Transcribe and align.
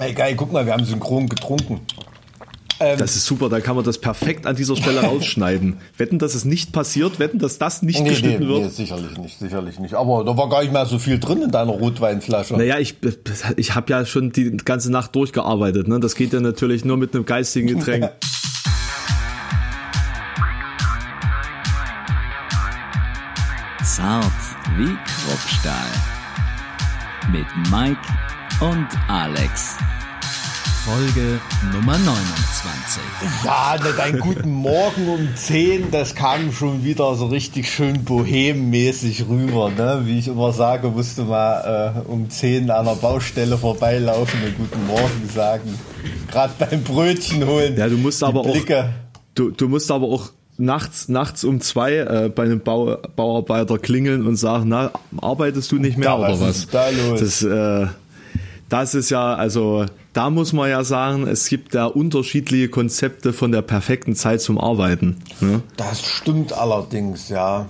Ey, 0.00 0.12
geil, 0.14 0.34
guck 0.34 0.50
mal, 0.50 0.64
wir 0.64 0.72
haben 0.72 0.86
synchron 0.86 1.28
getrunken. 1.28 1.82
Ähm, 2.80 2.98
das 2.98 3.16
ist 3.16 3.26
super, 3.26 3.50
da 3.50 3.60
kann 3.60 3.76
man 3.76 3.84
das 3.84 3.98
perfekt 3.98 4.46
an 4.46 4.56
dieser 4.56 4.74
Stelle 4.74 5.00
rausschneiden. 5.04 5.76
wetten, 5.98 6.18
dass 6.18 6.34
es 6.34 6.46
nicht 6.46 6.72
passiert, 6.72 7.18
wetten, 7.18 7.38
dass 7.38 7.58
das 7.58 7.82
nicht 7.82 8.00
nee, 8.00 8.08
geschnitten 8.08 8.44
nee, 8.44 8.48
wird. 8.48 8.62
Nee, 8.62 8.68
sicherlich 8.70 9.18
nicht, 9.18 9.38
sicherlich 9.38 9.78
nicht. 9.78 9.92
Aber 9.92 10.24
da 10.24 10.34
war 10.38 10.48
gar 10.48 10.62
nicht 10.62 10.72
mehr 10.72 10.86
so 10.86 10.98
viel 10.98 11.18
drin 11.18 11.42
in 11.42 11.50
deiner 11.50 11.72
Rotweinflasche. 11.72 12.56
Naja, 12.56 12.78
ich, 12.78 12.96
ich 13.56 13.74
habe 13.74 13.92
ja 13.92 14.06
schon 14.06 14.32
die 14.32 14.56
ganze 14.56 14.90
Nacht 14.90 15.14
durchgearbeitet. 15.14 15.86
Ne? 15.86 16.00
Das 16.00 16.14
geht 16.14 16.32
ja 16.32 16.40
natürlich 16.40 16.86
nur 16.86 16.96
mit 16.96 17.14
einem 17.14 17.26
geistigen 17.26 17.66
Getränk. 17.68 18.04
Zart 23.84 24.32
wie 24.78 24.96
Kruppstahl. 25.04 25.90
Mit 27.30 27.44
Mike 27.70 28.00
und 28.60 28.88
Alex. 29.08 29.76
Folge 30.84 31.40
Nummer 31.72 31.96
29. 31.96 33.02
Ja, 33.42 33.76
dein 33.96 34.18
guten 34.18 34.50
Morgen 34.50 35.08
um 35.08 35.28
10, 35.34 35.90
das 35.90 36.14
kam 36.14 36.52
schon 36.52 36.84
wieder 36.84 37.14
so 37.14 37.26
richtig 37.26 37.70
schön 37.70 38.04
bohemmäßig 38.04 39.26
rüber. 39.28 39.70
Ne? 39.70 40.02
Wie 40.04 40.18
ich 40.18 40.28
immer 40.28 40.52
sage, 40.52 40.88
musst 40.88 41.16
du 41.16 41.24
mal 41.24 41.94
äh, 42.06 42.10
um 42.10 42.28
10 42.28 42.70
an 42.70 42.86
einer 42.86 42.96
Baustelle 42.96 43.56
vorbeilaufen 43.56 44.40
und 44.44 44.58
guten 44.58 44.86
Morgen 44.86 45.30
sagen. 45.34 45.78
Gerade 46.30 46.52
beim 46.58 46.82
Brötchen 46.82 47.46
holen. 47.46 47.76
Ja, 47.78 47.88
du 47.88 47.96
musst 47.96 48.22
aber 48.22 48.42
Blicke. 48.42 48.80
auch. 48.80 48.84
Du, 49.34 49.50
du 49.50 49.68
musst 49.68 49.90
aber 49.90 50.06
auch 50.06 50.32
nachts, 50.58 51.08
nachts 51.08 51.44
um 51.44 51.62
zwei 51.62 51.94
äh, 51.94 52.28
bei 52.34 52.42
einem 52.42 52.60
Bau, 52.60 52.98
Bauarbeiter 53.16 53.78
klingeln 53.78 54.26
und 54.26 54.36
sagen, 54.36 54.68
na, 54.68 54.90
arbeitest 55.18 55.72
du 55.72 55.76
nicht 55.76 55.96
mehr 55.96 56.08
ja, 56.08 56.18
oder 56.18 56.32
was? 56.32 56.40
was? 56.40 56.56
Ist 56.58 56.74
da 56.74 56.90
los? 56.90 57.20
Das, 57.20 57.42
äh, 57.42 57.86
das 58.70 58.94
ist 58.94 59.10
ja, 59.10 59.34
also 59.34 59.84
da 60.12 60.30
muss 60.30 60.52
man 60.52 60.70
ja 60.70 60.82
sagen, 60.84 61.26
es 61.26 61.48
gibt 61.48 61.74
da 61.74 61.86
unterschiedliche 61.86 62.68
Konzepte 62.68 63.32
von 63.32 63.52
der 63.52 63.62
perfekten 63.62 64.14
Zeit 64.14 64.40
zum 64.40 64.58
Arbeiten. 64.58 65.16
Ne? 65.40 65.60
Das 65.76 66.02
stimmt 66.02 66.52
allerdings, 66.52 67.28
ja. 67.28 67.66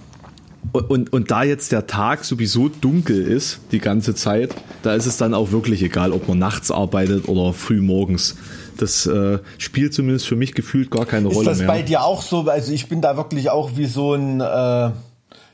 Und, 0.72 0.90
und, 0.90 1.12
und 1.12 1.30
da 1.30 1.42
jetzt 1.42 1.72
der 1.72 1.86
Tag 1.86 2.24
sowieso 2.24 2.68
dunkel 2.68 3.26
ist, 3.26 3.60
die 3.72 3.78
ganze 3.78 4.14
Zeit, 4.14 4.54
da 4.82 4.94
ist 4.94 5.06
es 5.06 5.16
dann 5.16 5.32
auch 5.32 5.52
wirklich 5.52 5.82
egal, 5.82 6.12
ob 6.12 6.28
man 6.28 6.38
nachts 6.38 6.70
arbeitet 6.70 7.28
oder 7.28 7.54
früh 7.54 7.80
morgens. 7.80 8.36
Das 8.76 9.06
äh, 9.06 9.38
spielt 9.56 9.94
zumindest 9.94 10.26
für 10.26 10.36
mich 10.36 10.54
gefühlt 10.54 10.90
gar 10.90 11.06
keine 11.06 11.28
ist 11.28 11.34
Rolle 11.34 11.46
mehr. 11.46 11.52
Ist 11.52 11.60
das 11.60 11.66
bei 11.66 11.82
dir 11.82 12.04
auch 12.04 12.22
so? 12.22 12.42
Also 12.42 12.72
ich 12.72 12.88
bin 12.88 13.00
da 13.00 13.16
wirklich 13.16 13.50
auch 13.50 13.70
wie 13.76 13.86
so 13.86 14.14
ein... 14.14 14.40
Äh 14.40 14.90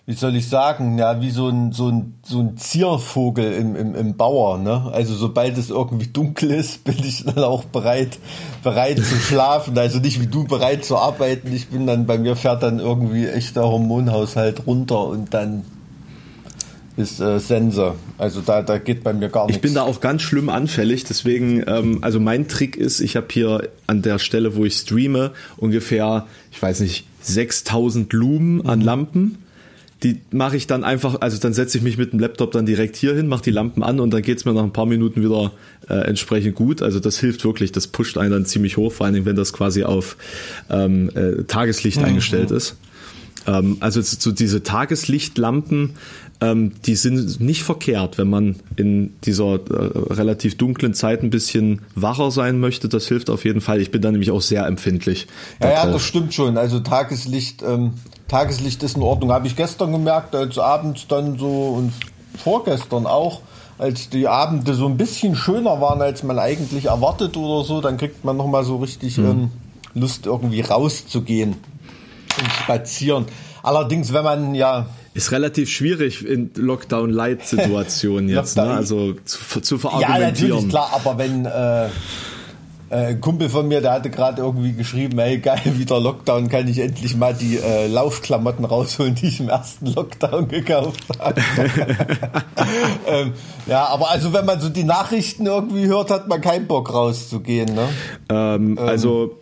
wie 0.09 0.15
soll 0.15 0.37
ich 0.37 0.49
sagen, 0.49 0.99
ja, 0.99 1.21
wie 1.21 1.33
so 1.33 1.49
ein, 1.49 1.73
so 1.73 1.89
ein, 1.89 2.15
so 2.25 2.39
ein 2.39 2.57
Ziervogel 2.57 3.53
im, 3.55 3.75
im, 3.75 3.95
im 3.97 4.17
Bauer, 4.17 4.57
ne? 4.57 4.89
Also 4.93 5.15
sobald 5.15 5.59
es 5.59 5.69
irgendwie 5.69 6.07
dunkel 6.07 6.53
ist, 6.53 6.85
bin 6.85 6.97
ich 7.01 7.25
dann 7.25 7.43
auch 7.43 7.65
bereit, 7.65 8.19
bereit 8.62 8.99
zu 8.99 9.17
schlafen. 9.17 9.77
Also 9.77 9.99
nicht 9.99 10.21
wie 10.21 10.29
du 10.29 10.45
bereit 10.45 10.84
zu 10.84 10.97
arbeiten. 10.97 11.53
Ich 11.53 11.69
bin 11.69 11.89
dann, 11.89 12.07
bei 12.07 12.19
mir 12.19 12.37
fährt 12.37 12.62
dann 12.62 12.79
irgendwie 12.79 13.27
echt 13.27 13.57
der 13.57 13.65
Hormonhaushalt 13.65 14.65
runter 14.69 15.07
und 15.07 15.34
dann 15.34 15.65
ist 16.97 17.21
äh, 17.21 17.41
Sense. 17.41 17.97
Also 18.17 18.43
da, 18.43 18.62
da 18.62 18.79
geht 18.79 19.03
bei 19.03 19.12
mir 19.12 19.29
gar 19.29 19.47
nichts. 19.47 19.57
Ich 19.57 19.61
bin 19.61 19.75
da 19.75 19.83
auch 19.83 20.01
ganz 20.01 20.23
schlimm 20.23 20.49
anfällig, 20.51 21.03
deswegen, 21.03 21.65
ähm, 21.67 21.99
also 22.03 22.21
mein 22.21 22.47
Trick 22.47 22.77
ist, 22.77 23.01
ich 23.01 23.17
habe 23.17 23.27
hier 23.31 23.69
an 23.89 24.03
der 24.03 24.21
Stelle, 24.21 24.55
wo 24.55 24.65
ich 24.65 24.77
streame, 24.77 25.33
ungefähr, 25.57 26.27
ich 26.53 26.62
weiß 26.62 26.81
nicht, 26.81 27.09
6000 27.23 28.12
Lumen 28.12 28.65
an 28.65 28.81
Lampen 28.81 29.39
die 30.02 30.20
mache 30.30 30.56
ich 30.56 30.66
dann 30.66 30.84
einfach, 30.84 31.20
also 31.20 31.39
dann 31.39 31.55
setze 31.55 31.78
ich 31.78 31.84
mich 31.84 31.97
mit 31.97 32.12
dem 32.12 32.19
Laptop 32.19 32.52
dann 32.52 32.66
direkt 32.66 32.97
hier 32.97 33.14
hin, 33.14 33.28
mache 33.28 33.44
die 33.44 33.50
Lampen 33.50 33.83
an 33.83 33.98
und 33.98 34.11
dann 34.12 34.22
geht's 34.22 34.44
mir 34.44 34.53
nach 34.53 34.62
ein 34.62 34.72
paar 34.72 34.86
Minuten 34.86 35.22
wieder 35.22 35.53
äh, 35.88 35.94
entsprechend 35.94 36.55
gut. 36.55 36.83
Also 36.83 37.00
das 37.00 37.19
hilft 37.19 37.44
wirklich, 37.44 37.72
das 37.72 37.86
pusht 37.86 38.19
einen 38.19 38.30
dann 38.30 38.44
ziemlich 38.44 38.77
hoch, 38.77 38.92
vor 38.92 39.06
allen 39.06 39.14
Dingen, 39.14 39.27
wenn 39.27 39.36
das 39.36 39.53
quasi 39.55 39.84
auf 39.84 40.16
ähm, 40.69 41.11
äh, 41.14 41.44
Tageslicht 41.44 41.98
mhm. 41.98 42.05
eingestellt 42.05 42.50
ist. 42.50 42.77
Ähm, 43.47 43.78
also 43.80 44.03
so 44.03 44.32
diese 44.32 44.62
Tageslichtlampen, 44.62 45.94
ähm, 46.41 46.72
die 46.84 46.97
sind 46.97 47.41
nicht 47.41 47.62
verkehrt, 47.62 48.19
wenn 48.19 48.28
man 48.28 48.56
in 48.76 49.14
dieser 49.24 49.54
äh, 49.54 50.12
relativ 50.12 50.58
dunklen 50.58 50.94
Zeit 50.94 51.22
ein 51.22 51.30
bisschen 51.30 51.82
wacher 51.94 52.30
sein 52.30 52.58
möchte. 52.60 52.88
Das 52.88 53.06
hilft 53.06 53.30
auf 53.30 53.44
jeden 53.44 53.60
Fall. 53.60 53.80
Ich 53.80 53.91
bin 53.91 54.02
da 54.02 54.10
nämlich 54.10 54.30
auch 54.30 54.42
sehr 54.42 54.66
empfindlich. 54.66 55.26
Ja, 55.62 55.70
ja 55.70 55.86
das 55.86 56.02
stimmt 56.02 56.34
schon. 56.34 56.58
Also 56.58 56.80
Tageslicht, 56.80 57.62
ähm, 57.62 57.94
Tageslicht 58.28 58.82
ist 58.82 58.97
in 58.97 59.02
Ordnung. 59.02 59.32
Habe 59.32 59.47
ich 59.47 59.56
gestern 59.56 59.92
gemerkt, 59.92 60.34
als 60.34 60.58
abends 60.58 61.06
dann 61.08 61.38
so 61.38 61.48
und 61.48 61.92
vorgestern 62.36 63.06
auch 63.06 63.41
als 63.78 64.08
die 64.08 64.26
Abende 64.26 64.74
so 64.74 64.86
ein 64.86 64.97
bisschen 64.97 65.36
schöner 65.36 65.80
waren, 65.80 66.00
als 66.00 66.22
man 66.22 66.38
eigentlich 66.38 66.86
erwartet 66.86 67.36
oder 67.36 67.64
so, 67.64 67.80
dann 67.80 67.98
kriegt 67.98 68.24
man 68.24 68.36
nochmal 68.36 68.64
so 68.64 68.76
richtig 68.76 69.18
mhm. 69.18 69.26
ähm, 69.26 69.50
Lust, 69.94 70.26
irgendwie 70.26 70.62
rauszugehen 70.62 71.56
und 72.41 72.53
spazieren. 72.53 73.26
Allerdings, 73.62 74.12
wenn 74.12 74.24
man 74.24 74.54
ja 74.54 74.86
ist 75.16 75.32
relativ 75.32 75.71
schwierig 75.71 76.27
in 76.27 76.50
Lockdown-Light-Situationen 76.54 78.28
jetzt, 78.34 78.56
ne? 78.56 78.65
also 78.65 79.15
zu, 79.25 79.60
zu 79.60 79.78
verargumentieren. 79.78 80.21
Ja, 80.21 80.28
natürlich, 80.28 80.69
klar, 80.69 80.91
aber 80.93 81.16
wenn 81.16 81.47
äh, 81.47 81.87
äh, 82.88 83.06
ein 83.09 83.21
Kumpel 83.21 83.49
von 83.49 83.66
mir, 83.66 83.81
der 83.81 83.93
hatte 83.93 84.10
gerade 84.10 84.43
irgendwie 84.43 84.75
geschrieben, 84.75 85.19
hey 85.19 85.38
geil, 85.38 85.60
wieder 85.65 85.99
Lockdown, 85.99 86.49
kann 86.49 86.69
ich 86.69 86.78
endlich 86.78 87.16
mal 87.16 87.32
die 87.32 87.56
äh, 87.56 87.87
Laufklamotten 87.87 88.66
rausholen, 88.66 89.15
die 89.15 89.28
ich 89.28 89.41
im 89.41 89.49
ersten 89.49 89.87
Lockdown 89.87 90.49
gekauft 90.49 91.03
habe. 91.19 91.41
ähm, 93.09 93.33
ja, 93.66 93.87
aber 93.87 94.10
also 94.10 94.34
wenn 94.34 94.44
man 94.44 94.60
so 94.60 94.69
die 94.69 94.84
Nachrichten 94.84 95.47
irgendwie 95.47 95.87
hört, 95.87 96.10
hat 96.10 96.28
man 96.28 96.43
keinen 96.43 96.66
Bock 96.66 96.93
rauszugehen. 96.93 97.75
Ne? 97.75 97.88
Ähm, 98.28 98.77
ähm, 98.77 98.78
also 98.78 99.37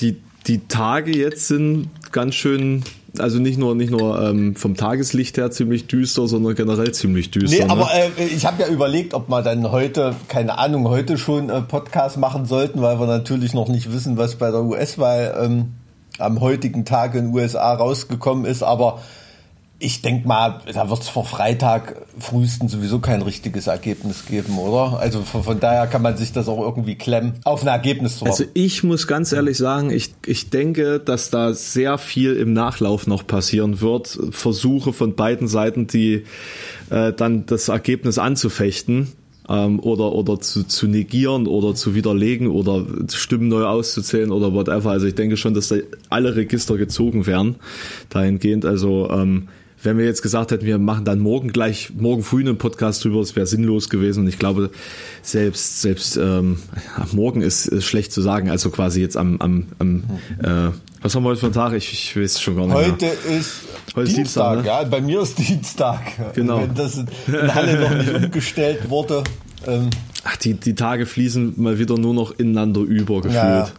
die, 0.00 0.20
die 0.46 0.68
Tage 0.68 1.16
jetzt 1.16 1.48
sind 1.48 1.88
ganz 2.12 2.34
schön 2.34 2.84
also 3.20 3.38
nicht 3.38 3.58
nur 3.58 3.74
nicht 3.74 3.90
nur 3.90 4.20
ähm, 4.22 4.56
vom 4.56 4.74
Tageslicht 4.74 5.36
her 5.36 5.50
ziemlich 5.50 5.86
düster, 5.86 6.26
sondern 6.28 6.54
generell 6.54 6.92
ziemlich 6.92 7.30
düster. 7.30 7.58
Nee, 7.58 7.64
ne? 7.64 7.70
aber 7.70 7.90
äh, 7.94 8.24
ich 8.24 8.46
habe 8.46 8.62
ja 8.62 8.68
überlegt, 8.68 9.14
ob 9.14 9.28
wir 9.28 9.42
dann 9.42 9.70
heute, 9.70 10.14
keine 10.28 10.58
Ahnung, 10.58 10.88
heute 10.88 11.18
schon 11.18 11.50
äh, 11.50 11.62
Podcast 11.62 12.18
machen 12.18 12.46
sollten, 12.46 12.82
weil 12.82 12.98
wir 12.98 13.06
natürlich 13.06 13.54
noch 13.54 13.68
nicht 13.68 13.92
wissen, 13.92 14.16
was 14.16 14.36
bei 14.36 14.50
der 14.50 14.62
US-Wahl 14.62 15.34
ähm, 15.42 15.72
am 16.18 16.40
heutigen 16.40 16.84
Tag 16.84 17.14
in 17.14 17.26
den 17.26 17.34
USA 17.34 17.74
rausgekommen 17.74 18.44
ist. 18.44 18.62
Aber 18.62 19.00
ich 19.78 20.00
denke 20.00 20.26
mal, 20.26 20.60
da 20.72 20.88
wird 20.88 21.02
es 21.02 21.08
vor 21.08 21.24
Freitag 21.26 22.06
frühestens 22.18 22.72
sowieso 22.72 22.98
kein 22.98 23.20
richtiges 23.20 23.66
Ergebnis 23.66 24.24
geben, 24.24 24.58
oder? 24.58 24.98
Also 24.98 25.20
von, 25.20 25.42
von, 25.42 25.60
daher 25.60 25.86
kann 25.86 26.00
man 26.00 26.16
sich 26.16 26.32
das 26.32 26.48
auch 26.48 26.60
irgendwie 26.60 26.94
klemmen, 26.94 27.34
auf 27.44 27.62
ein 27.62 27.68
Ergebnis 27.68 28.14
zu 28.14 28.22
warten. 28.22 28.42
Also 28.42 28.44
ich 28.54 28.84
muss 28.84 29.06
ganz 29.06 29.32
ehrlich 29.32 29.58
sagen, 29.58 29.90
ich, 29.90 30.14
ich 30.24 30.48
denke, 30.48 30.98
dass 30.98 31.28
da 31.28 31.52
sehr 31.52 31.98
viel 31.98 32.36
im 32.36 32.54
Nachlauf 32.54 33.06
noch 33.06 33.26
passieren 33.26 33.82
wird. 33.82 34.18
Versuche 34.30 34.94
von 34.94 35.14
beiden 35.14 35.46
Seiten, 35.46 35.86
die 35.86 36.24
äh, 36.88 37.12
dann 37.12 37.44
das 37.44 37.68
Ergebnis 37.68 38.18
anzufechten 38.18 39.12
ähm, 39.48 39.78
oder, 39.80 40.12
oder 40.12 40.40
zu, 40.40 40.64
zu 40.64 40.86
negieren 40.86 41.46
oder 41.46 41.74
zu 41.74 41.94
widerlegen 41.94 42.48
oder 42.48 42.86
Stimmen 43.12 43.48
neu 43.48 43.64
auszuzählen 43.64 44.30
oder 44.32 44.54
whatever. 44.54 44.90
Also 44.90 45.06
ich 45.06 45.14
denke 45.14 45.36
schon, 45.36 45.52
dass 45.52 45.68
da 45.68 45.76
alle 46.08 46.34
Register 46.34 46.78
gezogen 46.78 47.26
werden 47.26 47.56
dahingehend. 48.08 48.64
Also 48.64 49.10
ähm, 49.10 49.48
wenn 49.86 49.98
wir 49.98 50.04
jetzt 50.04 50.20
gesagt 50.20 50.50
hätten, 50.50 50.66
wir 50.66 50.78
machen 50.78 51.04
dann 51.04 51.20
morgen 51.20 51.52
gleich, 51.52 51.92
morgen 51.96 52.22
früh 52.22 52.40
einen 52.40 52.58
Podcast 52.58 53.04
drüber, 53.04 53.20
das 53.20 53.36
wäre 53.36 53.46
sinnlos 53.46 53.88
gewesen. 53.88 54.24
Und 54.24 54.28
ich 54.28 54.38
glaube, 54.38 54.70
selbst, 55.22 55.80
selbst 55.80 56.16
ähm, 56.16 56.58
morgen 57.12 57.40
ist, 57.40 57.66
ist 57.66 57.84
schlecht 57.84 58.12
zu 58.12 58.20
sagen, 58.20 58.50
also 58.50 58.70
quasi 58.70 59.00
jetzt 59.00 59.16
am, 59.16 59.40
am, 59.40 59.66
am 59.78 60.02
äh, 60.42 60.72
was 61.00 61.14
haben 61.14 61.22
wir 61.22 61.28
heute 61.28 61.40
für 61.40 61.46
einen 61.46 61.54
Tag? 61.54 61.72
Ich, 61.74 61.92
ich 61.92 62.16
weiß 62.16 62.40
schon 62.40 62.56
gar 62.56 62.66
nicht 62.66 62.74
Heute 62.74 63.04
mehr. 63.04 63.38
ist 63.38 63.52
heute 63.94 64.12
Dienstag, 64.12 64.16
Dienstag 64.16 64.56
ne? 64.58 64.66
ja. 64.66 64.82
Bei 64.84 65.00
mir 65.00 65.20
ist 65.20 65.38
Dienstag. 65.38 66.00
Genau. 66.34 66.62
Wenn 66.62 66.74
das 66.74 66.96
in 66.96 67.54
Halle 67.54 67.80
noch 67.80 67.96
nicht 67.96 68.12
umgestellt 68.12 68.90
wurde. 68.90 69.22
Ähm, 69.66 69.90
Ach, 70.24 70.36
die, 70.36 70.54
die 70.54 70.74
Tage 70.74 71.06
fließen 71.06 71.54
mal 71.62 71.78
wieder 71.78 71.96
nur 71.96 72.12
noch 72.12 72.36
ineinander 72.36 72.80
über 72.80 73.20
gefühlt. 73.20 73.34
Ja. 73.34 73.70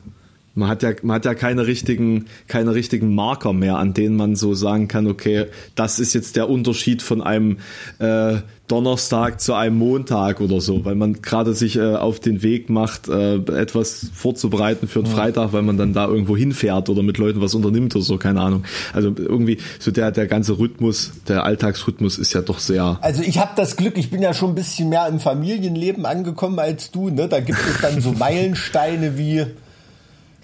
Man 0.57 0.69
hat 0.69 0.83
ja, 0.83 0.91
man 1.03 1.15
hat 1.15 1.25
ja 1.25 1.35
keine 1.35 1.67
richtigen, 1.67 2.25
keine 2.47 2.73
richtigen 2.73 3.13
Marker 3.13 3.53
mehr, 3.53 3.77
an 3.77 3.93
denen 3.93 4.15
man 4.15 4.35
so 4.35 4.53
sagen 4.55 4.87
kann, 4.87 5.07
okay, 5.07 5.45
das 5.75 5.99
ist 5.99 6.13
jetzt 6.13 6.35
der 6.35 6.49
Unterschied 6.49 7.01
von 7.01 7.21
einem 7.21 7.57
äh, 7.99 8.37
Donnerstag 8.67 9.39
zu 9.39 9.53
einem 9.53 9.77
Montag 9.77 10.41
oder 10.41 10.59
so, 10.59 10.83
weil 10.83 10.95
man 10.95 11.21
gerade 11.21 11.53
sich 11.53 11.77
äh, 11.77 11.95
auf 11.95 12.19
den 12.19 12.43
Weg 12.43 12.69
macht, 12.69 13.07
äh, 13.07 13.35
etwas 13.35 14.09
vorzubereiten 14.13 14.87
für 14.87 14.99
einen. 14.99 15.07
Freitag, 15.07 15.53
weil 15.53 15.61
man 15.61 15.77
dann 15.77 15.93
da 15.93 16.07
irgendwo 16.07 16.35
hinfährt 16.35 16.89
oder 16.89 17.01
mit 17.01 17.17
Leuten 17.17 17.39
was 17.39 17.55
unternimmt 17.55 17.95
oder 17.95 18.03
so, 18.03 18.17
keine 18.17 18.41
Ahnung. 18.41 18.65
Also 18.93 19.13
irgendwie 19.15 19.57
so 19.79 19.91
der 19.91 20.11
der 20.11 20.27
ganze 20.27 20.59
Rhythmus, 20.59 21.11
der 21.27 21.45
Alltagsrhythmus 21.45 22.17
ist 22.17 22.33
ja 22.33 22.41
doch 22.41 22.59
sehr. 22.59 22.97
Also 23.01 23.23
ich 23.23 23.37
habe 23.37 23.51
das 23.55 23.77
Glück, 23.77 23.97
ich 23.97 24.09
bin 24.09 24.21
ja 24.21 24.33
schon 24.33 24.49
ein 24.49 24.55
bisschen 24.55 24.89
mehr 24.89 25.07
im 25.07 25.19
Familienleben 25.19 26.05
angekommen 26.05 26.59
als 26.59 26.91
du. 26.91 27.09
Ne, 27.09 27.27
da 27.29 27.39
gibt 27.39 27.59
es 27.59 27.81
dann 27.81 28.01
so 28.01 28.11
Meilensteine 28.17 29.17
wie 29.17 29.45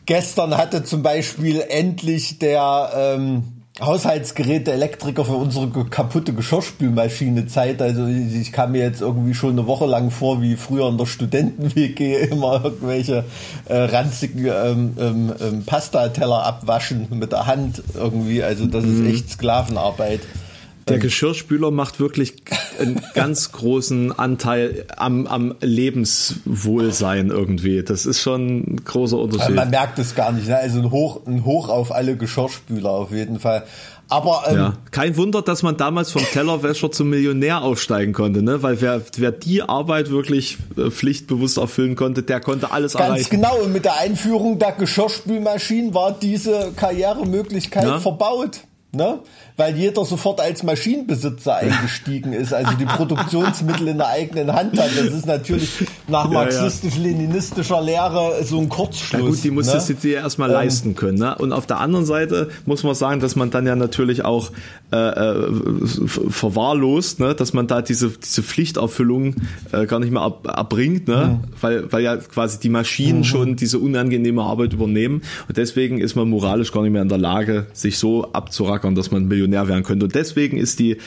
Gestern 0.06 0.58
hatte 0.58 0.84
zum 0.84 1.02
Beispiel 1.02 1.62
endlich 1.62 2.40
der, 2.40 2.92
ähm, 2.96 3.64
Haushaltsgeräte, 3.82 4.72
Elektriker 4.72 5.26
für 5.26 5.34
unsere 5.34 5.68
kaputte 5.86 6.34
Geschirrspülmaschine 6.34 7.48
Zeit. 7.48 7.82
Also 7.82 8.06
ich 8.06 8.52
kam 8.52 8.74
mir 8.74 8.84
jetzt 8.84 9.02
irgendwie 9.02 9.34
schon 9.34 9.52
eine 9.52 9.66
Woche 9.66 9.88
lang 9.88 10.12
vor, 10.12 10.44
wie 10.44 10.58
früher 10.58 10.88
in 10.90 11.00
der 11.00 11.08
Studenten-WG 11.08 12.18
immer 12.30 12.64
irgendwelche 12.64 13.26
äh, 13.66 13.76
ranzigen 13.76 14.46
ähm, 14.46 14.94
ähm, 15.00 15.34
ähm, 15.42 15.66
Pastateller 15.66 16.46
abwaschen 16.46 17.08
mit 17.12 17.32
der 17.32 17.48
Hand 17.48 17.82
irgendwie. 17.96 18.44
Also 18.44 18.68
das 18.68 18.84
ist 18.84 19.04
echt 19.06 19.32
Sklavenarbeit. 19.32 20.22
Der 20.88 21.00
Geschirrspüler 21.00 21.72
macht 21.72 22.00
wirklich 22.00 22.36
einen 22.80 23.02
ganz 23.14 23.52
großen 23.52 24.18
Anteil 24.18 24.86
am, 24.98 25.28
am 25.28 25.56
Lebenswohlsein 25.62 27.30
irgendwie. 27.30 27.84
Das 27.84 28.06
ist 28.06 28.22
schon 28.22 28.58
ein 28.58 28.84
großer 28.84 29.18
Unterschied. 29.18 29.56
Man 29.56 29.70
merkt 29.70 30.00
es 30.00 30.16
gar 30.16 30.32
nicht. 30.32 30.48
Ne? 30.48 30.58
Also 30.58 30.80
ein 30.80 30.92
Hoch, 30.92 31.22
ein 31.26 31.46
Hoch 31.46 31.70
auf 31.70 31.94
alle 31.94 32.18
Geschirrspüler 32.18 32.90
auf 32.90 33.12
jeden 33.12 33.40
Fall. 33.40 33.64
Aber 34.10 34.44
ähm, 34.48 34.56
ja, 34.56 34.74
kein 34.92 35.18
Wunder, 35.18 35.42
dass 35.42 35.64
man 35.64 35.78
damals 35.78 36.12
vom 36.12 36.22
Tellerwäscher 36.24 36.92
zum 36.92 37.10
Millionär 37.10 37.62
aufsteigen 37.62 38.14
konnte, 38.14 38.44
ne? 38.44 38.62
Weil 38.62 38.80
wer, 38.82 39.02
wer 39.18 39.32
die 39.32 39.64
Arbeit 39.64 40.12
wirklich 40.12 40.58
äh, 40.78 40.92
pflichtbewusst 40.92 41.58
erfüllen 41.58 41.96
konnte, 41.96 42.22
der 42.22 42.40
konnte 42.40 42.72
alles 42.72 42.94
ganz 42.94 43.06
erreichen. 43.06 43.30
genau. 43.30 43.58
Und 43.62 43.74
mit 43.74 43.86
der 43.86 43.98
Einführung 43.98 44.60
der 44.60 44.74
Geschirrspülmaschinen 44.74 45.94
war 45.94 46.12
diese 46.12 46.74
Karrieremöglichkeit 46.76 47.86
ja. 47.86 48.00
verbaut. 48.00 48.60
Ne? 48.96 49.22
Weil 49.56 49.76
jeder 49.78 50.06
sofort 50.06 50.42
als 50.42 50.64
Maschinenbesitzer 50.64 51.58
eingestiegen 51.58 52.34
ist, 52.34 52.54
also 52.54 52.72
die 52.74 52.86
Produktionsmittel 52.86 53.90
in 53.90 53.98
der 53.98 54.08
eigenen 54.08 54.52
Hand 54.54 54.80
hat. 54.80 54.90
Das 54.98 55.14
ist 55.14 55.26
natürlich 55.28 55.86
nach 56.08 56.30
marxistisch-leninistischer 56.30 57.82
Lehre 57.82 58.44
so 58.44 58.60
ein 58.60 58.70
Kurzschluss. 58.70 59.22
Ja 59.22 59.28
gut, 59.28 59.44
die 59.44 59.52
musstest 59.52 59.90
ne? 59.90 59.96
du 59.96 60.02
dir 60.02 60.18
erstmal 60.18 60.50
ähm, 60.50 60.56
leisten 60.56 60.96
können. 60.96 61.20
Ne? 61.20 61.36
Und 61.36 61.54
auf 61.54 61.66
der 61.68 61.80
anderen 61.80 62.06
Seite 62.06 62.50
muss 62.66 62.84
man 62.84 62.96
sagen, 62.96 63.20
dass 63.20 63.36
man 63.36 63.52
dann 63.52 63.68
ja 63.68 63.76
natürlich 63.76 64.26
auch 64.26 64.52
äh, 64.92 64.96
äh 64.96 65.52
verwahrlost, 66.08 67.20
ne? 67.20 67.36
dass 67.36 67.54
man 67.54 67.68
da 67.68 67.82
diese, 67.82 68.10
diese 68.10 68.42
Pflichterfüllung 68.42 69.36
äh, 69.72 69.86
gar 69.86 70.00
nicht 70.00 70.12
mehr 70.12 70.22
ab, 70.22 70.48
erbringt, 70.48 71.08
ne? 71.08 71.40
Mhm. 71.42 71.54
weil, 71.62 71.92
weil 71.92 72.04
ja 72.04 72.18
quasi 72.18 72.60
die 72.60 72.70
Maschinen 72.70 73.20
mhm. 73.20 73.24
schon 73.24 73.56
diese 73.56 73.80
unangenehme 73.80 74.42
Arbeit 74.42 74.74
übernehmen. 74.74 75.22
Und 75.48 75.58
deswegen 75.58 76.00
ist 76.00 76.16
man 76.16 76.30
moralisch 76.30 76.72
gar 76.72 76.82
nicht 76.82 76.92
mehr 76.92 77.02
in 77.02 77.10
der 77.10 77.18
Lage, 77.18 77.68
sich 77.74 77.98
so 77.98 78.32
abzurackern 78.32 78.94
dass 78.96 79.12
man 79.12 79.30
Millionär 79.44 79.68
werden 79.68 79.84
könnte. 79.84 80.06
Und 80.06 80.16
deswegen 80.16 80.58
ist 80.58 80.80
die 80.80 80.98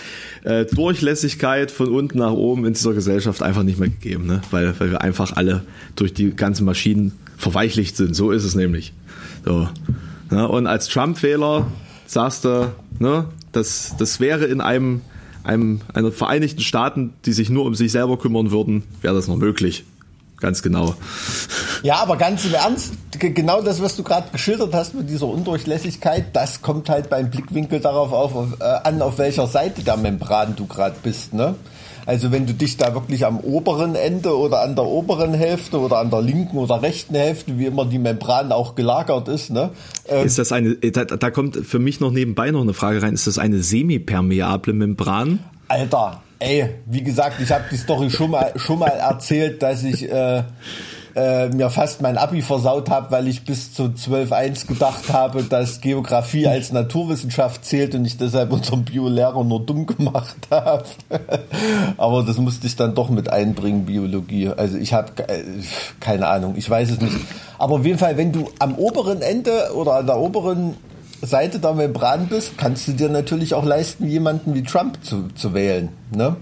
äh, 0.45 0.65
Durchlässigkeit 0.67 1.71
von 1.71 1.89
unten 1.89 2.19
nach 2.19 2.33
oben 2.33 2.65
in 2.65 2.75
dieser 2.75 2.95
Gesellschaft 2.95 3.43
einfach 3.43 3.63
nicht 3.63 3.79
mehr 3.79 3.89
gegeben, 3.89 4.27
ne? 4.27 4.43
weil, 4.51 4.79
weil 4.79 4.91
wir 4.91 5.01
einfach 5.03 5.37
alle 5.37 5.63
durch 5.97 6.15
die 6.15 6.35
ganzen 6.35 6.65
Maschinen 6.65 7.13
verweichlicht 7.37 7.97
sind. 7.97 8.15
So 8.15 8.31
ist 8.31 8.45
es 8.45 8.55
nämlich. 8.55 8.93
So. 9.45 9.69
Ja, 10.31 10.45
und 10.47 10.67
als 10.67 10.89
Trump-Wähler 10.89 11.67
sagst 12.07 12.45
du, 12.45 12.73
ne, 12.99 13.27
das, 13.53 13.95
das 13.99 14.21
wäre 14.21 14.45
in 14.47 14.61
einem, 14.61 15.01
einem 15.45 15.81
einer 15.95 16.13
Vereinigten 16.13 16.61
Staaten, 16.61 17.13
die 17.25 17.33
sich 17.33 17.49
nur 17.51 17.65
um 17.65 17.75
sich 17.75 17.93
selber 17.93 18.19
kümmern 18.19 18.51
würden, 18.51 18.83
wäre 19.03 19.15
das 19.15 19.29
noch 19.29 19.37
möglich. 19.37 19.85
Ganz 20.39 20.63
genau. 20.63 20.95
Ja, 21.83 21.97
aber 21.97 22.17
ganz 22.17 22.45
im 22.45 22.55
Ernst, 22.55 22.93
genau 23.19 23.63
das, 23.63 23.81
was 23.81 23.97
du 23.97 24.03
gerade 24.03 24.29
geschildert 24.31 24.75
hast 24.75 24.95
mit 24.95 25.09
dieser 25.09 25.27
Undurchlässigkeit, 25.27 26.27
das 26.35 26.61
kommt 26.61 26.91
halt 26.91 27.09
beim 27.09 27.31
Blickwinkel 27.31 27.81
darauf 27.81 28.13
auf, 28.13 28.35
auf, 28.35 28.49
äh, 28.61 28.65
an, 28.65 29.01
auf 29.01 29.19
welcher 29.19 29.47
Seite 29.47 29.83
der 29.83 29.97
Membran 29.97 30.55
du 30.55 30.67
gerade 30.67 30.97
bist. 31.03 31.33
Ne? 31.33 31.55
Also 32.07 32.31
wenn 32.31 32.47
du 32.47 32.55
dich 32.55 32.77
da 32.77 32.95
wirklich 32.95 33.27
am 33.27 33.41
oberen 33.41 33.97
Ende 33.97 34.39
oder 34.39 34.63
an 34.63 34.77
der 34.77 34.85
oberen 34.85 35.35
Hälfte 35.35 35.81
oder 35.81 35.99
an 35.99 36.11
der 36.11 36.23
linken 36.23 36.57
oder 36.57 36.81
rechten 36.81 37.17
Hälfte, 37.17 37.59
wie 37.59 37.67
immer 37.67 37.85
die 37.85 37.99
Membran 37.99 38.53
auch 38.53 38.77
gelagert 38.77 39.27
ist, 39.27 39.51
ne? 39.51 39.71
Ähm, 40.07 40.25
ist 40.25 40.39
das 40.39 40.53
eine, 40.53 40.77
da, 40.77 41.05
da 41.05 41.31
kommt 41.31 41.57
für 41.57 41.81
mich 41.81 41.99
noch 41.99 42.13
nebenbei 42.13 42.53
noch 42.53 42.63
eine 42.63 42.75
Frage 42.75 43.03
rein, 43.03 43.15
ist 43.15 43.27
das 43.27 43.39
eine 43.39 43.61
semipermeable 43.61 44.73
Membran? 44.73 45.41
Alter, 45.67 46.23
ey, 46.39 46.75
wie 46.87 47.03
gesagt, 47.03 47.41
ich 47.41 47.51
habe 47.51 47.65
die 47.71 47.77
Story 47.77 48.11
schon 48.11 48.31
mal 48.31 48.53
schon 48.57 48.79
mal 48.79 48.89
erzählt, 48.89 49.63
dass 49.63 49.83
ich 49.83 50.11
äh, 50.11 50.43
äh, 51.17 51.49
mir 51.49 51.71
fast 51.71 52.03
mein 52.03 52.19
Abi 52.19 52.43
versaut 52.43 52.91
habe, 52.91 53.11
weil 53.11 53.27
ich 53.27 53.45
bis 53.45 53.73
zu 53.73 53.85
12.1 53.85 54.67
gedacht 54.67 55.11
habe, 55.11 55.45
dass 55.45 55.81
Geografie 55.81 56.47
als 56.47 56.73
Naturwissenschaft 56.73 57.65
zählt 57.65 57.95
und 57.95 58.05
ich 58.05 58.19
deshalb 58.19 58.53
unseren 58.53 58.85
Biolehrer 58.85 59.43
nur 59.43 59.65
dumm 59.65 59.87
gemacht 59.87 60.37
habe. 60.51 60.85
Aber 61.97 62.23
das 62.23 62.37
musste 62.37 62.67
ich 62.67 62.77
dann 62.77 62.95
doch 62.95 63.09
mit 63.09 63.31
einbringen, 63.31 63.87
Biologie. 63.87 64.51
Also 64.55 64.77
ich 64.77 64.93
habe 64.93 65.27
äh, 65.27 65.43
keine 66.01 66.27
Ahnung, 66.29 66.55
ich 66.57 66.69
weiß 66.69 66.91
es 66.91 67.01
nicht. 67.01 67.17
Aber 67.59 67.77
auf 67.77 67.87
jeden 67.87 67.99
Fall, 67.99 68.19
wenn 68.19 68.33
du 68.33 68.51
am 68.59 68.75
oberen 68.75 69.23
Ende 69.23 69.71
oder 69.75 69.95
an 69.95 70.07
der 70.07 70.19
oberen 70.19 70.75
Seite 71.27 71.59
der 71.59 71.75
Membran 71.75 72.29
bist, 72.29 72.57
kannst 72.57 72.89
du 72.89 72.93
dir 72.93 73.09
natürlich 73.09 73.55
auch 73.55 73.65
leisten, 73.65 74.07
jemanden 74.07 74.55
wie 74.55 74.63
Trump 74.63 75.05
zu, 75.05 75.29
zu 75.35 75.53
wählen. 75.53 75.91
Ne? 76.15 76.37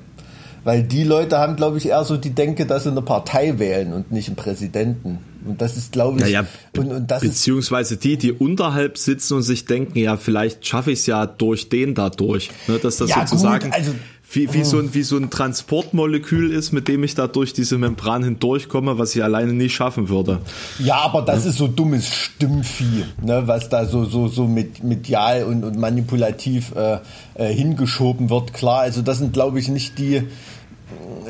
Weil 0.62 0.82
die 0.82 1.04
Leute 1.04 1.38
haben, 1.38 1.56
glaube 1.56 1.78
ich, 1.78 1.88
eher 1.88 2.04
so 2.04 2.16
die 2.16 2.30
Denke, 2.30 2.66
dass 2.66 2.84
sie 2.84 2.90
eine 2.90 3.02
Partei 3.02 3.58
wählen 3.58 3.92
und 3.92 4.12
nicht 4.12 4.28
einen 4.28 4.36
Präsidenten. 4.36 5.18
Und 5.44 5.60
das 5.60 5.76
ist, 5.76 5.92
glaube 5.92 6.18
ich, 6.18 6.24
naja, 6.24 6.46
und, 6.76 6.90
und 6.90 7.10
das 7.10 7.22
beziehungsweise 7.22 7.96
die, 7.96 8.16
die 8.16 8.32
unterhalb 8.32 8.98
sitzen 8.98 9.34
und 9.34 9.42
sich 9.42 9.66
denken, 9.66 9.98
ja, 9.98 10.16
vielleicht 10.16 10.66
schaffe 10.66 10.92
ich 10.92 11.00
es 11.00 11.06
ja 11.06 11.26
durch 11.26 11.68
den 11.68 11.94
da 11.94 12.10
durch. 12.10 12.50
Ne, 12.66 12.78
dass 12.78 12.96
das 12.96 13.10
ja, 13.10 13.26
sozusagen. 13.26 13.70
Gut, 13.70 13.74
also 13.74 13.92
wie, 14.30 14.52
wie, 14.52 14.64
so 14.64 14.78
ein, 14.78 14.94
wie 14.94 15.02
so 15.02 15.16
ein 15.16 15.30
Transportmolekül 15.30 16.50
ist, 16.50 16.72
mit 16.72 16.88
dem 16.88 17.04
ich 17.04 17.14
da 17.14 17.26
durch 17.26 17.52
diese 17.52 17.78
Membran 17.78 18.24
hindurchkomme, 18.24 18.98
was 18.98 19.14
ich 19.14 19.22
alleine 19.22 19.52
nicht 19.52 19.74
schaffen 19.74 20.08
würde. 20.08 20.40
Ja, 20.78 20.96
aber 21.02 21.22
das 21.22 21.44
ja. 21.44 21.50
ist 21.50 21.58
so 21.58 21.68
dummes 21.68 22.08
Stimmvieh, 22.08 23.04
ne, 23.22 23.42
was 23.46 23.68
da 23.68 23.86
so, 23.86 24.04
so, 24.04 24.28
so 24.28 24.46
mit 24.46 24.82
medial 24.82 25.44
und, 25.44 25.62
und 25.62 25.78
manipulativ 25.78 26.72
äh, 26.74 26.98
äh, 27.34 27.52
hingeschoben 27.52 28.30
wird. 28.30 28.54
Klar, 28.54 28.80
also 28.80 29.02
das 29.02 29.18
sind, 29.18 29.32
glaube 29.32 29.60
ich, 29.60 29.68
nicht 29.68 29.98
die, 29.98 30.22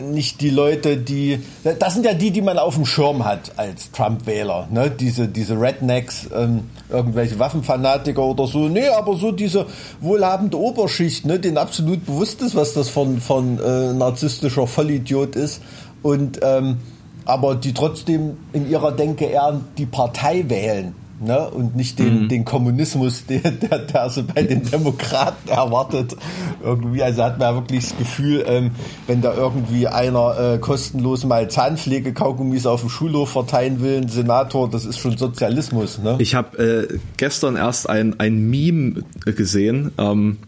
nicht 0.00 0.40
die 0.40 0.50
Leute, 0.50 0.96
die. 0.96 1.40
Das 1.78 1.94
sind 1.94 2.04
ja 2.04 2.14
die, 2.14 2.30
die 2.30 2.42
man 2.42 2.58
auf 2.58 2.74
dem 2.74 2.86
Schirm 2.86 3.24
hat 3.24 3.52
als 3.56 3.90
Trump-Wähler. 3.92 4.68
Ne? 4.70 4.90
Diese, 4.90 5.28
diese 5.28 5.60
Rednecks, 5.60 6.28
ähm, 6.34 6.64
irgendwelche 6.88 7.38
Waffenfanatiker 7.38 8.22
oder 8.22 8.46
so. 8.46 8.68
Nee, 8.68 8.88
aber 8.88 9.16
so 9.16 9.32
diese 9.32 9.66
wohlhabende 10.00 10.58
Oberschicht, 10.58 11.24
ne, 11.24 11.38
denen 11.38 11.58
absolut 11.58 12.04
bewusst 12.04 12.42
ist, 12.42 12.54
was 12.54 12.74
das 12.74 12.88
von, 12.88 13.20
von 13.20 13.58
äh, 13.58 13.92
narzisstischer 13.92 14.66
Vollidiot 14.66 15.36
ist. 15.36 15.62
Und 16.02 16.40
ähm, 16.42 16.78
aber 17.24 17.54
die 17.54 17.72
trotzdem 17.72 18.36
in 18.52 18.68
ihrer 18.68 18.92
Denke 18.92 19.24
eher 19.24 19.60
die 19.78 19.86
Partei 19.86 20.44
wählen 20.48 20.94
ne? 21.24 21.48
und 21.50 21.76
nicht 21.76 21.98
den, 21.98 22.24
mhm. 22.24 22.28
den 22.28 22.44
Kommunismus, 22.44 23.24
der, 23.28 23.50
der, 23.50 23.78
der 23.80 24.10
so 24.10 24.22
bei 24.22 24.42
den 24.42 24.62
Demokraten 24.62 25.48
erwartet. 25.48 26.16
Irgendwie, 26.62 27.02
also 27.02 27.24
hat 27.24 27.38
man 27.38 27.48
ja 27.48 27.54
wirklich 27.54 27.88
das 27.88 27.98
Gefühl, 27.98 28.44
ähm, 28.46 28.70
wenn 29.06 29.22
da 29.22 29.34
irgendwie 29.34 29.88
einer 29.88 30.54
äh, 30.54 30.58
kostenlos 30.58 31.24
mal 31.24 31.48
Zahnpflege-Kaugummis 31.48 32.66
auf 32.66 32.80
dem 32.80 32.90
Schulhof 32.90 33.30
verteilen 33.30 33.80
will, 33.80 33.98
ein 33.98 34.08
Senator, 34.08 34.70
das 34.70 34.84
ist 34.84 34.98
schon 34.98 35.16
Sozialismus. 35.16 35.98
Ne? 35.98 36.16
Ich 36.18 36.34
habe 36.34 36.88
äh, 36.92 36.98
gestern 37.16 37.56
erst 37.56 37.88
ein, 37.88 38.18
ein 38.20 38.48
Meme 38.50 39.02
gesehen, 39.24 39.92
ähm, 39.98 40.38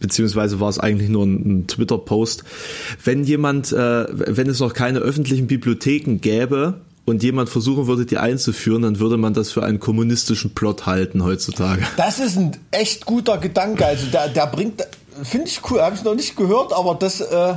beziehungsweise 0.00 0.60
war 0.60 0.68
es 0.68 0.78
eigentlich 0.78 1.08
nur 1.08 1.24
ein, 1.24 1.60
ein 1.60 1.66
Twitter-Post. 1.66 2.44
Wenn 3.04 3.24
jemand, 3.24 3.72
äh, 3.72 4.06
wenn 4.10 4.48
es 4.48 4.60
noch 4.60 4.74
keine 4.74 5.00
öffentlichen 5.00 5.46
Bibliotheken 5.46 6.18
gäbe, 6.20 6.80
und 7.08 7.22
jemand 7.22 7.48
versuchen 7.48 7.86
würde, 7.86 8.06
die 8.06 8.18
einzuführen, 8.18 8.82
dann 8.82 8.98
würde 8.98 9.16
man 9.16 9.34
das 9.34 9.50
für 9.50 9.64
einen 9.64 9.80
kommunistischen 9.80 10.54
Plot 10.54 10.86
halten 10.86 11.24
heutzutage. 11.24 11.82
Das 11.96 12.18
ist 12.18 12.36
ein 12.36 12.56
echt 12.70 13.06
guter 13.06 13.38
Gedanke. 13.38 13.86
Also 13.86 14.06
der, 14.06 14.28
der 14.28 14.46
bringt, 14.46 14.86
finde 15.22 15.48
ich 15.48 15.60
cool, 15.70 15.80
habe 15.80 15.96
ich 15.96 16.04
noch 16.04 16.14
nicht 16.14 16.36
gehört, 16.36 16.72
aber 16.72 16.94
das, 16.94 17.20
äh, 17.20 17.54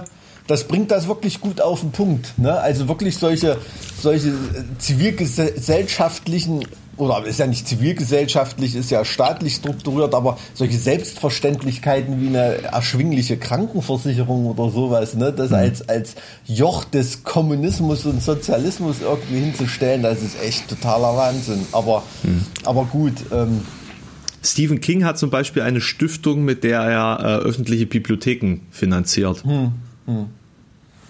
das 0.48 0.64
bringt 0.68 0.92
das 0.92 1.08
wirklich 1.08 1.40
gut 1.40 1.62
auf 1.62 1.82
den 1.82 1.92
Punkt. 1.92 2.38
Ne? 2.38 2.54
Also 2.54 2.88
wirklich 2.88 3.18
solche, 3.18 3.58
solche 4.02 4.34
zivilgesellschaftlichen 4.80 6.66
oder 7.02 7.26
ist 7.26 7.40
ja 7.40 7.48
nicht 7.48 7.68
zivilgesellschaftlich, 7.68 8.76
ist 8.76 8.92
ja 8.92 9.04
staatlich 9.04 9.56
strukturiert, 9.56 10.14
aber 10.14 10.38
solche 10.54 10.78
Selbstverständlichkeiten 10.78 12.22
wie 12.22 12.28
eine 12.28 12.62
erschwingliche 12.62 13.38
Krankenversicherung 13.38 14.46
oder 14.46 14.70
sowas, 14.70 15.16
ne, 15.16 15.34
das 15.34 15.50
mhm. 15.50 15.56
als, 15.56 15.90
als 15.90 16.16
Joch 16.46 16.84
des 16.84 17.24
Kommunismus 17.24 18.06
und 18.06 18.22
Sozialismus 18.22 18.98
irgendwie 19.02 19.40
hinzustellen, 19.40 20.04
das 20.04 20.22
ist 20.22 20.40
echt 20.44 20.70
totaler 20.70 21.18
Wahnsinn. 21.18 21.66
Aber, 21.72 22.04
mhm. 22.22 22.46
aber 22.66 22.86
gut. 22.86 23.14
Ähm, 23.32 23.62
Stephen 24.44 24.80
King 24.80 25.04
hat 25.04 25.18
zum 25.18 25.32
Beispiel 25.32 25.64
eine 25.64 25.82
Stiftung, 25.82 26.46
mit 26.46 26.64
der 26.64 26.82
er 26.82 27.20
äh, 27.20 27.44
öffentliche 27.44 27.88
Bibliotheken 27.88 28.60
finanziert. 28.70 29.44
Mhm. 29.44 29.72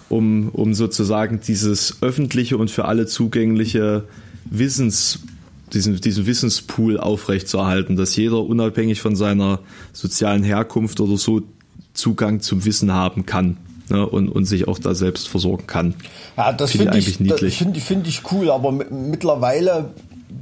Um, 0.08 0.48
um 0.50 0.74
sozusagen 0.74 1.40
dieses 1.40 2.02
öffentliche 2.02 2.56
und 2.56 2.70
für 2.70 2.86
alle 2.86 3.06
zugängliche 3.06 4.04
Wissens 4.44 5.20
diesen, 5.72 6.00
diesen 6.00 6.26
Wissenspool 6.26 6.98
aufrechtzuerhalten, 6.98 7.96
dass 7.96 8.14
jeder 8.16 8.44
unabhängig 8.44 9.00
von 9.00 9.16
seiner 9.16 9.60
sozialen 9.92 10.42
Herkunft 10.42 11.00
oder 11.00 11.16
so 11.16 11.42
Zugang 11.94 12.40
zum 12.40 12.64
Wissen 12.64 12.92
haben 12.92 13.26
kann 13.26 13.58
ne, 13.88 14.06
und, 14.06 14.28
und 14.28 14.44
sich 14.44 14.68
auch 14.68 14.78
da 14.78 14.94
selbst 14.94 15.28
versorgen 15.28 15.66
kann. 15.66 15.94
Ja, 16.36 16.52
das 16.52 16.72
finde 16.72 17.00
find 17.00 17.42
ich, 17.42 17.56
find, 17.56 17.78
find 17.78 18.08
ich 18.08 18.22
cool, 18.32 18.50
aber 18.50 18.72
mittlerweile 18.72 19.90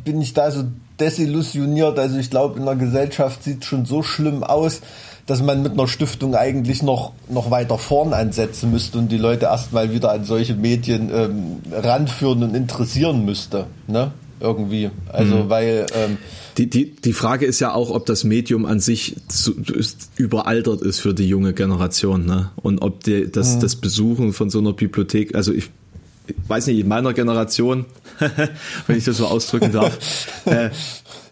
bin 0.05 0.21
ich 0.21 0.33
da 0.35 0.51
so 0.51 0.65
desillusioniert. 0.99 1.99
Also 1.99 2.19
ich 2.19 2.31
glaube, 2.31 2.59
in 2.59 2.67
der 2.67 2.77
Gesellschaft 2.77 3.43
sieht 3.43 3.65
schon 3.65 3.87
so 3.87 4.03
schlimm 4.03 4.45
aus, 4.45 4.81
dass 5.27 5.43
man 5.43 5.63
mit 5.63 5.73
einer 5.73 5.89
Stiftung 5.89 6.35
eigentlich 6.35 6.83
noch, 6.83 7.13
noch 7.29 7.51
weiter 7.51 7.79
vorn 7.79 8.13
ansetzen 8.13 8.71
müsste 8.71 8.99
und 8.99 9.11
die 9.11 9.19
Leute 9.19 9.47
erstmal 9.47 9.93
wieder 9.93 10.13
an 10.13 10.25
solche 10.25 10.55
Medien 10.55 11.11
ähm, 11.13 11.57
ranführen 11.73 12.43
und 12.43 12.55
interessieren 12.55 13.25
müsste. 13.25 13.67
Ne? 13.87 14.13
Irgendwie. 14.41 14.91
Also, 15.09 15.37
mhm. 15.37 15.49
weil. 15.49 15.87
Ähm, 15.95 16.19
die, 16.59 16.69
die, 16.69 16.91
die 16.97 17.13
Frage 17.13 17.47
ist 17.47 17.61
ja 17.61 17.73
auch, 17.73 17.91
ob 17.91 18.07
das 18.07 18.25
Medium 18.25 18.67
an 18.67 18.81
sich 18.81 19.17
zu, 19.29 19.55
überaltert 20.17 20.83
ist 20.83 21.01
für 21.01 21.15
die 21.15 21.29
junge 21.29 21.53
Generation. 21.53 22.27
Ne? 22.27 22.51
Und 22.57 22.81
ob 22.81 23.05
die, 23.05 23.31
das, 23.31 23.57
mhm. 23.57 23.61
das 23.61 23.77
Besuchen 23.77 24.33
von 24.33 24.51
so 24.51 24.59
einer 24.59 24.73
Bibliothek, 24.73 25.35
also 25.35 25.53
ich, 25.53 25.71
ich 26.27 26.35
weiß 26.49 26.67
nicht, 26.67 26.81
in 26.81 26.89
meiner 26.89 27.13
Generation, 27.15 27.87
wenn 28.87 28.97
ich 28.97 29.05
das 29.05 29.19
so 29.19 29.27
ausdrücken 29.27 29.73
darf, 29.73 29.97
äh, 30.47 30.71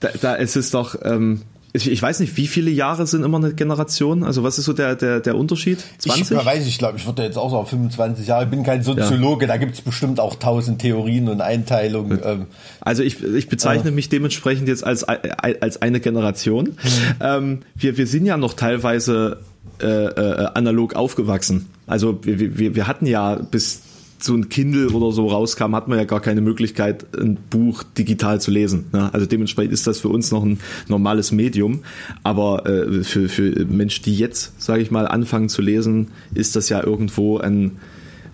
da, 0.01 0.09
da 0.21 0.35
ist 0.35 0.57
es 0.57 0.71
doch, 0.71 0.97
ähm, 1.03 1.43
ich, 1.73 1.91
ich 1.91 2.01
weiß 2.01 2.21
nicht, 2.21 2.37
wie 2.37 2.47
viele 2.47 2.71
Jahre 2.71 3.07
sind 3.07 3.25
immer 3.25 3.37
eine 3.37 3.53
Generation? 3.53 4.25
Also 4.25 4.43
was 4.43 4.59
ist 4.59 4.65
so 4.65 4.73
der, 4.73 4.97
der, 4.97 5.21
der 5.21 5.37
Unterschied? 5.37 5.85
20? 5.99 6.39
Ich 6.39 6.45
weiß, 6.45 6.67
ich 6.67 6.79
glaube, 6.79 6.97
ich 6.97 7.07
würde 7.07 7.23
jetzt 7.23 7.37
auch 7.37 7.51
sagen 7.51 7.67
25 7.67 8.27
Jahre. 8.27 8.45
Ich 8.45 8.51
bin 8.51 8.63
kein 8.63 8.83
Soziologe, 8.83 9.47
ja. 9.47 9.49
da 9.53 9.57
gibt 9.59 9.75
es 9.75 9.83
bestimmt 9.83 10.19
auch 10.19 10.37
tausend 10.37 10.81
Theorien 10.81 11.29
und 11.29 11.41
Einteilungen. 11.41 12.21
Ähm. 12.25 12.47
Also 12.81 13.03
ich, 13.03 13.23
ich 13.23 13.49
bezeichne 13.49 13.91
äh. 13.91 13.93
mich 13.93 14.09
dementsprechend 14.09 14.69
jetzt 14.69 14.85
als, 14.85 15.05
als 15.05 15.83
eine 15.83 16.01
Generation. 16.01 16.69
Mhm. 16.69 16.77
Ähm, 17.21 17.59
wir, 17.75 17.99
wir 17.99 18.07
sind 18.07 18.25
ja 18.25 18.39
noch 18.39 18.55
teilweise 18.55 19.41
äh, 19.81 19.87
äh, 19.87 20.47
analog 20.55 20.97
aufgewachsen. 20.97 21.69
Also 21.87 22.19
wir, 22.25 22.59
wir, 22.59 22.75
wir 22.75 22.87
hatten 22.87 23.07
ja 23.07 23.35
bis 23.37 23.83
so 24.23 24.35
ein 24.35 24.49
Kindle 24.49 24.91
oder 24.91 25.13
so 25.13 25.29
rauskam, 25.29 25.75
hat 25.75 25.89
man 25.89 25.99
ja 25.99 26.05
gar 26.05 26.21
keine 26.21 26.41
Möglichkeit, 26.41 27.07
ein 27.17 27.37
Buch 27.51 27.83
digital 27.83 28.41
zu 28.41 28.51
lesen. 28.51 28.87
Ne? 28.93 29.13
Also 29.13 29.27
dementsprechend 29.27 29.73
ist 29.73 29.87
das 29.87 30.01
für 30.01 30.09
uns 30.09 30.31
noch 30.31 30.45
ein 30.45 30.59
normales 30.89 31.33
Medium. 31.33 31.81
Aber 32.23 32.67
äh, 32.67 33.05
für, 33.05 33.29
für 33.29 33.65
Menschen, 33.67 34.05
die 34.05 34.17
jetzt, 34.17 34.61
sage 34.61 34.83
ich 34.83 34.91
mal, 34.91 35.07
anfangen 35.07 35.49
zu 35.49 35.63
lesen, 35.63 36.09
ist 36.35 36.57
das 36.57 36.69
ja 36.69 36.83
irgendwo 36.83 37.39
ein, 37.39 37.79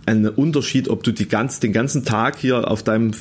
ein 0.07 0.29
Unterschied, 0.29 0.89
ob 0.89 1.03
du 1.03 1.13
die 1.13 1.29
ganz, 1.29 1.61
den 1.61 1.73
ganzen 1.73 2.05
Tag 2.05 2.39
hier 2.39 2.71
auf 2.71 2.83
deinem 2.83 3.13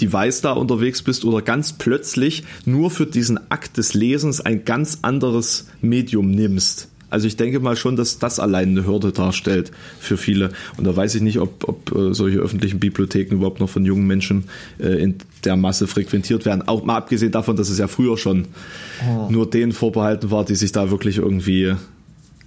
Device 0.00 0.42
da 0.42 0.52
unterwegs 0.52 1.02
bist 1.02 1.24
oder 1.24 1.42
ganz 1.42 1.72
plötzlich 1.72 2.44
nur 2.64 2.90
für 2.90 3.06
diesen 3.06 3.50
Akt 3.50 3.78
des 3.78 3.94
Lesens 3.94 4.40
ein 4.40 4.64
ganz 4.64 4.98
anderes 5.02 5.68
Medium 5.80 6.30
nimmst. 6.30 6.88
Also 7.16 7.28
ich 7.28 7.38
denke 7.38 7.60
mal 7.60 7.76
schon, 7.76 7.96
dass 7.96 8.18
das 8.18 8.38
allein 8.38 8.68
eine 8.68 8.86
Hürde 8.86 9.10
darstellt 9.10 9.72
für 9.98 10.18
viele. 10.18 10.50
Und 10.76 10.86
da 10.86 10.94
weiß 10.94 11.14
ich 11.14 11.22
nicht, 11.22 11.38
ob, 11.38 11.66
ob 11.66 11.96
äh, 11.96 12.12
solche 12.12 12.40
öffentlichen 12.40 12.78
Bibliotheken 12.78 13.36
überhaupt 13.36 13.58
noch 13.58 13.70
von 13.70 13.86
jungen 13.86 14.06
Menschen 14.06 14.50
äh, 14.78 15.02
in 15.02 15.14
der 15.42 15.56
Masse 15.56 15.86
frequentiert 15.86 16.44
werden. 16.44 16.68
Auch 16.68 16.84
mal 16.84 16.98
abgesehen 16.98 17.32
davon, 17.32 17.56
dass 17.56 17.70
es 17.70 17.78
ja 17.78 17.88
früher 17.88 18.18
schon 18.18 18.48
oh. 19.08 19.30
nur 19.30 19.48
denen 19.48 19.72
vorbehalten 19.72 20.30
war, 20.30 20.44
die 20.44 20.56
sich 20.56 20.72
da 20.72 20.90
wirklich 20.90 21.16
irgendwie 21.16 21.72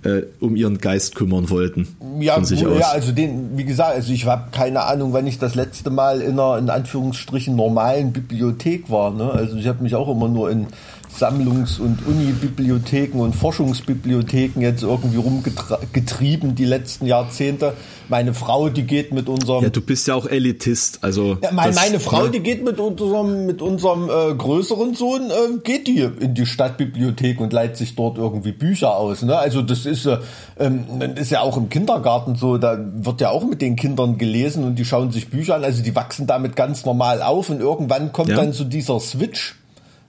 äh, 0.04 0.22
um 0.40 0.56
ihren 0.56 0.78
Geist 0.78 1.16
kümmern 1.16 1.50
wollten. 1.50 1.88
Ja, 2.20 2.36
von 2.36 2.46
sich 2.46 2.64
aus. 2.64 2.80
ja, 2.80 2.90
also 2.90 3.12
den, 3.12 3.58
wie 3.58 3.66
gesagt, 3.66 3.96
also 3.96 4.14
ich 4.14 4.28
habe 4.28 4.52
keine 4.52 4.84
Ahnung, 4.84 5.14
wann 5.14 5.26
ich 5.26 5.40
das 5.40 5.56
letzte 5.56 5.90
Mal 5.90 6.22
in 6.22 6.40
einer 6.40 6.60
in 6.60 6.70
Anführungsstrichen 6.70 7.56
normalen 7.56 8.14
Bibliothek 8.14 8.92
war. 8.92 9.12
Ne? 9.16 9.32
Also 9.32 9.58
ich 9.58 9.68
habe 9.68 9.82
mich 9.82 9.96
auch 9.96 10.10
immer 10.10 10.30
nur 10.30 10.52
in 10.52 10.68
Sammlungs- 11.12 11.80
und 11.80 12.06
Unibibliotheken 12.06 13.20
und 13.20 13.36
Forschungsbibliotheken 13.36 14.62
jetzt 14.62 14.84
irgendwie 14.84 15.18
rumgetrieben 15.18 16.56
die 16.56 16.66
letzten 16.66 17.06
Jahrzehnte. 17.08 17.74
Meine 18.10 18.34
Frau, 18.34 18.70
die 18.70 18.84
geht 18.84 19.14
mit 19.14 19.28
unserem. 19.28 19.64
Ja, 19.64 19.70
du 19.70 19.82
bist 19.82 20.08
ja 20.08 20.16
auch 20.16 20.28
Elitist, 20.28 21.04
also. 21.04 21.38
Ja, 21.42 21.52
mein, 21.52 21.68
das, 21.68 21.76
meine 21.76 22.00
Frau, 22.00 22.24
ne? 22.24 22.32
die 22.32 22.40
geht 22.40 22.64
mit 22.64 22.80
unserem, 22.80 23.46
mit 23.46 23.62
unserem 23.62 24.10
äh, 24.10 24.34
größeren 24.34 24.96
Sohn, 24.96 25.30
äh, 25.30 25.58
geht 25.64 25.88
die 25.88 26.08
in 26.20 26.34
die 26.34 26.46
Stadtbibliothek 26.46 27.40
und 27.40 27.54
leiht 27.54 27.78
sich 27.78 27.96
dort 27.96 28.18
irgendwie 28.18 28.52
Bücher 28.52 28.96
aus. 28.96 29.22
Ne? 29.22 29.38
Also 29.38 29.62
das 29.62 29.86
ist, 29.86 30.06
äh, 30.06 30.20
ähm, 30.60 30.86
ist 31.16 31.32
ja 31.32 31.42
auch 31.42 31.58
im 31.58 31.70
Kindergarten 31.70 32.36
so, 32.36 32.58
da 32.58 32.80
wird 32.94 33.22
ja 33.22 33.30
auch 33.30 33.44
mit 33.44 33.62
den 33.62 33.76
Kindern 33.76 34.18
gelesen 34.18 34.64
und 34.64 34.76
die 34.76 34.86
schauen 34.86 35.12
sich 35.12 35.30
Bücher 35.30 35.56
an. 35.56 35.64
Also 35.64 35.84
die 35.84 35.96
wachsen 35.96 36.28
damit 36.28 36.56
ganz 36.56 36.86
normal 36.86 37.22
auf 37.22 37.50
und 37.50 37.60
irgendwann 37.60 38.12
kommt 38.12 38.30
ja. 38.30 38.38
dann 38.38 38.54
so 38.54 38.64
dieser 38.64 39.00
Switch. 39.00 39.56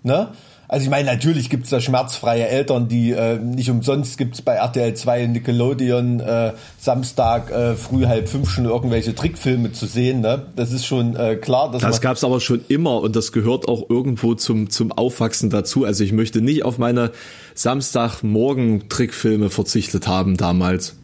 Ne? 0.03 0.29
Also 0.71 0.85
ich 0.85 0.91
meine, 0.91 1.11
natürlich 1.11 1.51
gibt's 1.51 1.71
da 1.71 1.81
schmerzfreie 1.81 2.47
Eltern, 2.47 2.87
die 2.87 3.11
äh, 3.11 3.41
nicht 3.41 3.71
umsonst 3.71 4.17
gibt's 4.17 4.41
bei 4.41 4.55
RTL 4.55 4.95
2 4.95 5.25
und 5.25 5.33
Nickelodeon 5.33 6.21
äh, 6.21 6.53
Samstag 6.79 7.51
äh, 7.51 7.75
früh 7.75 8.07
halb 8.07 8.29
fünf 8.29 8.51
schon 8.51 8.67
irgendwelche 8.67 9.13
Trickfilme 9.13 9.73
zu 9.73 9.87
sehen. 9.87 10.21
Ne? 10.21 10.47
Das 10.55 10.71
ist 10.71 10.87
schon 10.87 11.17
äh, 11.17 11.35
klar. 11.35 11.73
Dass 11.73 11.83
das 11.83 12.01
gab's 12.01 12.23
aber 12.23 12.39
schon 12.39 12.65
immer 12.69 13.01
und 13.01 13.17
das 13.17 13.33
gehört 13.33 13.67
auch 13.67 13.91
irgendwo 13.91 14.37
zum, 14.37 14.71
zum 14.71 14.93
Aufwachsen 14.93 15.51
dazu. 15.51 15.85
Also 15.85 16.05
ich 16.05 16.13
möchte 16.13 16.41
nicht 16.41 16.65
auf 16.65 16.79
meine 16.79 17.11
Samstagmorgen 17.57 18.89
Trickfilme 18.89 19.51
verzichtet 19.51 20.07
haben 20.07 20.37
damals. 20.37 20.95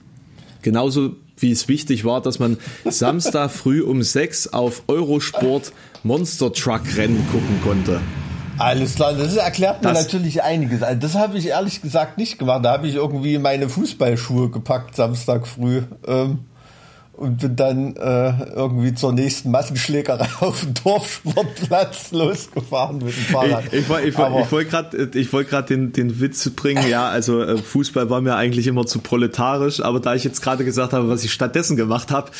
Genauso 0.62 1.16
wie 1.38 1.50
es 1.50 1.66
wichtig 1.66 2.04
war, 2.04 2.22
dass 2.22 2.38
man 2.38 2.58
Samstag 2.84 3.50
früh 3.50 3.82
um 3.82 4.04
sechs 4.04 4.46
auf 4.46 4.84
Eurosport 4.86 5.72
Monster 6.04 6.52
Truck 6.52 6.82
Rennen 6.96 7.26
gucken 7.32 7.60
konnte. 7.64 8.00
Alles 8.58 8.94
klar, 8.94 9.12
das 9.12 9.36
erklärt 9.36 9.82
mir 9.82 9.92
das, 9.92 10.04
natürlich 10.04 10.42
einiges. 10.42 10.82
Also 10.82 11.00
das 11.00 11.14
habe 11.14 11.38
ich 11.38 11.48
ehrlich 11.48 11.82
gesagt 11.82 12.18
nicht 12.18 12.38
gemacht. 12.38 12.64
Da 12.64 12.72
habe 12.72 12.88
ich 12.88 12.94
irgendwie 12.94 13.38
meine 13.38 13.68
Fußballschuhe 13.68 14.50
gepackt 14.50 14.96
Samstag 14.96 15.46
früh. 15.46 15.82
Ähm, 16.06 16.40
und 17.16 17.38
bin 17.38 17.56
dann 17.56 17.96
äh, 17.96 18.50
irgendwie 18.54 18.94
zur 18.94 19.12
nächsten 19.12 19.50
Massenschlägerei 19.50 20.28
auf 20.40 20.60
dem 20.60 20.74
Dorfsportplatz 20.74 22.10
losgefahren 22.10 22.98
mit 22.98 23.16
dem 23.16 23.24
Fahrrad. 23.24 23.64
Ich, 23.72 23.88
ich, 23.88 23.90
ich, 23.90 24.08
ich 24.08 24.18
wollte 24.18 24.70
gerade 24.70 25.10
ich 25.14 25.32
wollt 25.32 25.48
grad 25.48 25.70
den, 25.70 25.92
den 25.92 26.20
Witz 26.20 26.48
bringen, 26.50 26.86
ja, 26.88 27.08
also 27.08 27.42
äh, 27.42 27.56
Fußball 27.56 28.10
war 28.10 28.20
mir 28.20 28.36
eigentlich 28.36 28.66
immer 28.66 28.86
zu 28.86 28.98
proletarisch, 28.98 29.80
aber 29.80 30.00
da 30.00 30.14
ich 30.14 30.24
jetzt 30.24 30.42
gerade 30.42 30.64
gesagt 30.64 30.92
habe, 30.92 31.08
was 31.08 31.24
ich 31.24 31.32
stattdessen 31.32 31.76
gemacht 31.76 32.10
habe, 32.10 32.30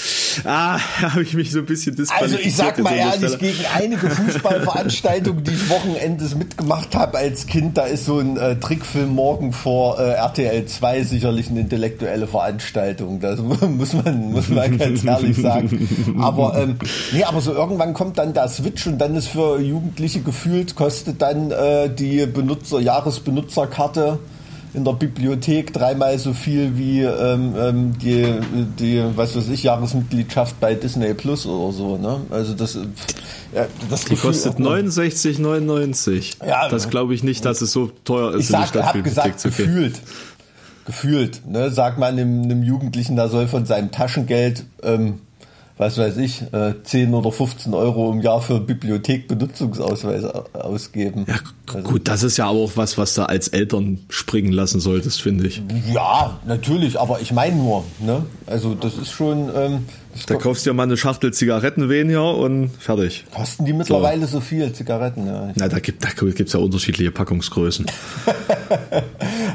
ah, 0.45 0.79
habe 1.01 1.23
ich 1.23 1.35
mich 1.35 1.53
so 1.53 1.61
ein 1.61 1.67
bisschen 1.67 1.97
disqualifiziert. 1.97 2.45
Also 2.45 2.49
ich 2.49 2.57
sag 2.57 2.79
mal 2.79 2.95
ehrlich, 2.95 3.39
gegen 3.39 3.65
einige 3.75 4.11
Fußballveranstaltungen, 4.11 5.43
die 5.43 5.53
ich 5.53 5.71
Wochenendes 5.71 6.35
mitgemacht 6.35 6.95
habe 6.95 7.17
als 7.19 7.47
Kind, 7.47 7.79
da 7.79 7.85
ist 7.85 8.05
so 8.05 8.19
ein 8.19 8.37
äh, 8.37 8.57
Trickfilm 8.57 9.15
morgen 9.15 9.53
vor 9.53 9.99
äh, 9.99 10.13
RTL 10.13 10.67
2 10.67 11.05
sicherlich 11.05 11.49
eine 11.49 11.61
intellektuelle 11.61 12.27
Veranstaltung. 12.27 13.21
Das 13.21 13.41
muss 13.41 13.93
man, 13.95 14.33
muss 14.33 14.49
man 14.49 14.66
ganz 14.79 15.05
ehrlich 15.05 15.37
sagen. 15.37 16.17
Aber 16.21 16.57
ähm, 16.59 16.77
nee, 17.13 17.25
aber 17.25 17.41
so 17.41 17.53
irgendwann 17.53 17.95
kommt 17.95 18.19
dann 18.19 18.35
der 18.35 18.49
Switch 18.49 18.87
und 18.87 18.99
dann 18.99 19.15
ist 19.17 19.29
für 19.29 19.61
Jugendliche 19.61 20.21
gefühlt, 20.21 20.75
kostet 20.75 21.23
dann 21.23 21.51
äh, 21.51 21.89
die 21.89 22.27
Benutzer, 22.27 22.81
Jahresbenutzerkarte 22.81 24.19
in 24.77 24.85
der 24.85 24.93
Bibliothek 24.93 25.73
dreimal 25.73 26.19
so 26.19 26.35
viel 26.35 26.77
wie 26.77 27.01
ähm, 27.01 27.55
ähm, 27.59 27.99
die, 27.99 28.27
die, 28.79 29.03
was 29.17 29.35
weiß 29.35 29.49
ich, 29.49 29.63
Jahresmitgliedschaft 29.63 30.61
bei 30.61 30.75
Disney 30.75 31.15
Plus 31.15 31.47
oder 31.47 31.73
so. 31.73 31.97
Ne? 31.97 32.21
Also 32.31 32.53
das, 32.53 32.79
ja, 33.55 33.67
das 33.89 34.05
die 34.05 34.11
Gefühl 34.11 34.33
kostet 34.33 34.59
69,99. 34.59 36.47
Ja, 36.47 36.69
das 36.69 36.91
glaube 36.91 37.15
ich 37.15 37.23
nicht, 37.23 37.45
dass 37.47 37.63
es 37.63 37.73
so 37.73 37.91
teuer 38.05 38.35
ist. 38.35 38.45
Ich 38.45 38.49
sag, 38.49 38.75
in 38.75 38.81
die 38.83 38.87
hab 38.87 39.05
gesagt, 39.05 39.43
gefühlt 39.43 40.01
gefühlt, 40.87 41.47
ne, 41.47 41.71
sagt 41.71 41.99
man 41.99 42.15
einem, 42.19 42.43
einem 42.45 42.63
Jugendlichen, 42.63 43.17
der 43.17 43.29
soll 43.29 43.49
von 43.49 43.67
seinem 43.67 43.91
Taschengeld, 43.91 44.65
ähm, 44.83 45.21
was 45.79 45.99
weiß 45.99 46.17
ich, 46.19 46.43
äh, 46.53 46.75
10 46.83 47.13
oder 47.13 47.31
15 47.31 47.75
Euro 47.75 48.11
im 48.11 48.23
Jahr 48.23 48.41
für 48.41 48.61
Bibliothekbenutzungsausweis 48.61 50.25
ausgeben. 50.55 51.27
Ja, 51.29 51.35
also, 51.75 51.91
gut, 51.91 52.09
das 52.09 52.23
ist 52.23 52.39
ja 52.39 52.47
auch 52.47 52.73
was, 52.77 52.97
was 52.97 53.15
du 53.15 53.29
als 53.29 53.49
Eltern 53.49 53.99
springen 54.09 54.53
lassen 54.53 54.81
solltest, 54.81 55.21
finde 55.21 55.49
ich. 55.49 55.61
Ja, 55.93 56.39
natürlich, 56.47 56.99
aber 56.99 57.21
ich 57.21 57.33
meine 57.33 57.57
nur, 57.57 57.85
ne, 57.99 58.25
also 58.47 58.75
das 58.75 58.97
ist 58.97 59.11
schon, 59.11 59.51
ähm, 59.55 59.85
da 60.27 60.37
kaufst 60.37 60.65
du 60.65 60.71
ja 60.71 60.75
mal 60.75 60.85
eine 60.85 60.97
Schachtel 60.97 61.33
Zigaretten 61.33 61.89
weniger 61.89 62.35
und 62.37 62.71
fertig. 62.79 63.25
Kosten 63.35 63.65
die 63.65 63.73
mittlerweile 63.73 64.27
so, 64.27 64.39
so 64.39 64.41
viel, 64.41 64.73
Zigaretten? 64.73 65.27
Ja. 65.27 65.53
Na, 65.55 65.69
da 65.69 65.79
gibt 65.79 66.05
es 66.05 66.15
da 66.15 66.27
gibt's 66.27 66.53
ja 66.53 66.61
unterschiedliche 66.61 67.11
Packungsgrößen. 67.11 67.87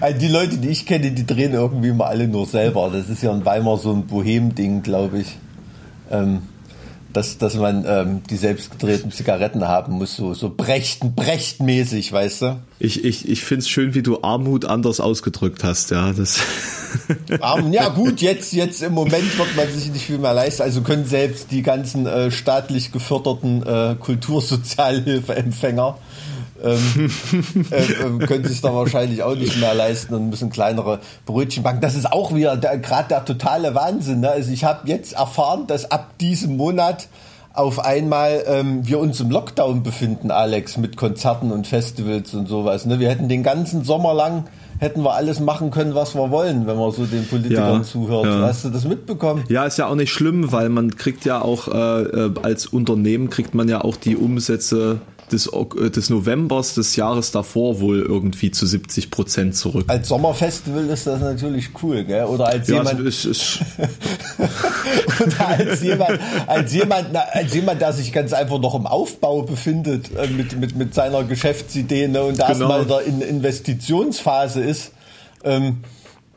Also 0.02 0.20
die 0.20 0.30
Leute, 0.30 0.58
die 0.58 0.70
ich 0.70 0.88
kenne, 0.88 1.12
die 1.12 1.28
drehen 1.28 1.54
irgendwie 1.54 1.90
immer 1.90 2.08
alle 2.08 2.28
nur 2.28 2.48
selber. 2.48 2.90
Das 2.92 3.08
ist 3.08 3.22
ja 3.22 3.32
in 3.32 3.46
Weimar 3.46 3.78
so 3.78 3.94
ein 3.94 4.08
Bohem-Ding, 4.08 4.82
glaube 4.82 5.20
ich. 5.20 5.38
Ähm, 6.10 6.42
dass, 7.14 7.38
dass 7.38 7.56
man 7.56 7.86
ähm, 7.88 8.22
die 8.30 8.38
selbstgedrehten 8.38 9.12
Zigaretten 9.12 9.68
haben 9.68 9.94
muss, 9.94 10.16
so, 10.16 10.34
so 10.34 10.50
brechten, 10.50 11.14
brechtmäßig, 11.16 12.12
weißt 12.12 12.42
du? 12.42 12.60
Ich, 12.80 13.04
ich, 13.06 13.30
ich 13.30 13.44
finde 13.44 13.62
es 13.62 13.70
schön, 13.70 13.94
wie 13.94 14.02
du 14.02 14.24
Armut 14.24 14.66
anders 14.66 15.00
ausgedrückt 15.00 15.64
hast, 15.64 15.92
ja. 15.92 16.14
Das 16.14 16.40
Armut, 17.42 17.74
ja 17.74 17.90
gut, 17.90 18.22
jetzt, 18.22 18.54
jetzt 18.54 18.82
im 18.82 18.94
Moment 18.94 19.38
wird 19.38 19.56
man 19.56 19.72
sich 19.72 19.92
nicht 19.92 20.06
viel 20.06 20.18
mehr 20.18 20.34
leisten. 20.34 20.64
Also 20.64 20.82
können 20.82 21.06
selbst 21.06 21.52
die 21.52 21.62
ganzen 21.62 22.06
äh, 22.06 22.32
staatlich 22.32 22.92
geförderten 22.92 23.64
äh, 23.64 23.96
Kultursozialhilfeempfänger 24.00 25.98
ähm, 26.64 27.12
äh, 27.72 28.26
können 28.26 28.46
sich 28.46 28.62
da 28.62 28.74
wahrscheinlich 28.74 29.24
auch 29.24 29.36
nicht 29.36 29.60
mehr 29.60 29.74
leisten 29.74 30.14
und 30.14 30.30
müssen 30.30 30.50
kleinere 30.50 31.00
Brötchen 31.26 31.64
backen. 31.64 31.82
Das 31.82 31.96
ist 31.96 32.12
auch 32.12 32.34
wieder 32.34 32.58
gerade 32.58 33.08
der 33.10 33.26
totale 33.26 33.76
Wahnsinn. 33.76 34.22
Ne? 34.22 34.30
Also 34.30 34.52
ich 34.52 34.64
habe 34.64 34.88
jetzt 34.88 35.14
erfahren, 35.14 35.68
dass 35.68 35.92
ab 35.92 36.18
diesem 36.20 36.58
Monat 36.58 37.08
auf 37.54 37.80
einmal 37.80 38.44
ähm, 38.48 38.88
wir 38.88 39.00
uns 39.00 39.20
im 39.20 39.30
Lockdown 39.30 39.84
befinden, 39.84 40.32
Alex, 40.32 40.78
mit 40.78 40.96
Konzerten 40.96 41.52
und 41.52 41.68
Festivals 41.68 42.34
und 42.34 42.48
sowas. 42.48 42.86
Ne? 42.86 43.00
Wir 43.00 43.10
hätten 43.10 43.28
den 43.28 43.44
ganzen 43.44 43.84
Sommer 43.84 44.14
lang 44.14 44.46
hätten 44.82 45.04
wir 45.04 45.14
alles 45.14 45.40
machen 45.40 45.70
können, 45.70 45.94
was 45.94 46.16
wir 46.16 46.32
wollen, 46.32 46.66
wenn 46.66 46.76
man 46.76 46.92
so 46.92 47.06
den 47.06 47.28
Politikern 47.28 47.82
ja, 47.82 47.84
zuhört. 47.84 48.26
Ja. 48.26 48.42
Hast 48.42 48.66
du 48.66 48.70
das 48.70 48.84
mitbekommen? 48.84 49.44
Ja, 49.48 49.66
ist 49.66 49.78
ja 49.78 49.86
auch 49.86 49.96
nicht 49.96 50.12
schlimm, 50.12 50.52
weil 50.52 50.70
man 50.70 50.96
kriegt 50.96 51.24
ja 51.24 51.40
auch 51.40 51.68
äh, 51.68 52.02
äh 52.02 52.34
als 52.42 52.66
Unternehmen 52.66 53.30
kriegt 53.30 53.54
man 53.54 53.70
ja 53.70 53.82
auch 53.82 53.96
die 53.96 54.18
Umsätze 54.18 55.00
des, 55.32 55.48
äh, 55.48 55.90
des 55.90 56.10
Novembers 56.10 56.76
des 56.76 56.96
Jahres 56.96 57.32
davor 57.32 57.80
wohl 57.80 58.02
irgendwie 58.02 58.52
zu 58.52 58.66
70 58.66 59.12
Prozent 59.12 59.56
zurück. 59.56 59.86
Als 59.88 60.08
Sommerfestival 60.08 60.88
ist 60.88 61.08
das 61.08 61.22
natürlich 61.22 61.70
cool, 61.82 62.04
gell? 62.04 62.26
Oder 62.26 62.48
als 62.48 62.68
ja, 62.68 62.78
jemand. 62.78 63.00
Ist, 63.02 63.26
ist 63.26 63.60
oder 65.20 65.48
als 65.48 65.82
jemand, 65.82 66.20
als 66.48 66.74
jemand, 66.74 67.16
als 67.16 67.54
jemand, 67.54 67.82
der 67.82 67.94
sich 67.94 68.12
ganz 68.12 68.34
einfach 68.34 68.60
noch 68.60 68.76
im 68.76 68.88
Aufbau 68.88 69.44
befindet 69.44 70.12
äh, 70.16 70.28
mit, 70.28 70.60
mit, 70.60 70.76
mit 70.76 70.94
seiner 70.94 71.24
Geschäftsidee 71.24 72.08
ne, 72.08 72.24
und 72.24 72.40
da 72.40 72.52
genau. 72.52 72.78
erstmal 72.78 73.02
in 73.04 73.20
der 73.20 73.30
Investitionsphase 73.30 74.62
ist. 74.62 74.92
Ähm, 75.44 75.84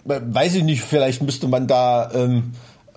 weiß 0.04 0.54
ich 0.56 0.64
nicht, 0.64 0.82
vielleicht 0.82 1.22
müsste 1.22 1.48
man 1.48 1.66
da 1.66 2.10
ähm, 2.14 2.52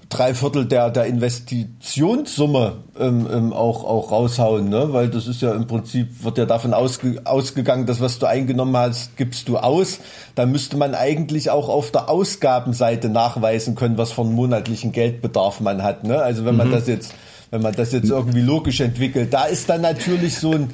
drei 0.10 0.34
Viertel 0.34 0.66
der, 0.66 0.90
der 0.90 1.06
Investitionssumme 1.06 2.78
ähm, 2.98 3.28
ähm, 3.32 3.54
auch, 3.54 3.84
auch 3.84 4.12
raushauen, 4.12 4.70
ne? 4.70 4.94
weil 4.94 5.10
das 5.10 5.28
ist 5.28 5.42
ja 5.42 5.54
im 5.54 5.68
Prinzip, 5.68 6.24
wird 6.24 6.38
ja 6.38 6.46
davon 6.46 6.74
ausge, 6.74 7.22
ausgegangen, 7.26 7.86
dass 7.86 8.00
was 8.00 8.18
du 8.20 8.26
eingenommen 8.26 8.78
hast, 8.78 9.18
gibst 9.18 9.50
du 9.50 9.58
aus. 9.58 10.00
Da 10.36 10.46
müsste 10.46 10.78
man 10.78 10.96
eigentlich 10.96 11.50
auch 11.50 11.68
auf 11.68 11.92
der 11.92 12.10
Ausgabenseite 12.10 13.10
nachweisen 13.10 13.76
können, 13.76 13.98
was 13.98 14.14
für 14.14 14.22
einen 14.22 14.34
monatlichen 14.34 14.94
Geldbedarf 14.94 15.60
man 15.60 15.84
hat. 15.84 16.06
Ne? 16.06 16.22
Also 16.22 16.46
wenn 16.46 16.56
man 16.56 16.70
mhm. 16.70 16.74
das 16.74 16.88
jetzt, 16.88 17.14
wenn 17.52 17.62
man 17.62 17.76
das 17.76 17.92
jetzt 17.92 18.10
irgendwie 18.10 18.42
logisch 18.42 18.80
entwickelt, 18.80 19.34
da 19.34 19.46
ist 19.46 19.70
dann 19.70 19.82
natürlich 19.82 20.38
so 20.38 20.54
ein 20.54 20.70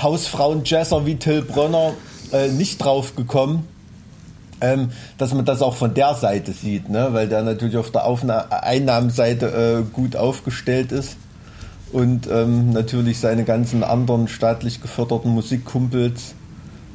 Hausfrauen-Jazzer 0.00 1.06
wie 1.06 1.16
Till 1.16 1.42
Brönner 1.42 1.94
äh, 2.32 2.48
nicht 2.48 2.78
drauf 2.78 3.16
gekommen 3.16 3.66
ähm, 4.60 4.90
dass 5.18 5.34
man 5.34 5.44
das 5.44 5.62
auch 5.62 5.74
von 5.74 5.94
der 5.94 6.14
Seite 6.14 6.52
sieht, 6.52 6.88
ne? 6.88 7.08
weil 7.12 7.28
der 7.28 7.42
natürlich 7.42 7.76
auf 7.76 7.90
der 7.90 8.04
Aufna 8.04 8.46
Einnahmenseite 8.50 9.46
äh, 9.46 9.92
gut 9.92 10.16
aufgestellt 10.16 10.92
ist 10.92 11.16
und 11.92 12.28
ähm, 12.30 12.70
natürlich 12.70 13.18
seine 13.18 13.44
ganzen 13.44 13.82
anderen 13.82 14.28
staatlich 14.28 14.80
geförderten 14.80 15.32
Musikkumpels 15.32 16.34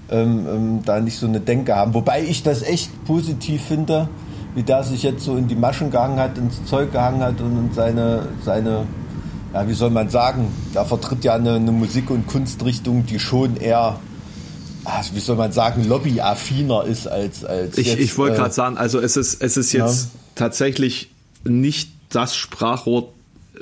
ähm, 0.09 0.45
ähm, 0.47 0.79
da 0.85 0.99
nicht 0.99 1.17
so 1.17 1.27
eine 1.27 1.39
Denke 1.39 1.75
haben. 1.75 1.93
Wobei 1.93 2.23
ich 2.23 2.43
das 2.43 2.61
echt 2.61 3.05
positiv 3.05 3.63
finde, 3.63 4.07
wie 4.53 4.63
der 4.63 4.83
sich 4.83 5.03
jetzt 5.03 5.23
so 5.23 5.35
in 5.35 5.47
die 5.47 5.55
Maschen 5.55 5.91
gehangen 5.91 6.19
hat, 6.19 6.37
ins 6.37 6.63
Zeug 6.65 6.91
gehangen 6.91 7.21
hat 7.21 7.41
und 7.41 7.73
seine, 7.73 8.27
seine 8.43 8.85
ja, 9.53 9.67
wie 9.67 9.73
soll 9.73 9.89
man 9.89 10.09
sagen, 10.09 10.47
der 10.73 10.85
vertritt 10.85 11.23
ja 11.23 11.35
eine, 11.35 11.55
eine 11.55 11.71
Musik- 11.71 12.09
und 12.09 12.27
Kunstrichtung, 12.27 13.05
die 13.05 13.19
schon 13.19 13.57
eher 13.57 13.99
wie 15.13 15.19
soll 15.19 15.35
man 15.35 15.51
sagen, 15.51 15.83
lobbyaffiner 15.87 16.85
ist 16.85 17.07
als 17.07 17.43
als. 17.43 17.77
Ich, 17.77 17.87
jetzt, 17.87 17.99
ich 17.99 18.17
wollte 18.17 18.35
äh, 18.35 18.39
gerade 18.39 18.53
sagen, 18.53 18.77
also 18.77 18.99
es 18.99 19.17
ist 19.17 19.41
es 19.41 19.57
ist 19.57 19.71
jetzt 19.71 20.05
ja. 20.05 20.19
tatsächlich 20.35 21.09
nicht 21.43 21.91
das 22.09 22.35
Sprachrohr, 22.35 23.13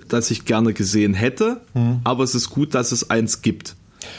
das 0.07 0.31
ich 0.31 0.45
gerne 0.45 0.73
gesehen 0.73 1.13
hätte, 1.13 1.61
hm. 1.73 2.01
aber 2.03 2.23
es 2.23 2.35
ist 2.35 2.49
gut, 2.49 2.75
dass 2.75 2.91
es 2.91 3.09
eins 3.09 3.41
gibt. 3.41 3.75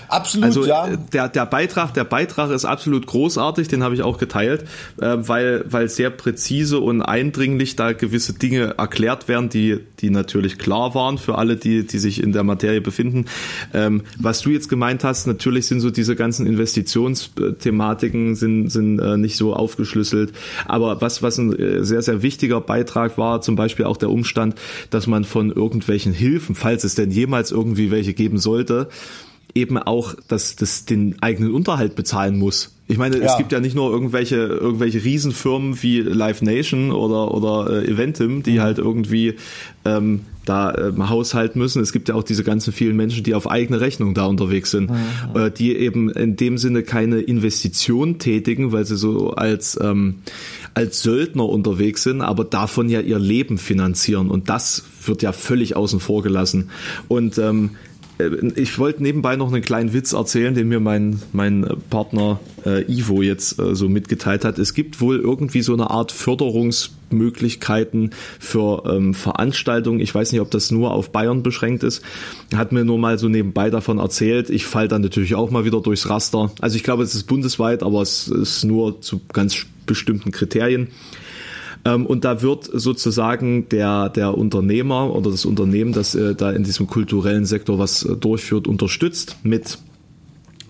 Absolut, 0.08 0.44
also, 0.44 0.66
ja. 0.66 0.88
Äh, 0.88 0.98
der, 1.12 1.28
der 1.28 1.46
Beitrag, 1.46 1.94
der 1.94 2.04
Beitrag 2.04 2.50
ist 2.50 2.64
absolut 2.64 3.06
großartig, 3.06 3.68
den 3.68 3.82
habe 3.82 3.94
ich 3.94 4.02
auch 4.02 4.18
geteilt, 4.18 4.62
äh, 5.00 5.16
weil, 5.18 5.64
weil 5.68 5.88
sehr 5.88 6.10
präzise 6.10 6.78
und 6.78 7.02
eindringlich 7.02 7.76
da 7.76 7.92
gewisse 7.92 8.34
Dinge 8.34 8.74
erklärt 8.78 9.28
werden, 9.28 9.48
die, 9.48 9.80
die 10.00 10.10
natürlich 10.10 10.58
klar 10.58 10.94
waren 10.94 11.18
für 11.18 11.38
alle, 11.38 11.56
die, 11.56 11.86
die 11.86 11.98
sich 11.98 12.22
in 12.22 12.32
der 12.32 12.44
Materie 12.44 12.80
befinden. 12.80 13.26
Ähm, 13.72 14.02
was 14.18 14.40
du 14.40 14.50
jetzt 14.50 14.68
gemeint 14.68 15.04
hast, 15.04 15.26
natürlich 15.26 15.66
sind 15.66 15.80
so 15.80 15.90
diese 15.90 16.16
ganzen 16.16 16.46
Investitionsthematiken 16.46 18.34
sind, 18.34 18.68
sind 18.70 18.98
äh, 18.98 19.16
nicht 19.16 19.36
so 19.36 19.54
aufgeschlüsselt. 19.54 20.32
Aber 20.66 21.00
was, 21.00 21.22
was 21.22 21.38
ein 21.38 21.58
äh, 21.58 21.84
sehr, 21.84 22.02
sehr 22.02 22.22
wichtiger 22.22 22.60
Beitrag 22.60 23.18
war, 23.18 23.40
zum 23.40 23.56
Beispiel 23.56 23.86
auch 23.86 23.96
der 23.96 24.10
Umstand, 24.10 24.56
dass 24.90 25.06
man 25.06 25.24
von 25.24 25.50
irgendwelchen 25.50 26.12
Hilfen, 26.12 26.54
falls 26.54 26.84
es 26.84 26.94
denn 26.94 27.10
jemals 27.10 27.50
irgendwie 27.50 27.90
welche 27.90 28.14
geben 28.14 28.38
sollte, 28.38 28.88
eben 29.54 29.78
auch 29.78 30.14
das, 30.28 30.56
das 30.56 30.84
den 30.84 31.22
eigenen 31.22 31.52
Unterhalt 31.52 31.94
bezahlen 31.94 32.38
muss. 32.38 32.74
Ich 32.86 32.98
meine, 32.98 33.18
ja. 33.18 33.24
es 33.24 33.38
gibt 33.38 33.50
ja 33.52 33.60
nicht 33.60 33.74
nur 33.74 33.90
irgendwelche 33.90 34.36
irgendwelche 34.36 35.02
Riesenfirmen 35.02 35.82
wie 35.82 36.00
Live 36.00 36.42
Nation 36.42 36.92
oder 36.92 37.32
oder 37.32 37.82
äh, 37.82 37.90
Eventim, 37.90 38.42
die 38.42 38.58
mhm. 38.58 38.60
halt 38.60 38.78
irgendwie 38.78 39.36
ähm, 39.86 40.20
da 40.44 40.74
ähm, 40.74 41.08
haushalten 41.08 41.58
müssen. 41.58 41.80
Es 41.80 41.92
gibt 41.92 42.10
ja 42.10 42.14
auch 42.14 42.22
diese 42.22 42.44
ganzen 42.44 42.74
vielen 42.74 42.94
Menschen, 42.94 43.24
die 43.24 43.34
auf 43.34 43.50
eigene 43.50 43.80
Rechnung 43.80 44.12
da 44.12 44.26
unterwegs 44.26 44.70
sind, 44.70 44.90
mhm. 44.90 44.96
äh, 45.34 45.50
die 45.50 45.74
eben 45.74 46.10
in 46.10 46.36
dem 46.36 46.58
Sinne 46.58 46.82
keine 46.82 47.20
Investition 47.20 48.18
tätigen, 48.18 48.72
weil 48.72 48.84
sie 48.84 48.96
so 48.96 49.30
als 49.30 49.78
ähm, 49.80 50.16
als 50.74 51.00
Söldner 51.00 51.48
unterwegs 51.48 52.02
sind, 52.02 52.20
aber 52.20 52.44
davon 52.44 52.90
ja 52.90 53.00
ihr 53.00 53.18
Leben 53.18 53.56
finanzieren 53.56 54.28
und 54.28 54.50
das 54.50 54.84
wird 55.06 55.22
ja 55.22 55.32
völlig 55.32 55.74
außen 55.76 56.00
vor 56.00 56.22
gelassen. 56.22 56.68
Und 57.08 57.38
ähm, 57.38 57.70
äh, 57.70 57.93
ich 58.54 58.78
wollte 58.78 59.02
nebenbei 59.02 59.34
noch 59.34 59.52
einen 59.52 59.62
kleinen 59.62 59.92
Witz 59.92 60.12
erzählen, 60.12 60.54
den 60.54 60.68
mir 60.68 60.78
mein, 60.78 61.20
mein 61.32 61.66
Partner 61.90 62.38
äh, 62.64 62.84
Ivo 62.90 63.22
jetzt 63.22 63.58
äh, 63.58 63.74
so 63.74 63.88
mitgeteilt 63.88 64.44
hat. 64.44 64.58
Es 64.58 64.72
gibt 64.72 65.00
wohl 65.00 65.18
irgendwie 65.18 65.62
so 65.62 65.72
eine 65.72 65.90
Art 65.90 66.12
Förderungsmöglichkeiten 66.12 68.10
für 68.38 68.84
ähm, 68.86 69.14
Veranstaltungen. 69.14 69.98
Ich 69.98 70.14
weiß 70.14 70.30
nicht, 70.30 70.40
ob 70.40 70.50
das 70.52 70.70
nur 70.70 70.92
auf 70.92 71.10
Bayern 71.10 71.42
beschränkt 71.42 71.82
ist. 71.82 72.02
Hat 72.54 72.70
mir 72.70 72.84
nur 72.84 72.98
mal 72.98 73.18
so 73.18 73.28
nebenbei 73.28 73.70
davon 73.70 73.98
erzählt. 73.98 74.48
Ich 74.48 74.64
fall 74.64 74.86
dann 74.86 75.02
natürlich 75.02 75.34
auch 75.34 75.50
mal 75.50 75.64
wieder 75.64 75.80
durchs 75.80 76.08
Raster. 76.08 76.52
Also 76.60 76.76
ich 76.76 76.84
glaube, 76.84 77.02
es 77.02 77.16
ist 77.16 77.24
bundesweit, 77.24 77.82
aber 77.82 78.00
es 78.00 78.28
ist 78.28 78.62
nur 78.62 79.00
zu 79.00 79.20
ganz 79.32 79.66
bestimmten 79.86 80.30
Kriterien. 80.30 80.88
Ähm, 81.84 82.06
und 82.06 82.24
da 82.24 82.42
wird 82.42 82.68
sozusagen 82.72 83.68
der, 83.68 84.08
der 84.08 84.36
Unternehmer 84.36 85.14
oder 85.14 85.30
das 85.30 85.44
Unternehmen, 85.44 85.92
das 85.92 86.14
äh, 86.14 86.34
da 86.34 86.50
in 86.50 86.64
diesem 86.64 86.86
kulturellen 86.86 87.44
Sektor 87.44 87.78
was 87.78 88.04
äh, 88.04 88.16
durchführt, 88.16 88.66
unterstützt 88.66 89.36
mit 89.42 89.78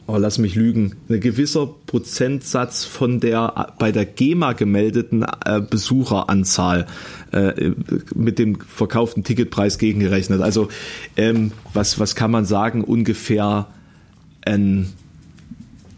oh, 0.06 0.16
lass 0.18 0.38
mich 0.38 0.54
lügen, 0.54 0.96
ein 1.08 1.20
gewisser 1.20 1.68
Prozentsatz 1.86 2.84
von 2.84 3.20
der 3.20 3.74
bei 3.78 3.90
der 3.90 4.04
GEMA 4.04 4.52
gemeldeten 4.52 5.24
äh, 5.44 5.60
Besucheranzahl 5.60 6.86
äh, 7.32 7.70
mit 8.14 8.38
dem 8.38 8.60
verkauften 8.60 9.24
Ticketpreis 9.24 9.78
gegengerechnet. 9.78 10.42
Also 10.42 10.68
ähm, 11.16 11.52
was, 11.72 11.98
was 11.98 12.14
kann 12.14 12.30
man 12.30 12.44
sagen? 12.44 12.84
Ungefähr 12.84 13.68
ein, 14.44 14.92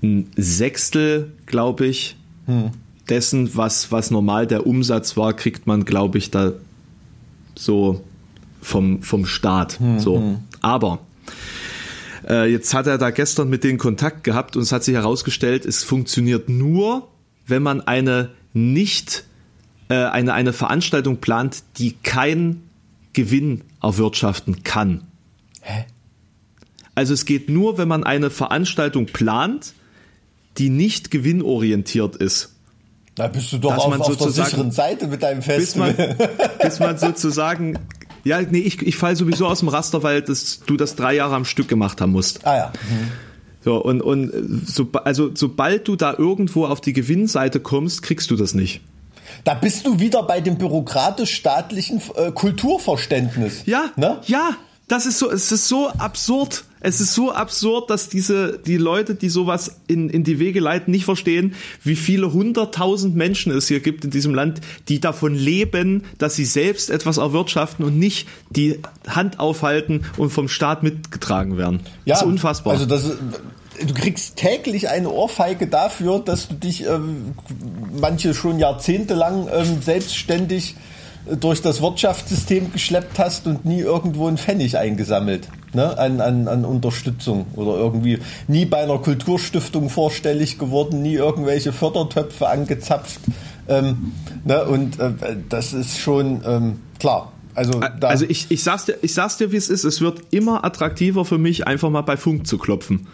ein 0.03 0.31
Sechstel, 0.37 1.33
glaube 1.47 1.87
ich, 1.87 2.17
hm 2.47 2.71
dessen, 3.09 3.57
was, 3.57 3.93
was 3.93 4.11
normal 4.11 4.47
der 4.47 4.67
Umsatz 4.67 5.17
war, 5.17 5.33
kriegt 5.35 5.67
man, 5.67 5.85
glaube 5.85 6.19
ich, 6.19 6.31
da 6.31 6.53
so 7.55 8.03
vom, 8.61 9.03
vom 9.03 9.27
Staat. 9.27 9.81
Mhm. 9.81 10.01
So. 10.01 10.19
Hm. 10.19 10.39
Aber 10.61 11.01
äh, 12.29 12.51
jetzt 12.51 12.75
hat 12.75 12.87
er 12.87 12.99
da 12.99 13.11
gestern 13.11 13.49
mit 13.49 13.65
denen 13.65 13.79
Kontakt 13.79 14.25
gehabt 14.25 14.57
und 14.57 14.63
es 14.63 14.73
hat 14.73 14.85
sich 14.85 14.95
herausgestellt, 14.95 15.65
es 15.65 15.85
funktioniert 15.85 16.49
nur, 16.49 17.09
wenn 17.47 17.63
man 17.63 17.81
eine 17.81 18.31
nicht 18.53 19.25
äh, 19.89 19.95
eine, 19.95 20.35
eine 20.35 20.53
Veranstaltung 20.53 21.19
plant, 21.19 21.63
die 21.79 21.93
keinen 21.93 22.69
Gewinn 23.13 23.63
erwirtschaften 23.83 24.63
kann. 24.65 25.03
Hä? 25.61 25.85
Also 26.95 27.15
es 27.15 27.25
geht 27.25 27.49
nur, 27.49 27.79
wenn 27.79 27.89
man 27.89 28.05
eine 28.05 28.31
Veranstaltung 28.31 29.07
plant, 29.07 29.75
die 30.59 30.71
nicht 30.71 31.11
gewinnorientiert 31.11 32.17
ist. 32.17 32.56
Da 33.17 33.29
bist 33.29 33.51
du 33.51 33.59
doch 33.59 33.77
auf, 33.77 34.01
auf 34.01 34.17
der 34.17 34.31
sicheren 34.31 34.71
Seite 34.71 35.07
mit 35.07 35.23
deinem 35.23 35.41
Festival. 35.43 35.95
Bis 35.95 36.19
man, 36.19 36.29
bis 36.63 36.79
man 36.79 36.99
sozusagen, 36.99 37.79
ja, 38.25 38.43
nee, 38.43 38.59
ich, 38.59 38.83
ich 38.83 38.97
falle 38.97 39.17
sowieso 39.17 39.47
aus 39.47 39.61
dem 39.61 39.69
Raster, 39.69 40.03
weil 40.03 40.21
das, 40.21 40.61
du 40.67 40.77
das 40.77 40.97
drei 40.97 41.15
Jahre 41.15 41.35
am 41.35 41.47
Stück 41.47 41.67
gemacht 41.67 42.01
haben 42.01 42.13
musst. 42.13 42.47
Ah 42.47 42.57
ja. 42.57 42.73
Mhm. 42.89 43.13
So, 43.65 43.83
und, 43.83 44.03
und 44.03 44.31
so, 44.67 44.89
also 45.05 45.31
sobald 45.35 45.89
du 45.89 45.97
da 45.97 46.15
irgendwo 46.17 46.67
auf 46.67 46.81
die 46.81 46.93
Gewinnseite 46.93 47.59
kommst, 47.59 48.03
kriegst 48.03 48.31
du 48.31 48.37
das 48.37 48.55
nicht. 48.55 48.83
Da 49.45 49.55
bist 49.55 49.87
du 49.87 49.99
wieder 49.99 50.23
bei 50.23 50.41
dem 50.41 50.59
bürokratisch-staatlichen 50.59 52.01
äh, 52.17 52.31
Kulturverständnis. 52.33 53.63
Ja, 53.67 53.87
ne? 53.97 54.21
ja, 54.27 54.51
das 54.89 55.07
ist 55.07 55.19
so, 55.19 55.31
es 55.31 55.51
ist 55.51 55.69
so 55.69 55.89
absurd. 55.89 56.65
Es 56.81 57.01
ist 57.01 57.15
so 57.15 57.33
absurd, 57.33 57.91
dass 57.91 58.09
diese, 58.09 58.59
die 58.59 58.77
Leute, 58.77 59.17
die 59.17 59.29
sowas 59.29 59.81
in, 59.89 60.09
in 60.09 60.23
die 60.23 60.39
Wege 60.39 60.61
leiten, 60.61 60.93
nicht 60.93 61.05
verstehen, 61.05 61.55
wie 61.83 61.97
viele 61.97 62.33
hunderttausend 62.33 63.17
Menschen 63.17 63.51
es 63.51 63.67
hier 63.67 63.81
gibt 63.81 64.05
in 64.05 64.11
diesem 64.11 64.35
Land, 64.35 64.61
die 64.89 65.01
davon 65.01 65.35
leben, 65.35 66.05
dass 66.19 66.37
sie 66.37 66.45
selbst 66.45 66.91
etwas 66.91 67.17
erwirtschaften 67.17 67.85
und 67.85 67.99
nicht 67.99 68.29
die 68.51 68.81
Hand 69.09 69.41
aufhalten 69.41 70.05
und 70.17 70.31
vom 70.31 70.49
Staat 70.49 70.85
mitgetragen 70.85 71.59
werden. 71.59 71.81
Ja, 72.05 72.15
das 72.15 72.23
ist 72.23 72.29
unfassbar. 72.29 72.75
Also 72.75 72.87
das 72.87 73.11
du 73.85 73.95
kriegst 73.95 74.37
täglich 74.37 74.89
eine 74.89 75.11
Ohrfeige 75.11 75.67
dafür, 75.67 76.21
dass 76.21 76.49
du 76.49 76.55
dich 76.55 76.87
ähm, 76.87 77.35
manche 78.01 78.35
schon 78.35 78.59
jahrzehntelang 78.59 79.49
ähm, 79.53 79.83
selbstständig 79.83 80.77
durch 81.41 81.63
das 81.63 81.83
Wirtschaftssystem 81.83 82.73
geschleppt 82.73 83.19
hast 83.19 83.47
und 83.47 83.65
nie 83.65 83.81
irgendwo 83.81 84.29
einen 84.29 84.39
Pfennig 84.39 84.79
eingesammelt 84.79 85.49
ne, 85.75 85.97
an, 85.99 86.21
an, 86.21 86.49
an 86.49 86.65
Unterstützung 86.65 87.47
oder 87.55 87.77
irgendwie 87.77 88.19
nie 88.49 88.65
bei 88.65 88.79
einer 88.79 88.99
Kulturstiftung 88.99 89.91
vorstellig 89.91 90.59
geworden, 90.59 91.03
nie 91.03 91.15
irgendwelche 91.15 91.73
Fördertöpfe 91.73 92.49
angezapft. 92.49 93.21
Ähm, 93.69 94.13
ne, 94.45 94.65
und 94.65 94.99
äh, 94.99 95.13
das 95.49 95.73
ist 95.73 95.99
schon 95.99 96.43
ähm, 96.45 96.81
klar. 96.99 97.33
Also, 97.55 97.81
also 98.03 98.27
ich, 98.29 98.51
ich, 98.51 98.63
sag's 98.63 98.85
dir, 98.85 98.97
ich 99.01 99.15
sag's 99.15 99.39
dir, 99.39 99.51
wie 99.51 99.57
es 99.57 99.71
ist. 99.71 99.85
Es 99.85 100.03
wird 100.03 100.21
immer 100.31 100.65
attraktiver 100.65 101.25
für 101.25 101.39
mich, 101.39 101.67
einfach 101.67 101.89
mal 101.89 102.03
bei 102.03 102.19
Funk 102.19 102.47
zu 102.47 102.59
klopfen. 102.59 103.07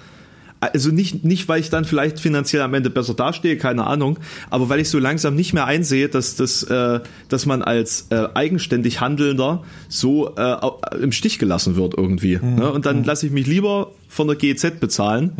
Also 0.62 0.90
nicht, 0.90 1.24
nicht, 1.24 1.48
weil 1.48 1.58
ich 1.58 1.70
dann 1.70 1.84
vielleicht 1.84 2.20
finanziell 2.20 2.62
am 2.62 2.72
Ende 2.72 2.88
besser 2.88 3.14
dastehe, 3.14 3.56
keine 3.56 3.84
Ahnung, 3.84 4.20
aber 4.48 4.68
weil 4.68 4.78
ich 4.78 4.88
so 4.90 5.00
langsam 5.00 5.34
nicht 5.34 5.52
mehr 5.54 5.66
einsehe, 5.66 6.08
dass, 6.08 6.36
das, 6.36 6.62
äh, 6.62 7.00
dass 7.28 7.46
man 7.46 7.62
als 7.62 8.06
äh, 8.10 8.28
eigenständig 8.34 9.00
Handelnder 9.00 9.64
so 9.88 10.36
äh, 10.36 10.56
im 11.02 11.10
Stich 11.10 11.40
gelassen 11.40 11.74
wird 11.74 11.94
irgendwie. 11.96 12.38
Mhm. 12.40 12.54
Ne? 12.54 12.70
Und 12.70 12.86
dann 12.86 12.98
mhm. 13.00 13.04
lasse 13.04 13.26
ich 13.26 13.32
mich 13.32 13.48
lieber 13.48 13.90
von 14.06 14.28
der 14.28 14.36
GEZ 14.36 14.78
bezahlen 14.78 15.32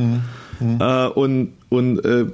mhm. 0.59 0.69
mhm. 0.69 0.81
Äh, 0.81 1.07
und, 1.07 1.53
und 1.69 2.05
äh, 2.05 2.27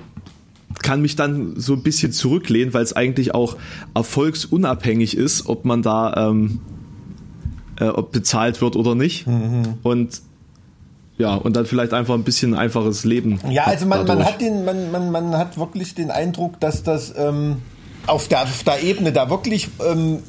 kann 0.83 1.03
mich 1.03 1.15
dann 1.15 1.61
so 1.61 1.75
ein 1.75 1.83
bisschen 1.83 2.13
zurücklehnen, 2.13 2.73
weil 2.73 2.85
es 2.85 2.95
eigentlich 2.95 3.35
auch 3.35 3.59
erfolgsunabhängig 3.93 5.15
ist, 5.15 5.47
ob 5.47 5.67
man 5.67 5.83
da 5.83 6.31
ähm, 6.31 6.61
äh, 7.81 7.89
ob 7.89 8.13
bezahlt 8.13 8.61
wird 8.63 8.77
oder 8.77 8.95
nicht. 8.95 9.27
Mhm. 9.27 9.75
Und 9.83 10.23
ja, 11.19 11.35
und 11.35 11.57
dann 11.57 11.67
vielleicht 11.67 11.93
einfach 11.93 12.15
ein 12.15 12.23
bisschen 12.23 12.55
einfaches 12.55 13.05
Leben. 13.05 13.41
Ja, 13.51 13.65
also 13.65 13.87
man, 13.87 14.07
man 14.07 14.25
hat 14.25 14.41
den, 14.41 14.65
man, 14.65 14.93
man, 14.93 15.11
man 15.11 15.37
hat 15.37 15.59
wirklich 15.59 15.95
den 15.95 16.13
Eindruck, 16.13 16.61
dass 16.61 16.85
das 16.85 17.13
ähm, 17.19 17.63
auf, 18.07 18.29
der, 18.29 18.45
auf 18.45 18.63
der 18.63 18.83
Ebene 18.85 19.13
da 19.13 19.29
wirklich, 19.29 19.69
ähm, 19.85 20.21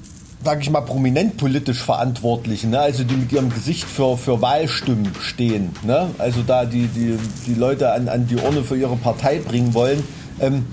sage 0.43 0.62
ich 0.62 0.69
mal, 0.71 0.82
prominent 0.82 1.38
politisch 1.38 1.84
Verantwortlichen, 1.84 2.71
ne? 2.71 2.80
also 2.80 3.04
die 3.04 3.15
mit 3.15 3.32
ihrem 3.32 3.49
Gesicht 3.49 3.84
für, 3.84 4.17
für 4.17 4.41
Wahlstimmen 4.41 5.12
stehen, 5.21 5.71
ne? 5.84 6.10
also 6.17 6.41
da 6.41 6.65
die, 6.65 6.88
die, 6.88 7.17
die 7.45 7.54
Leute 7.54 7.91
an, 7.91 8.10
an 8.10 8.25
die 8.25 8.38
Urne 8.38 8.63
für 8.63 8.75
ihre 8.75 8.95
Partei 8.95 9.39
bringen 9.39 9.75
wollen, 9.75 10.04
ähm, 10.39 10.65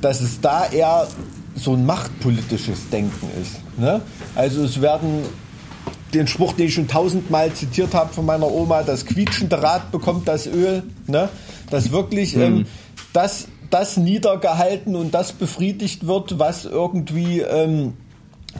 dass 0.00 0.20
es 0.20 0.40
da 0.40 0.66
eher 0.66 1.08
so 1.56 1.72
ein 1.72 1.84
machtpolitisches 1.86 2.88
Denken 2.90 3.28
ist. 3.40 3.56
Ne? 3.78 4.00
Also 4.36 4.62
es 4.62 4.80
werden 4.80 5.24
den 6.14 6.26
Spruch, 6.26 6.52
den 6.52 6.66
ich 6.66 6.74
schon 6.74 6.88
tausendmal 6.88 7.52
zitiert 7.52 7.94
habe 7.94 8.12
von 8.12 8.26
meiner 8.26 8.50
Oma, 8.50 8.82
das 8.82 9.06
quietschende 9.06 9.62
Rad 9.62 9.90
bekommt 9.90 10.28
das 10.28 10.46
Öl, 10.46 10.84
ne? 11.06 11.28
dass 11.70 11.90
wirklich 11.90 12.36
mhm. 12.36 12.42
ähm, 12.42 12.66
das, 13.12 13.48
das 13.70 13.96
niedergehalten 13.96 14.96
und 14.96 15.14
das 15.14 15.32
befriedigt 15.32 16.06
wird, 16.06 16.38
was 16.38 16.64
irgendwie 16.64 17.40
ähm, 17.40 17.94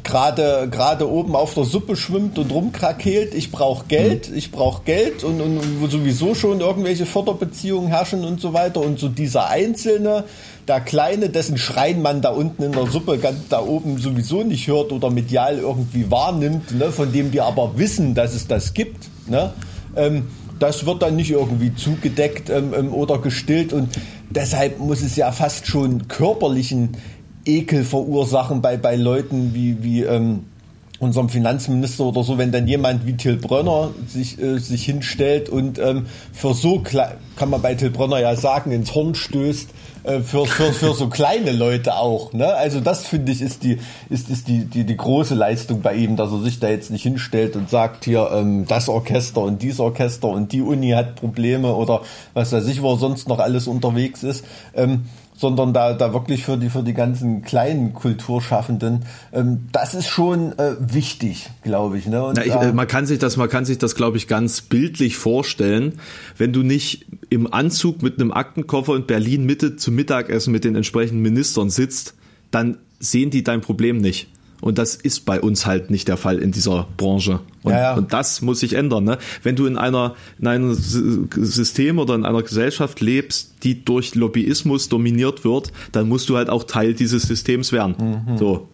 gerade 0.04 0.68
gerade 0.70 1.10
oben 1.10 1.34
auf 1.36 1.54
der 1.54 1.64
Suppe 1.64 1.96
schwimmt 1.96 2.38
und 2.38 2.50
rumkrakeelt. 2.52 3.34
Ich 3.34 3.50
brauche 3.50 3.86
Geld, 3.86 4.30
mhm. 4.30 4.36
ich 4.36 4.50
brauche 4.50 4.82
Geld 4.84 5.24
und, 5.24 5.40
und, 5.40 5.58
und 5.58 5.90
sowieso 5.90 6.34
schon 6.34 6.60
irgendwelche 6.60 7.06
Förderbeziehungen 7.06 7.88
herrschen 7.88 8.24
und 8.24 8.40
so 8.40 8.52
weiter. 8.52 8.80
Und 8.80 8.98
so 8.98 9.08
dieser 9.08 9.48
Einzelne, 9.48 10.24
der 10.68 10.80
Kleine, 10.80 11.28
dessen 11.28 11.58
Schreien 11.58 12.02
man 12.02 12.20
da 12.20 12.30
unten 12.30 12.62
in 12.62 12.72
der 12.72 12.86
Suppe 12.86 13.18
ganz 13.18 13.48
da 13.48 13.60
oben 13.60 13.98
sowieso 13.98 14.42
nicht 14.42 14.66
hört 14.66 14.92
oder 14.92 15.10
medial 15.10 15.58
irgendwie 15.58 16.10
wahrnimmt, 16.10 16.72
ne, 16.72 16.90
von 16.90 17.12
dem 17.12 17.32
wir 17.32 17.44
aber 17.44 17.78
wissen, 17.78 18.14
dass 18.14 18.34
es 18.34 18.46
das 18.48 18.74
gibt, 18.74 19.08
ne, 19.28 19.52
ähm, 19.96 20.26
das 20.58 20.86
wird 20.86 21.02
dann 21.02 21.16
nicht 21.16 21.30
irgendwie 21.30 21.74
zugedeckt 21.74 22.50
ähm, 22.50 22.72
ähm 22.76 22.94
oder 22.94 23.18
gestillt 23.18 23.72
und 23.72 23.90
deshalb 24.30 24.78
muss 24.78 25.02
es 25.02 25.16
ja 25.16 25.30
fast 25.32 25.66
schon 25.66 26.08
körperlichen 26.08 26.96
Ekel 27.46 27.84
verursachen 27.84 28.60
bei, 28.60 28.76
bei 28.76 28.96
Leuten 28.96 29.54
wie, 29.54 29.82
wie 29.82 30.02
ähm, 30.02 30.44
unserem 30.98 31.28
Finanzminister 31.28 32.04
oder 32.04 32.22
so, 32.22 32.38
wenn 32.38 32.52
dann 32.52 32.66
jemand 32.66 33.06
wie 33.06 33.16
Till 33.16 33.36
Brönner 33.36 33.90
sich, 34.08 34.40
äh, 34.40 34.58
sich 34.58 34.84
hinstellt 34.84 35.48
und 35.48 35.78
ähm, 35.78 36.06
für 36.32 36.54
so, 36.54 36.80
kann 36.80 37.50
man 37.50 37.60
bei 37.60 37.74
Till 37.74 37.90
Brönner 37.90 38.18
ja 38.20 38.34
sagen, 38.34 38.72
ins 38.72 38.94
Horn 38.94 39.14
stößt, 39.14 39.68
äh, 40.04 40.20
für, 40.20 40.46
für, 40.46 40.72
für 40.72 40.94
so 40.94 41.08
kleine 41.08 41.52
Leute 41.52 41.96
auch. 41.96 42.32
Ne? 42.32 42.46
Also 42.46 42.80
das 42.80 43.06
finde 43.06 43.32
ich 43.32 43.42
ist 43.42 43.62
die 43.62 43.78
ist, 44.08 44.30
ist 44.30 44.48
die, 44.48 44.64
die, 44.64 44.84
die 44.84 44.96
große 44.96 45.34
Leistung 45.34 45.82
bei 45.82 45.94
ihm, 45.94 46.16
dass 46.16 46.32
er 46.32 46.40
sich 46.40 46.60
da 46.60 46.68
jetzt 46.68 46.90
nicht 46.90 47.02
hinstellt 47.02 47.56
und 47.56 47.68
sagt 47.68 48.04
hier 48.04 48.30
ähm, 48.32 48.64
das 48.66 48.88
Orchester 48.88 49.42
und 49.42 49.62
dies 49.62 49.80
Orchester 49.80 50.28
und 50.28 50.52
die 50.52 50.62
Uni 50.62 50.90
hat 50.90 51.16
Probleme 51.16 51.74
oder 51.74 52.02
was 52.32 52.52
weiß 52.52 52.66
ich, 52.68 52.80
wo 52.80 52.92
er 52.92 52.98
sonst 52.98 53.28
noch 53.28 53.38
alles 53.38 53.66
unterwegs 53.66 54.22
ist. 54.22 54.44
Ähm, 54.74 55.06
sondern 55.36 55.72
da, 55.72 55.92
da 55.92 56.12
wirklich 56.12 56.44
für 56.44 56.56
die, 56.56 56.70
für 56.70 56.82
die 56.82 56.94
ganzen 56.94 57.42
kleinen 57.42 57.92
Kulturschaffenden. 57.92 59.04
Ähm, 59.32 59.68
das 59.72 59.94
ist 59.94 60.08
schon 60.08 60.58
äh, 60.58 60.76
wichtig, 60.80 61.50
glaube 61.62 61.98
ich. 61.98 62.06
Ne? 62.06 62.24
Und, 62.24 62.36
Na, 62.36 62.44
ich 62.44 62.54
äh, 62.54 62.72
man 62.72 62.86
kann 62.86 63.06
sich 63.06 63.18
das, 63.18 63.36
man 63.36 63.48
kann 63.48 63.64
sich 63.64 63.78
das, 63.78 63.94
glaube 63.94 64.16
ich, 64.16 64.28
ganz 64.28 64.62
bildlich 64.62 65.16
vorstellen, 65.16 66.00
wenn 66.38 66.52
du 66.52 66.62
nicht 66.62 67.06
im 67.28 67.52
Anzug 67.52 68.02
mit 68.02 68.18
einem 68.18 68.32
Aktenkoffer 68.32 68.96
in 68.96 69.06
Berlin 69.06 69.44
Mitte 69.44 69.76
zum 69.76 69.94
Mittagessen 69.94 70.52
mit 70.52 70.64
den 70.64 70.74
entsprechenden 70.74 71.22
Ministern 71.22 71.70
sitzt, 71.70 72.14
dann 72.50 72.78
sehen 72.98 73.30
die 73.30 73.44
dein 73.44 73.60
Problem 73.60 73.98
nicht. 73.98 74.28
Und 74.60 74.78
das 74.78 74.94
ist 74.94 75.26
bei 75.26 75.40
uns 75.40 75.66
halt 75.66 75.90
nicht 75.90 76.08
der 76.08 76.16
Fall 76.16 76.38
in 76.38 76.50
dieser 76.50 76.86
Branche. 76.96 77.40
Und, 77.62 77.72
ja, 77.72 77.80
ja. 77.80 77.94
und 77.94 78.12
das 78.12 78.40
muss 78.40 78.60
sich 78.60 78.72
ändern. 78.72 79.04
Ne? 79.04 79.18
Wenn 79.42 79.54
du 79.54 79.66
in 79.66 79.76
einer 79.76 80.14
in 80.38 80.46
einem 80.46 80.74
System 80.74 81.98
oder 81.98 82.14
in 82.14 82.24
einer 82.24 82.42
Gesellschaft 82.42 83.00
lebst, 83.00 83.54
die 83.62 83.84
durch 83.84 84.14
Lobbyismus 84.14 84.88
dominiert 84.88 85.44
wird, 85.44 85.72
dann 85.92 86.08
musst 86.08 86.28
du 86.28 86.36
halt 86.36 86.48
auch 86.48 86.64
Teil 86.64 86.94
dieses 86.94 87.24
Systems 87.24 87.72
werden. 87.72 88.24
Mhm. 88.26 88.38
So. 88.38 88.68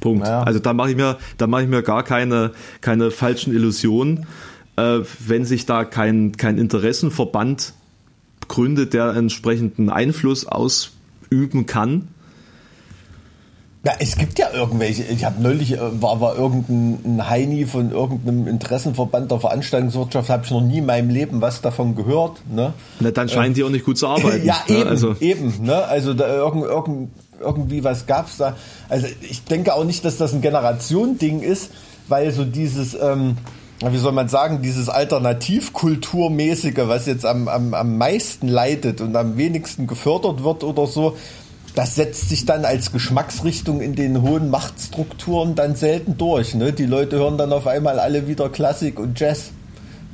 Punkt. 0.00 0.26
Ja. 0.26 0.42
Also 0.42 0.58
da 0.58 0.72
mache 0.72 0.90
ich 0.90 0.96
mir, 0.96 1.18
da 1.38 1.46
mache 1.46 1.62
ich 1.62 1.68
mir 1.68 1.82
gar 1.82 2.02
keine, 2.02 2.52
keine 2.80 3.10
falschen 3.10 3.52
Illusionen, 3.52 4.26
äh, 4.76 5.00
wenn 5.26 5.44
sich 5.44 5.66
da 5.66 5.84
kein, 5.84 6.32
kein 6.36 6.58
Interessenverband 6.58 7.74
gründet, 8.48 8.94
der 8.94 9.14
entsprechenden 9.14 9.90
Einfluss 9.90 10.46
ausüben 10.46 11.66
kann 11.66 12.08
ja, 13.84 13.92
es 13.98 14.16
gibt 14.16 14.38
ja 14.38 14.50
irgendwelche. 14.52 15.02
Ich 15.02 15.24
habe 15.24 15.42
neulich, 15.42 15.72
äh, 15.72 15.78
war, 16.00 16.20
war 16.20 16.36
irgendein 16.36 17.28
Heini 17.28 17.66
von 17.66 17.90
irgendeinem 17.90 18.46
Interessenverband 18.46 19.30
der 19.30 19.40
Veranstaltungswirtschaft, 19.40 20.30
habe 20.30 20.44
ich 20.44 20.52
noch 20.52 20.60
nie 20.60 20.78
in 20.78 20.86
meinem 20.86 21.10
Leben 21.10 21.40
was 21.40 21.62
davon 21.62 21.96
gehört. 21.96 22.42
Ne? 22.48 22.74
Na, 23.00 23.10
dann 23.10 23.28
scheinen 23.28 23.48
ähm, 23.48 23.54
die 23.54 23.64
auch 23.64 23.70
nicht 23.70 23.84
gut 23.84 23.98
zu 23.98 24.06
arbeiten. 24.06 24.44
ja, 24.44 24.56
ne? 24.68 24.76
eben, 24.76 24.88
also. 24.88 25.16
eben. 25.18 25.52
Ne? 25.62 25.74
Also 25.84 26.14
da 26.14 26.32
irgend, 26.32 26.64
irgend, 26.64 27.10
irgendwie 27.40 27.82
was 27.82 28.06
gab's 28.06 28.36
da. 28.36 28.54
Also 28.88 29.08
ich 29.20 29.42
denke 29.44 29.74
auch 29.74 29.84
nicht, 29.84 30.04
dass 30.04 30.16
das 30.16 30.32
ein 30.32 30.42
Generation-Ding 30.42 31.40
ist, 31.40 31.70
weil 32.08 32.30
so 32.30 32.44
dieses... 32.44 32.94
Ähm, 32.94 33.36
wie 33.90 33.98
soll 33.98 34.12
man 34.12 34.28
sagen, 34.28 34.62
dieses 34.62 34.88
Alternativkulturmäßige, 34.88 36.82
was 36.86 37.06
jetzt 37.06 37.26
am, 37.26 37.48
am, 37.48 37.74
am 37.74 37.98
meisten 37.98 38.46
leidet 38.46 39.00
und 39.00 39.16
am 39.16 39.36
wenigsten 39.36 39.88
gefördert 39.88 40.44
wird 40.44 40.62
oder 40.62 40.86
so, 40.86 41.16
das 41.74 41.94
setzt 41.94 42.28
sich 42.28 42.44
dann 42.44 42.64
als 42.64 42.92
Geschmacksrichtung 42.92 43.80
in 43.80 43.94
den 43.94 44.22
hohen 44.22 44.50
Machtstrukturen 44.50 45.54
dann 45.54 45.74
selten 45.74 46.18
durch. 46.18 46.54
Ne? 46.54 46.72
Die 46.72 46.84
Leute 46.84 47.16
hören 47.16 47.38
dann 47.38 47.52
auf 47.52 47.66
einmal 47.66 47.98
alle 47.98 48.28
wieder 48.28 48.48
Klassik 48.50 48.98
und 48.98 49.18
Jazz. 49.18 49.52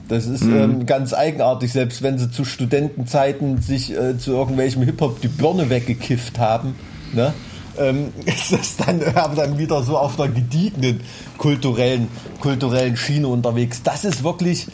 Das 0.08 0.26
ist 0.26 0.44
mhm. 0.44 0.56
ähm, 0.56 0.86
ganz 0.86 1.12
eigenartig, 1.12 1.72
selbst 1.72 2.02
wenn 2.02 2.18
sie 2.18 2.30
zu 2.30 2.44
Studentenzeiten 2.44 3.60
sich 3.60 3.94
äh, 3.94 4.16
zu 4.18 4.32
irgendwelchem 4.32 4.82
Hip-Hop 4.82 5.20
die 5.20 5.28
Birne 5.28 5.68
weggekifft 5.68 6.38
haben. 6.38 6.76
Ne? 7.12 7.34
Ähm, 7.76 8.12
ist 8.24 8.52
das 8.52 8.76
dann, 8.76 9.02
äh, 9.02 9.12
dann 9.12 9.58
wieder 9.58 9.82
so 9.82 9.98
auf 9.98 10.18
einer 10.18 10.32
gediegenen 10.32 11.00
kulturellen, 11.36 12.08
kulturellen 12.40 12.96
Schiene 12.96 13.28
unterwegs. 13.28 13.82
Das 13.82 14.04
ist 14.04 14.22
wirklich 14.22 14.68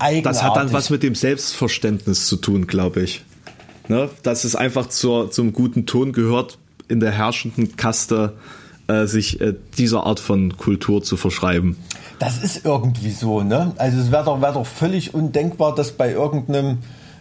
eigenartig. 0.00 0.24
Das 0.24 0.42
hat 0.42 0.56
dann 0.56 0.72
was 0.72 0.90
mit 0.90 1.02
dem 1.02 1.14
Selbstverständnis 1.14 2.26
zu 2.26 2.36
tun, 2.36 2.66
glaube 2.66 3.02
ich 3.02 3.22
ne, 3.88 4.10
dass 4.22 4.44
es 4.44 4.56
einfach 4.56 4.88
zur, 4.88 5.30
zum 5.30 5.52
guten 5.52 5.86
Ton 5.86 6.12
gehört, 6.12 6.58
in 6.88 7.00
der 7.00 7.12
herrschenden 7.12 7.76
Kaste 7.76 8.34
äh, 8.86 9.06
sich 9.06 9.40
äh, 9.40 9.54
dieser 9.78 10.04
Art 10.04 10.20
von 10.20 10.56
Kultur 10.56 11.02
zu 11.02 11.16
verschreiben. 11.16 11.76
Das 12.18 12.42
ist 12.42 12.64
irgendwie 12.64 13.10
so, 13.10 13.42
ne? 13.42 13.72
Also 13.76 13.98
es 13.98 14.12
wäre 14.12 14.24
doch, 14.24 14.40
wär 14.40 14.52
doch 14.52 14.66
völlig 14.66 15.14
undenkbar, 15.14 15.74
dass 15.74 15.92
bei 15.92 16.12
irgendeinem, 16.12 16.78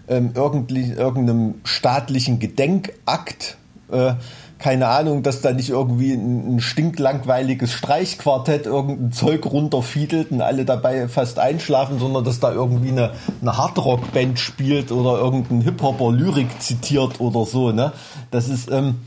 ähm, 0.08 0.32
irgendeinem 0.36 1.56
staatlichen 1.64 2.40
Gedenkakt 2.40 3.58
äh, 3.92 4.16
keine 4.64 4.88
Ahnung, 4.88 5.24
dass 5.24 5.42
da 5.42 5.52
nicht 5.52 5.70
irgendwie 5.70 6.14
ein, 6.14 6.56
ein 6.56 6.62
stinklangweiliges 6.62 7.74
Streichquartett 7.74 8.66
irgendein 8.66 9.12
Zeug 9.12 9.46
runterfiedelt 9.46 10.32
und 10.32 10.40
alle 10.40 10.64
dabei 10.64 11.10
fast 11.10 11.38
einschlafen, 11.38 12.00
sondern 12.00 12.24
dass 12.24 12.40
da 12.40 12.54
irgendwie 12.54 12.92
eine, 12.92 13.12
eine 13.42 13.58
Hardrock-Band 13.58 14.40
spielt 14.40 14.94
oder 14.94 15.18
irgendein 15.20 15.60
Hip-Hopper 15.60 16.14
Lyrik 16.14 16.62
zitiert 16.62 17.20
oder 17.20 17.46
so. 17.46 17.74
Ne? 17.74 17.92
Das 18.32 18.48
ist, 18.48 18.72
ähm, 18.72 19.02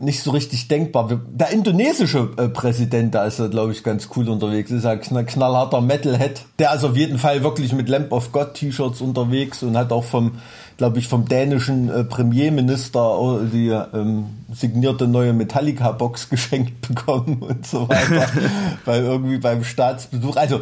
nicht 0.00 0.22
so 0.22 0.30
richtig 0.30 0.68
denkbar. 0.68 1.20
Der 1.30 1.50
indonesische 1.50 2.30
äh, 2.36 2.48
Präsident, 2.48 3.14
da 3.14 3.24
ist 3.24 3.38
er, 3.38 3.48
glaube 3.48 3.72
ich, 3.72 3.82
ganz 3.82 4.08
cool 4.16 4.28
unterwegs. 4.28 4.70
Ist 4.70 4.86
ein 4.86 5.00
knallharter 5.00 5.80
Metalhead. 5.80 6.44
Der 6.58 6.74
ist 6.74 6.84
auf 6.84 6.96
jeden 6.96 7.18
Fall 7.18 7.42
wirklich 7.42 7.72
mit 7.72 7.88
Lamp 7.88 8.12
of 8.12 8.32
God 8.32 8.54
T-Shirts 8.54 9.00
unterwegs 9.00 9.62
und 9.62 9.76
hat 9.76 9.92
auch 9.92 10.04
vom, 10.04 10.38
glaube 10.76 10.98
ich, 10.98 11.08
vom 11.08 11.26
dänischen 11.26 11.90
äh, 11.90 12.04
Premierminister 12.04 13.40
äh, 13.42 13.46
die 13.46 13.68
ähm, 13.68 14.26
signierte 14.52 15.08
neue 15.08 15.32
Metallica-Box 15.32 16.28
geschenkt 16.30 16.86
bekommen 16.88 17.38
und 17.40 17.66
so 17.66 17.88
weiter. 17.88 18.28
Weil 18.84 19.04
irgendwie 19.04 19.38
beim 19.38 19.64
Staatsbesuch, 19.64 20.36
also 20.36 20.60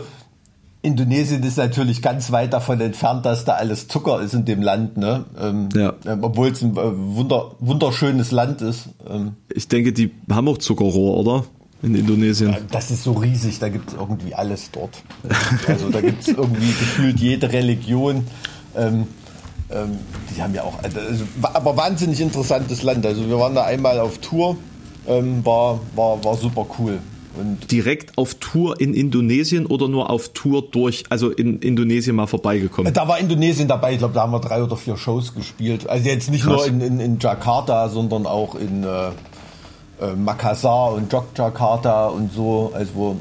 Indonesien 0.87 1.43
ist 1.43 1.59
natürlich 1.59 2.01
ganz 2.01 2.31
weit 2.31 2.53
davon 2.53 2.81
entfernt, 2.81 3.27
dass 3.27 3.45
da 3.45 3.55
alles 3.55 3.89
Zucker 3.89 4.21
ist 4.21 4.35
in 4.35 4.45
dem 4.45 4.63
Land, 4.63 4.97
ne? 4.97 5.25
Ähm, 5.39 5.69
ja. 5.75 5.95
Ähm, 6.07 6.23
obwohl 6.23 6.49
es 6.49 6.63
ein 6.63 6.77
äh, 6.77 6.81
wunder, 6.95 7.53
wunderschönes 7.59 8.31
Land 8.31 8.63
ist. 8.63 8.89
Ähm, 9.09 9.33
ich 9.53 9.67
denke, 9.67 9.93
die 9.93 10.13
haben 10.31 10.49
auch 10.49 10.59
Zuckerrohr, 10.59 11.19
oder? 11.19 11.45
In 11.83 11.95
Indonesien. 11.95 12.57
Das 12.71 12.91
ist 12.91 13.03
so 13.03 13.13
riesig, 13.13 13.59
da 13.59 13.69
gibt 13.69 13.91
es 13.91 13.95
irgendwie 13.95 14.35
alles 14.35 14.71
dort. 14.71 15.03
also 15.69 15.91
da 15.91 16.01
gibt 16.01 16.23
es 16.23 16.29
irgendwie 16.29 16.69
gefühlt 16.69 17.21
jede 17.21 17.53
Religion. 17.53 18.25
Ähm, 18.77 19.09
ähm, 19.71 19.99
die 20.35 20.41
haben 20.41 20.55
ja 20.55 20.63
auch, 20.63 20.83
also, 20.83 20.99
aber 21.43 21.77
wahnsinnig 21.77 22.21
interessantes 22.21 22.83
Land. 22.83 23.05
Also 23.05 23.29
wir 23.29 23.39
waren 23.39 23.55
da 23.55 23.65
einmal 23.65 23.99
auf 23.99 24.19
Tour, 24.19 24.57
ähm, 25.09 25.45
war, 25.45 25.81
war, 25.97 26.23
war 26.25 26.37
super 26.37 26.65
cool. 26.79 27.01
Und 27.39 27.71
Direkt 27.71 28.17
auf 28.19 28.35
Tour 28.35 28.81
in 28.81 28.95
Indonesien 28.95 29.67
oder 29.67 29.89
nur 29.89 30.11
auf 30.11 30.31
Tour 30.31 30.63
durch, 30.71 31.05
also 31.11 31.31
in 31.31 31.61
Indonesien 31.61 32.17
mal 32.17 32.27
vorbeigekommen? 32.27 32.93
Da 32.93 33.09
war 33.09 33.19
Indonesien 33.19 33.69
dabei, 33.69 33.93
ich 33.93 33.99
glaube, 33.99 34.15
da 34.15 34.23
haben 34.23 34.33
wir 34.33 34.41
drei 34.41 34.63
oder 34.63 34.77
vier 34.77 34.97
Shows 34.97 35.35
gespielt. 35.35 35.89
Also 35.89 36.09
jetzt 36.09 36.31
nicht 36.31 36.45
Krass. 36.45 36.57
nur 36.57 36.67
in, 36.67 36.81
in, 36.81 37.01
in, 37.01 37.19
Jakarta, 37.19 37.89
sondern 37.89 38.27
auch 38.27 38.55
in 38.55 38.85
äh, 38.85 39.09
äh, 40.01 40.15
Makassar 40.15 40.93
und 40.93 41.13
Jakarta 41.13 42.09
und 42.09 42.33
so, 42.33 42.73
also 42.75 42.91
wo 42.95 43.17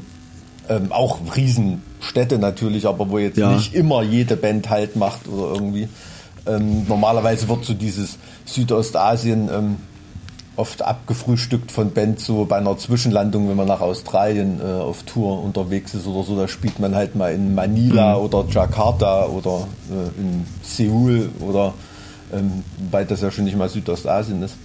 ähm, 0.68 0.92
auch 0.92 1.18
Riesenstädte 1.36 2.38
natürlich, 2.38 2.86
aber 2.86 3.10
wo 3.10 3.18
jetzt 3.18 3.38
ja. 3.38 3.52
nicht 3.52 3.74
immer 3.74 4.02
jede 4.02 4.36
Band 4.36 4.68
halt 4.70 4.96
macht 4.96 5.28
oder 5.28 5.54
irgendwie. 5.54 5.88
Ähm, 6.46 6.86
normalerweise 6.86 7.48
wird 7.48 7.64
so 7.64 7.74
dieses 7.74 8.18
Südostasien 8.44 9.48
ähm, 9.52 9.76
oft 10.56 10.82
abgefrühstückt 10.82 11.70
von 11.70 11.92
Bands 11.92 12.26
so 12.26 12.44
bei 12.44 12.56
einer 12.56 12.76
Zwischenlandung, 12.78 13.48
wenn 13.48 13.56
man 13.56 13.68
nach 13.68 13.80
Australien 13.80 14.60
äh, 14.60 14.64
auf 14.64 15.02
Tour 15.02 15.42
unterwegs 15.42 15.94
ist 15.94 16.06
oder 16.06 16.24
so, 16.24 16.36
da 16.36 16.48
spielt 16.48 16.78
man 16.80 16.94
halt 16.94 17.14
mal 17.14 17.32
in 17.32 17.54
Manila 17.54 18.16
mhm. 18.16 18.24
oder 18.24 18.44
Jakarta 18.50 19.26
oder 19.26 19.68
äh, 19.90 20.20
in 20.20 20.46
Seoul 20.62 21.30
oder 21.40 21.74
ähm, 22.32 22.64
weil 22.90 23.04
das 23.04 23.20
ja 23.20 23.30
schon 23.30 23.44
nicht 23.44 23.56
mal 23.56 23.68
Südostasien 23.68 24.42
ist. 24.42 24.56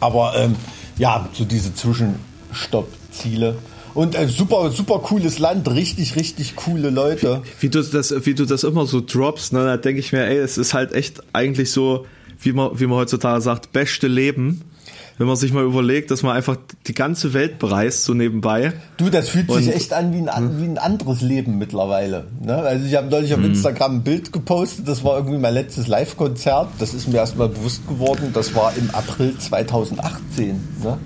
Aber 0.00 0.34
ähm, 0.36 0.54
ja, 0.96 1.28
so 1.32 1.44
diese 1.44 1.74
Zwischenstoppziele. 1.74 3.56
Und 3.94 4.14
äh, 4.14 4.28
super, 4.28 4.70
super 4.70 5.00
cooles 5.00 5.38
Land, 5.38 5.68
richtig, 5.70 6.14
richtig 6.14 6.54
coole 6.54 6.90
Leute. 6.90 7.42
Wie, 7.58 7.66
wie, 7.66 7.70
du, 7.70 7.82
das, 7.82 8.14
wie 8.26 8.34
du 8.34 8.44
das 8.44 8.62
immer 8.62 8.86
so 8.86 9.00
droppst, 9.04 9.52
ne, 9.52 9.64
da 9.64 9.76
denke 9.76 10.00
ich 10.00 10.12
mir, 10.12 10.24
ey, 10.24 10.36
es 10.36 10.56
ist 10.56 10.72
halt 10.72 10.92
echt 10.92 11.22
eigentlich 11.32 11.72
so, 11.72 12.06
wie 12.40 12.52
man, 12.52 12.78
wie 12.78 12.86
man 12.86 12.98
heutzutage 12.98 13.40
sagt, 13.40 13.72
beste 13.72 14.06
Leben 14.06 14.62
wenn 15.18 15.26
man 15.26 15.36
sich 15.36 15.52
mal 15.52 15.64
überlegt, 15.64 16.10
dass 16.10 16.22
man 16.22 16.36
einfach 16.36 16.56
die 16.86 16.94
ganze 16.94 17.34
Welt 17.34 17.58
bereist, 17.58 18.04
so 18.04 18.14
nebenbei. 18.14 18.72
Du, 18.96 19.10
das 19.10 19.28
fühlt 19.28 19.48
und, 19.48 19.62
sich 19.62 19.74
echt 19.74 19.92
an 19.92 20.12
wie 20.12 20.28
ein, 20.28 20.48
hm? 20.48 20.62
wie 20.62 20.66
ein 20.66 20.78
anderes 20.78 21.20
Leben 21.20 21.58
mittlerweile. 21.58 22.28
Ne? 22.40 22.54
Also 22.54 22.86
ich 22.86 22.94
habe 22.94 23.08
neulich 23.08 23.34
auf 23.34 23.40
hm. 23.40 23.46
Instagram 23.46 23.96
ein 23.96 24.02
Bild 24.02 24.32
gepostet, 24.32 24.86
das 24.86 25.02
war 25.02 25.16
irgendwie 25.16 25.38
mein 25.38 25.54
letztes 25.54 25.88
Live-Konzert. 25.88 26.68
Das 26.78 26.94
ist 26.94 27.08
mir 27.08 27.16
erstmal 27.16 27.48
bewusst 27.48 27.86
geworden, 27.88 28.30
das 28.32 28.54
war 28.54 28.72
im 28.76 28.90
April 28.90 29.36
2018. 29.36 30.48
Ne? 30.82 30.98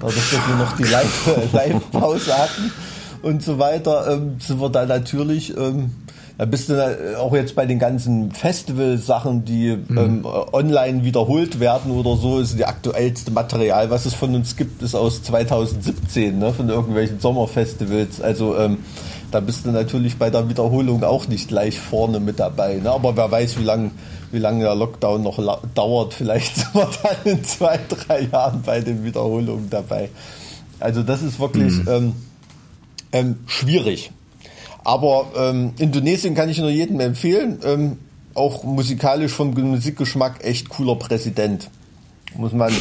Dadurch, 0.00 0.30
dass 0.30 0.48
wir 0.48 0.56
noch 0.56 0.76
die 0.76 1.52
Live-Pause 1.56 2.38
hatten 2.38 2.72
und 3.22 3.42
so 3.42 3.58
weiter, 3.58 4.12
ähm, 4.12 4.36
sind 4.40 4.60
wir 4.60 4.70
da 4.70 4.86
natürlich... 4.86 5.56
Ähm, 5.56 5.90
bist 6.46 6.68
du 6.68 7.18
auch 7.18 7.34
jetzt 7.34 7.56
bei 7.56 7.66
den 7.66 7.78
ganzen 7.78 8.30
Festival-Sachen, 8.30 9.44
die 9.44 9.76
mhm. 9.76 9.98
ähm, 9.98 10.26
online 10.52 11.04
wiederholt 11.04 11.58
werden 11.58 11.90
oder 11.90 12.16
so, 12.16 12.38
ist 12.38 12.58
die 12.58 12.64
aktuellste 12.64 13.30
Material, 13.32 13.90
was 13.90 14.06
es 14.06 14.14
von 14.14 14.34
uns 14.34 14.56
gibt, 14.56 14.82
ist 14.82 14.94
aus 14.94 15.22
2017, 15.24 16.38
ne, 16.38 16.52
von 16.52 16.68
irgendwelchen 16.68 17.18
Sommerfestivals. 17.18 18.20
Also 18.20 18.56
ähm, 18.56 18.78
da 19.30 19.40
bist 19.40 19.66
du 19.66 19.70
natürlich 19.70 20.16
bei 20.16 20.30
der 20.30 20.48
Wiederholung 20.48 21.02
auch 21.02 21.26
nicht 21.26 21.48
gleich 21.48 21.78
vorne 21.78 22.20
mit 22.20 22.38
dabei. 22.38 22.76
Ne? 22.76 22.90
Aber 22.90 23.16
wer 23.16 23.30
weiß, 23.30 23.58
wie 23.58 23.64
lange 23.64 23.90
wie 24.30 24.38
lange 24.38 24.64
der 24.64 24.74
Lockdown 24.74 25.22
noch 25.22 25.38
dauert. 25.74 26.14
Vielleicht 26.14 26.54
sind 26.56 26.74
wir 26.74 26.90
dann 27.02 27.32
in 27.32 27.44
zwei, 27.44 27.78
drei 27.88 28.22
Jahren 28.22 28.62
bei 28.62 28.80
den 28.80 29.04
Wiederholungen 29.04 29.70
dabei. 29.70 30.10
Also 30.80 31.02
das 31.02 31.22
ist 31.22 31.40
wirklich 31.40 31.72
mhm. 31.72 31.88
ähm, 31.88 32.12
ähm, 33.12 33.36
schwierig. 33.46 34.10
Aber 34.88 35.26
ähm, 35.36 35.74
Indonesien 35.76 36.34
kann 36.34 36.48
ich 36.48 36.56
nur 36.56 36.70
jedem 36.70 36.98
empfehlen. 37.00 37.58
Ähm, 37.62 37.98
auch 38.32 38.64
musikalisch 38.64 39.32
vom 39.32 39.50
Musikgeschmack 39.50 40.42
echt 40.42 40.70
cooler 40.70 40.96
Präsident. 40.96 41.68
Muss 42.34 42.54
man, 42.54 42.72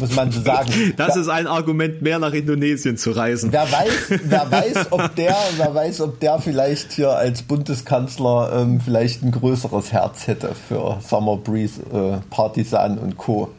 muss 0.00 0.16
man 0.16 0.32
so 0.32 0.40
sagen. 0.40 0.72
Das 0.96 1.14
ist 1.14 1.28
ein 1.28 1.46
Argument 1.46 2.00
mehr 2.00 2.18
nach 2.18 2.32
Indonesien 2.32 2.96
zu 2.96 3.10
reisen. 3.10 3.52
Wer 3.52 3.70
weiß, 3.70 4.20
wer 4.24 4.50
weiß, 4.50 4.86
ob 4.92 5.14
der, 5.14 5.36
wer 5.58 5.74
weiß, 5.74 6.00
ob 6.00 6.20
der 6.20 6.38
vielleicht 6.38 6.92
hier 6.92 7.10
als 7.10 7.42
Bundeskanzler 7.42 8.52
ähm, 8.62 8.80
vielleicht 8.80 9.22
ein 9.22 9.30
größeres 9.30 9.92
Herz 9.92 10.28
hätte 10.28 10.52
für 10.68 11.00
Summer 11.06 11.36
Breeze, 11.36 11.82
äh, 11.92 12.16
Partisan 12.30 12.96
und 12.96 13.18
Co. 13.18 13.50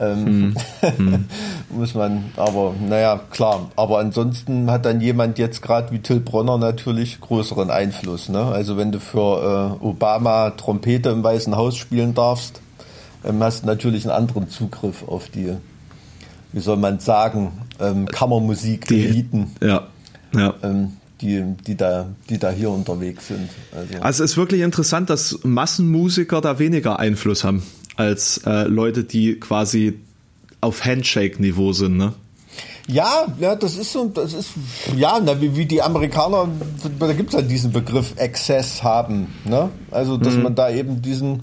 Ähm, 0.00 0.54
hm. 0.80 1.24
muss 1.70 1.94
man, 1.94 2.24
aber 2.36 2.74
naja, 2.80 3.20
klar. 3.30 3.70
Aber 3.76 3.98
ansonsten 3.98 4.70
hat 4.70 4.84
dann 4.84 5.00
jemand 5.00 5.38
jetzt 5.38 5.62
gerade 5.62 5.92
wie 5.92 6.00
Till 6.00 6.20
Bronner 6.20 6.58
natürlich 6.58 7.20
größeren 7.20 7.70
Einfluss. 7.70 8.28
Ne? 8.28 8.44
Also 8.44 8.76
wenn 8.76 8.92
du 8.92 9.00
für 9.00 9.78
äh, 9.80 9.84
Obama 9.84 10.50
Trompete 10.50 11.10
im 11.10 11.22
Weißen 11.22 11.56
Haus 11.56 11.76
spielen 11.76 12.14
darfst, 12.14 12.60
ähm, 13.24 13.42
hast 13.42 13.62
du 13.62 13.66
natürlich 13.66 14.04
einen 14.04 14.16
anderen 14.16 14.48
Zugriff 14.48 15.06
auf 15.06 15.28
die, 15.28 15.54
wie 16.52 16.60
soll 16.60 16.76
man 16.76 16.98
sagen, 16.98 17.52
ähm, 17.80 18.06
Kammermusik, 18.06 18.86
die 18.88 19.04
Eliten. 19.04 19.52
Ja, 19.62 19.84
ja. 20.34 20.54
Ähm, 20.62 20.94
die, 21.20 21.42
die, 21.66 21.76
da, 21.76 22.06
die 22.28 22.38
da 22.38 22.50
hier 22.50 22.70
unterwegs 22.70 23.28
sind. 23.28 23.48
Also. 23.72 24.02
also 24.02 24.24
es 24.24 24.30
ist 24.32 24.36
wirklich 24.36 24.62
interessant, 24.62 25.08
dass 25.08 25.38
Massenmusiker 25.44 26.40
da 26.40 26.58
weniger 26.58 26.98
Einfluss 26.98 27.44
haben 27.44 27.62
als 27.96 28.38
äh, 28.46 28.64
Leute, 28.64 29.04
die 29.04 29.38
quasi 29.38 29.98
auf 30.60 30.84
Handshake-Niveau 30.84 31.72
sind, 31.72 31.96
ne? 31.96 32.14
Ja, 32.86 33.26
ja, 33.40 33.56
das 33.56 33.76
ist 33.76 33.92
so, 33.92 34.08
das 34.08 34.34
ist, 34.34 34.50
ja, 34.94 35.18
na, 35.22 35.40
wie, 35.40 35.56
wie 35.56 35.64
die 35.64 35.80
Amerikaner, 35.80 36.48
da 36.98 37.12
gibt 37.14 37.30
es 37.30 37.36
halt 37.36 37.50
diesen 37.50 37.72
Begriff 37.72 38.14
Access 38.18 38.82
haben, 38.82 39.28
ne? 39.44 39.70
Also, 39.90 40.18
dass 40.18 40.34
mhm. 40.34 40.42
man 40.42 40.54
da 40.54 40.68
eben 40.70 41.00
diesen, 41.00 41.40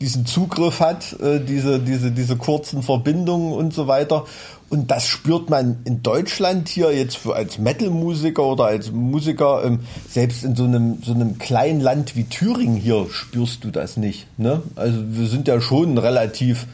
diesen 0.00 0.26
Zugriff 0.26 0.80
hat, 0.80 1.18
äh, 1.20 1.40
diese, 1.40 1.80
diese, 1.80 2.12
diese 2.12 2.36
kurzen 2.36 2.82
Verbindungen 2.82 3.52
und 3.52 3.74
so 3.74 3.88
weiter. 3.88 4.26
Und 4.68 4.90
das 4.90 5.06
spürt 5.06 5.48
man 5.48 5.78
in 5.84 6.02
Deutschland 6.02 6.68
hier 6.68 6.92
jetzt 6.92 7.16
für 7.16 7.36
als 7.36 7.58
Metal-Musiker 7.58 8.42
oder 8.44 8.64
als 8.64 8.90
Musiker, 8.90 9.62
ähm, 9.64 9.80
selbst 10.10 10.42
in 10.42 10.56
so 10.56 10.64
einem, 10.64 11.02
so 11.04 11.12
einem 11.12 11.38
kleinen 11.38 11.80
Land 11.80 12.16
wie 12.16 12.24
Thüringen 12.24 12.76
hier 12.76 13.06
spürst 13.10 13.62
du 13.62 13.70
das 13.70 13.96
nicht. 13.96 14.26
Ne? 14.38 14.62
Also 14.74 14.98
wir 15.08 15.28
sind 15.28 15.46
ja 15.46 15.60
schon 15.60 15.98
relativ, 15.98 16.66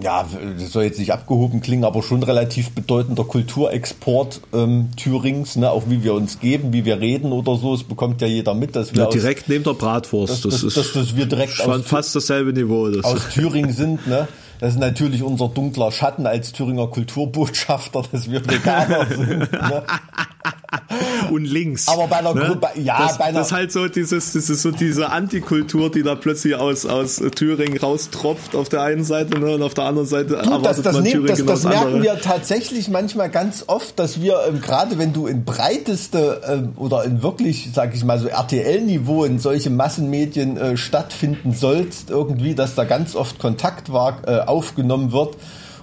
ja, 0.00 0.28
das 0.60 0.70
soll 0.70 0.84
jetzt 0.84 1.00
nicht 1.00 1.12
abgehoben 1.12 1.60
klingen, 1.60 1.82
aber 1.82 2.04
schon 2.04 2.22
relativ 2.22 2.70
bedeutender 2.70 3.24
Kulturexport 3.24 4.42
ähm, 4.54 4.90
Thürings, 4.96 5.56
ne? 5.56 5.72
auch 5.72 5.84
wie 5.88 6.04
wir 6.04 6.14
uns 6.14 6.38
geben, 6.38 6.72
wie 6.72 6.84
wir 6.84 7.00
reden 7.00 7.32
oder 7.32 7.56
so. 7.56 7.74
Es 7.74 7.82
bekommt 7.82 8.20
ja 8.22 8.28
jeder 8.28 8.54
mit, 8.54 8.76
dass 8.76 8.94
wir 8.94 9.02
ja, 9.02 9.10
direkt 9.10 9.42
aus, 9.42 9.48
neben 9.48 9.64
der 9.64 9.72
Bratwurst. 9.72 10.44
Das, 10.44 10.60
das, 10.60 10.62
das, 10.62 10.74
das, 10.74 10.92
das 10.92 11.16
wir 11.16 11.26
direkt 11.26 11.60
aus, 11.62 11.82
fast 11.84 12.14
dasselbe 12.14 12.52
Niveau. 12.52 12.88
Das. 12.90 13.04
aus 13.04 13.28
Thüringen 13.34 13.72
sind. 13.72 14.06
Ne? 14.06 14.28
Das 14.58 14.74
ist 14.74 14.78
natürlich 14.78 15.22
unser 15.22 15.48
dunkler 15.48 15.92
Schatten 15.92 16.26
als 16.26 16.52
Thüringer 16.52 16.88
Kulturbotschafter, 16.88 18.02
dass 18.10 18.30
wir 18.30 18.46
Veganer 18.46 19.06
sind. 19.06 19.52
Ne? 19.52 19.82
Und 21.30 21.44
links. 21.44 21.88
Aber 21.88 22.06
bei 22.06 22.16
einer 22.16 22.34
ne? 22.34 22.46
Gruppe, 22.46 22.68
ja, 22.76 22.98
das, 22.98 23.18
bei 23.18 23.24
einer. 23.24 23.38
Das 23.38 23.48
ist 23.48 23.52
halt 23.52 23.72
so 23.72 23.88
dieses, 23.88 24.32
das 24.32 24.48
ist 24.48 24.62
so 24.62 24.70
diese 24.70 25.10
Antikultur, 25.10 25.90
die 25.90 26.02
da 26.02 26.14
plötzlich 26.14 26.54
aus, 26.54 26.86
aus 26.86 27.20
Thüringen 27.34 27.76
raustropft 27.78 28.54
auf 28.54 28.68
der 28.68 28.82
einen 28.82 29.04
Seite 29.04 29.38
ne, 29.38 29.54
und 29.54 29.62
auf 29.62 29.74
der 29.74 29.84
anderen 29.84 30.06
Seite 30.06 30.28
du, 30.28 30.34
erwartet 30.34 30.64
das, 30.64 30.82
das 30.82 30.94
man 30.94 31.04
Thüringen 31.04 31.46
Das, 31.46 31.62
das 31.62 31.64
merken 31.64 31.86
andere. 31.86 32.02
wir 32.02 32.20
tatsächlich 32.20 32.88
manchmal 32.88 33.30
ganz 33.30 33.64
oft, 33.66 33.98
dass 33.98 34.20
wir, 34.20 34.40
ähm, 34.48 34.60
gerade 34.60 34.98
wenn 34.98 35.12
du 35.12 35.26
in 35.26 35.44
breiteste 35.44 36.42
ähm, 36.46 36.72
oder 36.76 37.04
in 37.04 37.22
wirklich, 37.22 37.70
sag 37.74 37.94
ich 37.94 38.04
mal 38.04 38.18
so 38.18 38.28
RTL-Niveau 38.28 39.24
in 39.24 39.38
solche 39.38 39.70
Massenmedien 39.70 40.56
äh, 40.56 40.76
stattfinden 40.76 41.52
sollst, 41.52 42.10
irgendwie, 42.10 42.54
dass 42.54 42.74
da 42.74 42.84
ganz 42.84 43.14
oft 43.14 43.38
Kontakt 43.38 43.92
war, 43.92 44.22
äh, 44.26 44.40
aufgenommen 44.40 45.12
wird 45.12 45.36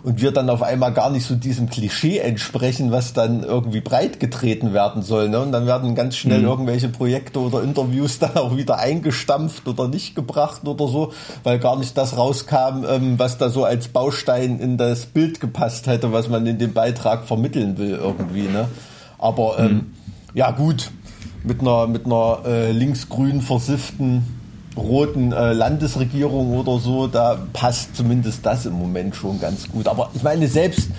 und 0.04 0.22
wir 0.22 0.32
dann 0.32 0.50
auf 0.50 0.62
einmal 0.62 0.92
gar 0.92 1.10
nicht 1.10 1.26
so 1.26 1.36
diesem 1.36 1.70
Klischee 1.70 2.18
entsprechen, 2.20 2.92
was 2.92 3.14
dann 3.14 3.44
irgendwie 3.44 3.80
breit 3.80 4.20
getreten 4.20 4.74
werden 4.74 5.02
soll. 5.02 5.30
Ne? 5.30 5.40
Und 5.40 5.54
dann 5.54 5.66
werden 5.66 5.96
ganz 5.96 6.18
schnell 6.18 6.40
mhm. 6.40 6.48
irgendwelche 6.48 6.90
Projekte 6.90 7.40
oder 7.40 7.64
Interviews 7.64 8.20
dann 8.20 8.36
auch 8.36 8.58
wieder 8.58 8.80
eingestampft 8.80 9.68
oder 9.68 9.88
nicht 9.88 10.14
gebracht 10.14 10.68
oder 10.68 10.88
so, 10.88 11.14
weil 11.44 11.58
gar 11.58 11.78
nicht 11.78 11.98
das 11.98 12.18
rauskam, 12.18 12.84
ähm, 12.88 13.18
was 13.18 13.38
da 13.38 13.50
so 13.50 13.64
als 13.64 13.88
Baustein 13.88 14.60
in 14.60 14.78
das 14.78 15.06
Bild 15.06 15.40
gepasst 15.40 15.88
hätte, 15.88 16.12
was 16.12 16.28
man 16.28 16.46
in 16.46 16.58
dem 16.58 16.74
Beitrag 16.74 17.26
vermitteln 17.26 17.78
will 17.78 17.92
irgendwie. 17.92 18.50
Ne? 18.50 18.68
Aber 19.18 19.58
ähm, 19.60 19.72
mhm. 19.72 19.94
ja 20.34 20.52
gut, 20.52 20.92
mit 21.46 21.62
einer, 21.62 21.88
mit 21.88 22.06
einer 22.06 22.40
äh, 22.46 22.72
linksgrün 22.72 23.42
versifften 23.42 24.43
roten 24.78 25.32
äh, 25.32 25.54
Landesregierung 25.54 26.58
oder 26.58 26.80
so, 26.80 27.08
da 27.08 27.38
passt 27.54 27.96
zumindest 27.96 28.46
das 28.46 28.66
im 28.66 28.74
Moment 28.74 29.16
schon 29.16 29.40
ganz 29.40 29.70
gut. 29.70 29.88
Aber 29.88 30.10
ich 30.14 30.24
meine, 30.24 30.48
selbst, 30.48 30.90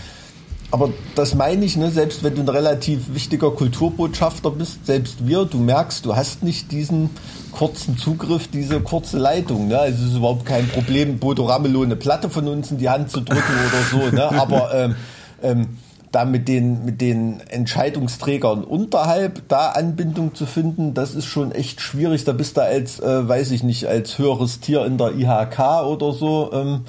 aber 0.71 0.91
das 1.15 1.35
meine 1.35 1.65
ich, 1.65 1.77
ne, 1.77 1.91
selbst 1.91 2.23
wenn 2.23 2.35
du 2.35 2.43
ein 2.43 2.49
relativ 2.49 3.15
wichtiger 3.15 3.51
Kulturbotschafter 3.51 4.51
bist, 4.51 4.87
selbst 4.87 5.27
wir, 5.27 5.45
du 5.45 5.59
merkst, 5.59 6.05
du 6.05 6.17
hast 6.17 6.43
nicht 6.43 6.73
diesen 6.73 7.11
kurzen 7.53 7.97
Zugriff, 7.97 8.49
diese 8.49 8.81
kurze 8.81 9.19
Leitung. 9.19 9.69
Ne? 9.69 9.79
Also 9.79 10.05
es 10.05 10.11
ist 10.11 10.17
überhaupt 10.17 10.45
kein 10.47 10.69
Problem, 10.69 11.19
Bodo 11.19 11.45
Ramelow 11.45 11.83
eine 11.83 11.97
Platte 11.97 12.31
von 12.31 12.49
uns 12.49 12.71
in 12.71 12.79
die 12.79 12.89
Hand 12.89 13.11
zu 13.11 13.21
drücken 13.21 13.43
oder 13.69 13.83
so. 13.91 14.15
Ne? 14.15 14.31
Aber 14.41 14.75
ähm, 14.75 14.97
ähm, 15.43 15.69
da 16.15 16.25
mit 16.25 16.49
den, 16.49 16.85
mit 16.85 17.01
den 17.01 17.41
Entscheidungsträgern 17.49 18.63
unterhalb 18.65 19.49
da 19.49 19.71
Anbindung 19.71 20.35
zu 20.35 20.47
finden, 20.47 20.95
das 20.95 21.15
ist 21.15 21.27
schon 21.27 21.53
echt 21.53 21.81
schwierig. 21.81 22.25
Da 22.25 22.33
bist 22.33 22.57
du 22.57 22.63
als, 22.63 23.01
äh, 23.01 23.29
weiß 23.29 23.51
ich 23.51 23.63
nicht, 23.63 23.87
als 23.87 24.19
höheres 24.19 24.61
Tier 24.61 24.85
in 24.87 24.99
der 24.99 25.13
IHK 25.15 25.85
oder 25.87 26.13
so 26.13 26.51
ähm, 26.53 26.81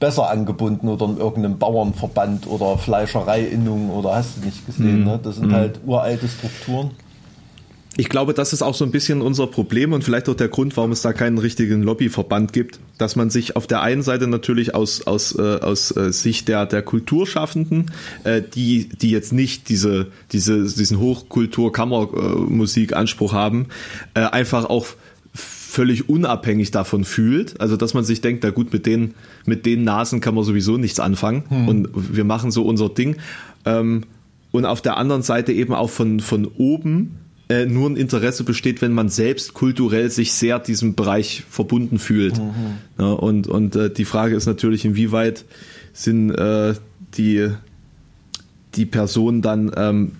besser 0.00 0.28
angebunden 0.30 0.88
oder 0.88 1.06
in 1.06 1.18
irgendeinem 1.18 1.58
Bauernverband 1.58 2.46
oder 2.48 2.76
Fleischereiinnung 2.76 3.90
oder 3.90 4.16
hast 4.16 4.38
du 4.38 4.46
nicht 4.46 4.66
gesehen. 4.66 5.00
Mhm. 5.00 5.04
Ne? 5.04 5.20
Das 5.22 5.36
sind 5.36 5.48
mhm. 5.48 5.54
halt 5.54 5.80
uralte 5.86 6.28
Strukturen 6.28 6.90
ich 7.96 8.08
glaube, 8.08 8.32
das 8.32 8.52
ist 8.52 8.62
auch 8.62 8.74
so 8.74 8.84
ein 8.84 8.90
bisschen 8.90 9.20
unser 9.20 9.46
Problem 9.46 9.92
und 9.92 10.02
vielleicht 10.02 10.28
auch 10.28 10.34
der 10.34 10.48
Grund, 10.48 10.76
warum 10.76 10.92
es 10.92 11.02
da 11.02 11.12
keinen 11.12 11.38
richtigen 11.38 11.82
Lobbyverband 11.82 12.52
gibt, 12.52 12.80
dass 13.02 13.16
man 13.16 13.30
sich 13.30 13.56
auf 13.56 13.66
der 13.66 13.80
einen 13.82 14.02
Seite 14.02 14.28
natürlich 14.28 14.76
aus, 14.76 15.08
aus, 15.08 15.36
äh, 15.36 15.58
aus 15.60 15.90
äh, 15.96 16.12
Sicht 16.12 16.46
der, 16.46 16.66
der 16.66 16.82
Kulturschaffenden, 16.82 17.90
äh, 18.22 18.40
die, 18.40 18.88
die 18.88 19.10
jetzt 19.10 19.32
nicht 19.32 19.68
diese, 19.68 20.06
diese, 20.30 20.62
diesen 20.62 21.00
Hochkultur-Kammermusik-Anspruch 21.00 23.32
haben, 23.32 23.66
äh, 24.14 24.20
einfach 24.20 24.66
auch 24.66 24.86
völlig 25.34 26.08
unabhängig 26.08 26.70
davon 26.70 27.04
fühlt. 27.04 27.60
Also 27.60 27.76
dass 27.76 27.92
man 27.92 28.04
sich 28.04 28.20
denkt, 28.20 28.44
na 28.44 28.50
gut, 28.50 28.72
mit 28.72 28.86
den, 28.86 29.14
mit 29.46 29.66
den 29.66 29.82
Nasen 29.82 30.20
kann 30.20 30.36
man 30.36 30.44
sowieso 30.44 30.76
nichts 30.76 31.00
anfangen 31.00 31.42
hm. 31.48 31.68
und 31.68 31.88
wir 31.92 32.22
machen 32.22 32.52
so 32.52 32.64
unser 32.64 32.88
Ding. 32.88 33.16
Ähm, 33.64 34.04
und 34.52 34.64
auf 34.64 34.80
der 34.80 34.96
anderen 34.96 35.22
Seite 35.22 35.52
eben 35.52 35.74
auch 35.74 35.90
von, 35.90 36.20
von 36.20 36.46
oben 36.46 37.18
äh, 37.52 37.66
nur 37.66 37.90
ein 37.90 37.96
Interesse 37.96 38.44
besteht, 38.44 38.80
wenn 38.80 38.92
man 38.92 39.10
selbst 39.10 39.52
kulturell 39.52 40.10
sich 40.10 40.32
sehr 40.32 40.58
diesem 40.58 40.94
Bereich 40.94 41.44
verbunden 41.50 41.98
fühlt. 41.98 42.38
Mhm. 42.38 42.54
Ja, 42.98 43.12
und 43.12 43.46
und 43.46 43.76
äh, 43.76 43.92
die 43.92 44.06
Frage 44.06 44.34
ist 44.34 44.46
natürlich, 44.46 44.84
inwieweit 44.86 45.44
sind 45.92 46.30
äh, 46.30 46.74
die, 47.14 47.50
die 48.74 48.86
Personen 48.86 49.42
dann, 49.42 49.70
ähm, 49.76 50.12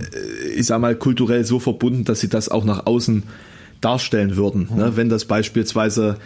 äh, 0.00 0.48
ich 0.56 0.66
sag 0.66 0.80
mal, 0.80 0.96
kulturell 0.96 1.44
so 1.44 1.60
verbunden, 1.60 2.04
dass 2.04 2.18
sie 2.20 2.28
das 2.28 2.48
auch 2.48 2.64
nach 2.64 2.86
außen 2.86 3.22
darstellen 3.80 4.34
würden. 4.34 4.68
Mhm. 4.68 4.76
Ne? 4.76 4.96
Wenn 4.96 5.08
das 5.08 5.26
beispielsweise 5.26 6.16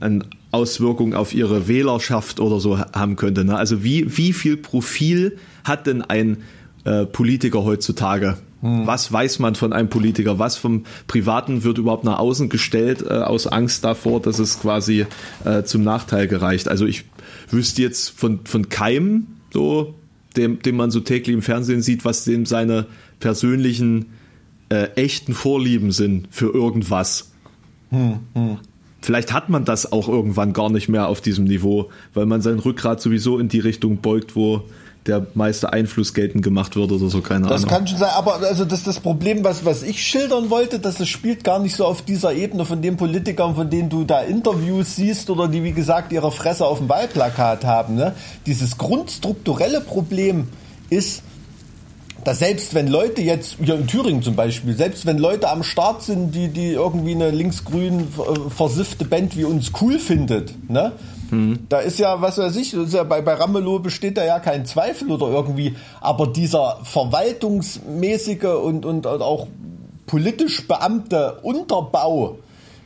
eine 0.00 0.26
Auswirkung 0.50 1.14
auf 1.14 1.32
ihre 1.32 1.68
Wählerschaft 1.68 2.38
oder 2.38 2.60
so 2.60 2.78
haben 2.78 3.16
könnte. 3.16 3.46
Ne? 3.46 3.56
Also 3.56 3.82
wie, 3.82 4.18
wie 4.18 4.34
viel 4.34 4.58
Profil 4.58 5.38
hat 5.64 5.86
denn 5.86 6.02
ein 6.02 6.42
äh, 6.84 7.06
Politiker 7.06 7.64
heutzutage? 7.64 8.36
Hm. 8.64 8.86
Was 8.86 9.12
weiß 9.12 9.40
man 9.40 9.56
von 9.56 9.74
einem 9.74 9.90
Politiker? 9.90 10.38
Was 10.38 10.56
vom 10.56 10.84
Privaten 11.06 11.64
wird 11.64 11.76
überhaupt 11.76 12.04
nach 12.04 12.18
außen 12.18 12.48
gestellt 12.48 13.04
äh, 13.06 13.12
aus 13.12 13.46
Angst 13.46 13.84
davor, 13.84 14.22
dass 14.22 14.38
es 14.38 14.58
quasi 14.58 15.04
äh, 15.44 15.64
zum 15.64 15.84
Nachteil 15.84 16.28
gereicht? 16.28 16.68
Also 16.68 16.86
ich 16.86 17.04
wüsste 17.50 17.82
jetzt 17.82 18.18
von, 18.18 18.40
von 18.44 18.70
keinem, 18.70 19.26
so, 19.52 19.94
dem, 20.38 20.62
dem 20.62 20.76
man 20.76 20.90
so 20.90 21.00
täglich 21.00 21.34
im 21.34 21.42
Fernsehen 21.42 21.82
sieht, 21.82 22.06
was 22.06 22.24
dem 22.24 22.46
seine 22.46 22.86
persönlichen 23.20 24.06
äh, 24.70 24.84
echten 24.94 25.34
Vorlieben 25.34 25.92
sind 25.92 26.28
für 26.30 26.46
irgendwas. 26.46 27.32
Hm, 27.90 28.20
hm. 28.32 28.56
Vielleicht 29.02 29.34
hat 29.34 29.50
man 29.50 29.66
das 29.66 29.92
auch 29.92 30.08
irgendwann 30.08 30.54
gar 30.54 30.70
nicht 30.70 30.88
mehr 30.88 31.08
auf 31.08 31.20
diesem 31.20 31.44
Niveau, 31.44 31.90
weil 32.14 32.24
man 32.24 32.40
sein 32.40 32.60
Rückgrat 32.60 33.02
sowieso 33.02 33.38
in 33.38 33.50
die 33.50 33.60
Richtung 33.60 33.98
beugt, 33.98 34.34
wo 34.34 34.62
der 35.06 35.26
meiste 35.34 35.72
Einfluss 35.72 36.14
geltend 36.14 36.42
gemacht 36.42 36.76
wird 36.76 36.90
oder 36.90 37.08
so, 37.08 37.20
keine 37.20 37.46
das 37.46 37.64
Ahnung. 37.64 37.68
Das 37.68 37.78
kann 37.78 37.86
schon 37.86 37.98
sein, 37.98 38.10
aber 38.14 38.36
also 38.36 38.64
das 38.64 38.84
das 38.84 39.00
Problem, 39.00 39.44
was, 39.44 39.64
was 39.64 39.82
ich 39.82 40.02
schildern 40.02 40.48
wollte, 40.50 40.78
dass 40.78 40.98
es 41.00 41.08
spielt 41.08 41.44
gar 41.44 41.58
nicht 41.58 41.76
so 41.76 41.84
auf 41.84 42.02
dieser 42.02 42.32
Ebene 42.32 42.64
von 42.64 42.80
den 42.80 42.96
Politikern, 42.96 43.54
von 43.54 43.68
denen 43.68 43.90
du 43.90 44.04
da 44.04 44.22
Interviews 44.22 44.96
siehst 44.96 45.28
oder 45.28 45.48
die, 45.48 45.62
wie 45.62 45.72
gesagt, 45.72 46.12
ihre 46.12 46.32
Fresse 46.32 46.64
auf 46.66 46.78
dem 46.78 46.88
Wahlplakat 46.88 47.64
haben. 47.64 47.96
Ne? 47.96 48.14
Dieses 48.46 48.78
grundstrukturelle 48.78 49.82
Problem 49.82 50.48
ist, 50.88 51.22
dass 52.24 52.38
selbst 52.38 52.74
wenn 52.74 52.88
Leute 52.88 53.20
jetzt, 53.20 53.58
hier 53.62 53.74
in 53.74 53.86
Thüringen 53.86 54.22
zum 54.22 54.34
Beispiel, 54.34 54.74
selbst 54.74 55.04
wenn 55.04 55.18
Leute 55.18 55.50
am 55.50 55.62
Start 55.62 56.02
sind, 56.02 56.34
die, 56.34 56.48
die 56.48 56.72
irgendwie 56.72 57.14
eine 57.14 57.30
linksgrün 57.30 58.00
äh, 58.00 58.50
versiffte 58.50 59.04
Band 59.04 59.36
wie 59.36 59.44
uns 59.44 59.72
cool 59.80 59.98
findet, 59.98 60.54
ne? 60.70 60.92
Mhm. 61.34 61.66
Da 61.68 61.80
ist 61.80 61.98
ja, 61.98 62.20
was 62.20 62.38
weiß 62.38 62.56
ich, 62.56 62.72
ja 62.72 63.04
bei, 63.04 63.20
bei 63.20 63.34
Ramelow 63.34 63.80
besteht 63.80 64.16
da 64.16 64.24
ja 64.24 64.38
kein 64.38 64.66
Zweifel 64.66 65.10
oder 65.10 65.28
irgendwie, 65.28 65.74
aber 66.00 66.26
dieser 66.26 66.78
verwaltungsmäßige 66.84 68.44
und, 68.62 68.86
und, 68.86 69.06
und 69.06 69.22
auch 69.22 69.48
politisch 70.06 70.66
beamte 70.66 71.38
Unterbau, 71.42 72.38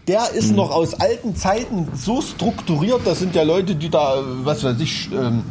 der 0.06 0.30
ist 0.32 0.50
mhm. 0.50 0.56
noch 0.56 0.70
aus 0.70 0.94
alten 0.94 1.36
Zeiten 1.36 1.88
so 1.94 2.22
strukturiert, 2.22 3.00
da 3.04 3.14
sind 3.14 3.34
ja 3.34 3.42
Leute, 3.42 3.74
die 3.74 3.90
da, 3.90 4.22
was 4.44 4.64
weiß 4.64 4.80
ich, 4.80 5.10
ähm, 5.12 5.42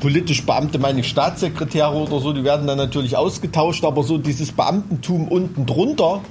politisch 0.00 0.44
Beamte, 0.44 0.78
meine 0.78 1.00
ich 1.00 1.08
Staatssekretäre 1.08 1.94
oder 1.94 2.18
so, 2.18 2.32
die 2.32 2.42
werden 2.42 2.66
dann 2.66 2.78
natürlich 2.78 3.16
ausgetauscht, 3.16 3.84
aber 3.84 4.02
so 4.02 4.18
dieses 4.18 4.50
Beamtentum 4.50 5.28
unten 5.28 5.64
drunter, 5.64 6.22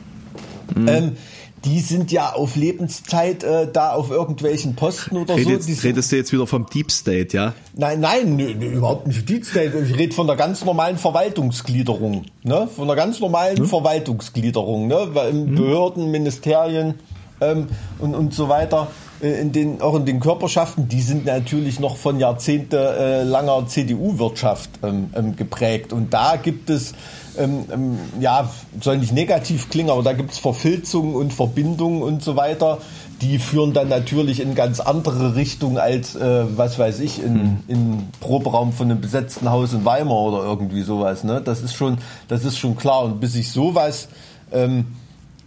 mhm. 0.76 0.88
ähm, 0.88 1.17
die 1.65 1.80
sind 1.80 2.12
ja 2.12 2.34
auf 2.34 2.56
Lebenszeit 2.56 3.43
äh, 3.43 3.67
da 3.71 3.91
auf 3.91 4.10
irgendwelchen 4.10 4.76
Posten 4.76 5.17
oder 5.17 5.36
redest, 5.36 5.69
so. 5.69 5.88
redest 5.88 6.12
du 6.12 6.15
jetzt 6.15 6.32
wieder 6.32 6.47
vom 6.47 6.65
Deep 6.65 6.91
State, 6.91 7.36
ja? 7.36 7.54
Nein, 7.76 8.00
nein, 8.00 8.36
nö, 8.36 8.54
nö, 8.56 8.65
überhaupt 8.65 9.08
nicht 9.08 9.28
Deep 9.30 9.45
State. 9.45 9.78
Ich 9.78 9.97
rede 9.97 10.13
von 10.13 10.28
der 10.28 10.36
ganz 10.36 10.65
normalen 10.65 10.97
Verwaltungsgliederung, 10.97 12.26
ne? 12.43 12.67
Von 12.76 12.88
der 12.88 12.95
ganz 12.95 13.19
normalen 13.19 13.58
hm? 13.58 13.65
Verwaltungsgliederung, 13.67 14.88
ne? 14.88 15.08
In 15.30 15.47
hm? 15.47 15.56
Behörden, 15.56 16.12
Ministerien 16.12 16.95
ähm, 17.41 17.67
und, 18.00 18.15
und 18.15 18.34
so 18.34 18.50
weiter. 18.50 18.88
Äh, 19.21 19.41
in 19.41 19.52
den, 19.52 19.82
auch 19.82 19.95
in 19.95 20.06
den 20.06 20.19
Körperschaften, 20.19 20.88
die 20.88 21.02
sind 21.02 21.26
natürlich 21.26 21.80
noch 21.80 21.97
von 21.97 22.19
jahrzehntelanger 22.19 23.60
äh, 23.60 23.67
CDU-Wirtschaft 23.67 24.69
ähm, 24.84 25.10
ähm, 25.15 25.36
geprägt. 25.36 25.93
Und 25.93 26.13
da 26.13 26.36
gibt 26.38 26.69
es 26.69 26.93
ähm, 27.38 27.65
ähm, 27.72 28.00
ja, 28.20 28.50
soll 28.80 28.98
nicht 28.98 29.13
negativ 29.13 29.70
klingen, 29.70 29.89
aber 29.89 30.04
da 30.04 30.13
gibt 30.13 30.32
es 30.32 30.38
Verfilzungen 30.38 31.15
und 31.15 31.34
Verbindungen 31.34 32.02
und 32.02 32.24
so 32.24 32.36
weiter. 32.36 32.80
Die 33.22 33.38
führen 33.38 33.74
dann 33.74 33.88
natürlich 33.88 34.39
in 34.39 34.56
ganz 34.56 34.80
andere 34.80 35.36
Richtungen 35.36 35.78
als, 35.78 36.15
äh, 36.15 36.46
was 36.58 36.80
weiß 36.80 37.00
ich, 37.02 37.24
in, 37.24 37.34
hm. 37.34 37.58
in 37.67 38.10
Proberaum 38.20 38.74
von 38.74 38.89
einem 38.89 39.02
besetzten 39.02 39.50
Haus 39.50 39.74
in 39.74 39.86
Weimar 39.86 40.17
oder 40.17 40.44
irgendwie 40.44 40.82
sowas. 40.82 41.24
Ne? 41.24 41.41
Das 41.44 41.62
ist 41.62 41.76
schon, 41.76 42.00
das 42.28 42.46
ist 42.46 42.58
schon 42.58 42.76
klar. 42.76 43.04
Und 43.04 43.20
bis 43.20 43.34
sich 43.34 43.52
sowas 43.52 44.08
ähm, 44.52 44.88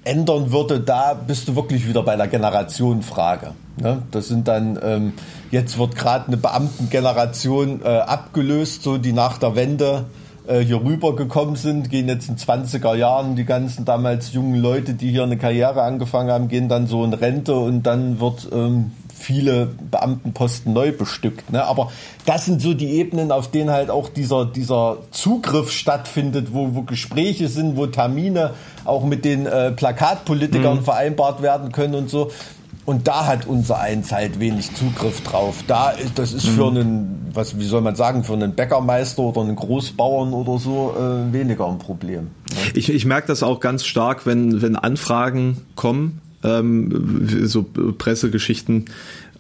ändern 0.05 0.53
würde, 0.53 0.81
da 0.81 1.15
bist 1.15 1.49
du 1.49 1.57
wirklich 1.57 1.89
wieder 1.89 2.03
bei 2.03 2.17
der 2.17 2.29
Generationenfrage. 2.29 3.53
Ne? 3.77 4.03
Das 4.11 4.29
sind 4.29 4.47
dann, 4.47 4.79
ähm, 4.83 5.13
jetzt 5.51 5.79
wird 5.79 5.97
gerade 5.97 6.29
eine 6.29 6.37
Beamtengeneration 6.37 7.83
äh, 7.83 7.89
abgelöst, 7.89 8.83
so 8.83 8.99
die 8.99 9.13
nach 9.13 9.39
der 9.39 9.57
Wende 9.57 10.05
hier 10.47 10.83
rübergekommen 10.83 11.57
sind, 11.57 11.89
gehen 11.91 12.09
jetzt 12.09 12.29
in 12.29 12.37
20er 12.37 12.95
Jahren, 12.95 13.35
die 13.35 13.45
ganzen 13.45 13.85
damals 13.85 14.33
jungen 14.33 14.61
Leute, 14.61 14.95
die 14.95 15.11
hier 15.11 15.23
eine 15.23 15.39
Karriere 15.39 15.83
angefangen 15.83 16.31
haben, 16.31 16.49
gehen 16.49 16.69
dann 16.69 16.87
so 16.87 17.03
in 17.05 17.15
Rente 17.15 17.55
und 17.55 17.85
dann 17.85 18.21
wird 18.21 18.49
ähm, 18.53 18.93
viele 19.15 19.67
Beamtenposten 19.91 20.73
neu 20.73 20.93
bestückt. 20.93 21.51
Ne? 21.51 21.65
Aber 21.65 21.91
das 22.27 22.45
sind 22.45 22.61
so 22.61 22.75
die 22.75 22.91
Ebenen, 22.93 23.33
auf 23.33 23.51
denen 23.51 23.71
halt 23.71 23.91
auch 23.91 24.09
dieser, 24.09 24.45
dieser 24.45 24.99
Zugriff 25.11 25.71
stattfindet, 25.71 26.49
wo, 26.53 26.75
wo 26.75 26.83
Gespräche 26.83 27.49
sind, 27.49 27.77
wo 27.77 27.87
Termine 27.87 28.51
auch 28.85 29.05
mit 29.05 29.25
den 29.25 29.47
äh, 29.47 29.73
Plakatpolitikern 29.73 30.79
mhm. 30.79 30.85
vereinbart 30.85 31.43
werden 31.43 31.73
können 31.73 31.95
und 31.95 32.11
so. 32.11 32.31
Und 32.87 33.09
da 33.09 33.27
hat 33.27 33.47
unser 33.47 33.81
Eins 33.81 34.13
halt 34.13 34.41
wenig 34.41 34.75
Zugriff 34.75 35.23
drauf. 35.23 35.65
Da 35.67 35.91
ist, 35.91 36.19
das 36.19 36.35
ist 36.35 36.47
für 36.47 36.71
mhm. 36.71 36.77
einen, 36.77 37.27
was, 37.33 37.59
wie 37.59 37.65
soll 37.65 37.81
man 37.81 37.97
sagen, 37.97 38.25
für 38.25 38.35
einen 38.35 38.55
Bäckermeister 38.55 39.23
oder 39.23 39.41
einen 39.41 39.57
Großbauern 39.57 40.33
oder 40.35 40.59
so 40.59 40.95
äh, 40.97 41.33
weniger 41.33 41.67
ein 41.67 41.79
Problem. 41.79 42.25
Ne? 42.25 42.57
Ich, 42.75 42.91
ich 42.91 43.07
merke 43.07 43.27
das 43.27 43.43
auch 43.43 43.61
ganz 43.61 43.85
stark, 43.85 44.27
wenn, 44.27 44.61
wenn 44.61 44.77
Anfragen 44.77 45.63
kommen, 45.77 46.21
ähm, 46.43 47.27
so 47.47 47.63
Pressegeschichten, 47.63 48.87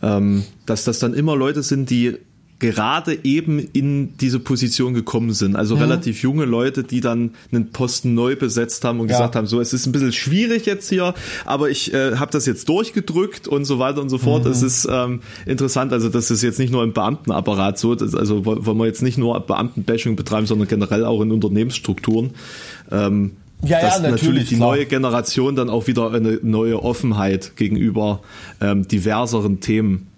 ähm, 0.02 0.44
dass 0.64 0.84
das 0.84 0.98
dann 0.98 1.12
immer 1.12 1.36
Leute 1.36 1.62
sind, 1.62 1.90
die 1.90 2.16
gerade 2.64 3.18
eben 3.24 3.58
in 3.58 4.16
diese 4.16 4.38
Position 4.38 4.94
gekommen 4.94 5.32
sind. 5.32 5.54
Also 5.54 5.76
mhm. 5.76 5.82
relativ 5.82 6.22
junge 6.22 6.46
Leute, 6.46 6.82
die 6.82 7.00
dann 7.00 7.32
einen 7.52 7.70
Posten 7.70 8.14
neu 8.14 8.36
besetzt 8.36 8.84
haben 8.84 9.00
und 9.00 9.10
ja. 9.10 9.16
gesagt 9.16 9.36
haben, 9.36 9.46
so, 9.46 9.60
es 9.60 9.72
ist 9.72 9.86
ein 9.86 9.92
bisschen 9.92 10.12
schwierig 10.12 10.64
jetzt 10.64 10.88
hier, 10.88 11.14
aber 11.44 11.68
ich 11.68 11.92
äh, 11.92 12.16
habe 12.16 12.30
das 12.32 12.46
jetzt 12.46 12.68
durchgedrückt 12.68 13.46
und 13.46 13.66
so 13.66 13.78
weiter 13.78 14.00
und 14.00 14.08
so 14.08 14.18
fort. 14.18 14.44
Mhm. 14.44 14.50
Es 14.50 14.62
ist 14.62 14.88
ähm, 14.90 15.20
interessant, 15.44 15.92
also 15.92 16.08
das 16.08 16.30
ist 16.30 16.42
jetzt 16.42 16.58
nicht 16.58 16.72
nur 16.72 16.82
im 16.82 16.94
Beamtenapparat 16.94 17.78
so, 17.78 17.94
das, 17.94 18.14
also 18.14 18.46
wollen 18.46 18.78
wir 18.78 18.86
jetzt 18.86 19.02
nicht 19.02 19.18
nur 19.18 19.38
Beamtenbashing 19.40 20.16
betreiben, 20.16 20.46
sondern 20.46 20.68
generell 20.68 21.04
auch 21.04 21.20
in 21.20 21.32
Unternehmensstrukturen. 21.32 22.30
Ähm, 22.90 23.32
ja, 23.62 23.80
dass 23.80 23.96
ja, 23.96 24.02
natürlich, 24.02 24.22
natürlich 24.22 24.48
die 24.48 24.56
klar. 24.56 24.70
neue 24.70 24.86
Generation 24.86 25.56
dann 25.56 25.70
auch 25.70 25.86
wieder 25.86 26.12
eine 26.12 26.38
neue 26.42 26.82
Offenheit 26.82 27.56
gegenüber 27.56 28.20
ähm, 28.60 28.86
diverseren 28.86 29.60
Themen. 29.60 30.08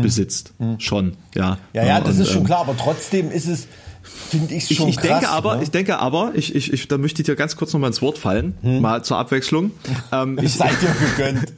Besitzt. 0.00 0.54
Hm. 0.58 0.80
Schon, 0.80 1.16
ja. 1.34 1.58
Ja, 1.72 1.84
ja, 1.84 2.00
das 2.00 2.16
und, 2.16 2.22
ist 2.22 2.28
schon 2.30 2.38
ähm, 2.38 2.46
klar, 2.46 2.60
aber 2.60 2.76
trotzdem 2.76 3.30
ist 3.30 3.46
es 3.46 3.66
finde 4.02 4.54
ich 4.54 4.74
schon 4.74 4.88
ich, 4.88 4.96
ich 4.96 5.00
krass. 5.00 5.20
Denke 5.20 5.28
aber, 5.28 5.56
ne? 5.56 5.62
Ich 5.62 5.70
denke 5.70 5.98
aber, 5.98 6.32
ich, 6.34 6.54
ich, 6.54 6.72
ich, 6.72 6.88
da 6.88 6.98
möchte 6.98 7.22
ich 7.22 7.26
dir 7.26 7.36
ganz 7.36 7.56
kurz 7.56 7.72
noch 7.72 7.80
mal 7.80 7.88
ins 7.88 8.02
Wort 8.02 8.18
fallen, 8.18 8.54
hm. 8.62 8.80
mal 8.80 9.04
zur 9.04 9.18
Abwechslung. 9.18 9.70
Ähm, 10.10 10.38
ich 10.42 10.54
seid 10.54 10.72
dir 10.80 10.94
gegönnt. 11.16 11.52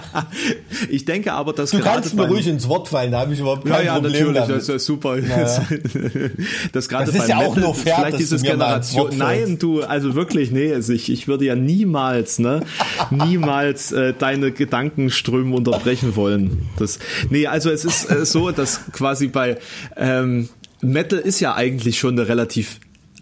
ich 0.90 1.04
denke 1.04 1.32
aber, 1.32 1.52
dass 1.52 1.70
Du 1.70 1.80
kannst 1.80 2.14
mir 2.14 2.26
ruhig 2.26 2.46
ins 2.46 2.68
Wort 2.68 2.88
fallen, 2.88 3.12
da 3.12 3.20
habe 3.20 3.34
ich 3.34 3.40
überhaupt 3.40 3.64
kein 3.64 3.72
ja, 3.72 3.82
ja, 3.82 3.92
Problem 3.94 4.12
natürlich, 4.12 4.40
damit. 4.40 4.56
das 4.56 4.68
ist 4.68 4.86
super. 4.86 5.16
Naja. 5.16 5.66
das, 6.72 6.88
das 6.88 7.08
ist 7.08 7.28
ja 7.28 7.36
auch 7.38 7.54
Metal, 7.54 7.64
nur 7.64 7.74
fair, 7.74 7.96
vielleicht 7.96 8.18
dieses 8.18 8.42
Generation. 8.42 9.16
Nein, 9.16 9.58
du, 9.58 9.82
also 9.82 10.14
wirklich, 10.14 10.50
nee, 10.50 10.72
also 10.72 10.92
ich, 10.92 11.10
ich 11.10 11.28
würde 11.28 11.44
ja 11.44 11.54
niemals, 11.54 12.38
ne, 12.38 12.62
niemals 13.10 13.92
äh, 13.92 14.14
deine 14.18 14.52
Gedankenströme 14.52 15.54
unterbrechen 15.54 16.16
wollen. 16.16 16.68
Das, 16.78 16.98
nee, 17.30 17.46
also 17.46 17.70
es 17.70 17.84
ist 17.84 18.10
äh, 18.10 18.24
so, 18.24 18.50
dass 18.50 18.80
quasi 18.92 19.28
bei 19.28 19.58
ähm, 19.96 20.48
Metal 20.80 21.18
ist 21.18 21.40
ja 21.40 21.54
eigentlich 21.54 21.98
schon 21.98 22.18
eine 22.18 22.28
relativ 22.28 22.80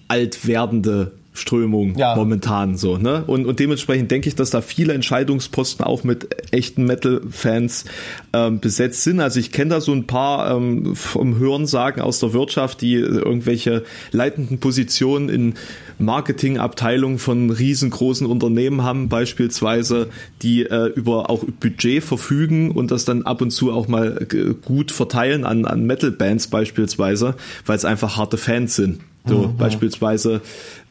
alt 0.09 0.47
werdende 0.47 1.13
Strömung 1.37 1.97
ja. 1.99 2.15
momentan 2.15 2.77
so, 2.77 2.97
ne? 2.97 3.25
Und, 3.27 3.45
und 3.47 3.59
dementsprechend 3.59 4.09
denke 4.13 4.29
ich, 4.29 4.37
dass 4.37 4.51
da 4.51 4.61
viele 4.61 4.95
Entscheidungsposten 4.95 5.85
auch 5.85 6.05
mit 6.05 6.29
echten 6.53 6.85
Metal-Fans 6.85 7.87
ähm, 8.33 8.61
besetzt 8.61 9.03
sind. 9.03 9.19
Also 9.19 9.41
ich 9.41 9.51
kenne 9.51 9.71
da 9.71 9.81
so 9.81 9.93
ein 9.93 10.07
paar 10.07 10.57
ähm, 10.57 10.95
vom 10.95 11.37
Hörensagen 11.37 12.01
aus 12.03 12.21
der 12.21 12.33
Wirtschaft, 12.33 12.81
die 12.83 12.95
irgendwelche 12.95 13.83
leitenden 14.13 14.61
Positionen 14.61 15.29
in 15.29 15.55
Marketingabteilungen 15.99 17.19
von 17.19 17.51
riesengroßen 17.51 18.29
Unternehmen 18.29 18.85
haben, 18.85 19.09
beispielsweise, 19.09 20.11
die 20.43 20.63
äh, 20.63 20.87
über 20.95 21.31
auch 21.31 21.45
Budget 21.59 22.05
verfügen 22.05 22.71
und 22.71 22.93
das 22.93 23.05
dann 23.05 23.23
ab 23.23 23.41
und 23.41 23.51
zu 23.51 23.73
auch 23.73 23.89
mal 23.89 24.25
äh, 24.33 24.55
gut 24.65 24.93
verteilen 24.93 25.45
an, 25.45 25.65
an 25.65 25.85
Metal-Bands 25.85 26.47
beispielsweise, 26.47 27.35
weil 27.67 27.77
es 27.77 27.85
einfach 27.85 28.17
harte 28.17 28.37
Fans 28.37 28.77
sind. 28.77 29.01
So 29.27 29.49
mhm. 29.49 29.57
beispielsweise, 29.57 30.43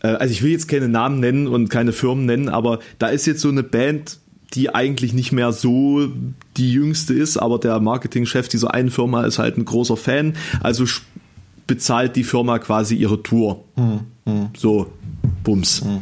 äh, 0.01 0.07
also 0.07 0.31
ich 0.31 0.41
will 0.41 0.51
jetzt 0.51 0.67
keine 0.67 0.89
Namen 0.89 1.19
nennen 1.19 1.47
und 1.47 1.69
keine 1.69 1.91
Firmen 1.91 2.25
nennen, 2.25 2.49
aber 2.49 2.79
da 2.99 3.07
ist 3.07 3.25
jetzt 3.25 3.41
so 3.41 3.49
eine 3.49 3.63
Band, 3.63 4.19
die 4.53 4.73
eigentlich 4.73 5.13
nicht 5.13 5.31
mehr 5.31 5.51
so 5.51 6.07
die 6.57 6.71
jüngste 6.71 7.13
ist, 7.13 7.37
aber 7.37 7.59
der 7.59 7.79
Marketingchef 7.79 8.47
dieser 8.47 8.73
einen 8.73 8.91
Firma 8.91 9.25
ist 9.25 9.39
halt 9.39 9.57
ein 9.57 9.65
großer 9.65 9.97
Fan, 9.97 10.35
also 10.61 10.85
bezahlt 11.67 12.15
die 12.15 12.23
Firma 12.23 12.59
quasi 12.59 12.95
ihre 12.95 13.21
Tour. 13.21 13.63
Mhm. 13.75 13.99
mhm. 14.25 14.49
So, 14.57 14.91
Bums. 15.43 15.83
Mhm. 15.83 15.99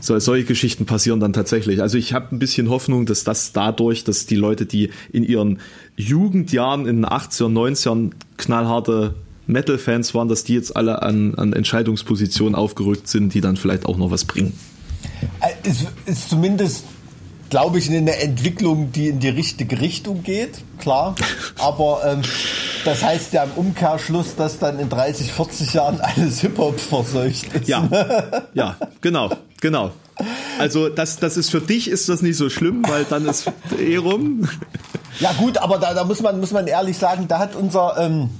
So, 0.00 0.18
solche 0.18 0.46
Geschichten 0.46 0.86
passieren 0.86 1.20
dann 1.20 1.32
tatsächlich. 1.32 1.82
Also 1.82 1.98
ich 1.98 2.14
habe 2.14 2.34
ein 2.34 2.38
bisschen 2.38 2.70
Hoffnung, 2.70 3.04
dass 3.04 3.24
das 3.24 3.52
dadurch, 3.52 4.04
dass 4.04 4.24
die 4.24 4.36
Leute, 4.36 4.64
die 4.64 4.90
in 5.12 5.24
ihren 5.24 5.58
Jugendjahren 5.96 6.86
in 6.86 7.02
den 7.02 7.06
80er, 7.06 7.52
90ern 7.52 8.12
knallharte 8.38 9.14
Metal-Fans 9.50 10.14
waren, 10.14 10.28
dass 10.28 10.44
die 10.44 10.54
jetzt 10.54 10.76
alle 10.76 11.02
an, 11.02 11.34
an 11.36 11.52
Entscheidungspositionen 11.52 12.54
aufgerückt 12.54 13.08
sind, 13.08 13.34
die 13.34 13.40
dann 13.40 13.56
vielleicht 13.56 13.86
auch 13.86 13.96
noch 13.96 14.10
was 14.10 14.24
bringen. 14.24 14.58
Es 15.62 15.86
ist 16.06 16.30
zumindest, 16.30 16.84
glaube 17.50 17.78
ich, 17.78 17.90
eine 17.90 18.16
Entwicklung, 18.16 18.92
die 18.92 19.08
in 19.08 19.20
die 19.20 19.28
richtige 19.28 19.80
Richtung 19.80 20.22
geht, 20.22 20.62
klar. 20.78 21.14
Aber 21.58 22.02
ähm, 22.06 22.22
das 22.84 23.02
heißt 23.02 23.32
ja 23.32 23.44
im 23.44 23.52
Umkehrschluss, 23.56 24.36
dass 24.36 24.58
dann 24.58 24.78
in 24.78 24.88
30, 24.88 25.32
40 25.32 25.74
Jahren 25.74 26.00
alles 26.00 26.40
Hip-Hop 26.40 26.80
verseucht 26.80 27.54
ist. 27.54 27.68
Ja, 27.68 27.88
ja, 28.54 28.76
genau, 29.00 29.30
genau. 29.60 29.90
Also 30.58 30.88
das, 30.88 31.18
das 31.18 31.36
ist 31.36 31.50
für 31.50 31.60
dich 31.60 31.88
ist 31.88 32.08
das 32.08 32.22
nicht 32.22 32.36
so 32.36 32.50
schlimm, 32.50 32.84
weil 32.86 33.04
dann 33.04 33.26
ist 33.26 33.50
eh 33.78 33.96
rum. 33.96 34.48
Ja 35.18 35.32
gut, 35.32 35.58
aber 35.58 35.78
da, 35.78 35.94
da 35.94 36.04
muss 36.04 36.20
man 36.20 36.40
muss 36.40 36.52
man 36.52 36.66
ehrlich 36.66 36.96
sagen, 36.96 37.26
da 37.28 37.38
hat 37.38 37.54
unser 37.54 37.96
ähm, 37.98 38.30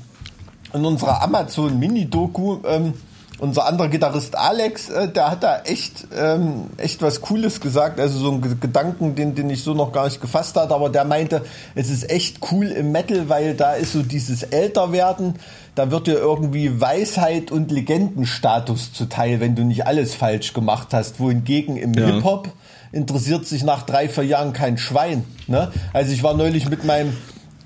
in 0.72 0.84
unserer 0.84 1.22
Amazon 1.22 1.78
Mini-Doku, 1.78 2.58
ähm, 2.64 2.94
unser 3.40 3.66
anderer 3.66 3.88
Gitarrist 3.88 4.36
Alex, 4.36 4.90
äh, 4.90 5.08
der 5.08 5.30
hat 5.30 5.42
da 5.42 5.62
echt, 5.62 6.06
ähm, 6.16 6.66
echt 6.76 7.00
was 7.00 7.22
Cooles 7.22 7.60
gesagt. 7.60 7.98
Also 7.98 8.18
so 8.18 8.30
ein 8.30 8.60
Gedanken, 8.60 9.14
den, 9.14 9.34
den 9.34 9.48
ich 9.48 9.62
so 9.62 9.72
noch 9.72 9.92
gar 9.92 10.04
nicht 10.04 10.20
gefasst 10.20 10.56
hatte, 10.56 10.74
aber 10.74 10.90
der 10.90 11.04
meinte, 11.04 11.42
es 11.74 11.90
ist 11.90 12.10
echt 12.10 12.38
cool 12.52 12.66
im 12.66 12.92
Metal, 12.92 13.28
weil 13.28 13.54
da 13.54 13.72
ist 13.72 13.92
so 13.92 14.02
dieses 14.02 14.42
Älterwerden, 14.42 15.36
da 15.74 15.90
wird 15.90 16.06
dir 16.06 16.18
irgendwie 16.18 16.80
Weisheit 16.80 17.50
und 17.50 17.70
Legendenstatus 17.70 18.92
zuteil, 18.92 19.40
wenn 19.40 19.56
du 19.56 19.64
nicht 19.64 19.86
alles 19.86 20.14
falsch 20.14 20.52
gemacht 20.52 20.88
hast. 20.92 21.18
Wohingegen 21.18 21.76
im 21.76 21.94
ja. 21.94 22.06
Hip-Hop 22.06 22.48
interessiert 22.92 23.46
sich 23.46 23.62
nach 23.62 23.82
drei, 23.82 24.08
vier 24.08 24.24
Jahren 24.24 24.52
kein 24.52 24.76
Schwein. 24.76 25.24
Ne? 25.46 25.72
Also 25.92 26.12
ich 26.12 26.22
war 26.22 26.34
neulich 26.34 26.68
mit 26.68 26.84
meinem, 26.84 27.16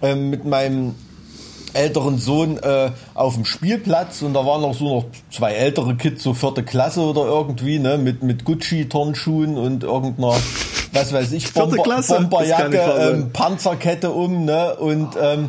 ähm, 0.02 0.30
mit 0.30 0.44
meinem 0.44 0.94
älteren 1.74 2.18
Sohn 2.18 2.58
äh, 2.58 2.90
auf 3.14 3.34
dem 3.34 3.44
Spielplatz 3.44 4.22
und 4.22 4.34
da 4.34 4.46
waren 4.46 4.62
noch 4.62 4.74
so 4.74 4.96
noch 4.96 5.04
zwei 5.30 5.52
ältere 5.52 5.96
Kids, 5.96 6.22
so 6.22 6.34
vierte 6.34 6.62
Klasse 6.62 7.00
oder 7.00 7.26
irgendwie, 7.26 7.78
ne, 7.78 7.98
mit, 7.98 8.22
mit 8.22 8.44
Gucci-Turnschuhen 8.44 9.56
und 9.56 9.84
irgendeiner, 9.84 10.34
was 10.92 11.12
weiß 11.12 11.32
ich, 11.32 11.52
Bomber, 11.52 11.82
Bomberjacke, 11.82 12.78
ähm, 12.78 13.30
Panzerkette 13.32 14.10
um, 14.10 14.44
ne, 14.44 14.76
und 14.76 15.10
ähm, 15.20 15.48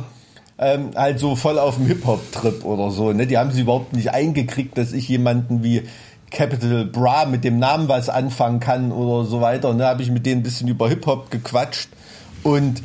ähm, 0.57 0.91
halt 0.95 1.19
so 1.19 1.35
voll 1.35 1.59
auf 1.59 1.75
dem 1.75 1.85
Hip-Hop-Trip 1.87 2.65
oder 2.65 2.91
so, 2.91 3.11
ne, 3.13 3.27
die 3.27 3.37
haben 3.37 3.51
sie 3.51 3.61
überhaupt 3.61 3.93
nicht 3.93 4.11
eingekriegt, 4.11 4.77
dass 4.77 4.91
ich 4.91 5.07
jemanden 5.07 5.63
wie 5.63 5.83
Capital 6.31 6.85
Bra 6.85 7.25
mit 7.25 7.43
dem 7.43 7.59
Namen 7.59 7.87
was 7.87 8.09
anfangen 8.09 8.59
kann 8.59 8.91
oder 8.91 9.27
so 9.27 9.41
weiter, 9.41 9.73
ne, 9.73 9.85
habe 9.85 10.01
ich 10.01 10.11
mit 10.11 10.25
denen 10.25 10.41
ein 10.41 10.43
bisschen 10.43 10.67
über 10.67 10.89
Hip-Hop 10.89 11.29
gequatscht 11.29 11.89
und 12.43 12.81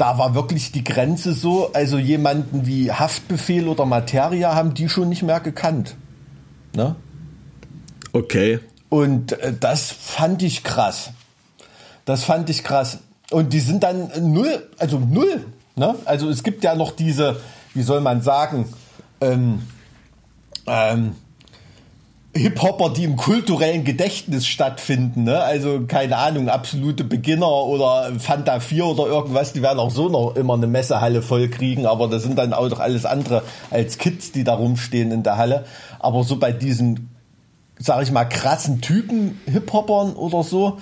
da 0.00 0.16
war 0.16 0.34
wirklich 0.34 0.72
die 0.72 0.82
Grenze 0.82 1.34
so, 1.34 1.72
also 1.74 1.98
jemanden 1.98 2.66
wie 2.66 2.90
Haftbefehl 2.90 3.68
oder 3.68 3.84
Materia 3.84 4.54
haben 4.54 4.72
die 4.72 4.88
schon 4.88 5.10
nicht 5.10 5.22
mehr 5.22 5.40
gekannt. 5.40 5.94
Ne? 6.74 6.96
Okay. 8.12 8.60
Und 8.88 9.32
äh, 9.32 9.52
das 9.58 9.92
fand 9.92 10.42
ich 10.42 10.64
krass. 10.64 11.10
Das 12.06 12.24
fand 12.24 12.48
ich 12.48 12.64
krass. 12.64 13.00
Und 13.30 13.52
die 13.52 13.60
sind 13.60 13.82
dann 13.82 14.10
null, 14.32 14.68
also 14.78 14.98
null. 14.98 15.44
Ne? 15.76 15.94
Also 16.06 16.30
es 16.30 16.42
gibt 16.42 16.64
ja 16.64 16.74
noch 16.74 16.92
diese, 16.92 17.36
wie 17.74 17.82
soll 17.82 18.00
man 18.00 18.22
sagen, 18.22 18.72
ähm, 19.20 19.62
ähm, 20.66 21.12
Hip-Hopper, 22.32 22.90
die 22.90 23.02
im 23.04 23.16
kulturellen 23.16 23.82
Gedächtnis 23.82 24.46
stattfinden, 24.46 25.24
ne? 25.24 25.42
Also 25.42 25.80
keine 25.88 26.16
Ahnung, 26.16 26.48
absolute 26.48 27.02
Beginner 27.02 27.50
oder 27.50 28.12
Fanta 28.20 28.60
4 28.60 28.86
oder 28.86 29.06
irgendwas, 29.06 29.52
die 29.52 29.62
werden 29.62 29.80
auch 29.80 29.90
so 29.90 30.08
noch 30.08 30.36
immer 30.36 30.54
eine 30.54 30.68
Messehalle 30.68 31.22
voll 31.22 31.48
kriegen, 31.48 31.86
aber 31.86 32.06
das 32.06 32.22
sind 32.22 32.38
dann 32.38 32.52
auch 32.52 32.68
doch 32.68 32.78
alles 32.78 33.04
andere 33.04 33.42
als 33.72 33.98
Kids, 33.98 34.30
die 34.30 34.44
da 34.44 34.54
rumstehen 34.54 35.10
in 35.10 35.24
der 35.24 35.38
Halle. 35.38 35.64
Aber 35.98 36.22
so 36.22 36.36
bei 36.36 36.52
diesen, 36.52 37.10
sag 37.78 38.02
ich 38.04 38.12
mal, 38.12 38.26
krassen 38.26 38.80
Typen 38.80 39.40
Hip-Hoppern 39.46 40.12
oder 40.12 40.44
so, 40.44 40.78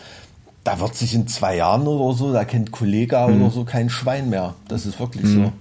da 0.65 0.81
wird 0.81 0.97
sich 0.97 1.15
in 1.15 1.29
zwei 1.29 1.57
Jahren 1.57 1.87
oder 1.87 2.15
so, 2.15 2.31
da 2.31 2.45
kennt 2.45 2.73
Kollega 2.73 3.27
mhm. 3.27 3.41
oder 3.41 3.51
so 3.51 3.65
kein 3.65 3.89
Schwein 3.89 4.29
mehr. 4.29 4.55
Das 4.69 4.85
ist 4.85 5.01
wirklich 5.01 5.25
mhm. 5.25 5.45
so. 5.45 5.53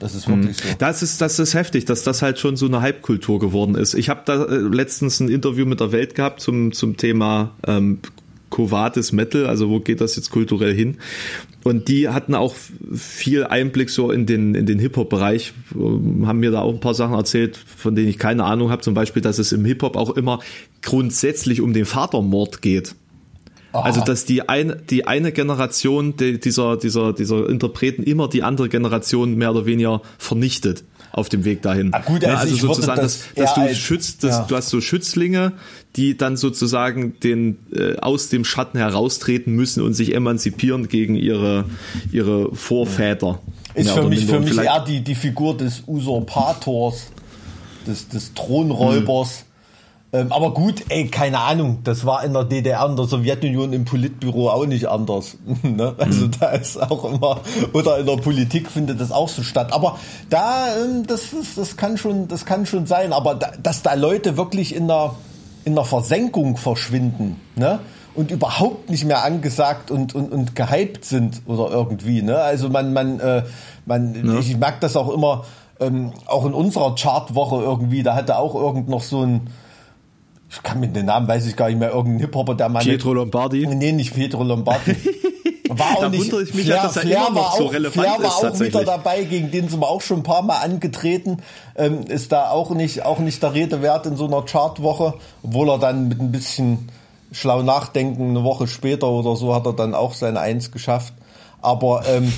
Das 0.00 0.14
ist 0.14 0.26
wirklich 0.28 0.56
mhm. 0.64 0.68
so. 0.70 0.74
Das 0.78 1.02
ist, 1.02 1.20
das 1.20 1.38
ist 1.38 1.54
heftig, 1.54 1.84
dass 1.84 2.02
das 2.02 2.22
halt 2.22 2.38
schon 2.38 2.56
so 2.56 2.66
eine 2.66 2.80
Hype-Kultur 2.80 3.38
geworden 3.38 3.74
ist. 3.74 3.94
Ich 3.94 4.08
habe 4.08 4.22
da 4.24 4.44
äh, 4.46 4.56
letztens 4.56 5.20
ein 5.20 5.28
Interview 5.28 5.66
mit 5.66 5.78
der 5.80 5.92
Welt 5.92 6.14
gehabt 6.14 6.40
zum, 6.40 6.72
zum 6.72 6.96
Thema 6.96 7.52
ähm, 7.66 8.00
Covades 8.48 9.12
Metal, 9.12 9.46
also 9.46 9.70
wo 9.70 9.78
geht 9.78 10.00
das 10.00 10.16
jetzt 10.16 10.30
kulturell 10.30 10.74
hin? 10.74 10.96
Und 11.62 11.88
die 11.88 12.08
hatten 12.08 12.34
auch 12.34 12.54
viel 12.94 13.44
Einblick 13.44 13.90
so 13.90 14.10
in 14.10 14.26
den, 14.26 14.54
in 14.54 14.66
den 14.66 14.78
Hip-Hop-Bereich, 14.78 15.52
ähm, 15.74 16.26
haben 16.26 16.40
mir 16.40 16.50
da 16.50 16.60
auch 16.60 16.72
ein 16.72 16.80
paar 16.80 16.94
Sachen 16.94 17.14
erzählt, 17.14 17.56
von 17.56 17.94
denen 17.94 18.08
ich 18.08 18.18
keine 18.18 18.44
Ahnung 18.44 18.70
habe. 18.70 18.82
Zum 18.82 18.94
Beispiel, 18.94 19.22
dass 19.22 19.38
es 19.38 19.52
im 19.52 19.64
Hip-Hop 19.64 19.96
auch 19.96 20.16
immer 20.16 20.40
grundsätzlich 20.82 21.60
um 21.60 21.72
den 21.72 21.84
Vatermord 21.84 22.62
geht. 22.62 22.94
Aha. 23.72 23.82
Also 23.82 24.00
dass 24.02 24.24
die 24.24 24.48
eine, 24.48 24.76
die 24.76 25.06
eine 25.06 25.32
Generation 25.32 26.16
dieser, 26.16 26.76
dieser, 26.76 27.12
dieser 27.12 27.48
Interpreten 27.48 28.02
immer 28.02 28.28
die 28.28 28.42
andere 28.42 28.68
Generation 28.68 29.36
mehr 29.36 29.52
oder 29.52 29.66
weniger 29.66 30.02
vernichtet. 30.18 30.84
auf 31.12 31.28
dem 31.28 31.44
Weg 31.44 31.60
dahin. 31.62 31.92
Ah, 31.92 32.00
gut, 32.00 32.22
ja, 32.22 32.28
also, 32.30 32.42
also 32.42 32.54
ich 32.54 32.62
würde 32.62 32.74
sozusagen, 32.76 33.00
das 33.00 33.18
dass, 33.18 33.34
dass 33.34 33.54
du 33.54 33.60
als- 33.62 33.78
schützt, 33.78 34.22
dass, 34.22 34.38
ja. 34.38 34.46
du 34.48 34.54
hast 34.56 34.68
so 34.68 34.80
Schützlinge, 34.80 35.52
die 35.96 36.16
dann 36.16 36.36
sozusagen 36.36 37.18
den 37.18 37.58
äh, 37.74 37.96
aus 37.98 38.28
dem 38.28 38.44
Schatten 38.44 38.78
heraustreten 38.78 39.54
müssen 39.56 39.82
und 39.82 39.94
sich 39.94 40.14
emanzipieren 40.14 40.86
gegen 40.86 41.16
ihre 41.16 41.64
ihre 42.12 42.54
Vorväter. 42.54 43.40
Ist 43.74 43.90
für 43.90 44.08
mich, 44.08 44.24
für 44.26 44.38
mich 44.38 44.56
eher 44.56 44.84
die, 44.86 45.00
die 45.00 45.16
Figur 45.16 45.56
des 45.56 45.82
Usurpators, 45.86 47.10
des, 47.88 48.08
des 48.08 48.32
Thronräubers. 48.34 49.46
Ähm, 50.12 50.32
aber 50.32 50.52
gut, 50.52 50.86
ey, 50.88 51.06
keine 51.06 51.38
Ahnung, 51.38 51.80
das 51.84 52.04
war 52.04 52.24
in 52.24 52.32
der 52.32 52.42
DDR 52.42 52.84
und 52.84 52.98
der 52.98 53.06
Sowjetunion 53.06 53.72
im 53.72 53.84
Politbüro 53.84 54.50
auch 54.50 54.66
nicht 54.66 54.88
anders. 54.88 55.36
ne? 55.62 55.94
Also 55.98 56.26
da 56.26 56.50
ist 56.50 56.82
auch 56.82 57.04
immer, 57.12 57.40
oder 57.72 57.98
in 57.98 58.06
der 58.06 58.16
Politik 58.16 58.68
findet 58.68 59.00
das 59.00 59.12
auch 59.12 59.28
so 59.28 59.44
statt. 59.44 59.72
Aber 59.72 59.98
da, 60.28 60.66
ähm, 60.76 61.06
das, 61.06 61.32
ist, 61.32 61.56
das, 61.56 61.76
kann 61.76 61.96
schon, 61.96 62.26
das 62.26 62.44
kann 62.44 62.66
schon 62.66 62.86
sein. 62.86 63.12
Aber 63.12 63.36
da, 63.36 63.52
dass 63.62 63.82
da 63.82 63.94
Leute 63.94 64.36
wirklich 64.36 64.74
in 64.74 64.88
der, 64.88 65.14
in 65.64 65.76
der 65.76 65.84
Versenkung 65.84 66.56
verschwinden, 66.56 67.40
ne? 67.54 67.78
Und 68.12 68.32
überhaupt 68.32 68.90
nicht 68.90 69.04
mehr 69.04 69.22
angesagt 69.22 69.92
und, 69.92 70.16
und, 70.16 70.32
und 70.32 70.56
gehypt 70.56 71.04
sind 71.04 71.42
oder 71.46 71.70
irgendwie, 71.70 72.22
ne? 72.22 72.38
Also 72.38 72.68
man, 72.68 72.92
man, 72.92 73.20
äh, 73.20 73.44
man, 73.86 74.38
ich 74.40 74.56
merke 74.56 74.78
das 74.80 74.96
auch 74.96 75.14
immer, 75.14 75.44
ähm, 75.78 76.12
auch 76.26 76.44
in 76.44 76.52
unserer 76.52 76.96
Chartwoche 76.96 77.62
irgendwie, 77.62 78.02
da 78.02 78.16
hatte 78.16 78.36
auch 78.36 78.56
irgend 78.56 78.88
noch 78.88 79.02
so 79.02 79.24
ein, 79.24 79.46
ich 80.50 80.62
kann 80.62 80.80
mit 80.80 80.96
den 80.96 81.06
Namen 81.06 81.28
weiß 81.28 81.46
ich 81.46 81.56
gar 81.56 81.68
nicht 81.68 81.78
mehr, 81.78 81.90
irgendein 81.90 82.20
Hip-Hopper, 82.20 82.54
der 82.56 82.68
mal 82.68 82.82
Pietro 82.82 83.14
Lombardi. 83.14 83.66
Nee, 83.66 83.92
nicht 83.92 84.14
Pietro 84.14 84.42
Lombardi. 84.42 84.96
War 85.68 85.96
auch 85.96 86.00
Da 86.00 86.08
nicht, 86.08 86.20
wundere 86.22 86.42
ich 86.42 86.52
mich 86.52 86.66
ja, 86.66 86.82
dass 86.82 86.96
er 86.96 87.04
immer 87.04 87.30
noch 87.30 87.36
war 87.36 87.56
so 87.56 87.66
auch, 87.66 87.72
relevant 87.72 87.94
Flair 87.94 88.20
war 88.20 88.36
auch 88.38 88.58
wieder 88.58 88.84
dabei, 88.84 89.22
gegen 89.22 89.52
den 89.52 89.68
sind 89.68 89.78
wir 89.78 89.88
auch 89.88 90.00
schon 90.00 90.18
ein 90.18 90.22
paar 90.24 90.42
Mal 90.42 90.58
angetreten. 90.58 91.38
Ähm, 91.76 92.00
ist 92.08 92.32
da 92.32 92.50
auch 92.50 92.70
nicht, 92.70 93.04
auch 93.04 93.20
nicht 93.20 93.40
der 93.40 93.54
Rede 93.54 93.80
wert 93.80 94.04
in 94.06 94.16
so 94.16 94.26
einer 94.26 94.42
Chartwoche, 94.42 95.14
obwohl 95.44 95.70
er 95.70 95.78
dann 95.78 96.08
mit 96.08 96.18
ein 96.18 96.32
bisschen 96.32 96.88
schlau 97.30 97.62
nachdenken, 97.62 98.30
eine 98.30 98.42
Woche 98.42 98.66
später 98.66 99.06
oder 99.06 99.36
so 99.36 99.54
hat 99.54 99.64
er 99.64 99.72
dann 99.72 99.94
auch 99.94 100.14
seine 100.14 100.40
Eins 100.40 100.72
geschafft. 100.72 101.14
Aber 101.62 102.02
ähm, 102.08 102.32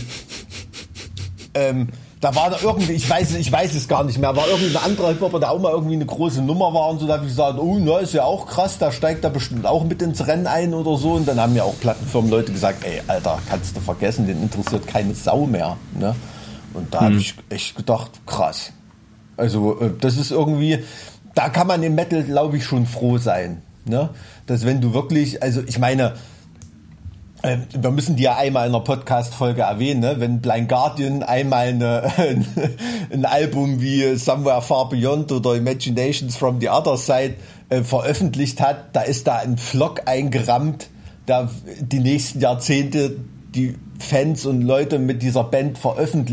ähm, 1.54 1.88
da 2.22 2.32
war 2.36 2.50
da 2.50 2.58
irgendwie, 2.62 2.92
ich 2.92 3.10
weiß, 3.10 3.34
ich 3.34 3.50
weiß 3.50 3.74
es 3.74 3.88
gar 3.88 4.04
nicht 4.04 4.16
mehr, 4.16 4.36
war 4.36 4.46
irgendwie 4.46 4.76
ein 4.76 4.84
anderer 4.84 5.08
Hip-Hopper, 5.08 5.40
der 5.40 5.50
auch 5.50 5.58
mal 5.58 5.72
irgendwie 5.72 5.96
eine 5.96 6.06
große 6.06 6.40
Nummer 6.40 6.72
war 6.72 6.88
und 6.90 7.00
so, 7.00 7.08
da 7.08 7.14
habe 7.14 7.24
ich 7.24 7.30
gesagt, 7.30 7.58
oh, 7.58 7.78
na, 7.80 7.98
ist 7.98 8.14
ja 8.14 8.22
auch 8.22 8.46
krass, 8.46 8.78
da 8.78 8.92
steigt 8.92 9.24
er 9.24 9.30
bestimmt 9.30 9.66
auch 9.66 9.82
mit 9.82 10.00
ins 10.02 10.24
Rennen 10.24 10.46
ein 10.46 10.72
oder 10.72 10.96
so. 10.96 11.14
Und 11.14 11.26
dann 11.26 11.40
haben 11.40 11.52
mir 11.52 11.64
auch 11.64 11.74
Plattenfirmen 11.80 12.30
Leute 12.30 12.52
gesagt, 12.52 12.84
ey, 12.84 13.02
Alter, 13.08 13.40
kannst 13.50 13.76
du 13.76 13.80
vergessen, 13.80 14.28
den 14.28 14.40
interessiert 14.40 14.86
keine 14.86 15.16
Sau 15.16 15.46
mehr. 15.46 15.76
Ne? 15.98 16.14
Und 16.74 16.94
da 16.94 17.00
habe 17.00 17.16
ich 17.16 17.34
echt 17.48 17.74
gedacht, 17.74 18.12
krass. 18.24 18.72
Also, 19.36 19.80
äh, 19.80 19.90
das 20.00 20.16
ist 20.16 20.30
irgendwie, 20.30 20.78
da 21.34 21.48
kann 21.48 21.66
man 21.66 21.82
im 21.82 21.96
Metal, 21.96 22.22
glaube 22.22 22.56
ich, 22.56 22.64
schon 22.64 22.86
froh 22.86 23.18
sein. 23.18 23.62
Ne? 23.84 24.10
Dass 24.46 24.64
wenn 24.64 24.80
du 24.80 24.94
wirklich, 24.94 25.42
also 25.42 25.60
ich 25.66 25.80
meine, 25.80 26.14
wir 27.42 27.90
müssen 27.90 28.16
die 28.16 28.22
ja 28.22 28.36
einmal 28.36 28.68
in 28.68 28.74
einer 28.74 28.84
Podcast-Folge 28.84 29.62
erwähnen, 29.62 30.00
ne? 30.00 30.14
wenn 30.18 30.40
Blind 30.40 30.68
Guardian 30.68 31.22
einmal 31.22 31.68
eine, 31.68 32.12
ein 33.12 33.24
Album 33.24 33.80
wie 33.80 34.14
Somewhere 34.16 34.62
Far 34.62 34.88
Beyond 34.88 35.32
oder 35.32 35.56
Imaginations 35.56 36.36
from 36.36 36.60
the 36.60 36.68
Other 36.68 36.96
Side 36.96 37.34
äh, 37.68 37.82
veröffentlicht 37.82 38.60
hat, 38.60 38.94
da 38.94 39.02
ist 39.02 39.26
da 39.26 39.38
ein 39.38 39.56
Vlog 39.58 40.02
eingerammt, 40.06 40.88
da 41.26 41.50
die 41.80 42.00
nächsten 42.00 42.40
Jahrzehnte 42.40 43.16
die 43.54 43.74
Fans 43.98 44.46
und 44.46 44.62
Leute 44.62 44.98
mit 44.98 45.22
dieser 45.22 45.44
Band 45.44 45.78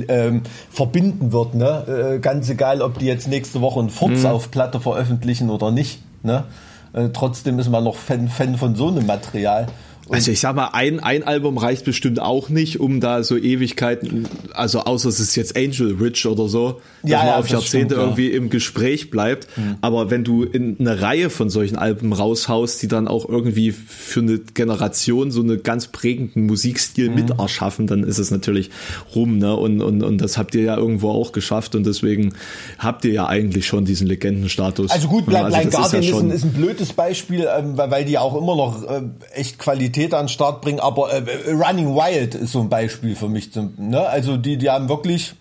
ähm, 0.07 0.43
verbinden 0.71 1.31
wird. 1.31 1.55
Ne? 1.55 2.15
Äh, 2.15 2.19
ganz 2.19 2.49
egal, 2.49 2.81
ob 2.81 2.97
die 2.99 3.05
jetzt 3.05 3.27
nächste 3.27 3.61
Woche 3.61 3.79
einen 3.79 3.89
Furz 3.89 4.25
auf 4.25 4.51
Platte 4.51 4.79
veröffentlichen 4.79 5.49
oder 5.49 5.71
nicht. 5.71 6.01
Ne? 6.23 6.45
Äh, 6.93 7.09
trotzdem 7.13 7.59
ist 7.59 7.69
man 7.69 7.83
noch 7.83 7.95
Fan, 7.95 8.27
Fan 8.27 8.57
von 8.57 8.75
so 8.75 8.87
einem 8.87 9.05
Material. 9.05 9.67
Und 10.09 10.15
Also 10.15 10.31
ich 10.31 10.39
sag 10.39 10.55
mal, 10.55 10.69
ein, 10.73 10.99
ein 10.99 11.23
Album 11.23 11.57
reicht 11.57 11.85
bestimmt 11.85 12.19
auch 12.19 12.49
nicht, 12.49 12.79
um 12.79 12.99
da 12.99 13.23
so 13.23 13.37
Ewigkeiten, 13.37 14.27
also 14.53 14.79
außer 14.81 15.07
es 15.07 15.19
ist 15.19 15.35
jetzt 15.35 15.55
Angel 15.55 15.95
Rich 16.01 16.25
oder 16.25 16.47
so, 16.49 16.81
dass 17.03 17.11
Ja, 17.11 17.17
man 17.19 17.27
ja, 17.27 17.35
auf 17.37 17.41
das 17.43 17.51
Jahrzehnte 17.51 17.67
stimmt, 17.67 17.91
ja. 17.91 17.97
Mhm. 17.97 18.03
irgendwie 18.09 18.27
im 18.31 18.49
Gespräch 18.49 19.09
bleibt. 19.11 19.47
Aber 19.81 20.09
wenn 20.09 20.23
du 20.23 20.43
in 20.43 20.77
eine 20.79 21.01
Reihe 21.01 21.29
von 21.29 21.49
solchen 21.49 21.77
Alben 21.77 22.11
raushaust, 22.11 22.81
die 22.81 22.87
dann 22.87 23.07
auch 23.07 23.29
irgendwie 23.29 23.71
für 23.71 24.19
eine 24.21 24.39
Generation 24.39 25.31
so 25.31 25.41
einen 25.41 25.61
ganz 25.63 25.87
prägenden 25.87 26.47
Musikstil 26.47 27.09
Mhm. 27.09 27.15
mit 27.15 27.29
erschaffen, 27.39 27.85
dann 27.87 28.03
ist 28.03 28.17
es 28.17 28.31
natürlich 28.31 28.71
rum, 29.15 29.37
ne? 29.37 29.55
Und, 29.55 29.81
und, 29.81 30.01
und 30.03 30.17
das 30.19 30.37
habt 30.37 30.55
ihr 30.55 30.63
ja 30.63 30.75
irgendwo 30.77 31.11
auch 31.11 31.31
geschafft 31.31 31.75
und 31.75 31.85
deswegen 31.85 32.33
habt 32.79 33.05
ihr 33.05 33.11
ja 33.13 33.27
eigentlich 33.27 33.67
schon 33.67 33.85
diesen 33.85 34.07
Legendenstatus. 34.07 34.89
Also 34.91 35.07
gut, 35.07 35.31
Ja, 35.31 35.43
Blind, 35.43 35.53
Blind 35.55 35.73
das 35.73 35.85
ist 35.85 35.91
Guardian 35.91 36.03
ja 36.03 36.09
ist, 36.17 36.23
ein, 36.23 36.31
ist 36.31 36.43
ein 36.45 36.53
blödes 36.53 36.93
Beispiel, 36.93 37.47
ähm, 37.57 37.77
weil, 37.77 37.91
weil 37.91 38.05
die 38.05 38.17
auch 38.17 38.35
immer 38.35 38.55
noch 38.55 38.83
äh, 38.89 39.01
echt 39.35 39.59
Qualität 39.59 39.98
an 40.13 40.23
den 40.23 40.29
Start 40.29 40.61
bringen, 40.61 40.79
aber 40.79 41.11
äh, 41.11 41.51
Running 41.51 41.95
Wild 41.95 42.35
ist 42.35 42.51
so 42.51 42.61
ein 42.61 42.69
Beispiel 42.69 43.15
für 43.15 43.29
mich. 43.29 43.51
Zum, 43.51 43.73
ne? 43.77 44.01
Also 44.01 44.37
die, 44.37 44.57
die 44.57 44.69
haben 44.69 44.89
wirklich 44.89 45.33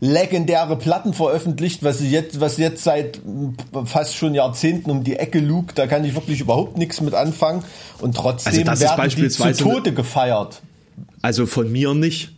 legendäre 0.00 0.76
Platten 0.76 1.12
veröffentlicht, 1.12 1.84
was 1.84 2.00
jetzt, 2.02 2.40
was 2.40 2.56
jetzt 2.56 2.82
seit 2.82 3.18
äh, 3.18 3.20
fast 3.84 4.16
schon 4.16 4.34
Jahrzehnten 4.34 4.90
um 4.90 5.04
die 5.04 5.16
Ecke 5.16 5.38
lugt, 5.38 5.78
da 5.78 5.86
kann 5.86 6.04
ich 6.04 6.14
wirklich 6.14 6.40
überhaupt 6.40 6.78
nichts 6.78 7.00
mit 7.00 7.14
anfangen 7.14 7.62
und 8.00 8.16
trotzdem 8.16 8.52
Also 8.52 8.64
das 8.64 8.80
ist 8.80 8.98
werden 8.98 9.10
die 9.16 9.28
zu 9.28 9.52
Tode 9.52 9.92
gefeiert. 9.92 10.62
Also 11.22 11.46
von 11.46 11.70
mir 11.70 11.94
nicht. 11.94 12.32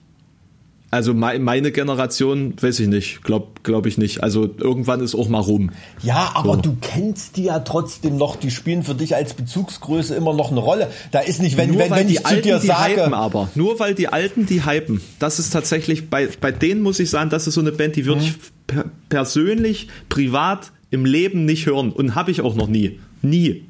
Also 0.93 1.15
mei- 1.15 1.39
meine 1.39 1.73
Generation, 1.73 2.53
weiß 2.61 2.79
ich 2.81 2.87
nicht, 2.87 3.23
glaub, 3.25 3.61
ich 3.87 3.97
nicht. 3.97 4.23
Also 4.23 4.51
irgendwann 4.59 5.01
ist 5.01 5.15
auch 5.15 5.27
mal 5.31 5.41
rum. 5.41 5.71
Ja, 6.03 6.33
aber 6.35 6.57
So. 6.57 6.61
du 6.61 6.77
kennst 6.83 7.39
die 7.39 7.45
ja 7.45 7.61
trotzdem 7.61 8.19
noch, 8.19 8.37
die 8.37 8.51
spielen 8.51 8.83
für 8.83 8.95
dich 8.95 9.17
als 9.17 9.33
Bezugsgröße 9.33 10.15
immer 10.15 10.35
noch 10.35 10.51
eine 10.51 10.61
Rolle. 10.61 10.89
Da 11.11 11.21
ist 11.21 11.41
nicht, 11.41 11.57
wenn, 11.57 11.71
Nur 11.71 11.79
wenn, 11.79 11.91
wenn 11.93 12.07
die 12.09 12.15
ich 12.17 12.21
zu 12.21 12.27
Alten 12.27 12.43
dir 12.43 12.59
die 12.59 12.67
sage, 12.67 12.97
hypen 13.01 13.15
aber. 13.15 13.49
Nur 13.55 13.81
weil 13.81 13.95
die 13.95 14.09
Alten 14.09 14.45
die 14.45 14.67
hypen. 14.67 15.01
Das 15.19 15.39
ist 15.39 15.51
tatsächlich, 15.51 16.11
bei, 16.11 16.29
bei 16.43 16.53
denen 16.53 16.83
muss 16.83 17.01
ich 17.01 17.09
sagen, 17.09 17.31
das 17.31 17.47
ist 17.47 17.55
so 17.55 17.63
eine 17.63 17.73
Band, 17.73 17.97
die 17.97 18.05
würde 18.05 18.21
ich 18.23 18.35
per 18.67 18.85
persönlich, 19.09 19.89
privat 20.11 20.73
im 20.91 21.07
Leben 21.07 21.47
nicht 21.47 21.65
hören. 21.65 21.91
Und 21.91 22.15
habe 22.15 22.31
ich 22.31 22.43
auch 22.43 22.55
noch 22.55 22.69
nie. 22.69 23.01
Nie. 23.23 23.65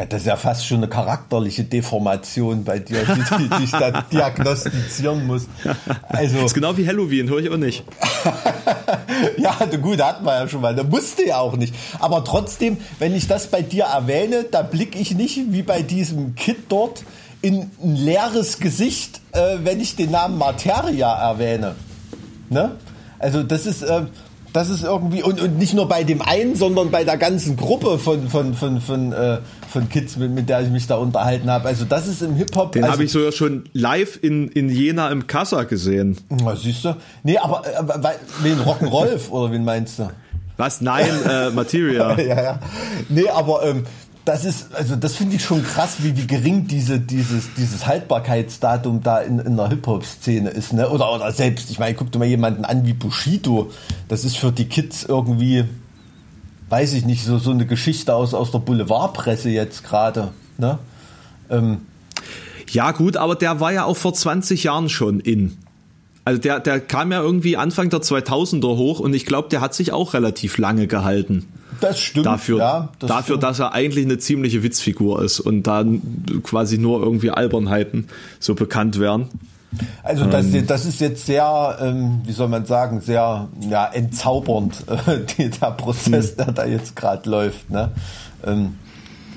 Ja, 0.00 0.06
das 0.06 0.22
ist 0.22 0.26
ja 0.28 0.36
fast 0.36 0.66
schon 0.66 0.78
eine 0.78 0.88
charakterliche 0.88 1.62
Deformation 1.62 2.64
bei 2.64 2.78
dir, 2.78 3.04
die, 3.04 3.48
die, 3.50 3.64
ich 3.64 3.70
da 3.70 3.90
diagnostizieren 4.12 5.26
muss. 5.26 5.46
Also, 6.08 6.36
Das 6.36 6.46
ist 6.46 6.54
genau 6.54 6.74
wie 6.78 6.88
Halloween, 6.88 7.28
höre 7.28 7.40
ich 7.40 7.50
auch 7.50 7.58
nicht. 7.58 7.84
ja, 9.36 9.54
gut, 9.76 10.00
hatten 10.00 10.24
wir 10.24 10.36
ja 10.36 10.48
schon 10.48 10.62
mal. 10.62 10.74
Da 10.74 10.84
musste 10.84 11.26
ja 11.26 11.36
auch 11.36 11.54
nicht. 11.54 11.74
Aber 11.98 12.24
trotzdem, 12.24 12.78
wenn 12.98 13.14
ich 13.14 13.28
das 13.28 13.48
bei 13.48 13.60
dir 13.60 13.84
erwähne, 13.84 14.46
da 14.50 14.62
blicke 14.62 14.98
ich 14.98 15.14
nicht 15.14 15.38
wie 15.52 15.62
bei 15.62 15.82
diesem 15.82 16.34
Kid 16.34 16.56
dort 16.70 17.04
in 17.42 17.70
ein 17.82 17.94
leeres 17.94 18.58
Gesicht, 18.58 19.20
äh, 19.32 19.58
wenn 19.64 19.80
ich 19.80 19.96
den 19.96 20.12
Namen 20.12 20.38
Materia 20.38 21.12
erwähne. 21.12 21.74
Ne? 22.48 22.70
Also 23.18 23.42
das 23.42 23.66
ist, 23.66 23.82
äh, 23.82 24.04
das 24.52 24.70
ist 24.70 24.82
irgendwie, 24.82 25.22
und, 25.22 25.40
und 25.40 25.58
nicht 25.58 25.74
nur 25.74 25.88
bei 25.88 26.04
dem 26.04 26.22
einen, 26.22 26.56
sondern 26.56 26.90
bei 26.90 27.04
der 27.04 27.16
ganzen 27.16 27.56
Gruppe 27.56 27.98
von, 27.98 28.28
von, 28.28 28.54
von, 28.54 28.80
von, 28.80 29.12
äh, 29.12 29.38
von 29.68 29.88
Kids, 29.88 30.16
mit, 30.16 30.32
mit 30.32 30.48
der 30.48 30.62
ich 30.62 30.70
mich 30.70 30.86
da 30.86 30.96
unterhalten 30.96 31.50
habe. 31.50 31.68
Also 31.68 31.84
das 31.84 32.06
ist 32.06 32.22
im 32.22 32.34
Hip-Hop. 32.34 32.72
Den 32.72 32.84
also, 32.84 32.94
habe 32.94 33.04
ich 33.04 33.12
sogar 33.12 33.32
schon 33.32 33.64
live 33.72 34.18
in, 34.22 34.48
in 34.48 34.68
Jena 34.68 35.10
im 35.10 35.26
Kassa 35.26 35.64
gesehen. 35.64 36.18
Na, 36.28 36.56
siehst 36.56 36.84
du? 36.84 36.96
Nee, 37.22 37.38
aber, 37.38 37.62
äh, 37.66 38.14
wen 38.42 38.58
Rock'n'Rolf 38.58 39.30
oder 39.30 39.52
wen 39.52 39.64
meinst 39.64 39.98
du? 39.98 40.10
Was? 40.56 40.80
Nein, 40.80 41.08
äh, 41.28 41.50
Materia. 41.50 42.18
ja, 42.20 42.42
ja. 42.42 42.60
Nee, 43.08 43.28
aber 43.28 43.64
ähm, 43.64 43.84
das 44.30 44.44
ist, 44.44 44.72
also 44.76 44.94
das 44.94 45.16
finde 45.16 45.34
ich 45.34 45.44
schon 45.44 45.64
krass, 45.64 45.96
wie, 45.98 46.16
wie 46.16 46.24
gering 46.24 46.68
diese, 46.68 47.00
dieses, 47.00 47.52
dieses 47.54 47.84
Haltbarkeitsdatum 47.88 49.02
da 49.02 49.18
in, 49.18 49.40
in 49.40 49.56
der 49.56 49.68
Hip-Hop-Szene 49.68 50.50
ist, 50.50 50.72
ne? 50.72 50.88
Oder, 50.88 51.12
oder 51.12 51.32
selbst, 51.32 51.68
ich 51.68 51.80
meine, 51.80 51.96
guck 51.96 52.12
dir 52.12 52.20
mal 52.20 52.28
jemanden 52.28 52.64
an 52.64 52.86
wie 52.86 52.92
Bushido. 52.92 53.72
Das 54.06 54.24
ist 54.24 54.36
für 54.36 54.52
die 54.52 54.66
Kids 54.66 55.02
irgendwie, 55.02 55.64
weiß 56.68 56.92
ich 56.92 57.04
nicht, 57.04 57.24
so, 57.24 57.38
so 57.38 57.50
eine 57.50 57.66
Geschichte 57.66 58.14
aus, 58.14 58.32
aus 58.32 58.52
der 58.52 58.60
Boulevardpresse 58.60 59.50
jetzt 59.50 59.82
gerade, 59.82 60.30
ne? 60.58 60.78
Ähm, 61.50 61.78
Ja, 62.70 62.92
gut, 62.92 63.16
aber 63.16 63.34
der 63.34 63.58
war 63.58 63.72
ja 63.72 63.82
auch 63.82 63.96
vor 63.96 64.14
20 64.14 64.62
Jahren 64.62 64.88
schon 64.88 65.18
in. 65.18 65.58
Also 66.24 66.40
der, 66.40 66.60
der 66.60 66.80
kam 66.80 67.12
ja 67.12 67.22
irgendwie 67.22 67.56
Anfang 67.56 67.90
der 67.90 68.00
2000er 68.00 68.76
hoch 68.76 69.00
und 69.00 69.14
ich 69.14 69.24
glaube, 69.26 69.48
der 69.48 69.60
hat 69.60 69.74
sich 69.74 69.92
auch 69.92 70.14
relativ 70.14 70.58
lange 70.58 70.86
gehalten. 70.86 71.48
das 71.80 71.98
stimmt. 71.98 72.26
Dafür, 72.26 72.58
ja, 72.58 72.88
das 72.98 73.08
dafür 73.08 73.22
stimmt. 73.22 73.42
dass 73.44 73.58
er 73.58 73.72
eigentlich 73.72 74.04
eine 74.04 74.18
ziemliche 74.18 74.62
Witzfigur 74.62 75.22
ist 75.22 75.40
und 75.40 75.62
dann 75.64 76.02
quasi 76.42 76.78
nur 76.78 77.02
irgendwie 77.02 77.30
Albernheiten 77.30 78.08
so 78.38 78.54
bekannt 78.54 79.00
werden. 79.00 79.28
Also 80.02 80.26
das, 80.26 80.46
das 80.66 80.84
ist 80.84 81.00
jetzt 81.00 81.26
sehr, 81.26 81.78
ähm, 81.80 82.22
wie 82.24 82.32
soll 82.32 82.48
man 82.48 82.66
sagen, 82.66 83.00
sehr 83.00 83.48
ja, 83.60 83.86
entzaubernd, 83.86 84.84
äh, 85.06 85.20
die, 85.38 85.50
der 85.50 85.70
Prozess, 85.70 86.36
der 86.36 86.52
da 86.52 86.66
jetzt 86.66 86.96
gerade 86.96 87.30
läuft. 87.30 87.70
Ne? 87.70 87.92
Ähm, 88.44 88.74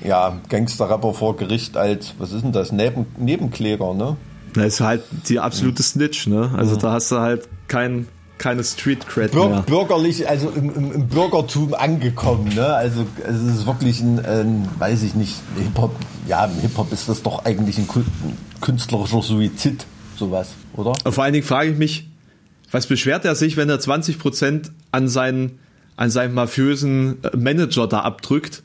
ja, 0.02 0.36
Gangster-Rapper 0.48 1.14
vor 1.14 1.36
Gericht 1.36 1.76
als, 1.76 2.14
was 2.18 2.32
ist 2.32 2.42
denn 2.42 2.52
das, 2.52 2.72
Neben, 2.72 3.06
Nebenkläger, 3.16 3.94
ne? 3.94 4.16
Das 4.54 4.74
ist 4.74 4.80
halt 4.80 5.02
die 5.28 5.40
absolute 5.40 5.82
Snitch, 5.82 6.26
ne? 6.26 6.50
Also 6.56 6.76
da 6.76 6.92
hast 6.92 7.10
du 7.10 7.18
halt 7.18 7.48
kein, 7.68 8.06
keine 8.38 8.62
Street 8.62 9.06
Cred 9.06 9.32
Bür 9.32 9.48
mehr. 9.48 9.62
Bürgerlich, 9.62 10.28
also 10.28 10.50
im, 10.50 10.74
im, 10.74 10.92
im, 10.92 11.08
Bürgertum 11.08 11.74
angekommen. 11.74 12.54
Ne? 12.54 12.66
Also, 12.66 13.06
also 13.26 13.46
es 13.48 13.56
ist 13.58 13.66
wirklich 13.66 14.00
ein, 14.00 14.24
ein 14.24 14.68
weiß 14.78 15.02
ich 15.02 15.14
nicht, 15.14 15.34
Hip-Hop, 15.56 15.94
ja, 16.26 16.44
im 16.44 16.60
Hip-Hop 16.60 16.92
ist 16.92 17.08
das 17.08 17.22
doch 17.22 17.44
eigentlich 17.44 17.78
ein 17.78 17.88
künstlerischer 18.60 19.22
Suizid, 19.22 19.86
sowas, 20.16 20.48
oder? 20.74 20.92
Und 21.04 21.12
vor 21.12 21.24
allen 21.24 21.32
Dingen 21.32 21.46
frage 21.46 21.70
ich 21.70 21.78
mich, 21.78 22.08
was 22.70 22.86
beschwert 22.86 23.24
er 23.24 23.34
sich, 23.34 23.56
wenn 23.56 23.68
er 23.68 23.78
20% 23.78 24.70
an 24.90 25.08
seinen, 25.08 25.58
an 25.96 26.10
seinen 26.10 26.34
mafiösen 26.34 27.18
Manager 27.36 27.86
da 27.86 28.00
abdrückt? 28.00 28.62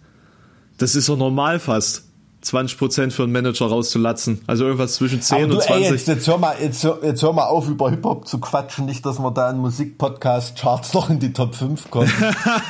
Das 0.77 0.95
ist 0.95 1.09
doch 1.09 1.17
normal 1.17 1.59
fast. 1.59 2.08
20% 2.43 3.11
für 3.11 3.23
einen 3.23 3.33
Manager 3.33 3.67
rauszulatzen. 3.67 4.41
Also 4.47 4.63
irgendwas 4.63 4.93
zwischen 4.93 5.21
10 5.21 5.49
du, 5.49 5.55
und 5.55 5.61
20. 5.63 5.85
Ey, 5.85 5.91
jetzt, 5.91 6.07
jetzt, 6.07 6.27
hör 6.27 6.37
mal, 6.37 6.55
jetzt, 6.61 6.87
jetzt 7.03 7.21
hör 7.21 7.33
mal 7.33 7.45
auf, 7.45 7.67
über 7.67 7.89
Hip-Hop 7.89 8.27
zu 8.27 8.39
quatschen. 8.39 8.85
Nicht, 8.85 9.05
dass 9.05 9.19
wir 9.19 9.31
da 9.31 9.49
in 9.49 9.57
Musikpodcast-Charts 9.57 10.93
noch 10.93 11.09
in 11.09 11.19
die 11.19 11.33
Top 11.33 11.53
5 11.53 11.91
kommen. 11.91 12.11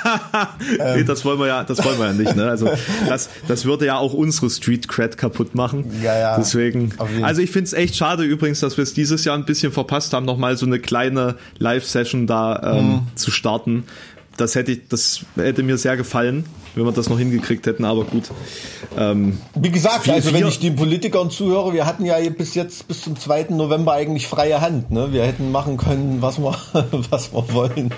ähm. 0.79 0.97
nee, 0.97 1.03
das 1.03 1.23
wollen 1.23 1.39
wir 1.39 1.47
ja, 1.47 1.63
das 1.63 1.83
wollen 1.85 1.99
wir 1.99 2.07
ja 2.07 2.13
nicht, 2.13 2.35
ne? 2.35 2.49
Also, 2.49 2.67
das, 3.07 3.29
das 3.47 3.65
würde 3.65 3.85
ja 3.85 3.97
auch 3.97 4.13
unsere 4.13 4.49
Street 4.49 4.87
Cred 4.87 5.17
kaputt 5.17 5.53
machen. 5.53 6.01
Ja, 6.01 6.17
ja. 6.17 6.37
Deswegen. 6.37 6.93
Also, 7.21 7.41
ich 7.41 7.51
finde 7.51 7.67
es 7.67 7.73
echt 7.73 7.95
schade 7.95 8.23
übrigens, 8.23 8.61
dass 8.61 8.77
wir 8.77 8.83
es 8.83 8.95
dieses 8.95 9.23
Jahr 9.23 9.37
ein 9.37 9.45
bisschen 9.45 9.71
verpasst 9.71 10.13
haben, 10.13 10.25
nochmal 10.25 10.57
so 10.57 10.65
eine 10.65 10.79
kleine 10.79 11.35
Live-Session 11.59 12.25
da 12.25 12.77
ähm, 12.77 12.87
mhm. 12.87 13.01
zu 13.15 13.29
starten. 13.29 13.83
Das 14.35 14.55
hätte 14.55 14.71
ich, 14.71 14.87
das 14.87 15.25
hätte 15.35 15.61
mir 15.63 15.77
sehr 15.77 15.97
gefallen 15.97 16.45
wenn 16.79 16.85
wir 16.85 16.91
das 16.91 17.09
noch 17.09 17.19
hingekriegt 17.19 17.65
hätten, 17.67 17.85
aber 17.85 18.05
gut. 18.05 18.23
Ähm, 18.97 19.37
Wie 19.55 19.69
gesagt, 19.69 20.05
vier, 20.05 20.13
also 20.13 20.33
wenn 20.33 20.47
ich 20.47 20.59
den 20.59 20.75
Politikern 20.75 21.29
zuhöre, 21.29 21.73
wir 21.73 21.85
hatten 21.85 22.05
ja 22.05 22.17
bis 22.29 22.55
jetzt 22.55 22.87
bis 22.87 23.01
zum 23.01 23.17
2. 23.17 23.47
November 23.49 23.93
eigentlich 23.93 24.27
freie 24.27 24.61
Hand. 24.61 24.89
Ne? 24.91 25.11
Wir 25.11 25.23
hätten 25.23 25.51
machen 25.51 25.77
können, 25.77 26.21
was 26.21 26.39
wir, 26.39 26.55
was 27.09 27.33
wir 27.33 27.53
wollen. 27.53 27.91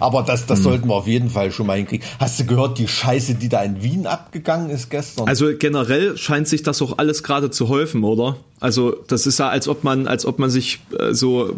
Aber 0.00 0.22
das, 0.22 0.46
das 0.46 0.58
hm. 0.58 0.64
sollten 0.64 0.88
wir 0.88 0.94
auf 0.94 1.06
jeden 1.06 1.30
Fall 1.30 1.52
schon 1.52 1.66
mal 1.66 1.76
hinkriegen. 1.76 2.06
Hast 2.18 2.40
du 2.40 2.44
gehört, 2.44 2.78
die 2.78 2.88
Scheiße, 2.88 3.34
die 3.34 3.48
da 3.48 3.62
in 3.62 3.82
Wien 3.82 4.06
abgegangen 4.06 4.70
ist 4.70 4.90
gestern? 4.90 5.28
Also 5.28 5.46
generell 5.56 6.16
scheint 6.16 6.48
sich 6.48 6.62
das 6.62 6.80
auch 6.82 6.98
alles 6.98 7.22
gerade 7.22 7.50
zu 7.50 7.68
häufen, 7.68 8.04
oder? 8.04 8.36
Also 8.58 8.96
das 9.06 9.26
ist 9.26 9.38
ja, 9.38 9.48
als 9.48 9.68
ob 9.68 9.84
man, 9.84 10.06
als 10.06 10.24
ob 10.24 10.38
man 10.38 10.50
sich 10.50 10.80
äh, 10.98 11.12
so 11.12 11.54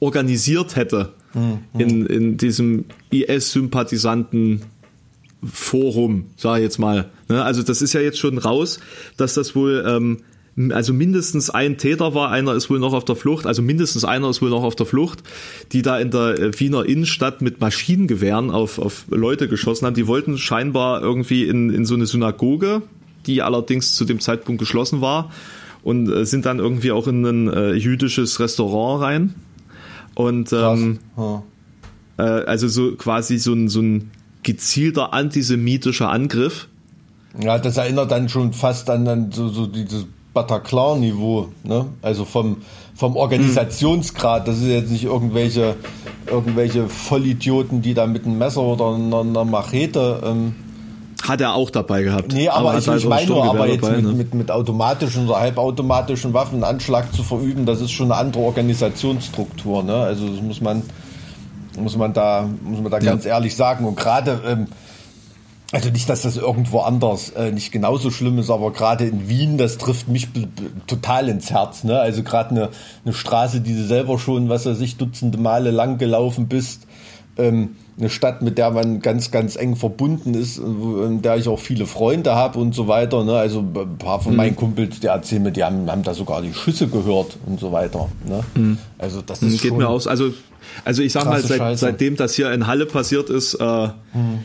organisiert 0.00 0.76
hätte 0.76 1.12
hm, 1.32 1.58
hm. 1.72 1.80
in, 1.80 2.06
in 2.06 2.36
diesem 2.38 2.84
IS-Sympathisanten 3.10 4.62
Forum, 5.44 6.26
sage 6.36 6.60
ich 6.60 6.64
jetzt 6.64 6.78
mal. 6.78 7.10
Ne? 7.28 7.42
Also 7.42 7.62
das 7.62 7.82
ist 7.82 7.92
ja 7.92 8.00
jetzt 8.00 8.18
schon 8.18 8.38
raus, 8.38 8.80
dass 9.16 9.34
das 9.34 9.54
wohl 9.54 9.84
ähm, 9.86 10.18
also 10.70 10.92
mindestens 10.92 11.48
ein 11.48 11.78
Täter 11.78 12.14
war, 12.14 12.30
einer 12.30 12.54
ist 12.54 12.68
wohl 12.68 12.78
noch 12.78 12.92
auf 12.92 13.04
der 13.04 13.16
Flucht, 13.16 13.46
also 13.46 13.62
mindestens 13.62 14.04
einer 14.04 14.28
ist 14.28 14.42
wohl 14.42 14.50
noch 14.50 14.62
auf 14.62 14.76
der 14.76 14.84
Flucht, 14.84 15.22
die 15.72 15.80
da 15.82 15.98
in 15.98 16.10
der 16.10 16.38
äh, 16.38 16.60
Wiener 16.60 16.84
Innenstadt 16.84 17.40
mit 17.40 17.60
Maschinengewehren 17.60 18.50
auf, 18.50 18.78
auf 18.78 19.06
Leute 19.08 19.48
geschossen 19.48 19.86
haben. 19.86 19.94
Die 19.94 20.06
wollten 20.06 20.36
scheinbar 20.36 21.00
irgendwie 21.00 21.44
in, 21.44 21.70
in 21.70 21.86
so 21.86 21.94
eine 21.94 22.06
Synagoge, 22.06 22.82
die 23.26 23.40
allerdings 23.40 23.94
zu 23.94 24.04
dem 24.04 24.20
Zeitpunkt 24.20 24.58
geschlossen 24.58 25.00
war 25.00 25.32
und 25.82 26.10
äh, 26.10 26.26
sind 26.26 26.44
dann 26.44 26.58
irgendwie 26.58 26.92
auch 26.92 27.06
in 27.06 27.24
ein 27.24 27.48
äh, 27.48 27.72
jüdisches 27.72 28.38
Restaurant 28.38 29.02
rein. 29.02 29.34
Und 30.14 30.52
ähm, 30.52 30.98
hm. 31.16 31.42
äh, 32.18 32.22
also 32.22 32.68
so 32.68 32.92
quasi 32.96 33.38
so 33.38 33.54
ein, 33.54 33.68
so 33.70 33.80
ein 33.80 34.10
gezielter 34.42 35.12
antisemitischer 35.12 36.10
Angriff. 36.10 36.68
Ja, 37.40 37.58
das 37.58 37.76
erinnert 37.76 38.10
dann 38.10 38.28
schon 38.28 38.52
fast 38.52 38.90
an, 38.90 39.08
an 39.08 39.32
so, 39.32 39.48
so 39.48 39.66
dieses 39.66 40.06
Bataclan-Niveau, 40.34 41.48
ne? 41.64 41.86
Also 42.02 42.24
vom, 42.24 42.58
vom 42.94 43.16
Organisationsgrad. 43.16 44.48
Das 44.48 44.58
ist 44.58 44.66
jetzt 44.66 44.90
nicht 44.90 45.04
irgendwelche, 45.04 45.76
irgendwelche 46.26 46.88
Vollidioten, 46.88 47.82
die 47.82 47.94
da 47.94 48.06
mit 48.06 48.24
einem 48.24 48.38
Messer 48.38 48.62
oder 48.62 48.94
einer, 48.94 49.20
einer 49.20 49.44
Machete. 49.44 50.22
Ähm 50.24 50.54
hat 51.22 51.40
er 51.40 51.54
auch 51.54 51.70
dabei 51.70 52.02
gehabt. 52.02 52.32
Nee, 52.32 52.48
aber, 52.48 52.70
aber 52.70 52.78
ich, 52.78 52.88
ich 52.88 53.06
meine 53.06 53.26
nur, 53.28 53.44
aber 53.44 53.68
jetzt 53.68 53.84
dabei, 53.84 53.96
mit, 53.96 54.04
ne? 54.04 54.12
mit, 54.12 54.34
mit 54.34 54.50
automatischen 54.50 55.28
oder 55.28 55.38
halbautomatischen 55.38 56.34
Waffen 56.34 56.54
einen 56.54 56.64
Anschlag 56.64 57.14
zu 57.14 57.22
verüben, 57.22 57.64
das 57.64 57.80
ist 57.80 57.92
schon 57.92 58.10
eine 58.10 58.20
andere 58.20 58.42
Organisationsstruktur. 58.42 59.84
Ne? 59.84 59.94
Also 59.94 60.28
das 60.28 60.42
muss 60.42 60.60
man, 60.60 60.82
muss 61.78 61.96
man 61.96 62.12
da, 62.12 62.48
muss 62.62 62.80
man 62.80 62.90
da 62.90 62.98
ja. 62.98 63.12
ganz 63.12 63.24
ehrlich 63.26 63.54
sagen. 63.56 63.84
Und 63.84 63.96
gerade, 63.96 64.40
ähm, 64.46 64.66
also 65.72 65.90
nicht, 65.90 66.08
dass 66.08 66.22
das 66.22 66.36
irgendwo 66.36 66.80
anders 66.80 67.30
äh, 67.30 67.50
nicht 67.50 67.72
genauso 67.72 68.10
schlimm 68.10 68.38
ist, 68.38 68.50
aber 68.50 68.72
gerade 68.72 69.06
in 69.06 69.28
Wien, 69.28 69.58
das 69.58 69.78
trifft 69.78 70.08
mich 70.08 70.28
total 70.86 71.28
ins 71.28 71.50
Herz. 71.50 71.84
Ne? 71.84 71.98
Also 71.98 72.22
gerade 72.22 72.50
eine, 72.50 72.68
eine 73.04 73.14
Straße, 73.14 73.60
die 73.60 73.74
du 73.74 73.84
selber 73.84 74.18
schon, 74.18 74.48
was 74.48 74.66
weiß 74.66 74.80
ich, 74.80 74.96
Dutzende 74.96 75.38
Male 75.38 75.70
lang 75.70 75.98
gelaufen 75.98 76.48
bist. 76.48 76.86
Ähm, 77.38 77.76
eine 77.98 78.10
Stadt, 78.10 78.42
mit 78.42 78.58
der 78.58 78.70
man 78.70 79.00
ganz, 79.00 79.30
ganz 79.30 79.56
eng 79.56 79.76
verbunden 79.76 80.34
ist, 80.34 80.58
in 80.58 81.22
der 81.22 81.36
ich 81.36 81.48
auch 81.48 81.58
viele 81.58 81.86
Freunde 81.86 82.34
habe 82.34 82.58
und 82.58 82.74
so 82.74 82.88
weiter. 82.88 83.24
Ne? 83.24 83.34
Also 83.34 83.60
ein 83.60 83.98
paar 83.98 84.20
von 84.20 84.32
mhm. 84.32 84.36
meinen 84.36 84.56
Kumpels, 84.56 85.00
die 85.00 85.08
erzählen 85.08 85.42
mir, 85.42 85.52
die 85.52 85.62
haben, 85.62 85.90
haben 85.90 86.02
da 86.02 86.14
sogar 86.14 86.42
die 86.42 86.54
Schüsse 86.54 86.88
gehört 86.88 87.36
und 87.46 87.60
so 87.60 87.72
weiter. 87.72 88.08
Ne? 88.26 88.40
Mhm. 88.54 88.78
Also 88.98 89.22
das 89.22 89.42
ist 89.42 89.62
Geht 89.62 89.76
mir 89.76 89.88
aus. 89.88 90.06
Also 90.06 90.32
also 90.84 91.02
ich 91.02 91.12
sag 91.12 91.24
mal, 91.26 91.42
seit, 91.42 91.78
seitdem 91.78 92.16
das 92.16 92.34
hier 92.34 92.52
in 92.52 92.66
Halle 92.66 92.86
passiert 92.86 93.30
ist, 93.30 93.54
äh, 93.54 93.88
hm. 94.12 94.44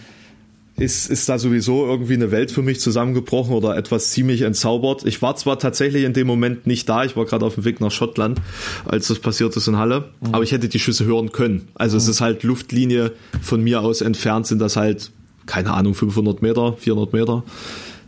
Ist, 0.77 1.09
ist 1.09 1.27
da 1.27 1.39
sowieso 1.39 1.87
irgendwie 1.87 2.13
eine 2.13 2.31
Welt 2.31 2.51
für 2.51 2.61
mich 2.61 2.79
zusammengebrochen 2.79 3.53
oder 3.53 3.75
etwas 3.75 4.11
ziemlich 4.11 4.43
entzaubert. 4.43 5.05
Ich 5.05 5.23
war 5.23 5.35
zwar 5.35 5.57
tatsächlich 5.57 6.03
in 6.03 6.13
dem 6.13 6.27
Moment 6.27 6.67
nicht 6.67 6.87
da, 6.87 7.03
ich 7.03 7.15
war 7.15 7.25
gerade 7.25 7.45
auf 7.45 7.55
dem 7.55 7.65
Weg 7.65 7.81
nach 7.81 7.89
Schottland, 7.89 8.39
als 8.85 9.07
das 9.07 9.17
passiert 9.17 9.55
ist 9.57 9.67
in 9.67 9.77
Halle, 9.77 10.09
hm. 10.21 10.33
aber 10.35 10.43
ich 10.43 10.51
hätte 10.51 10.69
die 10.69 10.79
Schüsse 10.79 11.05
hören 11.05 11.31
können. 11.31 11.67
Also 11.73 11.95
hm. 11.95 12.03
es 12.03 12.07
ist 12.07 12.21
halt 12.21 12.43
Luftlinie 12.43 13.11
von 13.41 13.63
mir 13.63 13.81
aus 13.81 14.01
entfernt, 14.01 14.45
sind 14.45 14.59
das 14.59 14.75
halt, 14.75 15.11
keine 15.47 15.73
Ahnung, 15.73 15.95
500 15.95 16.43
Meter, 16.43 16.77
400 16.77 17.11
Meter. 17.11 17.43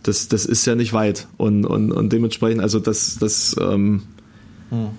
Das, 0.03 0.27
das 0.27 0.45
ist 0.45 0.65
ja 0.65 0.75
nicht 0.75 0.93
weit 0.93 1.27
und, 1.37 1.65
und, 1.65 1.91
und 1.91 2.13
dementsprechend, 2.13 2.61
also 2.61 2.79
das, 2.79 3.17
das, 3.19 3.55
ähm, 3.59 4.03
hm. 4.69 4.89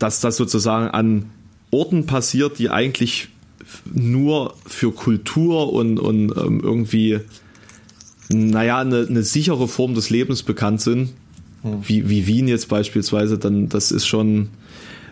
dass 0.00 0.20
das 0.20 0.36
sozusagen 0.36 0.88
an 0.88 1.30
Orten 1.70 2.06
passiert, 2.06 2.58
die 2.58 2.70
eigentlich 2.70 3.28
nur 3.92 4.54
für 4.66 4.92
Kultur 4.92 5.72
und, 5.72 5.98
und 5.98 6.30
ähm, 6.36 6.60
irgendwie, 6.62 7.20
naja, 8.28 8.78
eine, 8.78 9.06
eine 9.08 9.22
sichere 9.22 9.68
Form 9.68 9.94
des 9.94 10.10
Lebens 10.10 10.42
bekannt 10.42 10.80
sind, 10.80 11.10
hm. 11.62 11.82
wie, 11.82 12.08
wie 12.08 12.26
Wien 12.26 12.48
jetzt 12.48 12.68
beispielsweise, 12.68 13.38
dann 13.38 13.68
das 13.68 13.92
ist 13.92 14.06
schon, 14.06 14.48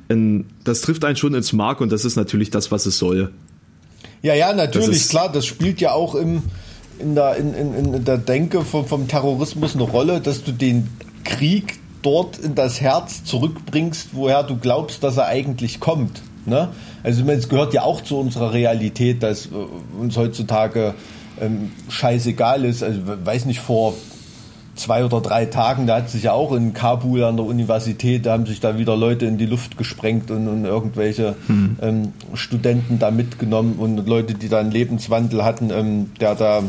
ein, 0.09 0.47
das 0.65 0.81
trifft 0.81 1.05
einen 1.05 1.17
schon 1.17 1.35
ins 1.35 1.53
Mark 1.53 1.81
und 1.81 1.93
das 1.93 2.05
ist 2.05 2.17
natürlich 2.17 2.51
das, 2.51 2.71
was 2.71 2.87
es 2.87 2.99
soll. 2.99 3.33
Ja, 4.23 4.35
ja, 4.35 4.53
natürlich, 4.53 4.91
ist, 4.91 5.11
klar, 5.11 5.31
das 5.31 5.47
spielt 5.47 5.81
ja 5.81 5.93
auch 5.93 6.15
im, 6.15 6.43
in, 6.99 7.15
der, 7.15 7.37
in, 7.37 7.55
in, 7.55 7.95
in 7.95 8.05
der 8.05 8.19
Denke 8.19 8.63
vom, 8.63 8.87
vom 8.87 9.07
Terrorismus 9.07 9.75
eine 9.75 9.85
Rolle, 9.85 10.21
dass 10.21 10.43
du 10.43 10.53
den 10.53 10.89
Krieg 11.25 11.79
dort 12.03 12.39
in 12.39 12.55
das 12.55 12.81
Herz 12.81 13.25
zurückbringst, 13.25 14.11
woher 14.13 14.43
du 14.43 14.57
glaubst, 14.57 15.03
dass 15.03 15.17
er 15.17 15.27
eigentlich 15.27 15.81
kommt. 15.81 16.23
Ne? 16.49 16.69
Also 17.03 17.25
es 17.31 17.49
gehört 17.49 17.75
ja 17.75 17.83
auch 17.83 18.01
zu 18.01 18.19
unserer 18.19 18.53
Realität, 18.53 19.23
dass 19.23 19.47
äh, 19.47 19.51
uns 20.01 20.17
heutzutage 20.17 20.95
ähm, 21.41 21.73
scheißegal 21.89 22.65
ist. 22.65 22.83
Also 22.83 23.01
weiß 23.05 23.45
nicht, 23.47 23.61
vor 23.61 23.95
zwei 24.79 25.05
oder 25.05 25.21
drei 25.21 25.47
Tagen, 25.47 25.87
da 25.87 25.97
hat 25.97 26.09
sich 26.09 26.25
ja 26.25 26.33
auch 26.33 26.53
in 26.53 26.73
Kabul 26.73 27.25
an 27.25 27.37
der 27.37 27.45
Universität, 27.45 28.27
da 28.27 28.33
haben 28.33 28.47
sich 28.47 28.61
da 28.61 28.79
wieder 28.79 28.97
Leute 28.97 29.27
in 29.27 29.37
die 29.37 29.47
Luft 29.47 29.77
gesprengt 29.77 30.31
und, 30.31 30.49
und 30.49 30.65
irgendwelche 30.65 31.35
hm. 31.47 31.77
ähm, 31.83 32.13
Studenten 32.35 32.99
da 32.99 33.11
mitgenommen 33.11 33.75
und 33.79 34.07
Leute, 34.07 34.35
die 34.35 34.49
da 34.49 34.61
einen 34.61 34.71
Lebenswandel 34.71 35.45
hatten, 35.45 35.71
ähm, 35.71 36.13
der 36.21 36.35
da 36.35 36.63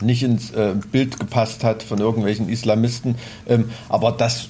nicht 0.00 0.22
ins 0.22 0.50
äh, 0.50 0.74
Bild 0.92 1.18
gepasst 1.20 1.64
hat 1.64 1.82
von 1.82 1.98
irgendwelchen 1.98 2.48
Islamisten. 2.48 3.16
Ähm, 3.48 3.66
aber 3.88 4.12
das 4.12 4.48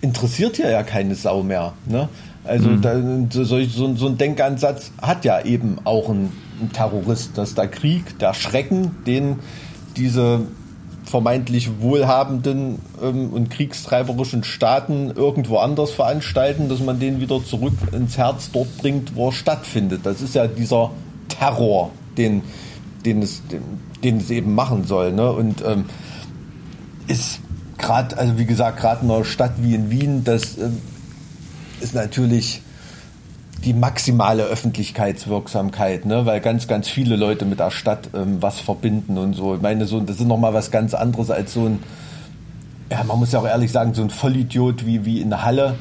interessiert 0.00 0.58
ja 0.58 0.68
ja 0.68 0.82
keine 0.82 1.14
Sau 1.14 1.42
mehr. 1.42 1.74
Ne? 1.86 2.08
Also 2.44 2.70
mhm. 2.70 2.80
da, 2.80 3.00
so, 3.30 3.44
so, 3.44 3.94
so, 3.94 4.06
ein 4.06 4.18
Denkansatz 4.18 4.90
hat 5.00 5.24
ja 5.24 5.44
eben 5.44 5.78
auch 5.84 6.08
ein, 6.08 6.32
ein, 6.60 6.72
Terrorist, 6.72 7.38
dass 7.38 7.54
der 7.54 7.68
Krieg, 7.68 8.18
der 8.18 8.34
Schrecken, 8.34 8.96
den 9.06 9.36
diese 9.96 10.40
vermeintlich 11.04 11.80
wohlhabenden 11.80 12.78
ähm, 13.02 13.30
und 13.32 13.50
kriegstreiberischen 13.50 14.44
Staaten 14.44 15.10
irgendwo 15.10 15.58
anders 15.58 15.90
veranstalten, 15.92 16.68
dass 16.68 16.80
man 16.80 16.98
den 16.98 17.20
wieder 17.20 17.44
zurück 17.44 17.74
ins 17.92 18.18
Herz 18.18 18.50
dort 18.52 18.76
bringt, 18.78 19.14
wo 19.14 19.28
er 19.28 19.32
stattfindet. 19.32 20.00
Das 20.04 20.20
ist 20.20 20.34
ja 20.34 20.46
dieser 20.46 20.90
Terror, 21.28 21.90
den, 22.16 22.42
den, 23.04 23.22
es, 23.22 23.42
den, 23.48 23.62
den 24.02 24.16
es 24.18 24.30
eben 24.30 24.54
machen 24.54 24.84
soll. 24.84 25.12
Ne? 25.12 25.30
Und 25.30 25.62
ähm, 25.64 25.84
ist 27.08 27.40
gerade, 27.78 28.16
also 28.16 28.38
wie 28.38 28.46
gesagt, 28.46 28.80
gerade 28.80 29.04
in 29.04 29.10
einer 29.10 29.24
Stadt 29.24 29.54
wie 29.58 29.74
in 29.74 29.90
Wien, 29.90 30.24
das 30.24 30.56
ähm, 30.58 30.78
ist 31.82 31.94
natürlich 31.94 32.62
die 33.64 33.74
maximale 33.74 34.44
Öffentlichkeitswirksamkeit, 34.44 36.04
ne? 36.04 36.26
weil 36.26 36.40
ganz, 36.40 36.66
ganz 36.66 36.88
viele 36.88 37.16
Leute 37.16 37.44
mit 37.44 37.60
der 37.60 37.70
Stadt 37.70 38.10
ähm, 38.14 38.38
was 38.40 38.60
verbinden 38.60 39.18
und 39.18 39.34
so. 39.34 39.54
Ich 39.54 39.60
meine, 39.60 39.86
so, 39.86 40.00
das 40.00 40.16
ist 40.16 40.26
nochmal 40.26 40.52
was 40.52 40.70
ganz 40.70 40.94
anderes 40.94 41.30
als 41.30 41.54
so 41.54 41.66
ein, 41.66 41.78
ja, 42.90 43.04
man 43.04 43.18
muss 43.18 43.32
ja 43.32 43.38
auch 43.38 43.46
ehrlich 43.46 43.70
sagen, 43.70 43.94
so 43.94 44.02
ein 44.02 44.10
Vollidiot 44.10 44.84
wie, 44.84 45.04
wie 45.04 45.20
in 45.20 45.42
Halle, 45.42 45.76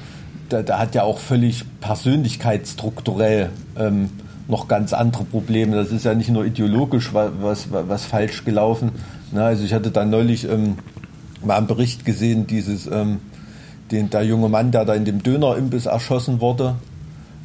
der, 0.52 0.64
der 0.64 0.80
hat 0.80 0.94
ja 0.96 1.04
auch 1.04 1.18
völlig 1.18 1.64
persönlichkeitsstrukturell 1.80 3.50
ähm, 3.78 4.10
noch 4.48 4.68
ganz 4.68 4.94
andere 4.94 5.24
Probleme. 5.24 5.76
Das 5.76 5.92
ist 5.92 6.06
ja 6.06 6.14
nicht 6.14 6.30
nur 6.30 6.46
ideologisch 6.46 7.14
was, 7.14 7.32
was, 7.42 7.68
was 7.72 8.06
falsch 8.06 8.46
gelaufen. 8.46 8.92
Na, 9.32 9.46
also 9.46 9.64
ich 9.64 9.74
hatte 9.74 9.92
da 9.92 10.06
neulich 10.06 10.48
ähm, 10.48 10.76
mal 11.44 11.58
einen 11.58 11.68
Bericht 11.68 12.06
gesehen, 12.06 12.46
dieses, 12.48 12.86
ähm, 12.88 13.22
den, 13.92 14.10
der 14.10 14.24
junge 14.24 14.50
Mann, 14.50 14.72
der 14.72 14.86
da 14.86 14.94
in 14.94 15.06
dem 15.06 15.24
Dönerimbiss 15.24 15.86
erschossen 15.86 16.42
wurde. 16.42 16.76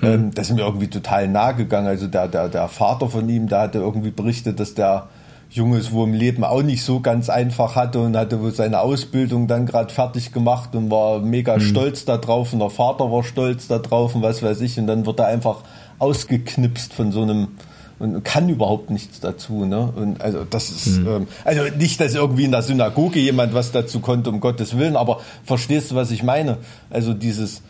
Mhm. 0.00 0.08
Ähm, 0.08 0.30
das 0.34 0.50
ist 0.50 0.56
mir 0.56 0.62
irgendwie 0.62 0.88
total 0.88 1.28
nahe 1.28 1.54
gegangen. 1.54 1.88
Also 1.88 2.06
der, 2.06 2.28
der, 2.28 2.48
der 2.48 2.68
Vater 2.68 3.08
von 3.08 3.28
ihm, 3.28 3.48
der 3.48 3.60
hatte 3.60 3.78
irgendwie 3.78 4.10
berichtet, 4.10 4.60
dass 4.60 4.74
der 4.74 5.08
Junge 5.48 5.78
es 5.78 5.92
wohl 5.92 6.08
im 6.08 6.14
Leben 6.14 6.44
auch 6.44 6.62
nicht 6.62 6.82
so 6.82 7.00
ganz 7.00 7.30
einfach 7.30 7.76
hatte 7.76 8.00
und 8.00 8.16
hatte 8.16 8.42
wohl 8.42 8.52
seine 8.52 8.80
Ausbildung 8.80 9.46
dann 9.46 9.64
gerade 9.64 9.92
fertig 9.92 10.32
gemacht 10.32 10.74
und 10.74 10.90
war 10.90 11.20
mega 11.20 11.56
mhm. 11.56 11.60
stolz 11.60 12.04
darauf 12.04 12.52
und 12.52 12.58
der 12.58 12.70
Vater 12.70 13.10
war 13.12 13.22
stolz 13.22 13.68
darauf 13.68 14.14
und 14.14 14.22
was 14.22 14.42
weiß 14.42 14.60
ich 14.60 14.78
und 14.78 14.88
dann 14.88 15.06
wird 15.06 15.20
er 15.20 15.28
einfach 15.28 15.58
ausgeknipst 15.98 16.92
von 16.92 17.12
so 17.12 17.22
einem 17.22 17.48
und 17.98 18.24
kann 18.24 18.48
überhaupt 18.48 18.90
nichts 18.90 19.20
dazu. 19.20 19.64
Ne? 19.64 19.92
Und 19.94 20.20
also 20.20 20.44
das 20.48 20.70
ist 20.70 20.98
mhm. 20.98 21.08
ähm, 21.08 21.26
also 21.44 21.62
nicht, 21.78 22.00
dass 22.00 22.14
irgendwie 22.14 22.44
in 22.44 22.52
der 22.52 22.62
Synagoge 22.62 23.20
jemand 23.20 23.54
was 23.54 23.72
dazu 23.72 24.00
konnte, 24.00 24.30
um 24.30 24.40
Gottes 24.40 24.76
Willen, 24.76 24.96
aber 24.96 25.20
verstehst 25.44 25.90
du, 25.90 25.94
was 25.94 26.10
ich 26.10 26.22
meine? 26.22 26.58
Also 26.90 27.14
dieses 27.14 27.62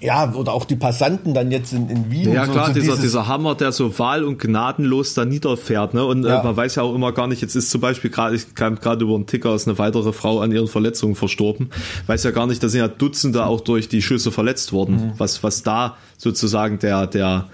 ja, 0.00 0.32
oder 0.32 0.52
auch 0.52 0.64
die 0.64 0.76
Passanten 0.76 1.34
dann 1.34 1.50
jetzt 1.50 1.72
in, 1.72 1.90
in 1.90 2.10
Wien. 2.10 2.32
Ja, 2.32 2.46
so, 2.46 2.52
klar, 2.52 2.68
so 2.68 2.72
dieser, 2.72 2.96
dieser 2.96 3.26
Hammer, 3.26 3.56
der 3.56 3.72
so 3.72 3.98
wahl- 3.98 4.22
und 4.22 4.38
gnadenlos 4.38 5.14
da 5.14 5.24
niederfährt. 5.24 5.92
Ne? 5.92 6.04
Und 6.04 6.24
äh, 6.24 6.28
ja. 6.28 6.40
äh, 6.40 6.44
man 6.44 6.56
weiß 6.56 6.76
ja 6.76 6.84
auch 6.84 6.94
immer 6.94 7.10
gar 7.12 7.26
nicht, 7.26 7.42
jetzt 7.42 7.56
ist 7.56 7.70
zum 7.70 7.80
Beispiel 7.80 8.10
gerade, 8.10 8.36
ich 8.36 8.54
kam 8.54 8.76
gerade 8.76 9.04
über 9.04 9.16
einen 9.16 9.26
Ticker, 9.26 9.54
ist 9.56 9.66
eine 9.66 9.76
weitere 9.78 10.12
Frau 10.12 10.40
an 10.40 10.52
ihren 10.52 10.68
Verletzungen 10.68 11.16
verstorben. 11.16 11.70
Weiß 12.06 12.22
ja 12.22 12.30
gar 12.30 12.46
nicht, 12.46 12.62
da 12.62 12.68
sind 12.68 12.80
ja 12.80 12.86
Dutzende 12.86 13.44
auch 13.44 13.60
durch 13.60 13.88
die 13.88 14.00
Schüsse 14.00 14.30
verletzt 14.30 14.72
worden. 14.72 14.94
Mhm. 14.94 15.12
Was, 15.18 15.42
was 15.42 15.64
da 15.64 15.96
sozusagen 16.16 16.78
der, 16.78 17.08
der, 17.08 17.46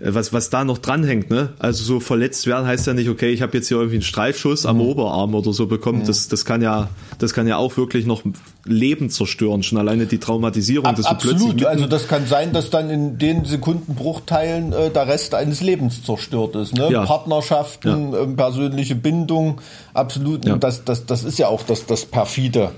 was, 0.00 0.32
was 0.32 0.50
da 0.50 0.64
noch 0.64 0.78
dranhängt, 0.78 1.28
ne? 1.30 1.54
Also 1.58 1.82
so 1.82 2.00
verletzt 2.00 2.46
werden 2.46 2.66
heißt 2.66 2.86
ja 2.86 2.94
nicht, 2.94 3.08
okay, 3.08 3.30
ich 3.30 3.42
habe 3.42 3.56
jetzt 3.56 3.68
hier 3.68 3.78
irgendwie 3.78 3.96
einen 3.96 4.02
Streifschuss 4.02 4.64
am 4.64 4.76
mhm. 4.76 4.82
Oberarm 4.82 5.34
oder 5.34 5.52
so 5.52 5.66
bekommen. 5.66 6.00
Mhm. 6.00 6.06
Das, 6.06 6.28
das 6.28 6.44
kann 6.44 6.62
ja, 6.62 6.88
das 7.18 7.34
kann 7.34 7.48
ja 7.48 7.56
auch 7.56 7.76
wirklich 7.76 8.06
noch 8.06 8.22
Leben 8.64 9.10
zerstören, 9.10 9.62
schon 9.64 9.78
alleine 9.78 10.06
die 10.06 10.18
Traumatisierung. 10.18 10.86
Ab, 10.86 10.98
absolut, 11.02 11.64
also 11.64 11.86
das 11.86 12.06
kann 12.06 12.26
sein, 12.26 12.52
dass 12.52 12.70
dann 12.70 12.90
in 12.90 13.18
den 13.18 13.44
Sekundenbruchteilen 13.44 14.72
äh, 14.72 14.90
der 14.90 15.08
Rest 15.08 15.34
eines 15.34 15.60
Lebens 15.60 16.04
zerstört 16.04 16.54
ist. 16.54 16.74
Ne? 16.74 16.90
Ja. 16.92 17.04
Partnerschaften, 17.04 18.12
ja. 18.12 18.22
äh, 18.22 18.26
persönliche 18.26 18.94
Bindung, 18.94 19.60
absolut. 19.94 20.44
Ja. 20.44 20.54
Und 20.54 20.64
das, 20.64 20.84
das, 20.84 21.06
das 21.06 21.24
ist 21.24 21.38
ja 21.38 21.48
auch 21.48 21.64
das, 21.64 21.86
das 21.86 22.06
perfide, 22.06 22.70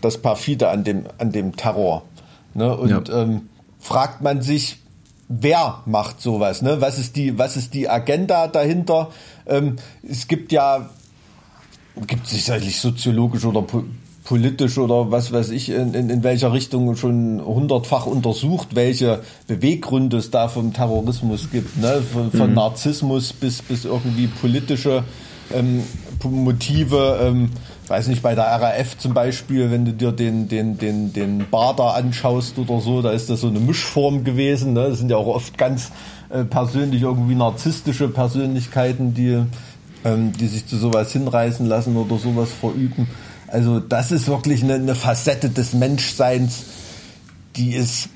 das 0.00 0.18
perfide 0.18 0.68
an 0.68 0.84
dem, 0.84 1.04
an 1.18 1.32
dem 1.32 1.56
Terror. 1.56 2.04
Ne? 2.54 2.76
Und 2.76 3.10
ähm, 3.10 3.48
fragt 3.80 4.22
man 4.22 4.42
sich, 4.42 4.81
wer 5.28 5.82
macht 5.86 6.20
sowas? 6.20 6.62
Ne? 6.62 6.80
Was 6.80 6.98
ist 6.98 7.16
die, 7.16 7.38
was 7.38 7.56
ist 7.56 7.74
die 7.74 7.88
Agenda 7.88 8.48
dahinter? 8.48 9.10
Ähm, 9.46 9.76
es 10.08 10.28
gibt 10.28 10.52
ja, 10.52 10.90
gibt 12.06 12.26
es 12.26 12.32
sicherlich 12.32 12.80
soziologisch 12.80 13.44
oder 13.44 13.62
po 13.62 13.84
politisch 14.24 14.78
oder 14.78 15.10
was 15.10 15.32
weiß 15.32 15.50
ich, 15.50 15.68
in, 15.70 15.94
in, 15.94 16.08
in 16.08 16.22
welcher 16.22 16.52
Richtung 16.52 16.94
schon 16.94 17.44
hundertfach 17.44 18.06
untersucht, 18.06 18.68
welche 18.76 19.20
Beweggründe 19.48 20.18
es 20.18 20.30
da 20.30 20.46
vom 20.46 20.72
Terrorismus 20.72 21.50
gibt, 21.50 21.76
ne? 21.78 22.02
von, 22.02 22.30
von 22.30 22.50
mhm. 22.50 22.54
Narzissmus 22.54 23.32
bis, 23.32 23.62
bis 23.62 23.84
irgendwie 23.84 24.28
politische 24.28 25.02
ähm, 25.52 25.82
Motive. 26.22 27.18
Ähm, 27.20 27.50
weiß 27.92 28.06
nicht, 28.06 28.22
bei 28.22 28.34
der 28.34 28.46
RAF 28.46 28.96
zum 28.96 29.12
Beispiel, 29.12 29.70
wenn 29.70 29.84
du 29.84 29.92
dir 29.92 30.12
den, 30.12 30.48
den, 30.48 30.78
den, 30.78 31.12
den 31.12 31.50
Bar 31.50 31.76
da 31.76 31.90
anschaust 31.90 32.58
oder 32.58 32.80
so, 32.80 33.02
da 33.02 33.10
ist 33.10 33.28
das 33.28 33.42
so 33.42 33.48
eine 33.48 33.60
Mischform 33.60 34.24
gewesen. 34.24 34.72
Ne? 34.72 34.88
Das 34.88 34.98
sind 34.98 35.10
ja 35.10 35.18
auch 35.18 35.26
oft 35.26 35.58
ganz 35.58 35.90
äh, 36.30 36.44
persönlich 36.44 37.02
irgendwie 37.02 37.34
narzisstische 37.34 38.08
Persönlichkeiten, 38.08 39.12
die, 39.12 39.44
ähm, 40.06 40.32
die 40.32 40.46
sich 40.46 40.66
zu 40.66 40.78
sowas 40.78 41.12
hinreißen 41.12 41.66
lassen 41.66 41.94
oder 41.98 42.16
sowas 42.16 42.48
verüben. 42.50 43.08
Also 43.46 43.78
das 43.78 44.10
ist 44.10 44.26
wirklich 44.26 44.64
eine, 44.64 44.76
eine 44.76 44.94
Facette 44.94 45.50
des 45.50 45.74
Menschseins, 45.74 46.64
die 47.56 47.74
ist 47.74 48.08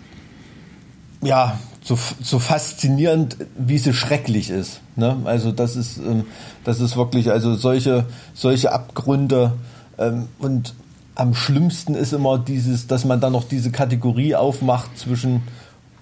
ja 1.21 1.59
so, 1.87 1.97
so 2.21 2.41
faszinierend, 2.41 3.37
wie 3.57 3.79
sie 3.79 3.95
schrecklich 3.95 4.51
ist. 4.51 4.81
Ne? 4.97 5.17
Also 5.25 5.53
das 5.53 5.77
ist, 5.77 5.99
ähm, 5.99 6.25
das 6.65 6.81
ist 6.81 6.97
wirklich, 6.97 7.31
also 7.31 7.55
solche, 7.55 8.07
solche 8.35 8.73
Abgründe 8.73 9.53
ähm, 9.97 10.27
und 10.41 10.75
am 11.15 11.33
schlimmsten 11.35 11.95
ist 11.95 12.13
immer 12.13 12.39
dieses, 12.39 12.89
dass 12.89 13.05
man 13.05 13.21
dann 13.21 13.33
noch 13.33 13.45
diese 13.45 13.71
Kategorie 13.71 14.35
aufmacht 14.35 14.99
zwischen 14.99 15.43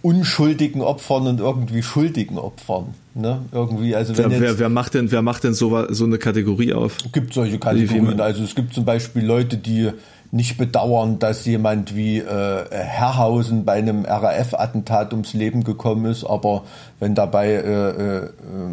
unschuldigen 0.01 0.81
Opfern 0.81 1.27
und 1.27 1.41
irgendwie 1.41 1.83
schuldigen 1.83 2.39
Opfern. 2.39 2.95
Ne? 3.15 3.43
Irgendwie, 3.53 3.95
also 3.95 4.17
wenn 4.17 4.31
wer, 4.31 4.41
wer, 4.41 4.59
wer 4.59 4.69
macht 4.71 4.95
denn, 4.95 5.13
wer 5.13 5.23
macht 5.23 5.45
denn 5.45 5.55
so, 5.55 5.93
so 5.93 6.05
eine 6.05 6.17
Kategorie 6.17 6.73
auf? 6.73 6.97
Es 7.05 7.13
gibt 7.13 7.35
solche 7.35 7.59
Kategorien. 7.59 8.21
Also 8.21 8.43
es 8.43 8.55
gibt 8.55 8.73
zum 8.73 8.87
Beispiel 8.87 9.25
Leute, 9.25 9.59
die 9.59 9.91
nicht 10.35 10.59
bedauern, 10.59 11.21
dass 11.21 11.45
jemand 11.45 11.95
wie 11.95 12.19
äh, 12.19 12.65
Herrhausen 12.69 13.65
bei 13.65 13.75
einem 13.75 14.05
RAF-Attentat 14.05 15.13
ums 15.13 15.33
Leben 15.33 15.63
gekommen 15.63 16.07
ist, 16.07 16.25
aber 16.25 16.65
wenn 16.99 17.15
dabei 17.15 17.51
äh, 17.51 17.89
äh, 18.17 18.31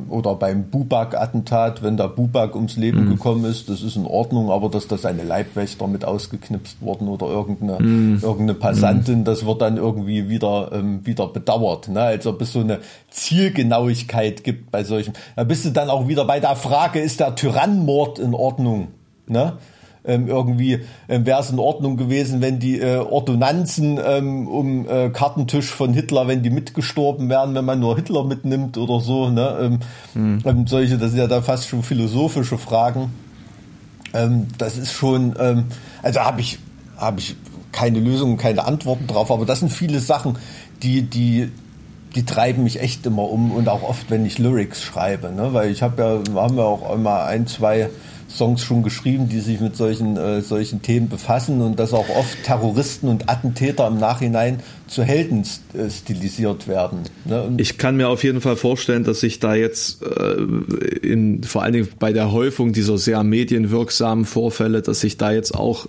oder 0.09 0.33
beim 0.33 0.71
Bubak-Attentat, 0.71 1.83
wenn 1.83 1.97
da 1.97 2.07
Bubak 2.07 2.55
ums 2.55 2.77
Leben 2.77 3.05
mhm. 3.05 3.09
gekommen 3.11 3.45
ist, 3.45 3.69
das 3.69 3.83
ist 3.83 3.95
in 3.95 4.07
Ordnung, 4.07 4.49
aber 4.49 4.69
dass 4.69 4.87
da 4.87 4.97
seine 4.97 5.23
Leibwächter 5.23 5.85
mit 5.85 6.03
ausgeknipst 6.03 6.81
wurden 6.81 7.07
oder 7.07 7.27
irgendeine, 7.27 7.77
mhm. 7.79 8.19
irgendeine 8.23 8.55
Passantin, 8.55 9.19
mhm. 9.19 9.25
das 9.25 9.45
wird 9.45 9.61
dann 9.61 9.77
irgendwie 9.77 10.29
wieder, 10.29 10.71
ähm, 10.73 11.05
wieder 11.05 11.27
bedauert. 11.27 11.89
Ne? 11.89 12.01
Als 12.01 12.25
ob 12.25 12.41
es 12.41 12.53
so 12.53 12.61
eine 12.61 12.79
Zielgenauigkeit 13.11 14.43
gibt 14.43 14.71
bei 14.71 14.83
solchen. 14.83 15.13
Da 15.35 15.43
bist 15.43 15.63
du 15.63 15.69
dann 15.69 15.91
auch 15.91 16.07
wieder 16.07 16.25
bei 16.25 16.39
der 16.39 16.55
Frage, 16.55 16.99
ist 16.99 17.19
der 17.19 17.35
Tyrannmord 17.35 18.17
in 18.17 18.33
Ordnung? 18.33 18.87
Ne? 19.27 19.53
Ähm, 20.03 20.27
irgendwie 20.27 20.79
ähm, 21.07 21.25
wäre 21.25 21.41
es 21.41 21.51
in 21.51 21.59
Ordnung 21.59 21.97
gewesen, 21.97 22.41
wenn 22.41 22.59
die 22.59 22.79
äh, 22.79 22.97
Ordonnanzen 22.97 23.99
ähm, 24.03 24.47
um 24.47 24.87
äh, 24.89 25.09
Kartentisch 25.09 25.69
von 25.69 25.93
Hitler, 25.93 26.27
wenn 26.27 26.41
die 26.41 26.49
mitgestorben 26.49 27.29
wären, 27.29 27.53
wenn 27.53 27.65
man 27.65 27.79
nur 27.79 27.95
Hitler 27.95 28.23
mitnimmt 28.23 28.77
oder 28.77 28.99
so. 28.99 29.29
Ne? 29.29 29.57
Ähm, 29.61 29.79
mhm. 30.13 30.39
ähm, 30.45 30.67
solche, 30.67 30.97
das 30.97 31.11
sind 31.11 31.19
ja 31.19 31.27
da 31.27 31.41
fast 31.41 31.67
schon 31.67 31.83
philosophische 31.83 32.57
Fragen. 32.57 33.11
Ähm, 34.13 34.47
das 34.57 34.77
ist 34.77 34.91
schon, 34.91 35.35
ähm, 35.39 35.65
also 36.01 36.21
habe 36.21 36.41
ich, 36.41 36.57
habe 36.97 37.19
ich 37.19 37.35
keine 37.71 37.99
Lösungen, 37.99 38.37
keine 38.37 38.65
Antworten 38.65 39.07
drauf, 39.07 39.31
aber 39.31 39.45
das 39.45 39.59
sind 39.59 39.71
viele 39.71 39.99
Sachen, 39.99 40.37
die, 40.81 41.03
die, 41.03 41.51
die 42.15 42.25
treiben 42.25 42.63
mich 42.63 42.81
echt 42.81 43.05
immer 43.05 43.29
um 43.29 43.51
und 43.51 43.69
auch 43.69 43.83
oft, 43.83 44.09
wenn 44.09 44.25
ich 44.25 44.39
Lyrics 44.39 44.81
schreibe, 44.81 45.31
ne? 45.31 45.53
weil 45.53 45.71
ich 45.71 45.81
habe 45.81 46.23
ja, 46.33 46.41
haben 46.41 46.57
wir 46.57 46.65
auch 46.65 46.93
immer 46.93 47.23
ein, 47.23 47.47
zwei 47.47 47.89
Songs 48.35 48.63
schon 48.63 48.83
geschrieben, 48.83 49.29
die 49.29 49.39
sich 49.39 49.59
mit 49.59 49.75
solchen, 49.75 50.17
äh, 50.17 50.41
solchen 50.41 50.81
Themen 50.81 51.09
befassen 51.09 51.61
und 51.61 51.79
dass 51.79 51.93
auch 51.93 52.09
oft 52.09 52.43
Terroristen 52.43 53.07
und 53.07 53.29
Attentäter 53.29 53.87
im 53.87 53.97
Nachhinein 53.97 54.59
zu 54.87 55.03
Helden 55.03 55.43
äh, 55.73 55.89
stilisiert 55.89 56.67
werden. 56.67 56.99
Ne? 57.25 57.53
ich 57.57 57.77
kann 57.77 57.97
mir 57.97 58.09
auf 58.09 58.23
jeden 58.23 58.41
Fall 58.41 58.55
vorstellen, 58.55 59.03
dass 59.03 59.19
sich 59.19 59.39
da 59.39 59.55
jetzt 59.55 60.03
äh, 60.03 60.35
in, 61.01 61.43
vor 61.43 61.63
allen 61.63 61.73
Dingen 61.73 61.87
bei 61.99 62.13
der 62.13 62.31
Häufung 62.31 62.73
dieser 62.73 62.97
sehr 62.97 63.23
medienwirksamen 63.23 64.25
Vorfälle, 64.25 64.81
dass 64.81 65.01
sich 65.01 65.17
da 65.17 65.31
jetzt 65.31 65.53
auch 65.53 65.87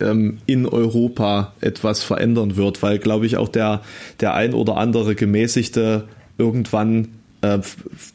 ähm, 0.00 0.38
in 0.46 0.66
Europa 0.66 1.52
etwas 1.60 2.02
verändern 2.02 2.56
wird, 2.56 2.82
weil, 2.82 2.98
glaube 2.98 3.26
ich, 3.26 3.36
auch 3.36 3.48
der, 3.48 3.82
der 4.20 4.34
ein 4.34 4.54
oder 4.54 4.76
andere 4.76 5.14
Gemäßigte 5.14 6.04
irgendwann 6.38 7.08
äh, 7.44 7.60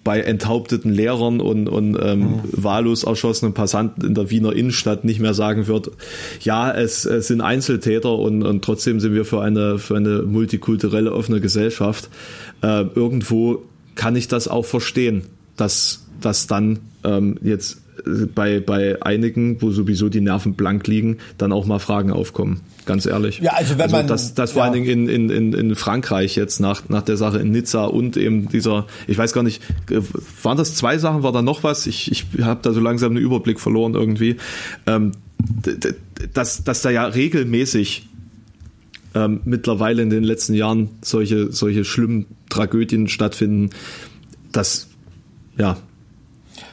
bei 0.03 0.21
enthaupteten 0.21 0.91
Lehrern 0.91 1.39
und, 1.39 1.67
und 1.67 1.97
ähm, 2.01 2.19
mhm. 2.19 2.41
wahllos 2.51 3.03
erschossenen 3.03 3.53
Passanten 3.53 4.03
in 4.05 4.15
der 4.15 4.32
Wiener 4.32 4.53
Innenstadt 4.53 5.05
nicht 5.05 5.19
mehr 5.19 5.34
sagen 5.34 5.67
wird, 5.67 5.91
ja, 6.41 6.71
es, 6.71 7.05
es 7.05 7.27
sind 7.27 7.41
Einzeltäter 7.41 8.13
und, 8.17 8.43
und 8.43 8.63
trotzdem 8.63 8.99
sind 8.99 9.13
wir 9.13 9.25
für 9.25 9.41
eine, 9.41 9.77
für 9.77 9.97
eine 9.97 10.23
multikulturelle 10.23 11.13
offene 11.13 11.41
Gesellschaft. 11.41 12.09
Äh, 12.61 12.86
irgendwo 12.95 13.63
kann 13.95 14.15
ich 14.15 14.27
das 14.27 14.47
auch 14.47 14.65
verstehen, 14.65 15.23
dass, 15.57 16.07
dass 16.21 16.47
dann 16.47 16.80
ähm, 17.03 17.38
jetzt 17.43 17.82
bei, 18.34 18.60
bei 18.60 19.01
einigen, 19.01 19.62
wo 19.62 19.72
sowieso 19.72 20.10
die 20.10 20.22
Nerven 20.22 20.53
blank 20.53 20.88
liegen, 20.88 21.18
dann 21.38 21.51
auch 21.51 21.66
mal 21.66 21.80
Fragen 21.80 22.12
aufkommen. 22.12 22.62
Ganz 22.86 23.05
ehrlich. 23.05 23.39
Ja, 23.39 23.53
also 23.53 23.76
wenn 23.76 23.82
also 23.82 23.97
man. 23.97 24.07
Das, 24.07 24.34
das 24.34 24.53
vor 24.53 24.62
ja. 24.62 24.72
allen 24.72 24.84
Dingen 24.84 25.07
in, 25.07 25.30
in, 25.30 25.53
in 25.53 25.76
Frankreich 25.76 26.36
jetzt 26.36 26.60
nach, 26.60 26.89
nach 26.89 27.03
der 27.03 27.18
Sache 27.18 27.39
in 27.39 27.51
Nizza 27.51 27.86
und 27.86 28.18
eben 28.18 28.49
dieser, 28.49 28.88
ich 29.07 29.18
weiß 29.18 29.34
gar 29.34 29.43
nicht, 29.43 29.62
waren 30.41 30.57
das 30.57 30.76
zwei 30.76 30.97
Sachen, 30.97 31.24
war 31.24 31.32
da 31.32 31.41
noch 31.41 31.64
was? 31.64 31.88
Ich, 31.88 32.12
ich 32.12 32.26
habe 32.41 32.62
da 32.64 32.72
so 32.72 32.80
langsam 32.80 33.12
einen 33.12 33.24
Überblick 33.24 33.60
verloren 33.60 33.93
irgendwie. 33.93 34.38
Ähm, 34.88 35.12
dass, 36.34 36.64
dass 36.64 36.82
da 36.82 36.89
ja 36.89 37.05
regelmäßig 37.05 38.07
ähm, 39.16 39.41
mittlerweile 39.45 40.01
in 40.01 40.10
den 40.10 40.24
letzten 40.24 40.53
Jahren 40.53 40.89
solche, 41.01 41.51
solche 41.51 41.86
schlimmen 41.86 42.26
Tragödien 42.49 43.07
stattfinden, 43.07 43.70
das, 44.51 44.88
ja, 45.57 45.78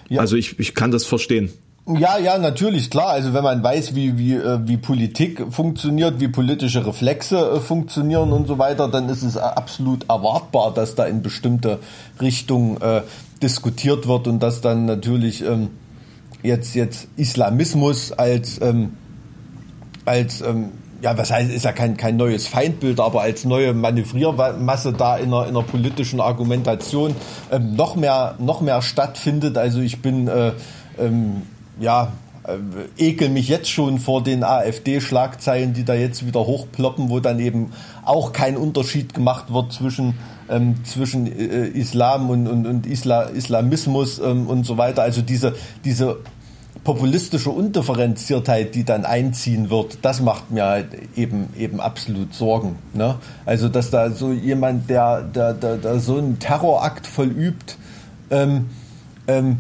ja. 0.09 0.21
Also 0.21 0.37
ich, 0.37 0.59
ich 0.59 0.75
kann 0.75 0.91
das 0.91 1.05
verstehen. 1.05 1.51
Ja, 1.89 2.19
ja, 2.19 2.37
natürlich, 2.37 2.91
klar. 2.91 3.11
Also 3.11 3.33
wenn 3.33 3.45
man 3.45 3.63
weiß, 3.63 3.95
wie, 3.95 4.19
wie, 4.19 4.35
äh, 4.35 4.59
wie 4.67 4.77
Politik 4.77 5.47
funktioniert, 5.51 6.19
wie 6.19 6.27
politische 6.27 6.85
Reflexe 6.85 7.39
äh, 7.39 7.61
funktionieren 7.61 8.33
und 8.33 8.49
so 8.49 8.59
weiter, 8.59 8.89
dann 8.89 9.09
ist 9.09 9.23
es 9.23 9.37
absolut 9.37 10.09
erwartbar, 10.09 10.75
dass 10.75 10.97
da 10.97 11.05
in 11.05 11.23
bestimmte 11.23 11.79
Richtungen 12.21 12.81
äh, 12.81 13.03
diskutiert 13.41 14.09
wird 14.09 14.27
und 14.27 14.41
dass 14.43 14.61
dann 14.61 14.85
natürlich 14.85 15.45
ähm, 15.45 15.69
jetzt, 16.43 16.75
jetzt 16.75 17.07
Islamismus 17.17 18.11
als, 18.11 18.61
ähm, 18.61 18.95
als 20.05 20.41
ähm, 20.41 20.71
ja, 21.07 21.17
was 21.17 21.31
heißt, 21.31 21.53
ist 21.53 21.65
ja 21.65 21.71
kein, 21.71 21.97
kein 21.97 22.17
neues 22.17 22.49
Feindbild, 22.49 22.99
aber 22.99 23.21
als 23.21 23.45
neue 23.45 23.73
Manövriermasse 23.75 24.93
da 24.93 25.17
in 25.17 25.27
einer, 25.33 25.45
in 25.45 25.51
einer 25.51 25.63
politischen 25.63 26.21
Argumentation 26.21 27.15
ähm, 27.53 27.77
noch 27.77 27.95
mehr, 27.95 28.35
noch 28.41 28.61
mehr 28.61 28.83
stattfindet. 28.83 29.57
Also 29.57 29.79
ich 29.79 30.03
bin, 30.03 30.27
äh, 30.27 30.51
ähm, 30.99 31.43
ja, 31.79 32.13
äh, 32.43 32.57
ekel 32.99 33.29
mich 33.29 33.49
jetzt 33.49 33.71
schon 33.71 34.01
vor 34.01 34.25
den 34.25 34.43
AfD-Schlagzeilen, 34.43 35.75
die 35.75 35.85
da 35.85 35.95
jetzt 35.95 36.27
wieder 36.27 36.41
hochploppen, 36.41 37.09
wo 37.09 37.21
dann 37.21 37.39
eben 37.39 37.71
auch 38.05 38.33
kein 38.33 38.57
Unterschied 38.57 39.15
gemacht 39.15 39.53
wird 39.55 39.73
zwischen 39.73 40.15
ähm, 40.49 40.85
zwischen 40.85 41.27
äh, 41.27 41.67
Islam 41.69 42.31
und, 42.31 42.47
und, 42.47 42.67
und 42.67 42.87
Isla, 42.87 43.25
Islamismus 43.25 44.19
ähm, 44.19 44.47
und 44.49 44.65
so 44.65 44.77
weiter. 44.79 45.03
Also 45.03 45.23
diese, 45.23 45.55
diese 45.85 46.19
populistische 46.87 47.51
Undifferenziertheit, 47.51 48.77
die 48.77 48.85
dann 48.85 49.05
einziehen 49.05 49.71
wird, 49.71 49.99
das 50.03 50.21
macht 50.21 50.53
mir 50.53 50.65
halt 50.65 50.87
eben, 51.17 51.49
eben 51.59 51.81
absolut 51.81 52.33
Sorgen. 52.33 52.77
Ne? 52.95 53.17
Also, 53.45 53.69
dass 53.69 53.91
da 53.91 54.11
so 54.11 54.31
jemand, 54.31 54.89
der, 54.89 55.23
der, 55.23 55.53
der, 55.53 55.79
der 55.79 55.99
so 55.99 56.17
einen 56.17 56.39
Terrorakt 56.39 57.09
vollübt, 57.09 57.77
ähm, 58.31 58.67
ähm, 59.27 59.59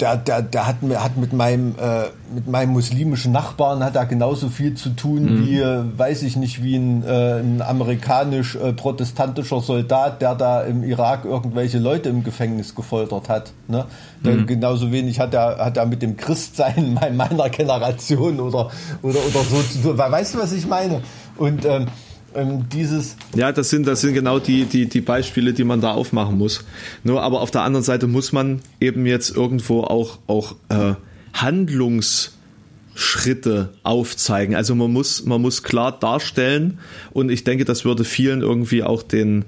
der, 0.00 0.16
der, 0.16 0.42
der 0.42 0.66
hat, 0.66 0.76
hat 0.82 1.16
mit 1.16 1.32
meinem 1.32 1.74
äh, 1.80 2.06
mit 2.34 2.46
meinem 2.48 2.70
muslimischen 2.70 3.32
Nachbarn 3.32 3.82
hat 3.84 3.96
er 3.96 4.06
genauso 4.06 4.48
viel 4.48 4.74
zu 4.74 4.90
tun 4.90 5.24
mhm. 5.24 5.46
wie 5.46 5.60
weiß 5.98 6.22
ich 6.22 6.36
nicht 6.36 6.62
wie 6.62 6.76
ein, 6.76 7.04
äh, 7.04 7.40
ein 7.40 7.62
amerikanisch 7.62 8.56
äh, 8.56 8.72
protestantischer 8.72 9.60
Soldat, 9.60 10.22
der 10.22 10.34
da 10.34 10.62
im 10.62 10.84
Irak 10.84 11.24
irgendwelche 11.24 11.78
Leute 11.78 12.08
im 12.08 12.24
Gefängnis 12.24 12.74
gefoltert 12.74 13.28
hat. 13.28 13.52
Ne? 13.68 13.84
Mhm. 14.22 14.46
Genauso 14.46 14.92
wenig 14.92 15.20
hat 15.20 15.34
er 15.34 15.58
hat 15.58 15.76
er 15.76 15.86
mit 15.86 16.02
dem 16.02 16.16
Christsein 16.16 16.98
meiner 17.14 17.50
Generation 17.50 18.40
oder 18.40 18.70
oder 19.02 19.18
oder 19.18 19.44
so 19.48 19.62
zu 19.62 19.82
tun. 19.82 19.98
Weißt 19.98 20.34
du 20.34 20.38
was 20.38 20.52
ich 20.52 20.66
meine? 20.66 21.02
Und 21.36 21.64
ähm, 21.64 21.86
ähm, 22.34 22.64
dieses. 22.72 23.16
Ja, 23.34 23.52
das 23.52 23.70
sind, 23.70 23.86
das 23.86 24.00
sind 24.00 24.14
genau 24.14 24.38
die, 24.38 24.64
die, 24.64 24.86
die 24.86 25.00
Beispiele, 25.00 25.52
die 25.52 25.64
man 25.64 25.80
da 25.80 25.92
aufmachen 25.92 26.38
muss. 26.38 26.64
Nur, 27.04 27.22
aber 27.22 27.40
auf 27.40 27.50
der 27.50 27.62
anderen 27.62 27.84
Seite 27.84 28.06
muss 28.06 28.32
man 28.32 28.60
eben 28.80 29.06
jetzt 29.06 29.36
irgendwo 29.36 29.82
auch, 29.82 30.18
auch 30.26 30.56
äh, 30.68 30.94
Handlungsschritte 31.32 33.70
aufzeigen. 33.82 34.54
Also 34.54 34.74
man 34.74 34.92
muss, 34.92 35.24
man 35.24 35.40
muss 35.40 35.62
klar 35.62 35.98
darstellen 35.98 36.78
und 37.12 37.30
ich 37.30 37.44
denke, 37.44 37.64
das 37.64 37.84
würde 37.84 38.04
vielen 38.04 38.42
irgendwie 38.42 38.82
auch 38.82 39.02
den, 39.02 39.44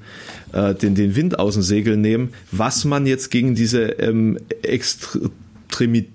äh, 0.53 0.75
den, 0.75 0.95
den 0.95 1.17
Wind 1.17 1.39
aus 1.39 1.55
den 1.55 1.63
Segeln 1.63 2.01
nehmen, 2.01 2.31
was 2.51 2.85
man 2.85 3.07
jetzt 3.07 3.31
gegen 3.31 3.55
diese 3.55 3.83
ähm, 3.83 4.39
Extremi 4.63 6.09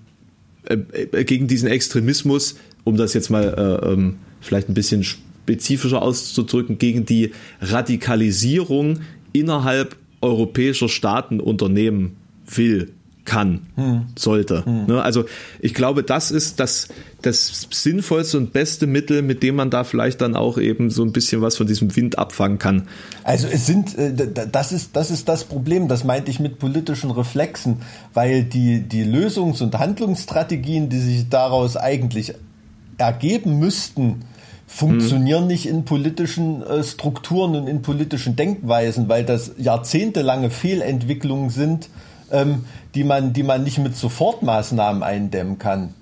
äh, 0.68 0.78
äh, 1.12 1.24
gegen 1.24 1.48
diesen 1.48 1.68
Extremismus, 1.68 2.56
um 2.84 2.96
das 2.96 3.14
jetzt 3.14 3.30
mal 3.30 3.80
äh, 3.84 3.92
ähm, 3.92 4.16
vielleicht 4.40 4.68
ein 4.68 4.74
bisschen 4.74 5.04
spezifischer 5.48 6.02
auszudrücken, 6.02 6.76
gegen 6.76 7.06
die 7.06 7.32
Radikalisierung 7.62 9.00
innerhalb 9.32 9.96
europäischer 10.20 10.90
Staaten 10.90 11.40
unternehmen 11.40 12.16
will, 12.44 12.92
kann, 13.24 13.66
hm. 13.76 14.06
sollte. 14.16 14.64
Hm. 14.64 14.86
Ne, 14.86 15.02
also 15.02 15.24
ich 15.60 15.74
glaube, 15.74 16.02
das 16.02 16.30
ist 16.30 16.60
das, 16.60 16.88
das 17.22 17.68
sinnvollste 17.70 18.38
und 18.38 18.52
beste 18.52 18.86
Mittel, 18.86 19.22
mit 19.22 19.42
dem 19.42 19.56
man 19.56 19.70
da 19.70 19.84
vielleicht 19.84 20.20
dann 20.20 20.34
auch 20.34 20.58
eben 20.58 20.90
so 20.90 21.02
ein 21.02 21.12
bisschen 21.12 21.40
was 21.40 21.56
von 21.56 21.66
diesem 21.66 21.94
Wind 21.94 22.18
abfangen 22.18 22.58
kann. 22.58 22.88
Also 23.24 23.46
es 23.50 23.66
sind, 23.66 23.96
äh, 23.96 24.12
das 24.50 24.72
ist, 24.72 24.96
das 24.96 25.10
ist 25.10 25.28
das 25.28 25.44
Problem, 25.44 25.88
das 25.88 26.04
meinte 26.04 26.30
ich 26.30 26.40
mit 26.40 26.58
politischen 26.58 27.10
Reflexen, 27.10 27.82
weil 28.14 28.44
die, 28.44 28.80
die 28.80 29.04
Lösungs- 29.04 29.62
und 29.62 29.78
Handlungsstrategien, 29.78 30.88
die 30.88 30.98
sich 30.98 31.28
daraus 31.28 31.76
eigentlich 31.76 32.34
ergeben 32.98 33.58
müssten, 33.58 34.24
funktionieren 34.68 35.42
mhm. 35.42 35.48
nicht 35.48 35.66
in 35.66 35.84
politischen 35.84 36.62
äh, 36.62 36.84
Strukturen 36.84 37.56
und 37.56 37.66
in 37.66 37.82
politischen 37.82 38.36
Denkweisen, 38.36 39.08
weil 39.08 39.24
das 39.24 39.52
jahrzehntelange 39.56 40.50
Fehlentwicklungen 40.50 41.48
sind, 41.50 41.88
ähm, 42.30 42.66
die 42.94 43.02
man, 43.02 43.32
die 43.32 43.42
man 43.42 43.64
nicht 43.64 43.78
mit 43.78 43.96
Sofortmaßnahmen 43.96 45.02
eindämmen 45.02 45.58
kann. 45.58 45.94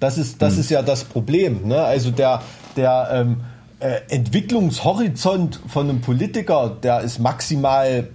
Das 0.00 0.18
ist, 0.18 0.40
das 0.42 0.54
mhm. 0.54 0.60
ist 0.60 0.70
ja 0.70 0.82
das 0.82 1.04
Problem. 1.04 1.66
Ne? 1.66 1.82
Also 1.82 2.10
der, 2.10 2.42
der 2.76 3.08
ähm, 3.10 3.40
äh, 3.80 4.00
Entwicklungshorizont 4.10 5.58
von 5.66 5.88
einem 5.88 6.02
Politiker, 6.02 6.76
der 6.82 7.00
ist 7.00 7.18
maximal, 7.18 8.08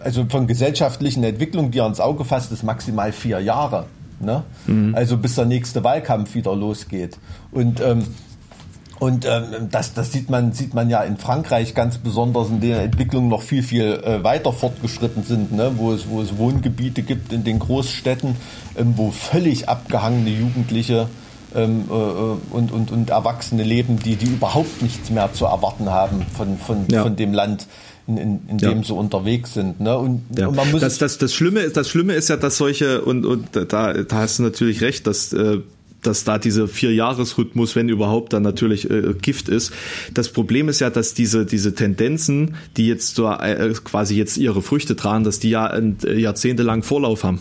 also 0.00 0.26
von 0.28 0.48
gesellschaftlichen 0.48 1.22
Entwicklungen, 1.22 1.70
die 1.70 1.78
er 1.78 1.86
ins 1.86 2.00
Auge 2.00 2.24
fasst, 2.24 2.50
ist 2.50 2.64
maximal 2.64 3.12
vier 3.12 3.38
Jahre. 3.38 3.86
Ne? 4.18 4.42
Mhm. 4.66 4.96
Also 4.96 5.16
bis 5.16 5.36
der 5.36 5.46
nächste 5.46 5.84
Wahlkampf 5.84 6.34
wieder 6.34 6.54
losgeht. 6.56 7.18
Und 7.52 7.80
ähm, 7.80 8.04
und 9.00 9.24
ähm, 9.24 9.68
das, 9.70 9.94
das 9.94 10.12
sieht 10.12 10.28
man, 10.28 10.52
sieht 10.52 10.74
man 10.74 10.90
ja 10.90 11.02
in 11.02 11.16
Frankreich 11.16 11.74
ganz 11.74 11.96
besonders, 11.96 12.50
in 12.50 12.60
denen 12.60 12.80
Entwicklungen 12.80 13.28
noch 13.28 13.40
viel, 13.40 13.62
viel 13.62 13.94
äh, 14.04 14.22
weiter 14.22 14.52
fortgeschritten 14.52 15.24
sind, 15.24 15.52
ne? 15.52 15.72
wo, 15.76 15.92
es, 15.92 16.06
wo 16.06 16.20
es 16.20 16.36
Wohngebiete 16.36 17.02
gibt 17.02 17.32
in 17.32 17.42
den 17.42 17.58
Großstädten, 17.60 18.36
ähm, 18.76 18.92
wo 18.96 19.10
völlig 19.10 19.70
abgehangene 19.70 20.28
Jugendliche 20.28 21.08
ähm, 21.54 21.84
äh, 21.90 21.94
äh, 21.94 22.36
und, 22.50 22.72
und, 22.72 22.90
und 22.92 23.08
Erwachsene 23.08 23.62
leben, 23.62 23.98
die, 23.98 24.16
die 24.16 24.26
überhaupt 24.26 24.82
nichts 24.82 25.08
mehr 25.08 25.32
zu 25.32 25.46
erwarten 25.46 25.88
haben 25.88 26.26
von, 26.36 26.58
von, 26.58 26.84
ja. 26.90 27.02
von 27.02 27.16
dem 27.16 27.32
Land. 27.32 27.66
In, 28.06 28.16
in, 28.16 28.40
in 28.48 28.58
dem 28.58 28.78
ja. 28.78 28.84
sie 28.84 28.92
unterwegs 28.92 29.54
sind. 29.54 29.78
Ne? 29.78 29.96
Und, 29.96 30.22
ja. 30.36 30.48
und 30.48 30.56
man 30.56 30.68
muss 30.72 30.80
das, 30.80 30.98
das, 30.98 31.18
das, 31.18 31.32
Schlimme, 31.32 31.68
das 31.70 31.88
Schlimme 31.88 32.14
ist 32.14 32.28
ja, 32.28 32.36
dass 32.36 32.56
solche, 32.56 33.02
und, 33.02 33.24
und 33.24 33.54
da, 33.54 33.92
da 33.92 34.16
hast 34.16 34.40
du 34.40 34.42
natürlich 34.42 34.80
recht, 34.80 35.06
dass 35.06 35.32
äh, 35.32 35.58
dass 36.02 36.24
da 36.24 36.38
dieser 36.38 36.68
Vier-Jahres-Rhythmus, 36.68 37.76
wenn 37.76 37.88
überhaupt, 37.88 38.32
dann 38.32 38.42
natürlich 38.42 38.90
äh, 38.90 39.14
Gift 39.20 39.48
ist. 39.48 39.72
Das 40.14 40.30
Problem 40.30 40.68
ist 40.68 40.80
ja, 40.80 40.90
dass 40.90 41.14
diese, 41.14 41.46
diese 41.46 41.74
Tendenzen, 41.74 42.56
die 42.76 42.86
jetzt 42.86 43.14
so 43.14 43.28
äh, 43.30 43.72
quasi 43.84 44.16
jetzt 44.16 44.36
ihre 44.36 44.62
Früchte 44.62 44.96
tragen, 44.96 45.24
dass 45.24 45.38
die 45.38 45.50
ja 45.50 45.66
ein, 45.66 45.98
äh, 46.04 46.18
jahrzehntelang 46.18 46.82
Vorlauf 46.82 47.24
haben. 47.24 47.40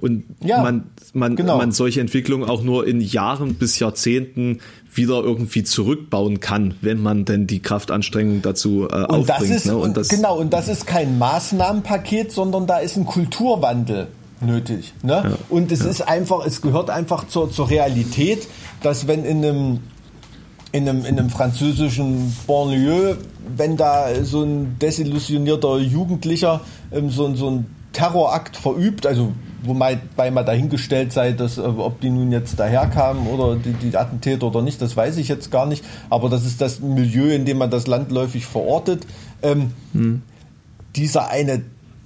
Und 0.00 0.24
ja, 0.42 0.62
man, 0.62 0.90
man, 1.14 1.36
genau. 1.36 1.56
man 1.56 1.72
solche 1.72 2.00
Entwicklungen 2.00 2.48
auch 2.48 2.62
nur 2.62 2.86
in 2.86 3.00
Jahren 3.00 3.54
bis 3.54 3.78
Jahrzehnten 3.78 4.58
wieder 4.92 5.22
irgendwie 5.22 5.62
zurückbauen 5.62 6.40
kann, 6.40 6.74
wenn 6.80 7.02
man 7.02 7.24
denn 7.24 7.46
die 7.46 7.60
Kraftanstrengung 7.60 8.42
dazu 8.42 8.88
äh, 8.90 8.96
und 8.96 9.06
aufbringt. 9.06 9.28
Das 9.30 9.50
ist, 9.50 9.66
ne? 9.66 9.76
und 9.76 9.96
das, 9.96 10.08
genau, 10.08 10.38
und 10.38 10.52
das 10.52 10.68
ist 10.68 10.86
kein 10.86 11.18
Maßnahmenpaket, 11.18 12.32
sondern 12.32 12.66
da 12.66 12.78
ist 12.78 12.96
ein 12.96 13.06
Kulturwandel 13.06 14.08
nötig. 14.40 14.94
Ne? 15.02 15.12
Ja, 15.12 15.38
und 15.48 15.72
es 15.72 15.80
ja. 15.80 15.90
ist 15.90 16.00
einfach, 16.02 16.44
es 16.46 16.60
gehört 16.60 16.90
einfach 16.90 17.26
zur, 17.28 17.50
zur 17.50 17.70
Realität, 17.70 18.48
dass 18.82 19.06
wenn 19.06 19.24
in 19.24 19.44
einem 19.44 19.80
in 20.72 20.88
einem, 20.88 21.04
in 21.04 21.20
einem 21.20 21.30
französischen 21.30 22.34
Banlieue, 22.48 23.16
wenn 23.56 23.76
da 23.76 24.08
so 24.24 24.42
ein 24.42 24.76
desillusionierter 24.80 25.78
Jugendlicher 25.78 26.62
ähm, 26.90 27.10
so, 27.10 27.32
so 27.36 27.48
ein 27.48 27.66
Terrorakt 27.92 28.56
verübt, 28.56 29.06
also 29.06 29.32
wobei 29.62 30.00
mal 30.32 30.42
dahingestellt 30.42 31.12
sei, 31.12 31.30
dass, 31.30 31.58
äh, 31.58 31.60
ob 31.60 32.00
die 32.00 32.10
nun 32.10 32.32
jetzt 32.32 32.58
daherkamen 32.58 33.28
oder 33.28 33.54
die, 33.54 33.72
die 33.72 33.96
Attentäter 33.96 34.48
oder 34.48 34.62
nicht, 34.62 34.82
das 34.82 34.96
weiß 34.96 35.16
ich 35.18 35.28
jetzt 35.28 35.52
gar 35.52 35.66
nicht, 35.66 35.84
aber 36.10 36.28
das 36.28 36.44
ist 36.44 36.60
das 36.60 36.80
Milieu, 36.80 37.32
in 37.32 37.44
dem 37.44 37.58
man 37.58 37.70
das 37.70 37.86
landläufig 37.86 38.44
verortet. 38.44 39.06
Ähm, 39.42 39.70
hm. 39.92 40.22
Dieser 40.96 41.28
eine 41.28 41.62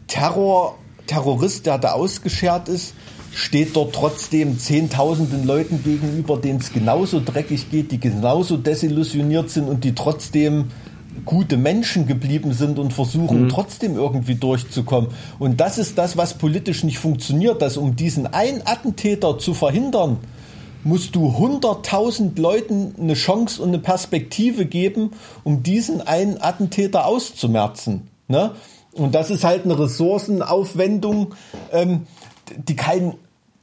Terror 0.09 0.77
Terrorist, 1.09 1.67
der 1.67 1.79
da 1.79 1.93
ausgeschert 1.93 2.69
ist, 2.69 2.95
steht 3.35 3.75
dort 3.75 3.95
trotzdem 3.95 4.59
Zehntausenden 4.59 5.45
Leuten 5.45 5.83
gegenüber, 5.83 6.37
denen 6.37 6.61
es 6.61 6.73
genauso 6.73 7.21
dreckig 7.25 7.71
geht, 7.71 7.91
die 7.91 7.99
genauso 7.99 8.57
desillusioniert 8.57 9.51
sind 9.51 9.69
und 9.69 9.83
die 9.83 9.95
trotzdem 9.95 10.67
gute 11.25 11.57
Menschen 11.57 12.07
geblieben 12.07 12.53
sind 12.53 12.79
und 12.79 12.93
versuchen 12.93 13.45
mhm. 13.45 13.49
trotzdem 13.49 13.97
irgendwie 13.97 14.37
durchzukommen. 14.37 15.11
Und 15.39 15.61
das 15.61 15.79
ist 15.79 15.99
das, 15.99 16.17
was 16.17 16.35
politisch 16.35 16.85
nicht 16.85 16.99
funktioniert, 16.99 17.61
dass 17.61 17.77
um 17.77 17.97
diesen 17.97 18.27
einen 18.27 18.63
Attentäter 18.65 19.39
zu 19.39 19.55
verhindern, 19.55 20.19
musst 20.85 21.17
du 21.17 21.29
100.000 21.29 22.41
Leuten 22.41 22.95
eine 23.01 23.15
Chance 23.15 23.63
und 23.63 23.69
eine 23.69 23.79
Perspektive 23.79 24.65
geben, 24.65 25.11
um 25.45 25.63
diesen 25.63 26.01
einen 26.01 26.41
Attentäter 26.41 27.07
auszumerzen. 27.07 28.09
Ne? 28.29 28.53
Und 28.99 29.15
das 29.15 29.31
ist 29.31 29.45
halt 29.45 29.65
eine 29.65 29.79
Ressourcenaufwendung, 29.79 31.35
ähm, 31.73 32.07
die 32.57 32.77
kein, 32.77 33.15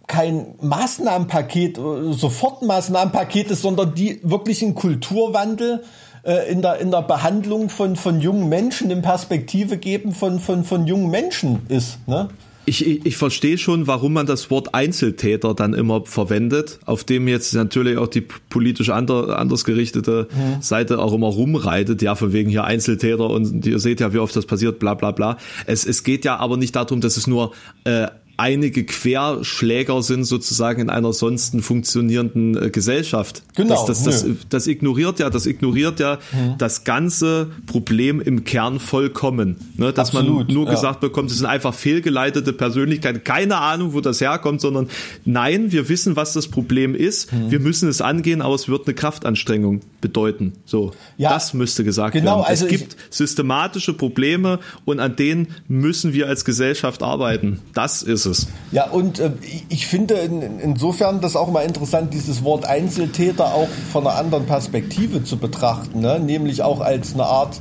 kein 0.08 0.56
Maßnahmenpaket, 0.62 1.78
äh, 1.78 2.14
Sofortmaßnahmenpaket 2.14 3.52
ist, 3.52 3.62
sondern 3.62 3.94
die 3.96 4.20
wirklich 4.24 4.64
einen 4.64 4.76
Kulturwandel 4.76 5.84
äh, 6.24 6.52
in, 6.52 6.62
der, 6.62 6.80
in 6.80 6.92
der 6.92 7.02
Behandlung 7.02 7.70
von, 7.70 7.96
von 7.96 8.22
jungen 8.22 8.50
Menschen, 8.50 8.90
in 8.92 9.02
Perspektive 9.02 9.78
geben 9.78 10.14
von, 10.14 10.40
von, 10.40 10.64
von 10.64 10.88
jungen 10.88 11.10
Menschen 11.10 11.66
ist. 11.70 12.00
Ne? 12.08 12.30
Ich, 12.66 12.86
ich, 12.86 13.06
ich 13.06 13.18
verstehe 13.18 13.58
schon, 13.58 13.88
warum 13.88 14.14
man 14.14 14.26
das 14.26 14.50
Wort 14.50 14.74
Einzeltäter 14.74 15.54
dann 15.54 15.74
immer 15.74 16.06
verwendet, 16.06 16.80
auf 16.86 17.04
dem 17.04 17.28
jetzt 17.28 17.54
natürlich 17.54 17.98
auch 17.98 18.08
die 18.08 18.22
politisch 18.22 18.90
ander, 18.90 19.38
anders 19.38 19.66
gerichtete 19.66 20.28
mhm. 20.32 20.62
Seite 20.62 21.00
auch 21.00 21.14
immer 21.14 21.28
rumreitet, 21.28 22.02
ja, 22.02 22.16
von 22.16 22.34
wegen 22.34 22.50
hier 22.50 22.64
Einzeltäter 22.64 23.30
und 23.30 23.66
ihr 23.66 23.80
seht 23.80 24.00
ja, 24.00 24.14
wie 24.14 24.20
oft 24.20 24.36
das 24.36 24.46
passiert, 24.46 24.80
bla 24.80 24.94
bla 24.94 25.12
bla. 25.12 25.38
Es, 25.66 25.86
es 25.86 26.04
geht 26.04 26.26
ja 26.26 26.38
aber 26.38 26.58
nicht 26.58 26.76
darum, 26.76 27.02
dass 27.02 27.18
es 27.18 27.28
nur 27.28 27.52
äh, 27.84 28.08
einige 28.38 28.84
Querschläger 28.84 30.02
sind 30.02 30.26
sozusagen 30.26 30.82
in 30.82 30.90
einer 30.90 31.14
sonst 31.14 31.60
funktionierenden 31.62 32.62
äh, 32.62 32.70
Gesellschaft. 32.70 33.44
Genau. 33.56 33.86
Das, 33.88 34.04
das, 34.04 34.24
das, 34.24 34.26
das, 34.50 34.68
ignoriert 34.68 35.20
ja, 35.20 35.30
das 35.30 35.46
ignoriert 35.46 36.00
ja 36.00 36.20
mhm. 36.32 36.58
das 36.58 36.84
ganze 36.84 37.52
Problem 37.66 38.20
im 38.20 38.44
Kern 38.44 38.80
vollkommen. 38.80 39.56
Ne? 39.78 39.94
Dass 39.94 40.10
Absolut, 40.10 40.48
man 40.48 40.54
nur 40.54 40.66
ja. 40.66 40.72
gesagt 40.72 41.00
bekommt, 41.00 41.32
es 41.32 41.38
sind 41.38 41.46
einfach 41.46 41.74
fehlgeleitete 41.74 42.52
Persönlichkeiten, 42.52 43.24
keine 43.24 43.58
Ahnung, 43.58 43.94
wo 43.94 44.02
das 44.02 44.20
herkommt, 44.20 44.60
sondern 44.60 44.90
nein, 45.24 45.72
wir 45.72 45.88
wissen, 45.88 46.16
was 46.16 46.34
das 46.34 46.48
Problem 46.48 46.94
ist, 46.94 47.32
mhm. 47.32 47.52
wir 47.52 47.60
müssen 47.60 47.88
es 47.88 48.02
angehen, 48.02 48.42
aber 48.42 48.56
es 48.56 48.68
wird 48.68 48.88
eine 48.88 48.96
Kraftanstrengung 48.96 49.82
bedeuten. 50.02 50.54
So, 50.66 50.92
ja, 51.18 51.30
das 51.30 51.54
müsste 51.54 51.84
gesagt 51.84 52.14
genau, 52.14 52.40
werden. 52.40 52.46
Also 52.48 52.66
es 52.66 52.72
gibt 52.72 52.98
systematische 53.10 53.94
Probleme 53.94 54.60
und 54.84 55.00
an 55.00 55.16
denen 55.16 55.48
müssen 55.68 56.14
wir 56.14 56.28
als 56.28 56.44
Gesellschaft 56.44 57.02
arbeiten. 57.02 57.60
Das 57.74 58.04
ist 58.04 58.25
ist 58.26 58.40
es. 58.40 58.48
Ja, 58.72 58.90
und 58.90 59.20
äh, 59.20 59.32
ich 59.70 59.88
finde 59.88 60.16
in, 60.16 60.60
insofern 60.60 61.22
das 61.22 61.36
auch 61.36 61.50
mal 61.50 61.62
interessant, 61.62 62.14
dieses 62.14 62.44
Wort 62.44 62.66
Einzeltäter 62.66 63.54
auch 63.54 63.68
von 63.92 64.06
einer 64.06 64.18
anderen 64.18 64.46
Perspektive 64.46 65.24
zu 65.24 65.38
betrachten, 65.38 66.00
ne? 66.00 66.20
nämlich 66.20 66.62
auch 66.64 66.82
als 66.82 67.14
eine 67.14 67.26
Art, 67.26 67.60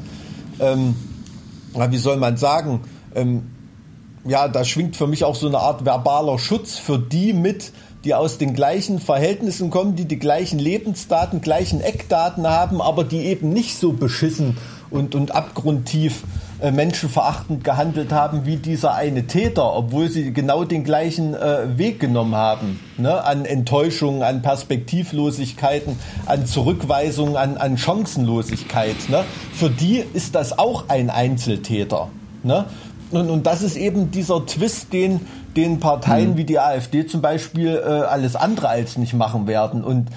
ähm, 0.60 0.94
wie 1.74 1.98
soll 1.98 2.16
man 2.16 2.36
sagen, 2.36 2.80
ähm, 3.14 3.50
ja, 4.26 4.48
da 4.48 4.64
schwingt 4.64 4.96
für 4.96 5.06
mich 5.06 5.24
auch 5.24 5.34
so 5.34 5.46
eine 5.46 5.58
Art 5.58 5.84
verbaler 5.84 6.38
Schutz 6.38 6.78
für 6.78 6.98
die 6.98 7.32
mit, 7.32 7.72
die 8.04 8.14
aus 8.14 8.38
den 8.38 8.54
gleichen 8.54 8.98
Verhältnissen 8.98 9.70
kommen, 9.70 9.96
die 9.96 10.06
die 10.06 10.18
gleichen 10.18 10.58
Lebensdaten, 10.58 11.40
gleichen 11.40 11.80
Eckdaten 11.80 12.46
haben, 12.46 12.80
aber 12.80 13.04
die 13.04 13.20
eben 13.26 13.50
nicht 13.50 13.78
so 13.78 13.92
beschissen 13.92 14.56
und, 14.90 15.14
und 15.14 15.32
abgrundtief 15.32 16.22
äh, 16.60 16.70
menschenverachtend 16.70 17.64
gehandelt 17.64 18.12
haben 18.12 18.46
wie 18.46 18.56
dieser 18.56 18.94
eine 18.94 19.26
Täter, 19.26 19.74
obwohl 19.74 20.08
sie 20.08 20.32
genau 20.32 20.64
den 20.64 20.84
gleichen 20.84 21.34
äh, 21.34 21.76
Weg 21.78 21.98
genommen 21.98 22.36
haben. 22.36 22.78
Ne? 22.96 23.24
An 23.24 23.44
Enttäuschungen, 23.44 24.22
an 24.22 24.42
Perspektivlosigkeiten, 24.42 25.98
an 26.26 26.46
Zurückweisungen, 26.46 27.36
an, 27.36 27.56
an 27.56 27.76
Chancenlosigkeit. 27.76 29.08
Ne? 29.08 29.24
Für 29.52 29.68
die 29.68 30.04
ist 30.12 30.34
das 30.34 30.58
auch 30.58 30.88
ein 30.88 31.10
Einzeltäter. 31.10 32.08
Ne? 32.44 32.66
Und, 33.10 33.30
und 33.30 33.46
das 33.46 33.62
ist 33.62 33.76
eben 33.76 34.10
dieser 34.10 34.46
Twist, 34.46 34.92
den, 34.92 35.20
den 35.56 35.80
Parteien 35.80 36.32
mhm. 36.32 36.36
wie 36.36 36.44
die 36.44 36.58
AfD 36.58 37.06
zum 37.06 37.20
Beispiel 37.20 37.82
äh, 37.84 37.88
alles 37.88 38.36
andere 38.36 38.68
als 38.68 38.96
nicht 38.96 39.14
machen 39.14 39.46
werden. 39.46 39.82
Und 39.82 40.08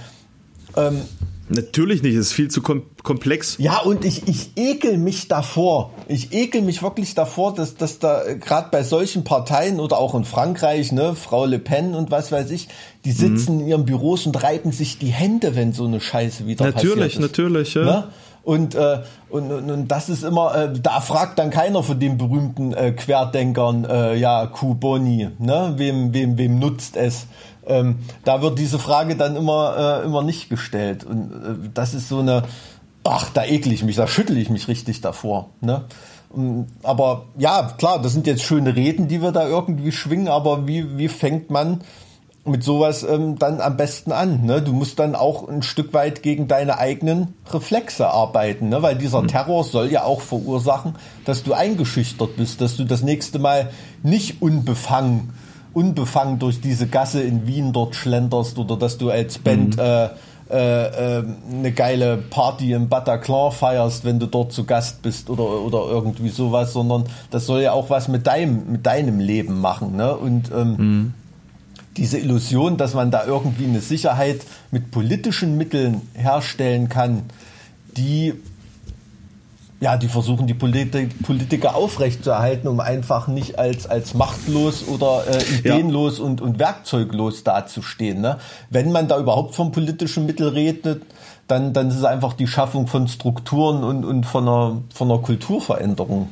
ähm, 0.75 1.01
Natürlich 1.49 2.03
nicht, 2.03 2.15
es 2.15 2.27
ist 2.27 2.33
viel 2.33 2.49
zu 2.49 2.61
kom 2.61 2.83
komplex. 3.03 3.55
Ja, 3.57 3.79
und 3.79 4.03
ich, 4.03 4.27
ich 4.27 4.51
ekel 4.57 4.97
mich 4.97 5.29
davor. 5.29 5.91
Ich 6.07 6.33
ekel 6.33 6.61
mich 6.61 6.83
wirklich 6.83 7.15
davor, 7.15 7.53
dass, 7.53 7.75
dass 7.75 7.99
da 7.99 8.25
äh, 8.25 8.35
gerade 8.35 8.67
bei 8.69 8.83
solchen 8.83 9.23
Parteien 9.23 9.79
oder 9.79 9.97
auch 9.97 10.13
in 10.13 10.25
Frankreich, 10.25 10.91
ne, 10.91 11.15
Frau 11.15 11.45
Le 11.45 11.59
Pen 11.59 11.95
und 11.95 12.11
was 12.11 12.33
weiß 12.33 12.51
ich, 12.51 12.67
die 13.05 13.13
sitzen 13.13 13.55
mhm. 13.55 13.61
in 13.61 13.67
ihren 13.67 13.85
Büros 13.85 14.25
und 14.25 14.43
reiben 14.43 14.73
sich 14.73 14.99
die 14.99 15.07
Hände, 15.07 15.55
wenn 15.55 15.71
so 15.71 15.85
eine 15.85 16.01
Scheiße 16.01 16.47
wieder 16.47 16.65
natürlich, 16.65 17.15
passiert. 17.15 17.21
Natürlich, 17.21 17.73
natürlich, 17.73 17.73
ja. 17.75 17.83
Ne? 17.83 18.03
Und, 18.43 18.75
äh, 18.75 19.01
und, 19.29 19.51
und, 19.51 19.69
und 19.69 19.87
das 19.89 20.07
ist 20.07 20.23
immer, 20.23 20.55
äh, 20.55 20.73
da 20.81 21.01
fragt 21.01 21.37
dann 21.37 21.49
keiner 21.49 21.83
von 21.83 21.99
den 21.99 22.17
berühmten 22.17 22.73
äh, 22.73 22.93
Querdenkern, 22.93 23.83
äh, 23.83 24.15
ja, 24.15 24.45
Q 24.47 24.75
Boni, 24.75 25.29
ne? 25.37 25.73
Wem, 25.75 26.13
wem, 26.13 26.37
wem 26.37 26.57
nutzt 26.57 26.95
es? 26.95 27.27
Ähm, 27.67 27.99
da 28.23 28.41
wird 28.41 28.57
diese 28.59 28.79
Frage 28.79 29.15
dann 29.15 29.35
immer, 29.35 30.01
äh, 30.01 30.05
immer 30.05 30.23
nicht 30.23 30.49
gestellt. 30.49 31.03
Und 31.03 31.31
äh, 31.31 31.69
das 31.73 31.93
ist 31.93 32.09
so 32.09 32.19
eine, 32.19 32.43
ach, 33.03 33.29
da 33.33 33.43
ekel 33.43 33.71
ich 33.71 33.83
mich, 33.83 33.95
da 33.95 34.07
schüttel 34.07 34.37
ich 34.37 34.49
mich 34.49 34.67
richtig 34.67 35.01
davor. 35.01 35.49
Ne? 35.61 35.85
Aber 36.83 37.25
ja, 37.37 37.73
klar, 37.77 38.01
das 38.01 38.13
sind 38.13 38.27
jetzt 38.27 38.43
schöne 38.43 38.75
Reden, 38.75 39.07
die 39.07 39.21
wir 39.21 39.31
da 39.31 39.47
irgendwie 39.47 39.91
schwingen, 39.91 40.27
aber 40.27 40.67
wie, 40.67 40.97
wie 40.97 41.07
fängt 41.07 41.49
man 41.49 41.81
mit 42.43 42.63
sowas 42.63 43.03
ähm, 43.03 43.37
dann 43.37 43.61
am 43.61 43.77
besten 43.77 44.11
an? 44.11 44.45
Ne? 44.45 44.61
Du 44.61 44.73
musst 44.73 44.99
dann 44.99 45.15
auch 45.15 45.47
ein 45.47 45.61
Stück 45.61 45.93
weit 45.93 46.23
gegen 46.23 46.47
deine 46.47 46.77
eigenen 46.79 47.33
Reflexe 47.51 48.09
arbeiten, 48.09 48.69
ne? 48.69 48.81
weil 48.81 48.97
dieser 48.97 49.21
mhm. 49.21 49.27
Terror 49.27 49.63
soll 49.63 49.91
ja 49.91 50.03
auch 50.03 50.21
verursachen, 50.21 50.95
dass 51.25 51.43
du 51.43 51.53
eingeschüchtert 51.53 52.37
bist, 52.37 52.61
dass 52.61 52.77
du 52.77 52.85
das 52.85 53.03
nächste 53.03 53.39
Mal 53.39 53.71
nicht 54.03 54.41
unbefangen 54.41 55.33
unbefangen 55.73 56.39
durch 56.39 56.61
diese 56.61 56.87
Gasse 56.87 57.21
in 57.21 57.47
Wien 57.47 57.73
dort 57.73 57.95
schlenderst 57.95 58.57
oder 58.57 58.77
dass 58.77 58.97
du 58.97 59.09
als 59.09 59.37
Band 59.37 59.77
mhm. 59.77 59.81
äh, 59.81 60.09
äh, 60.49 61.17
äh, 61.19 61.25
eine 61.51 61.71
geile 61.73 62.15
Party 62.15 62.71
im 62.71 62.87
Bataclan 62.87 63.51
feierst, 63.51 64.05
wenn 64.05 64.17
du 64.17 64.27
dort 64.27 64.53
zu 64.53 64.63
Gast 64.63 65.01
bist 65.01 65.29
oder, 65.29 65.43
oder 65.43 65.89
irgendwie 65.89 66.29
sowas, 66.29 66.71
sondern 66.71 67.03
das 67.31 67.45
soll 67.45 67.61
ja 67.61 67.73
auch 67.73 67.89
was 67.89 68.07
mit 68.07 68.27
deinem, 68.27 68.71
mit 68.71 68.85
deinem 68.85 69.19
Leben 69.19 69.59
machen. 69.59 69.97
Ne? 69.97 70.15
Und 70.15 70.49
ähm, 70.55 70.75
mhm. 70.77 71.13
diese 71.97 72.17
Illusion, 72.17 72.77
dass 72.77 72.93
man 72.93 73.11
da 73.11 73.25
irgendwie 73.25 73.65
eine 73.65 73.81
Sicherheit 73.81 74.39
mit 74.71 74.89
politischen 74.89 75.57
Mitteln 75.57 76.01
herstellen 76.13 76.87
kann, 76.87 77.23
die 77.97 78.33
ja, 79.79 79.95
die 79.95 80.07
versuchen 80.07 80.47
die 80.47 80.55
Polit 80.55 80.91
Politiker 81.21 81.75
aufrechtzuerhalten, 81.75 82.67
um 82.67 82.79
einfach 82.79 83.27
nicht 83.27 83.59
als, 83.59 83.85
als 83.85 84.15
machtlos 84.15 84.87
oder 84.87 85.23
äh, 85.29 85.43
ideenlos 85.59 86.17
ja. 86.17 86.23
und, 86.25 86.41
und 86.41 86.57
werkzeuglos 86.57 87.43
dazustehen. 87.43 88.21
Ne? 88.21 88.39
Wenn 88.71 88.91
man 88.91 89.07
da 89.07 89.19
überhaupt 89.19 89.53
von 89.53 89.71
politischen 89.71 90.25
Mitteln 90.25 90.49
redet, 90.53 91.03
dann, 91.47 91.73
dann 91.73 91.89
ist 91.89 91.97
es 91.97 92.03
einfach 92.03 92.33
die 92.33 92.47
Schaffung 92.47 92.87
von 92.87 93.07
Strukturen 93.07 93.83
und, 93.83 94.03
und 94.03 94.25
von, 94.25 94.47
einer, 94.47 94.81
von 94.93 95.11
einer 95.11 95.21
Kulturveränderung. 95.21 96.29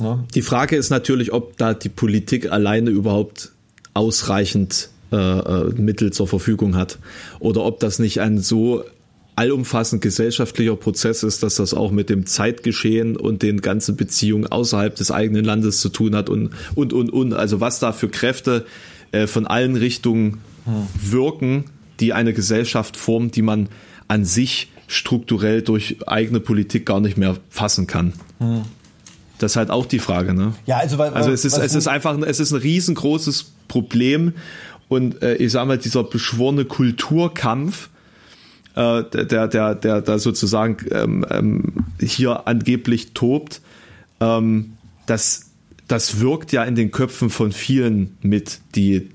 Ne? 0.00 0.24
Die 0.34 0.42
Frage 0.42 0.76
ist 0.76 0.90
natürlich, 0.90 1.32
ob 1.32 1.58
da 1.58 1.74
die 1.74 1.90
Politik 1.90 2.50
alleine 2.50 2.90
überhaupt 2.90 3.52
ausreichend 3.92 4.88
äh, 5.12 5.16
äh 5.16 5.72
Mittel 5.74 6.12
zur 6.12 6.26
Verfügung 6.26 6.76
hat 6.76 6.98
oder 7.40 7.64
ob 7.64 7.78
das 7.80 7.98
nicht 7.98 8.20
ein 8.20 8.38
so 8.38 8.82
allumfassend 9.36 10.02
gesellschaftlicher 10.02 10.76
Prozess 10.76 11.22
ist, 11.22 11.42
dass 11.42 11.56
das 11.56 11.74
auch 11.74 11.92
mit 11.92 12.08
dem 12.08 12.26
Zeitgeschehen 12.26 13.16
und 13.16 13.42
den 13.42 13.60
ganzen 13.60 13.96
Beziehungen 13.96 14.46
außerhalb 14.46 14.96
des 14.96 15.10
eigenen 15.10 15.44
Landes 15.44 15.80
zu 15.80 15.90
tun 15.90 16.16
hat 16.16 16.30
und, 16.30 16.50
und, 16.74 16.92
und, 16.92 17.10
und. 17.10 17.34
Also 17.34 17.60
was 17.60 17.78
da 17.78 17.92
für 17.92 18.08
Kräfte 18.08 18.66
äh, 19.12 19.26
von 19.26 19.46
allen 19.46 19.76
Richtungen 19.76 20.40
hm. 20.64 20.88
wirken, 21.12 21.64
die 22.00 22.14
eine 22.14 22.32
Gesellschaft 22.32 22.96
formen, 22.96 23.30
die 23.30 23.42
man 23.42 23.68
an 24.08 24.24
sich 24.24 24.72
strukturell 24.88 25.62
durch 25.62 25.96
eigene 26.06 26.40
Politik 26.40 26.86
gar 26.86 27.00
nicht 27.00 27.16
mehr 27.16 27.36
fassen 27.50 27.86
kann. 27.86 28.14
Hm. 28.38 28.62
Das 29.38 29.52
ist 29.52 29.56
halt 29.56 29.70
auch 29.70 29.84
die 29.84 29.98
Frage, 29.98 30.32
ne? 30.32 30.54
Ja, 30.64 30.78
also, 30.78 30.96
weil, 30.96 31.12
also 31.12 31.30
es 31.30 31.44
ist, 31.44 31.58
es 31.58 31.74
ist 31.74 31.88
einfach, 31.88 32.18
es 32.22 32.40
ist 32.40 32.52
ein 32.52 32.60
riesengroßes 32.60 33.52
Problem 33.68 34.32
und 34.88 35.20
äh, 35.22 35.34
ich 35.34 35.52
sage 35.52 35.66
mal, 35.66 35.78
dieser 35.78 36.04
beschworene 36.04 36.64
Kulturkampf, 36.64 37.90
äh, 38.76 39.04
der, 39.04 39.48
der, 39.48 39.74
der 39.74 40.00
da 40.02 40.18
sozusagen 40.18 40.76
ähm, 40.92 41.26
ähm, 41.30 41.72
hier 42.00 42.46
angeblich 42.46 43.12
tobt, 43.12 43.60
ähm, 44.20 44.74
das, 45.06 45.50
das 45.88 46.20
wirkt 46.20 46.52
ja 46.52 46.62
in 46.64 46.74
den 46.74 46.90
Köpfen 46.90 47.30
von 47.30 47.52
vielen 47.52 48.16
mit, 48.22 48.60
die 48.74 49.08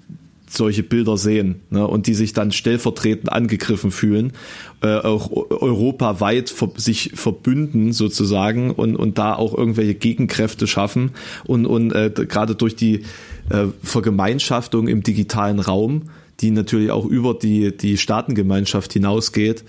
solche 0.50 0.84
Bilder 0.84 1.16
sehen 1.16 1.62
ne, 1.70 1.88
und 1.88 2.08
die 2.08 2.14
sich 2.14 2.34
dann 2.34 2.52
stellvertretend 2.52 3.32
angegriffen 3.32 3.92
fühlen, 3.92 4.34
äh, 4.82 4.96
auch 4.96 5.32
europaweit 5.32 6.50
ver 6.50 6.72
sich 6.76 7.12
verbünden 7.16 7.94
sozusagen 7.94 8.72
und, 8.72 8.96
und 8.96 9.18
da 9.18 9.36
auch 9.36 9.58
irgendwelche 9.58 9.96
Gegenkräfte 9.96 10.68
schaffen 10.68 11.12
und, 11.46 11.66
und 11.66 11.94
äh, 11.94 12.12
gerade 12.12 12.56
durch 12.56 12.76
die 12.76 13.04
äh, 13.50 13.68
Vergemeinschaftung 13.84 14.88
im 14.88 15.04
digitalen 15.04 15.60
Raum 15.60 16.10
die 16.42 16.52
natürlich 16.52 16.92
auch 16.92 17.06
über 17.06 17.34
die, 17.34 17.76
die 17.76 17.98
Staatengemeinschaft 17.98 18.94
hinausgeht, 18.94 19.64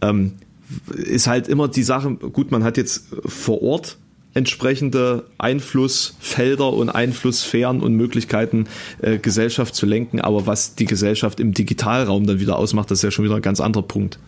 ähm, 0.00 0.32
ist 0.94 1.26
halt 1.26 1.48
immer 1.48 1.68
die 1.68 1.82
Sache, 1.82 2.14
gut, 2.14 2.50
man 2.50 2.64
hat 2.64 2.76
jetzt 2.76 3.06
vor 3.26 3.62
Ort 3.62 3.98
entsprechende 4.34 5.26
Einflussfelder 5.38 6.72
und 6.72 6.90
Einflusssphären 6.90 7.80
und 7.80 7.94
Möglichkeiten, 7.94 8.66
äh, 9.00 9.18
Gesellschaft 9.18 9.74
zu 9.74 9.86
lenken, 9.86 10.20
aber 10.20 10.46
was 10.46 10.74
die 10.74 10.86
Gesellschaft 10.86 11.38
im 11.38 11.54
Digitalraum 11.54 12.26
dann 12.26 12.40
wieder 12.40 12.58
ausmacht, 12.58 12.90
das 12.90 12.98
ist 12.98 13.04
ja 13.04 13.10
schon 13.12 13.24
wieder 13.24 13.36
ein 13.36 13.42
ganz 13.42 13.60
anderer 13.60 13.84
Punkt. 13.84 14.18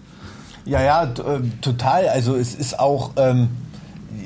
Ja, 0.64 0.82
ja, 0.82 1.04
äh, 1.04 1.40
total. 1.60 2.08
Also 2.08 2.34
es 2.34 2.54
ist 2.54 2.78
auch, 2.78 3.12
ähm, 3.16 3.48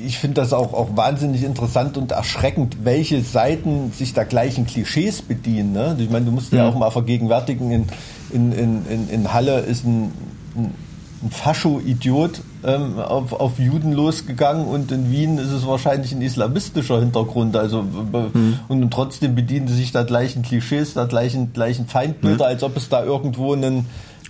ich 0.05 0.17
finde 0.17 0.41
das 0.41 0.53
auch, 0.53 0.73
auch 0.73 0.95
wahnsinnig 0.95 1.43
interessant 1.43 1.97
und 1.97 2.11
erschreckend, 2.11 2.77
welche 2.83 3.21
Seiten 3.21 3.91
sich 3.91 4.13
da 4.13 4.23
gleichen 4.23 4.65
Klischees 4.65 5.21
bedienen. 5.21 5.73
Ne? 5.73 5.95
Ich 5.99 6.09
meine, 6.09 6.25
du 6.25 6.31
musst 6.31 6.51
ja. 6.53 6.59
ja 6.59 6.69
auch 6.69 6.75
mal 6.75 6.91
vergegenwärtigen, 6.91 7.71
in, 7.71 7.87
in, 8.31 8.85
in, 8.85 9.09
in 9.09 9.33
Halle 9.33 9.59
ist 9.59 9.85
ein, 9.85 10.11
ein 10.55 10.73
ein 11.23 11.29
Fascho-Idiot 11.29 12.41
ähm, 12.63 12.97
auf, 12.99 13.33
auf 13.33 13.59
Juden 13.59 13.91
losgegangen 13.91 14.65
und 14.65 14.91
in 14.91 15.11
Wien 15.11 15.37
ist 15.37 15.51
es 15.51 15.67
wahrscheinlich 15.67 16.11
ein 16.13 16.21
islamistischer 16.21 16.99
Hintergrund. 16.99 17.55
Also 17.55 17.83
mhm. 17.83 18.59
und 18.67 18.91
trotzdem 18.91 19.35
bedienen 19.35 19.67
sie 19.67 19.75
sich 19.75 19.91
da 19.91 20.03
gleichen 20.03 20.41
Klischees, 20.41 20.93
da 20.93 21.05
gleichen, 21.05 21.53
gleichen 21.53 21.87
Feindbilder, 21.87 22.45
mhm. 22.45 22.51
als 22.51 22.63
ob 22.63 22.75
es 22.77 22.89
da 22.89 23.03
irgendwo 23.03 23.53
einen 23.53 23.85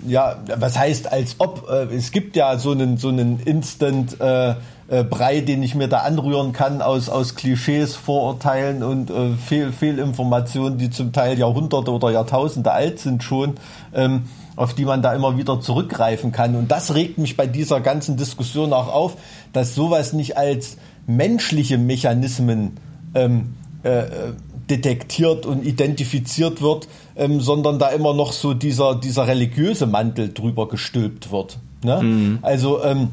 ja, 0.08 0.38
was 0.58 0.80
heißt 0.80 1.12
als 1.12 1.36
ob? 1.38 1.70
Äh, 1.70 1.96
es 1.96 2.12
gibt 2.12 2.36
ja 2.36 2.58
so 2.58 2.72
einen 2.72 2.98
so 2.98 3.10
einen 3.10 3.40
Instant 3.40 4.20
äh, 4.20 4.56
äh, 4.92 5.06
Brei, 5.06 5.40
den 5.40 5.64
ich 5.64 5.74
mir 5.74 5.88
da 5.88 6.00
anrühren 6.00 6.52
kann 6.52 6.82
aus 6.82 7.08
aus 7.08 7.36
Klischees, 7.36 7.96
Vorurteilen 7.96 8.84
und 8.84 9.10
äh, 9.10 9.36
Fehl, 9.36 9.72
Fehlinformationen, 9.72 10.78
die 10.78 10.90
zum 10.90 11.14
Teil 11.14 11.40
Jahrhunderte 11.40 11.92
oder 11.92 12.12
Jahrtausende 12.12 12.74
alt 12.74 13.00
sind 13.00 13.24
schon. 13.24 13.56
Ähm, 13.94 14.24
auf 14.58 14.74
die 14.74 14.84
man 14.84 15.02
da 15.02 15.14
immer 15.14 15.38
wieder 15.38 15.62
zurückgreifen 15.62 16.34
kann. 16.34 16.56
Und 16.56 16.70
das 16.70 16.94
regt 16.94 17.18
mich 17.18 17.38
bei 17.38 17.48
dieser 17.48 17.80
ganzen 17.80 18.18
Diskussion 18.18 18.74
auch 18.74 18.94
auf, 18.94 19.16
dass 19.54 19.74
sowas 19.74 20.12
nicht 20.12 20.38
als 20.38 20.78
menschliche 21.08 21.78
Mechanismen 21.78 22.78
ähm, 23.16 23.54
äh, 23.84 24.04
detektiert 24.70 25.46
und 25.46 25.66
identifiziert 25.66 26.62
wird, 26.62 26.90
ähm, 27.16 27.40
sondern 27.40 27.80
da 27.80 27.88
immer 27.88 28.14
noch 28.14 28.34
so 28.34 28.54
dieser, 28.54 28.96
dieser 28.96 29.26
religiöse 29.26 29.88
Mantel 29.88 30.34
drüber 30.34 30.68
gestülpt 30.68 31.32
wird. 31.32 31.58
Ne? 31.82 32.04
Mhm. 32.04 32.40
Also 32.42 32.84
ähm, 32.84 33.08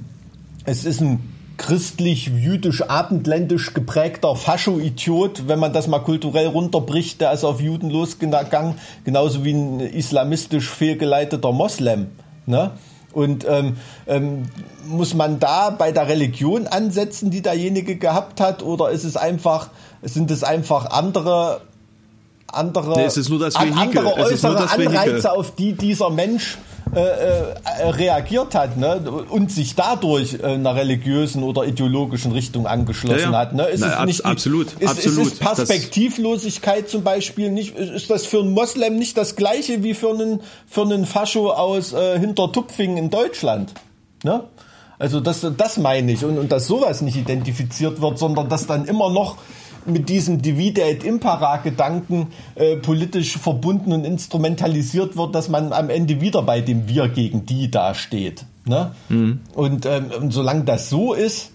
es 0.65 0.85
ist 0.85 1.01
ein 1.01 1.38
christlich-jüdisch-abendländisch 1.59 3.75
geprägter 3.75 4.35
Fascho-Idiot, 4.35 5.47
wenn 5.49 5.59
man 5.59 5.75
das 5.75 5.89
mal 5.89 5.99
kulturell 5.99 6.47
runterbricht, 6.47 7.21
der 7.21 7.33
ist 7.33 7.45
auf 7.45 7.61
Juden 7.61 7.91
losgegangen, 7.91 8.77
genauso 9.05 9.45
wie 9.45 9.53
ein 9.53 9.81
islamistisch 9.81 10.71
fehlgeleiteter 10.71 11.53
Moslem. 11.53 12.07
Ne? 12.47 12.71
Und 13.13 13.47
ähm, 13.49 13.77
ähm, 14.07 14.45
muss 14.87 15.15
man 15.15 15.41
da 15.41 15.71
bei 15.71 15.93
der 15.93 16.09
Religion 16.09 16.67
ansetzen, 16.67 17.31
die 17.31 17.41
derjenige 17.43 17.97
gehabt 17.97 18.41
hat, 18.41 18.63
oder 18.63 18.91
ist 18.91 19.05
es 19.05 19.17
einfach, 19.17 19.71
sind 20.03 20.31
es 20.31 20.45
einfach 20.45 20.87
andere 20.87 21.63
andere, 22.51 22.97
nee, 22.97 23.05
es 23.05 23.19
ist 23.19 23.29
nur 23.29 23.39
das 23.39 23.57
andere 23.57 24.15
äußere 24.15 24.71
Anreize, 24.71 25.33
auf 25.33 25.55
die 25.55 25.75
dieser 25.75 26.11
Mensch 26.11 26.57
äh, 26.95 27.01
äh, 27.01 27.89
reagiert 27.91 28.55
hat 28.55 28.77
ne? 28.77 29.01
und 29.29 29.51
sich 29.51 29.75
dadurch 29.75 30.35
äh, 30.35 30.47
einer 30.47 30.75
religiösen 30.75 31.43
oder 31.43 31.65
ideologischen 31.65 32.33
Richtung 32.33 32.67
angeschlossen 32.67 33.19
ja, 33.19 33.33
ja. 33.33 33.39
hat. 33.39 33.55
Ne? 33.55 33.65
Ist 33.65 33.81
Na, 33.81 34.01
es 34.01 34.07
nicht 34.07 34.25
absolut, 34.25 34.73
ist, 34.79 34.89
absolut. 34.89 35.27
Ist, 35.27 35.33
ist 35.33 35.41
Perspektivlosigkeit 35.41 36.85
das 36.85 36.91
zum 36.91 37.03
Beispiel 37.03 37.51
nicht, 37.51 37.77
ist 37.77 38.11
das 38.11 38.27
für 38.27 38.41
einen 38.41 38.53
Moslem 38.53 38.97
nicht 38.97 39.17
das 39.17 39.37
gleiche 39.37 39.83
wie 39.83 39.95
für 39.95 40.11
einen, 40.11 40.41
für 40.67 40.83
einen 40.83 41.07
Fascho 41.07 41.51
aus 41.51 41.93
äh, 41.93 42.19
Hintertupfingen 42.19 42.97
in 42.97 43.11
Deutschland? 43.11 43.75
Ne? 44.25 44.45
Also 44.99 45.21
das, 45.21 45.47
das 45.57 45.77
meine 45.79 46.13
ich 46.13 46.25
und, 46.25 46.39
und 46.39 46.51
dass 46.51 46.67
sowas 46.67 47.03
nicht 47.03 47.17
identifiziert 47.17 48.01
wird, 48.01 48.19
sondern 48.19 48.49
dass 48.49 48.67
dann 48.67 48.85
immer 48.85 49.11
noch 49.11 49.37
mit 49.89 50.09
diesem 50.09 50.43
Divide 50.43 50.83
et 50.83 51.05
Impera 51.05 51.59
Gedanken 51.59 52.29
äh, 52.55 52.77
politisch 52.77 53.37
verbunden 53.37 53.93
und 53.93 54.05
instrumentalisiert 54.05 55.17
wird, 55.17 55.35
dass 55.35 55.49
man 55.49 55.73
am 55.73 55.91
Ende 55.91 56.21
wieder 56.21 56.43
bei 56.43 56.61
dem 56.61 56.89
Wir 56.89 57.09
gegen 57.09 57.47
die 57.47 57.71
dasteht. 57.71 58.45
Ne? 58.65 58.93
Mhm. 59.09 59.41
Und, 59.55 59.87
ähm, 59.87 60.11
und 60.21 60.33
solange 60.33 60.65
das 60.65 60.91
so 60.91 61.15
ist 61.15 61.51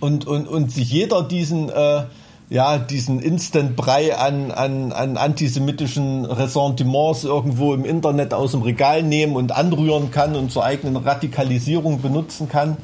und, 0.00 0.26
und, 0.26 0.46
und 0.46 0.70
sich 0.70 0.90
jeder 0.90 1.22
diesen 1.22 1.70
äh, 1.70 2.04
ja, 2.48 2.78
diesen 2.78 3.18
Instant-Brei 3.18 4.16
an, 4.16 4.52
an, 4.52 4.92
an 4.92 5.16
antisemitischen 5.16 6.24
Ressentiments 6.24 7.24
irgendwo 7.24 7.74
im 7.74 7.84
Internet 7.84 8.32
aus 8.34 8.52
dem 8.52 8.62
Regal 8.62 9.02
nehmen 9.02 9.34
und 9.34 9.52
anrühren 9.52 10.10
kann 10.10 10.36
und 10.36 10.52
zur 10.52 10.64
eigenen 10.64 10.96
Radikalisierung 10.96 12.00
benutzen 12.00 12.48
kann, 12.48 12.76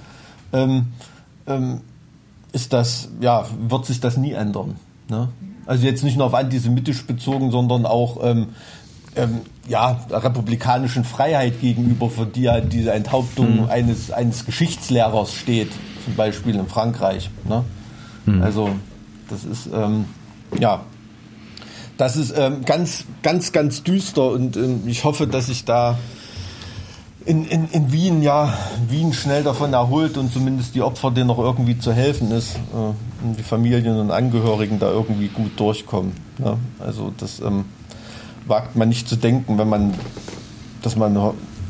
ähm, 0.52 0.86
ähm, 1.46 1.80
ist 2.52 2.72
das, 2.72 3.08
ja, 3.20 3.46
wird 3.68 3.86
sich 3.86 4.00
das 4.00 4.16
nie 4.16 4.32
ändern. 4.32 4.76
Ne? 5.08 5.28
Also 5.66 5.86
jetzt 5.86 6.04
nicht 6.04 6.16
nur 6.16 6.26
auf 6.26 6.34
antisemitisch 6.34 7.04
bezogen, 7.04 7.50
sondern 7.50 7.86
auch 7.86 8.18
ähm, 8.22 8.48
ähm, 9.16 9.40
ja, 9.68 10.00
republikanischen 10.10 11.04
Freiheit 11.04 11.60
gegenüber, 11.60 12.10
für 12.10 12.26
die 12.26 12.42
ja 12.42 12.60
diese 12.60 12.92
Enthauptung 12.92 13.62
mhm. 13.62 13.70
eines, 13.70 14.10
eines 14.10 14.44
Geschichtslehrers 14.44 15.34
steht, 15.34 15.70
zum 16.04 16.14
Beispiel 16.16 16.56
in 16.56 16.66
Frankreich. 16.66 17.30
Ne? 17.48 17.64
Mhm. 18.26 18.42
Also 18.42 18.70
das 19.28 19.44
ist 19.44 19.68
ähm, 19.72 20.06
ja 20.58 20.82
das 21.96 22.16
ist 22.16 22.34
ähm, 22.36 22.64
ganz, 22.64 23.04
ganz, 23.22 23.52
ganz 23.52 23.82
düster 23.82 24.30
und 24.30 24.56
ähm, 24.56 24.82
ich 24.86 25.04
hoffe, 25.04 25.26
dass 25.26 25.48
ich 25.48 25.64
da 25.64 25.98
in, 27.24 27.44
in, 27.46 27.68
in 27.70 27.92
Wien, 27.92 28.22
ja, 28.22 28.52
Wien 28.88 29.12
schnell 29.12 29.42
davon 29.42 29.72
erholt 29.72 30.16
und 30.16 30.32
zumindest 30.32 30.74
die 30.74 30.82
Opfer, 30.82 31.10
denen 31.10 31.28
noch 31.28 31.38
irgendwie 31.38 31.78
zu 31.78 31.92
helfen 31.92 32.30
ist, 32.30 32.56
äh, 32.56 33.24
und 33.24 33.38
die 33.38 33.42
Familien 33.42 33.98
und 33.98 34.10
Angehörigen 34.10 34.78
da 34.78 34.90
irgendwie 34.90 35.28
gut 35.28 35.58
durchkommen. 35.58 36.12
Ne? 36.38 36.56
Also 36.78 37.12
das 37.16 37.40
ähm, 37.40 37.64
wagt 38.46 38.76
man 38.76 38.88
nicht 38.88 39.08
zu 39.08 39.16
denken, 39.16 39.58
wenn 39.58 39.68
man, 39.68 39.94
dass 40.82 40.96
man, 40.96 41.16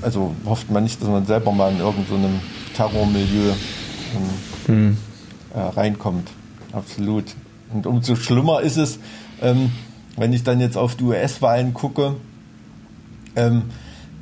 also 0.00 0.34
hofft 0.44 0.70
man 0.70 0.84
nicht, 0.84 1.00
dass 1.02 1.08
man 1.08 1.26
selber 1.26 1.52
mal 1.52 1.72
in 1.72 1.80
irgendeinem 1.80 2.40
so 2.40 2.74
Terrormilieu 2.76 3.52
ähm, 4.68 4.74
mhm. 4.74 4.96
äh, 5.54 5.60
reinkommt. 5.60 6.30
Absolut. 6.72 7.24
Und 7.72 7.86
umso 7.86 8.16
schlimmer 8.16 8.60
ist 8.60 8.76
es, 8.76 8.98
ähm, 9.42 9.72
wenn 10.16 10.32
ich 10.32 10.42
dann 10.44 10.60
jetzt 10.60 10.76
auf 10.76 10.94
die 10.94 11.04
US-Wahlen 11.04 11.74
gucke, 11.74 12.16
ähm, 13.36 13.64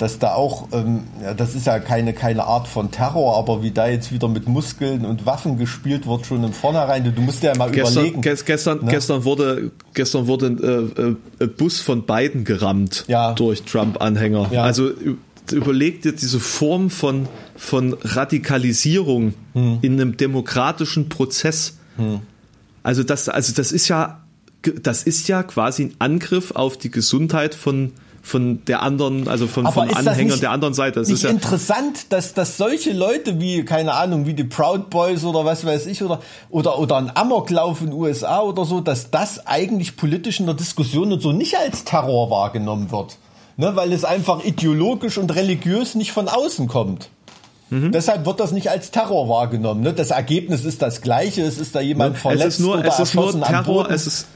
dass 0.01 0.17
da 0.17 0.33
auch, 0.33 0.67
ähm, 0.71 1.03
ja, 1.21 1.35
das 1.35 1.53
ist 1.53 1.67
ja 1.67 1.77
keine, 1.77 2.13
keine 2.13 2.45
Art 2.45 2.67
von 2.67 2.89
Terror, 2.89 3.37
aber 3.37 3.61
wie 3.61 3.69
da 3.69 3.87
jetzt 3.87 4.11
wieder 4.11 4.27
mit 4.27 4.47
Muskeln 4.47 5.05
und 5.05 5.27
Waffen 5.27 5.59
gespielt 5.59 6.07
wird, 6.07 6.25
schon 6.25 6.43
im 6.43 6.53
Vornherein, 6.53 7.03
du 7.03 7.21
musst 7.21 7.43
dir 7.43 7.51
ja 7.51 7.55
mal 7.55 7.69
gestern, 7.69 8.07
überlegen. 8.07 8.21
Gestern, 8.21 8.79
ne? 8.83 8.89
gestern 8.89 9.25
wurde, 9.25 9.71
gestern 9.93 10.25
wurde 10.25 10.47
ein 10.47 11.17
äh, 11.39 11.43
äh, 11.43 11.47
Bus 11.47 11.79
von 11.79 12.07
Biden 12.07 12.45
gerammt 12.45 13.05
ja. 13.07 13.33
durch 13.33 13.61
Trump-Anhänger. 13.61 14.49
Ja. 14.51 14.63
Also 14.63 14.89
überleg 15.51 16.01
dir 16.01 16.13
diese 16.13 16.39
Form 16.39 16.89
von, 16.89 17.27
von 17.55 17.95
Radikalisierung 18.01 19.35
hm. 19.53 19.79
in 19.83 19.93
einem 19.93 20.17
demokratischen 20.17 21.09
Prozess. 21.09 21.77
Hm. 21.97 22.21
Also 22.81 23.03
das, 23.03 23.29
also 23.29 23.53
das 23.53 23.71
ist 23.71 23.87
ja, 23.87 24.23
das 24.81 25.03
ist 25.03 25.27
ja 25.27 25.43
quasi 25.43 25.83
ein 25.83 25.95
Angriff 25.99 26.49
auf 26.49 26.77
die 26.77 26.89
Gesundheit 26.89 27.53
von 27.53 27.91
von 28.21 28.63
der 28.65 28.83
anderen, 28.83 29.27
also 29.27 29.47
von, 29.47 29.65
von 29.71 29.89
Anhängern 29.89 30.39
der 30.39 30.51
anderen 30.51 30.73
Seite. 30.73 30.99
Das 30.99 31.09
ist 31.09 31.23
ja 31.23 31.29
interessant, 31.29 32.11
dass, 32.11 32.33
dass 32.33 32.57
solche 32.57 32.93
Leute 32.93 33.39
wie, 33.41 33.65
keine 33.65 33.93
Ahnung, 33.93 34.25
wie 34.25 34.33
die 34.33 34.43
Proud 34.43 34.89
Boys 34.89 35.23
oder 35.23 35.43
was 35.43 35.65
weiß 35.65 35.87
ich, 35.87 36.03
oder, 36.03 36.19
oder, 36.49 36.77
oder 36.77 36.97
ein 36.97 37.15
Amoklauf 37.15 37.81
in 37.81 37.87
den 37.87 37.95
USA 37.95 38.41
oder 38.41 38.65
so, 38.65 38.79
dass 38.79 39.09
das 39.09 39.47
eigentlich 39.47 39.97
politisch 39.97 40.39
in 40.39 40.45
der 40.45 40.55
Diskussion 40.55 41.11
und 41.11 41.21
so 41.21 41.31
nicht 41.31 41.57
als 41.57 41.83
Terror 41.83 42.29
wahrgenommen 42.29 42.91
wird. 42.91 43.17
Ne, 43.57 43.75
weil 43.75 43.91
es 43.91 44.05
einfach 44.05 44.43
ideologisch 44.43 45.17
und 45.17 45.35
religiös 45.35 45.95
nicht 45.95 46.13
von 46.13 46.29
außen 46.29 46.67
kommt. 46.67 47.09
Mhm. 47.69 47.91
Deshalb 47.91 48.25
wird 48.25 48.39
das 48.39 48.51
nicht 48.51 48.69
als 48.69 48.91
Terror 48.91 49.29
wahrgenommen. 49.29 49.81
Ne? 49.81 49.93
Das 49.93 50.11
Ergebnis 50.11 50.63
ist 50.63 50.81
das 50.81 51.01
gleiche. 51.01 51.41
Es 51.41 51.57
ist 51.57 51.75
da 51.75 51.81
jemand 51.81 52.17
verletzt 52.17 52.45
es 52.45 52.53
ist 52.55 52.59
nur, 52.59 52.79
oder 52.79 52.87
es 52.87 52.99
ist 52.99 53.15
nur 53.15 53.41
Terror. 53.41 53.89
Es 53.89 54.07
ist 54.07 54.27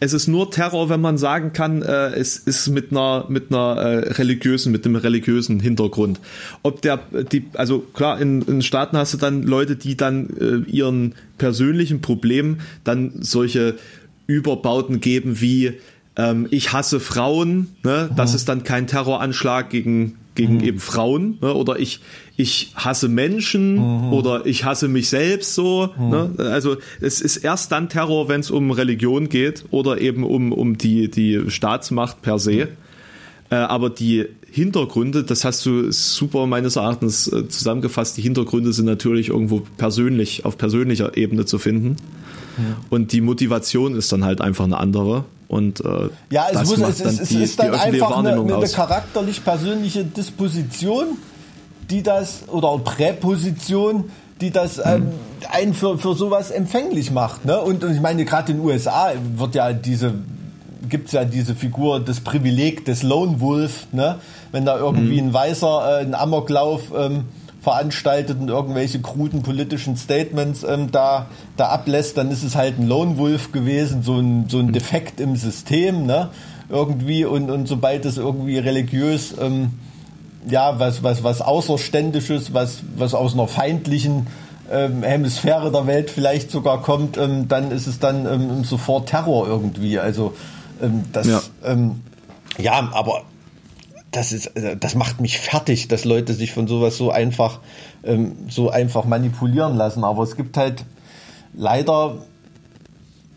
es 0.00 0.12
ist 0.12 0.28
nur 0.28 0.50
Terror, 0.50 0.88
wenn 0.88 1.00
man 1.00 1.18
sagen 1.18 1.52
kann, 1.52 1.82
äh, 1.82 2.10
es 2.10 2.36
ist 2.36 2.68
mit 2.68 2.90
einer 2.90 3.26
mit 3.28 3.50
einer 3.50 3.80
äh, 3.80 4.12
religiösen, 4.12 4.72
mit 4.72 4.84
einem 4.84 4.96
religiösen 4.96 5.60
Hintergrund. 5.60 6.20
Ob 6.62 6.82
der 6.82 7.00
die, 7.32 7.46
also 7.54 7.80
klar, 7.80 8.20
in, 8.20 8.42
in 8.42 8.62
Staaten 8.62 8.96
hast 8.96 9.14
du 9.14 9.18
dann 9.18 9.42
Leute, 9.42 9.76
die 9.76 9.96
dann 9.96 10.28
äh, 10.38 10.70
ihren 10.70 11.14
persönlichen 11.38 12.00
Problemen 12.00 12.60
dann 12.84 13.12
solche 13.20 13.76
Überbauten 14.26 15.00
geben 15.00 15.40
wie 15.40 15.74
ähm, 16.18 16.46
ich 16.50 16.72
hasse 16.72 17.00
Frauen, 17.00 17.68
ne? 17.84 18.10
das 18.14 18.32
mhm. 18.32 18.36
ist 18.36 18.48
dann 18.48 18.64
kein 18.64 18.86
Terroranschlag 18.86 19.70
gegen 19.70 20.18
gegen 20.34 20.58
mhm. 20.58 20.64
eben 20.64 20.78
Frauen 20.78 21.38
ne? 21.40 21.52
oder 21.52 21.78
ich 21.80 22.00
ich 22.36 22.72
hasse 22.76 23.08
Menschen 23.08 23.74
mhm. 23.74 24.12
oder 24.12 24.46
ich 24.46 24.64
hasse 24.64 24.86
mich 24.86 25.08
selbst 25.08 25.54
so. 25.54 25.90
Mhm. 25.98 26.10
Ne? 26.10 26.30
Also 26.38 26.76
es 27.00 27.20
ist 27.20 27.38
erst 27.38 27.72
dann 27.72 27.88
Terror, 27.88 28.28
wenn 28.28 28.40
es 28.40 28.50
um 28.50 28.70
Religion 28.70 29.28
geht 29.28 29.64
oder 29.70 30.00
eben 30.00 30.22
um, 30.22 30.52
um 30.52 30.78
die, 30.78 31.10
die 31.10 31.50
Staatsmacht 31.50 32.22
per 32.22 32.38
se. 32.38 32.68
Äh, 33.50 33.56
aber 33.56 33.90
die 33.90 34.26
Hintergründe, 34.48 35.24
das 35.24 35.44
hast 35.44 35.66
du 35.66 35.90
super 35.90 36.46
meines 36.46 36.76
Erachtens 36.76 37.26
äh, 37.26 37.48
zusammengefasst, 37.48 38.16
die 38.16 38.22
Hintergründe 38.22 38.72
sind 38.72 38.86
natürlich 38.86 39.30
irgendwo 39.30 39.62
persönlich, 39.76 40.44
auf 40.44 40.56
persönlicher 40.56 41.16
Ebene 41.16 41.44
zu 41.44 41.58
finden. 41.58 41.96
Und 42.90 43.12
die 43.12 43.20
Motivation 43.20 43.94
ist 43.94 44.10
dann 44.10 44.24
halt 44.24 44.40
einfach 44.40 44.64
eine 44.64 44.78
andere. 44.78 45.24
Und 45.48 45.80
äh, 45.80 46.10
ja, 46.30 46.46
es, 46.52 46.68
muss, 46.68 46.78
es, 46.78 47.00
es, 47.00 47.20
es 47.20 47.28
die, 47.30 47.42
ist 47.42 47.58
dann 47.58 47.74
einfach 47.74 48.18
eine, 48.18 48.32
eine 48.32 48.68
charakterlich 48.68 49.42
persönliche 49.42 50.04
Disposition, 50.04 51.16
die 51.90 52.02
das, 52.02 52.42
oder 52.48 52.78
Präposition, 52.78 54.10
die 54.42 54.50
das 54.50 54.78
ähm, 54.84 55.08
einen 55.50 55.72
für, 55.72 55.98
für 55.98 56.14
sowas 56.14 56.50
empfänglich 56.50 57.10
macht. 57.10 57.46
Ne? 57.46 57.58
Und, 57.58 57.82
und 57.82 57.94
ich 57.94 58.00
meine, 58.00 58.24
gerade 58.26 58.52
in 58.52 58.58
den 58.58 58.66
USA 58.66 59.12
wird 59.36 59.54
ja 59.54 59.72
diese 59.72 60.14
gibt 60.88 61.08
es 61.08 61.12
ja 61.12 61.24
diese 61.24 61.54
Figur, 61.54 62.00
das 62.00 62.20
Privileg 62.20 62.84
des 62.86 63.02
Lone 63.02 63.40
Wolf, 63.40 63.86
ne? 63.92 64.16
wenn 64.52 64.64
da 64.64 64.78
irgendwie 64.78 65.20
mhm. 65.20 65.28
ein 65.28 65.34
Weißer 65.34 65.98
äh, 65.98 66.00
einen 66.00 66.14
Amoklauf 66.14 66.92
ähm, 66.96 67.24
veranstaltet 67.60 68.38
und 68.40 68.48
irgendwelche 68.48 69.00
kruden 69.00 69.42
politischen 69.42 69.96
Statements 69.96 70.62
ähm, 70.62 70.90
da, 70.92 71.26
da 71.56 71.68
ablässt, 71.68 72.16
dann 72.16 72.30
ist 72.30 72.42
es 72.42 72.54
halt 72.54 72.78
ein 72.78 72.86
Lone 72.86 73.18
Wolf 73.18 73.52
gewesen, 73.52 74.02
so 74.02 74.18
ein, 74.18 74.48
so 74.48 74.58
ein 74.58 74.72
Defekt 74.72 75.20
im 75.20 75.36
System, 75.36 76.06
ne? 76.06 76.30
Irgendwie 76.70 77.24
und, 77.24 77.50
und 77.50 77.66
sobald 77.66 78.04
es 78.04 78.18
irgendwie 78.18 78.58
religiös 78.58 79.34
ähm, 79.40 79.70
ja, 80.48 80.78
was, 80.78 81.02
was, 81.02 81.24
was 81.24 81.40
Außerständisches, 81.40 82.54
was, 82.54 82.82
was 82.96 83.14
aus 83.14 83.34
einer 83.34 83.48
feindlichen 83.48 84.26
ähm, 84.70 85.02
Hemisphäre 85.02 85.72
der 85.72 85.86
Welt 85.86 86.10
vielleicht 86.10 86.50
sogar 86.50 86.82
kommt, 86.82 87.16
ähm, 87.16 87.48
dann 87.48 87.70
ist 87.70 87.86
es 87.86 87.98
dann 87.98 88.26
ähm, 88.26 88.64
sofort 88.64 89.08
Terror 89.08 89.46
irgendwie. 89.46 89.98
Also 89.98 90.34
ähm, 90.82 91.04
das, 91.12 91.26
ja. 91.26 91.40
Ja, 92.58 92.88
aber 92.92 93.22
das 94.10 94.32
ist, 94.32 94.46
äh, 94.56 94.76
das 94.76 94.94
macht 94.94 95.20
mich 95.20 95.38
fertig, 95.38 95.88
dass 95.88 96.04
Leute 96.04 96.34
sich 96.34 96.52
von 96.52 96.66
sowas 96.66 96.96
so 96.96 97.10
einfach, 97.10 97.60
ähm, 98.04 98.36
so 98.48 98.70
einfach 98.70 99.04
manipulieren 99.04 99.76
lassen. 99.76 100.04
Aber 100.04 100.22
es 100.22 100.36
gibt 100.36 100.56
halt 100.56 100.84
leider 101.54 102.18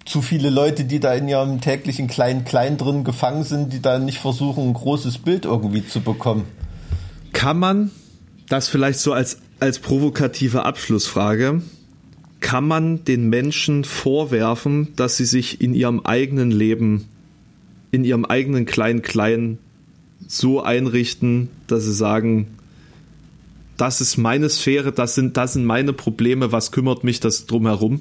zu 0.05 0.21
viele 0.21 0.49
Leute, 0.49 0.85
die 0.85 0.99
da 0.99 1.13
in 1.13 1.27
ihrem 1.27 1.61
täglichen 1.61 2.07
Klein-Klein 2.07 2.77
drin 2.77 3.03
gefangen 3.03 3.43
sind, 3.43 3.71
die 3.73 3.81
da 3.81 3.99
nicht 3.99 4.17
versuchen, 4.17 4.69
ein 4.69 4.73
großes 4.73 5.19
Bild 5.19 5.45
irgendwie 5.45 5.85
zu 5.85 6.01
bekommen. 6.01 6.45
Kann 7.33 7.59
man 7.59 7.91
das 8.49 8.67
vielleicht 8.67 8.99
so 8.99 9.13
als, 9.13 9.37
als 9.59 9.79
provokative 9.79 10.65
Abschlussfrage, 10.65 11.61
kann 12.41 12.67
man 12.67 13.05
den 13.05 13.29
Menschen 13.29 13.83
vorwerfen, 13.83 14.89
dass 14.95 15.15
sie 15.15 15.25
sich 15.25 15.61
in 15.61 15.73
ihrem 15.73 16.01
eigenen 16.01 16.51
Leben, 16.51 17.07
in 17.91 18.03
ihrem 18.03 18.25
eigenen 18.25 18.65
Klein-Klein 18.65 19.59
so 20.27 20.61
einrichten, 20.61 21.49
dass 21.67 21.83
sie 21.83 21.93
sagen, 21.93 22.57
das 23.77 23.99
ist 23.99 24.17
meine 24.17 24.49
Sphäre, 24.49 24.91
das 24.91 25.15
sind, 25.15 25.37
das 25.37 25.53
sind 25.53 25.65
meine 25.65 25.93
Probleme, 25.93 26.51
was 26.51 26.71
kümmert 26.71 27.03
mich 27.03 27.19
das 27.19 27.47
drumherum? 27.47 27.99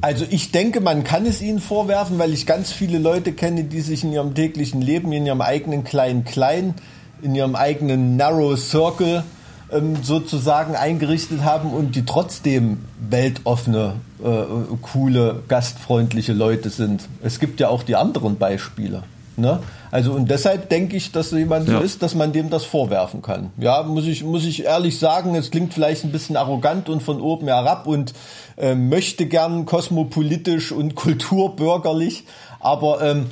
Also 0.00 0.26
ich 0.28 0.50
denke, 0.50 0.80
man 0.80 1.04
kann 1.04 1.24
es 1.24 1.40
ihnen 1.40 1.60
vorwerfen, 1.60 2.18
weil 2.18 2.32
ich 2.32 2.46
ganz 2.46 2.72
viele 2.72 2.98
Leute 2.98 3.32
kenne, 3.32 3.64
die 3.64 3.80
sich 3.80 4.04
in 4.04 4.12
ihrem 4.12 4.34
täglichen 4.34 4.82
Leben, 4.82 5.12
in 5.12 5.24
ihrem 5.24 5.40
eigenen 5.40 5.84
kleinen 5.84 6.24
Klein, 6.24 6.74
in 7.22 7.34
ihrem 7.34 7.54
eigenen 7.54 8.16
Narrow 8.16 8.58
Circle 8.58 9.24
ähm, 9.72 9.96
sozusagen 10.02 10.74
eingerichtet 10.74 11.44
haben 11.44 11.72
und 11.72 11.96
die 11.96 12.04
trotzdem 12.04 12.78
weltoffene, 13.08 13.94
äh, 14.22 14.42
coole, 14.82 15.42
gastfreundliche 15.48 16.32
Leute 16.32 16.70
sind. 16.70 17.08
Es 17.22 17.38
gibt 17.40 17.60
ja 17.60 17.68
auch 17.68 17.82
die 17.84 17.96
anderen 17.96 18.36
Beispiele. 18.36 19.04
Ne? 19.36 19.60
Also 19.90 20.12
und 20.12 20.30
deshalb 20.30 20.68
denke 20.68 20.96
ich, 20.96 21.10
dass 21.12 21.30
jemand 21.32 21.68
ja. 21.68 21.78
so 21.78 21.84
ist, 21.84 22.02
dass 22.02 22.14
man 22.14 22.32
dem 22.32 22.50
das 22.50 22.64
vorwerfen 22.64 23.22
kann. 23.22 23.50
Ja, 23.58 23.82
muss 23.82 24.06
ich 24.06 24.22
muss 24.22 24.44
ich 24.44 24.64
ehrlich 24.64 24.98
sagen, 24.98 25.34
es 25.34 25.50
klingt 25.50 25.74
vielleicht 25.74 26.04
ein 26.04 26.12
bisschen 26.12 26.36
arrogant 26.36 26.88
und 26.88 27.02
von 27.02 27.20
oben 27.20 27.48
herab 27.48 27.86
und 27.86 28.14
äh, 28.56 28.74
möchte 28.74 29.26
gern 29.26 29.66
kosmopolitisch 29.66 30.72
und 30.72 30.94
kulturbürgerlich, 30.94 32.24
aber 32.60 33.02
ähm, 33.02 33.26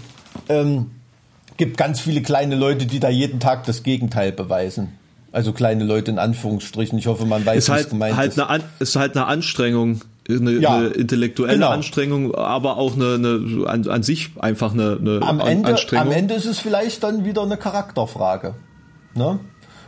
ähm, 0.49 0.91
gibt 1.57 1.77
ganz 1.77 2.01
viele 2.01 2.23
kleine 2.23 2.57
Leute, 2.57 2.87
die 2.87 2.99
da 2.99 3.09
jeden 3.09 3.39
Tag 3.39 3.65
das 3.65 3.83
Gegenteil 3.83 4.33
beweisen. 4.33 4.99
Also 5.31 5.53
kleine 5.53 5.85
Leute 5.85 6.11
in 6.11 6.19
Anführungsstrichen. 6.19 6.99
Ich 6.99 7.07
hoffe, 7.07 7.25
man 7.25 7.47
weiß, 7.47 7.59
ist 7.59 7.69
was 7.69 7.77
halt, 7.77 7.91
gemeint 7.91 8.17
halt 8.17 8.33
ist. 8.33 8.39
Eine 8.39 8.51
An 8.51 8.63
ist 8.81 8.97
halt 8.97 9.17
eine 9.17 9.27
Anstrengung, 9.27 10.03
eine, 10.29 10.53
ja, 10.53 10.77
eine 10.77 10.89
intellektuelle 10.89 11.55
genau. 11.55 11.71
Anstrengung, 11.71 12.35
aber 12.35 12.77
auch 12.77 12.95
eine, 12.95 13.15
eine 13.15 13.69
an, 13.69 13.89
an, 13.89 14.03
sich 14.03 14.31
einfach 14.39 14.73
eine, 14.73 14.99
eine 15.01 15.21
am 15.23 15.41
Ende, 15.41 15.71
Anstrengung. 15.71 16.07
Am 16.07 16.13
Ende 16.13 16.35
ist 16.35 16.47
es 16.47 16.59
vielleicht 16.59 17.03
dann 17.03 17.25
wieder 17.25 17.43
eine 17.43 17.57
Charakterfrage. 17.57 18.55
Ne? 19.15 19.41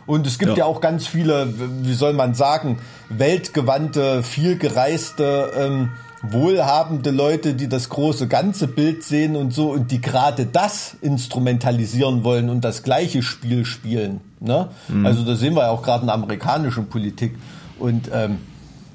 Und 0.06 0.27
es 0.27 0.39
gibt 0.39 0.52
ja. 0.52 0.59
ja. 0.59 0.65
auch 0.65 0.81
ganz 0.81 1.06
viele, 1.06 1.48
wie 1.82 1.94
soll 1.94 2.12
man 2.12 2.35
sagen, 2.35 2.78
weltgewandte, 3.09 4.23
vielgereiste, 4.23 5.51
ähm, 5.56 5.90
wohlhabende 6.23 7.11
Leute, 7.11 7.55
die 7.55 7.69
das 7.69 7.89
große 7.89 8.28
ganze 8.28 8.66
Bild 8.66 9.02
sehen 9.02 9.36
und 9.36 9.52
so 9.52 9.70
und 9.70 9.90
die 9.90 10.01
gerade 10.01 10.47
das 10.47 10.97
instrumentalisieren 11.01 12.24
wollen 12.24 12.48
und 12.48 12.65
das 12.65 12.82
gleiche 12.82 13.23
Spiel 13.23 13.65
spielen. 13.65 14.20
Ne? 14.40 14.69
Mhm. 14.89 15.06
Also 15.06 15.24
da 15.24 15.36
sehen 15.36 15.55
wir 15.55 15.62
ja 15.62 15.70
auch 15.70 15.82
gerade 15.82 16.02
in 16.02 16.06
der 16.06 16.15
amerikanischen 16.15 16.86
Politik. 16.86 17.36
Und 17.78 18.11
ähm, 18.12 18.39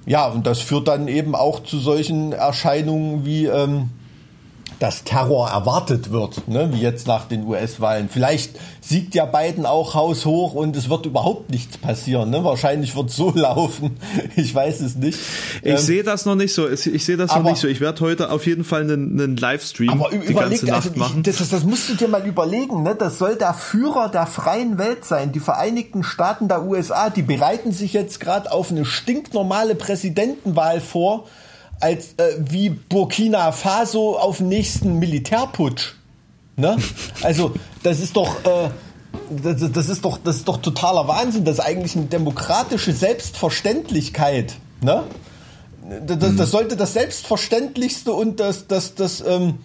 ja, 0.06 0.28
und 0.28 0.48
das 0.48 0.60
führt 0.60 0.88
dann 0.88 1.08
eben 1.08 1.36
auch 1.36 1.64
zu 1.64 1.80
solchen 1.80 2.32
Erscheinungen 2.32 3.26
wie 3.26 3.46
ähm, 3.46 3.90
dass 4.80 5.04
Terror 5.04 5.50
erwartet 5.50 6.12
wird, 6.12 6.48
ne? 6.48 6.70
wie 6.72 6.82
jetzt 6.82 7.08
nach 7.08 7.26
den 7.26 7.46
US-Wahlen. 7.46 8.10
Vielleicht 8.10 8.60
siegt 8.82 9.16
ja 9.16 9.26
Biden 9.26 9.66
auch 9.66 9.94
haushoch 9.94 10.54
und 10.54 10.76
es 10.76 10.90
wird 10.90 11.06
überhaupt 11.06 11.50
nichts 11.50 11.78
passieren. 11.78 12.30
Ne? 12.30 12.44
Wahrscheinlich 12.44 12.96
wird 12.96 13.10
es 13.10 13.16
so 13.16 13.32
laufen. 13.36 13.98
Ich 14.36 14.54
weiß 14.54 14.82
es 14.82 14.96
nicht. 14.96 15.20
Ich 15.62 15.72
ähm, 15.72 15.78
sehe 15.78 16.04
das 16.04 16.26
noch 16.26 16.36
nicht 16.36 16.54
so. 16.54 16.70
Ich, 16.70 16.88
ich 16.88 17.06
sehe 17.06 17.18
das 17.18 17.32
aber, 17.32 17.44
noch 17.44 17.50
nicht 17.52 17.60
so. 17.60 17.68
Ich 17.68 17.82
werde 17.82 18.02
heute 18.02 18.32
auf 18.32 18.46
jeden 18.46 18.64
Fall 18.64 18.82
einen, 18.82 19.20
einen 19.20 19.38
Livestream 19.38 19.90
aber 19.90 20.10
die 20.10 20.34
ganze 20.34 20.66
Nacht 20.66 20.88
also 20.88 21.00
machen. 21.00 21.24
Ich, 21.26 21.38
das, 21.38 21.50
das 21.50 21.64
musst 21.64 21.90
du 21.90 21.96
dir 21.96 22.08
mal 22.08 22.26
überlegen. 22.26 22.84
Ne? 22.84 22.96
Das 22.96 23.18
soll 23.18 23.36
der 23.36 23.54
Führer 23.54 24.10
der 24.10 24.28
freien 24.28 24.78
Welt 24.78 25.06
sein. 25.06 25.32
Die 25.32 25.40
Vereinigten 25.40 26.04
Staaten 26.04 26.48
der 26.48 26.64
USA, 26.64 27.10
die 27.10 27.22
bereiten 27.22 27.72
sich 27.72 27.94
jetzt 27.94 28.20
gerade 28.20 28.52
auf 28.52 28.72
eine 28.72 28.86
stinknormale 28.86 29.76
Präsidentenwahl 29.76 30.82
vor 30.82 31.26
als 31.80 32.14
äh, 32.18 32.36
wie 32.40 32.70
Burkina 32.70 33.52
Faso 33.52 34.18
auf 34.18 34.38
den 34.38 34.50
nächsten 34.50 35.00
Militärputsch. 35.00 35.94
Ne? 36.56 36.78
Also 37.22 37.54
das 37.84 38.00
ist 38.00 38.16
doch 38.16 38.44
äh, 38.44 38.70
das, 39.30 39.72
das, 39.72 39.90
ist 39.90 40.06
doch 40.06 40.18
das 40.24 40.38
ist 40.38 40.48
doch 40.48 40.58
totaler 40.58 41.08
Wahnsinn. 41.08 41.46
Das 41.46 41.56
ist 41.56 41.66
eigentlich 41.66 41.96
eine 41.96 42.06
demokratische 42.06 42.94
Selbstverständlichkeit. 42.94 44.56
Ne? 44.82 45.04
Das, 46.06 46.20
das, 46.20 46.36
das 46.36 46.52
sollte 46.52 46.76
das 46.76 46.94
Selbstverständlichste 46.94 48.14
und 48.14 48.40
das 48.40 48.68
das 48.68 48.96
das 48.96 49.22
ähm, 49.26 49.60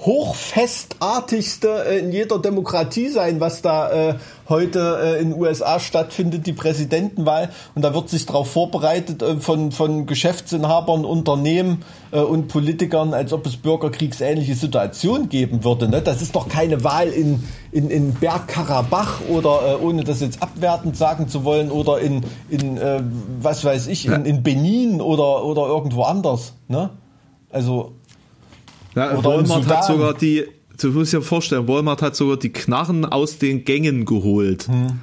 hochfestartigste 0.00 1.84
äh, 1.86 1.98
in 2.00 2.12
jeder 2.12 2.38
Demokratie 2.38 3.08
sein, 3.08 3.40
was 3.40 3.62
da 3.62 3.90
äh, 3.90 4.14
heute 4.48 4.98
äh, 5.02 5.20
in 5.22 5.30
den 5.30 5.40
USA 5.40 5.80
stattfindet, 5.80 6.46
die 6.46 6.52
Präsidentenwahl. 6.52 7.50
Und 7.74 7.82
da 7.82 7.94
wird 7.94 8.08
sich 8.08 8.26
darauf 8.26 8.50
vorbereitet 8.50 9.22
äh, 9.22 9.36
von, 9.36 9.72
von 9.72 10.06
Geschäftsinhabern, 10.06 11.04
Unternehmen 11.04 11.82
äh, 12.12 12.20
und 12.20 12.48
Politikern, 12.48 13.14
als 13.14 13.32
ob 13.32 13.46
es 13.46 13.56
bürgerkriegsähnliche 13.56 14.54
Situation 14.54 15.28
geben 15.28 15.64
würde. 15.64 15.88
Ne? 15.88 16.02
Das 16.02 16.20
ist 16.20 16.36
doch 16.36 16.48
keine 16.48 16.84
Wahl 16.84 17.08
in, 17.08 17.42
in, 17.72 17.90
in 17.90 18.14
Bergkarabach 18.14 19.22
oder, 19.28 19.78
äh, 19.80 19.84
ohne 19.84 20.04
das 20.04 20.20
jetzt 20.20 20.42
abwertend 20.42 20.96
sagen 20.96 21.28
zu 21.28 21.44
wollen, 21.44 21.70
oder 21.70 22.00
in, 22.00 22.22
in 22.50 22.76
äh, 22.76 23.02
was 23.40 23.64
weiß 23.64 23.86
ich, 23.88 24.06
in, 24.06 24.24
in 24.26 24.42
Benin 24.42 25.00
oder, 25.00 25.44
oder 25.44 25.66
irgendwo 25.66 26.02
anders. 26.02 26.52
Ne? 26.68 26.90
Also 27.50 27.95
ja, 28.96 29.24
Walmart 29.24 29.66
hat 29.68 29.84
sogar 29.84 30.14
die, 30.14 30.44
du 30.80 30.90
musst 30.90 31.12
dir 31.12 31.22
vorstellen, 31.22 31.68
Walmart 31.68 32.02
hat 32.02 32.16
sogar 32.16 32.36
die 32.36 32.52
Knarren 32.52 33.04
aus 33.04 33.38
den 33.38 33.64
Gängen 33.64 34.04
geholt. 34.04 34.66
Hm. 34.68 35.00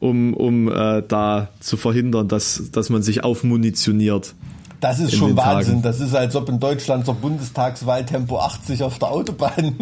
Um, 0.00 0.32
um 0.34 0.70
äh, 0.70 1.02
da 1.08 1.48
zu 1.58 1.76
verhindern, 1.76 2.28
dass, 2.28 2.70
dass 2.70 2.88
man 2.88 3.02
sich 3.02 3.24
aufmunitioniert. 3.24 4.32
Das 4.80 5.00
ist 5.00 5.16
schon 5.16 5.36
Wahnsinn. 5.36 5.82
Tagen. 5.82 5.82
Das 5.82 6.00
ist, 6.00 6.14
als 6.14 6.36
ob 6.36 6.48
in 6.48 6.60
Deutschland 6.60 7.04
zur 7.04 7.14
Bundestagswahl 7.14 8.06
Tempo 8.06 8.38
80 8.38 8.84
auf 8.84 9.00
der 9.00 9.10
Autobahn 9.10 9.74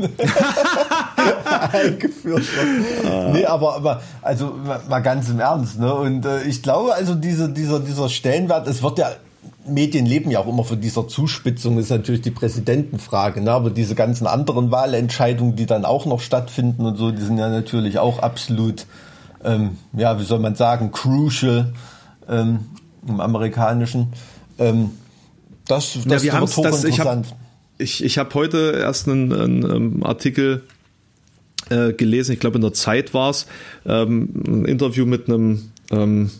eingeführt 1.73 2.45
wird. 2.57 3.13
Ah. 3.13 3.31
Nee, 3.33 3.45
aber, 3.45 3.75
aber 3.77 4.03
also 4.23 4.55
mal 4.89 5.01
ganz 5.01 5.29
im 5.29 5.39
Ernst. 5.39 5.79
Ne? 5.79 5.93
Und 5.93 6.25
äh, 6.25 6.45
ich 6.45 6.63
glaube, 6.63 6.95
also 6.95 7.15
diese, 7.15 7.51
dieser, 7.51 7.81
dieser 7.81 8.09
Stellenwert, 8.09 8.67
es 8.69 8.83
wird 8.83 8.99
ja 8.99 9.11
Medien 9.69 10.07
leben 10.07 10.31
ja 10.31 10.41
auch 10.41 10.47
immer 10.47 10.65
von 10.65 10.81
dieser 10.81 11.09
Zuspitzung, 11.09 11.79
ist 11.79 11.91
natürlich 11.91 12.23
die 12.23 12.31
Präsidentenfrage. 12.31 13.41
Ne? 13.41 13.53
Aber 13.53 13.71
diese 13.71 13.95
ganzen 13.95 14.27
anderen 14.27 14.71
Wahlentscheidungen, 14.71 15.57
die 15.57 15.67
dann 15.67 15.85
auch 15.85 16.07
noch 16.07 16.21
stattfinden 16.21 16.85
und 16.85 16.97
so, 16.97 17.11
die 17.11 17.23
sind 17.23 17.39
ja 17.39 17.49
natürlich 17.49 17.99
auch 17.99 18.19
absolut, 18.19 18.87
ähm, 19.45 19.77
ja, 19.93 20.19
wie 20.21 20.25
soll 20.25 20.39
man 20.39 20.55
sagen, 20.55 20.93
crucial 20.93 21.73
ähm, 22.29 22.67
im 23.07 23.21
amerikanischen. 23.21 24.13
Ähm, 24.59 24.91
das 25.67 25.99
das 26.05 26.25
ja, 26.25 26.41
wird 26.41 26.57
hochinteressant. 26.57 26.89
Ich 26.89 27.01
habe 27.01 27.23
ich, 27.79 28.05
ich 28.05 28.19
hab 28.19 28.35
heute 28.35 28.79
erst 28.79 29.09
einen, 29.09 29.33
einen, 29.33 29.65
einen 29.65 29.77
ähm, 29.97 30.07
Artikel 30.07 30.63
äh, 31.69 31.93
gelesen, 31.93 32.33
ich 32.33 32.41
glaube 32.41 32.57
in 32.57 32.63
der 32.63 32.73
Zeit 32.73 33.13
war 33.15 33.31
es, 33.31 33.47
ähm, 33.85 34.43
ein 34.47 34.65
Interview 34.65 35.05
mit 35.05 35.29
einem 35.29 35.71
ähm, 35.91 36.31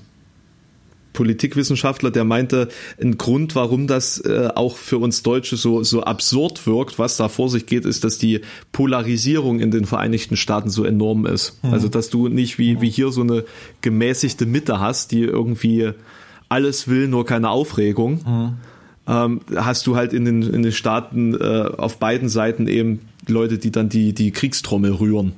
Politikwissenschaftler, 1.17 2.13
der 2.13 2.25
meinte, 2.25 2.69
ein 3.01 3.19
Grund, 3.19 3.57
warum 3.57 3.87
das 3.89 4.21
äh, 4.21 4.51
auch 4.55 4.77
für 4.77 4.99
uns 4.99 5.25
Deutsche 5.25 5.57
so, 5.57 5.83
so 5.83 6.03
absurd 6.03 6.67
wirkt, 6.67 7.01
was 7.01 7.17
da 7.17 7.29
vor 7.29 7.49
sich 7.49 7.67
geht, 7.67 7.85
ist, 7.85 8.05
dass 8.05 8.19
die 8.19 8.43
Polarisierung 8.71 9.59
in 9.59 9.73
den 9.73 9.87
Vereinigten 9.87 10.37
Staaten 10.37 10.71
so 10.71 10.85
enorm 10.85 11.27
ist. 11.27 11.59
Mhm. 11.65 11.73
Also, 11.73 11.89
dass 11.89 12.11
du 12.11 12.29
nicht 12.29 12.59
wie, 12.59 12.81
wie 12.81 12.91
hier 12.91 13.11
so 13.11 13.23
eine 13.23 13.45
gemäßigte 13.81 14.47
Mitte 14.47 14.79
hast, 14.79 15.11
die 15.11 15.23
irgendwie 15.23 15.91
alles 16.49 16.87
will, 16.87 17.09
nur 17.09 17.27
keine 17.27 17.51
Aufregung. 17.51 18.21
Mhm. 18.25 18.53
Ähm, 19.09 19.41
hast 19.57 19.87
du 19.87 19.97
halt 19.97 20.13
in 20.13 20.25
den, 20.25 20.43
in 20.43 20.63
den 20.63 20.73
Staaten 20.73 21.35
äh, 21.35 21.71
auf 21.79 21.97
beiden 21.99 22.29
Seiten 22.29 22.69
eben 22.69 23.01
Leute, 23.27 23.59
die 23.59 23.73
dann 23.73 23.89
die, 23.89 24.13
die 24.13 24.33
Kriegstrommel 24.33 24.93
rühren. 24.93 25.33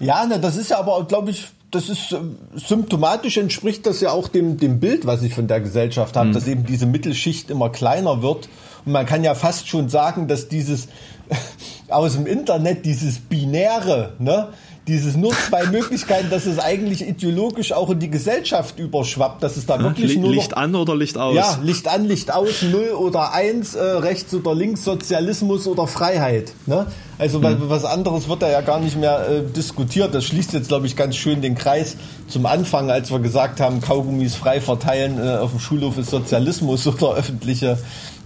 Ja, 0.00 0.26
ne, 0.26 0.40
das 0.40 0.56
ist 0.56 0.70
ja 0.70 0.78
aber, 0.80 1.04
glaube 1.04 1.30
ich, 1.30 1.48
das 1.70 1.88
ist 1.88 2.12
äh, 2.12 2.18
symptomatisch 2.54 3.36
entspricht 3.36 3.86
das 3.86 4.00
ja 4.00 4.10
auch 4.10 4.28
dem, 4.28 4.58
dem 4.58 4.80
Bild, 4.80 5.06
was 5.06 5.22
ich 5.22 5.34
von 5.34 5.46
der 5.46 5.60
Gesellschaft 5.60 6.16
habe, 6.16 6.28
mhm. 6.28 6.32
dass 6.32 6.48
eben 6.48 6.66
diese 6.66 6.86
Mittelschicht 6.86 7.50
immer 7.50 7.70
kleiner 7.70 8.22
wird. 8.22 8.48
Und 8.84 8.92
man 8.92 9.06
kann 9.06 9.24
ja 9.24 9.34
fast 9.34 9.68
schon 9.68 9.88
sagen, 9.88 10.26
dass 10.26 10.48
dieses 10.48 10.88
aus 11.88 12.14
dem 12.14 12.26
Internet, 12.26 12.84
dieses 12.84 13.18
Binäre, 13.18 14.14
ne, 14.18 14.48
dieses 14.86 15.16
nur 15.16 15.32
zwei 15.32 15.66
Möglichkeiten, 15.66 16.30
dass 16.30 16.46
es 16.46 16.58
eigentlich 16.58 17.06
ideologisch 17.06 17.72
auch 17.72 17.90
in 17.90 17.98
die 17.98 18.10
Gesellschaft 18.10 18.78
überschwappt, 18.78 19.42
dass 19.42 19.56
es 19.56 19.66
da 19.66 19.80
wirklich 19.80 20.14
ja, 20.14 20.20
nur 20.20 20.30
Licht 20.30 20.52
noch, 20.52 20.58
an 20.58 20.74
oder 20.74 20.96
Licht 20.96 21.18
aus? 21.18 21.36
Ja, 21.36 21.58
Licht 21.62 21.86
an, 21.86 22.04
Licht 22.06 22.32
aus, 22.32 22.62
null 22.62 22.90
oder 22.90 23.32
eins, 23.32 23.74
äh, 23.74 23.82
rechts 23.82 24.34
oder 24.34 24.54
links, 24.54 24.84
Sozialismus 24.84 25.66
oder 25.66 25.86
Freiheit. 25.86 26.52
Ne? 26.66 26.86
Also 27.18 27.42
hm. 27.42 27.56
was 27.68 27.84
anderes 27.84 28.28
wird 28.28 28.42
da 28.42 28.50
ja 28.50 28.62
gar 28.62 28.80
nicht 28.80 28.98
mehr 28.98 29.28
äh, 29.28 29.42
diskutiert. 29.44 30.14
Das 30.14 30.24
schließt 30.24 30.54
jetzt, 30.54 30.68
glaube 30.68 30.86
ich, 30.86 30.96
ganz 30.96 31.16
schön 31.16 31.42
den 31.42 31.54
Kreis 31.54 31.96
zum 32.26 32.46
Anfang, 32.46 32.90
als 32.90 33.10
wir 33.10 33.20
gesagt 33.20 33.60
haben, 33.60 33.80
Kaugummis 33.80 34.34
frei 34.34 34.60
verteilen 34.60 35.18
äh, 35.18 35.36
auf 35.36 35.50
dem 35.50 35.60
Schulhof 35.60 35.98
ist 35.98 36.10
Sozialismus 36.10 36.86
oder 36.86 37.14
öffentliche 37.14 37.78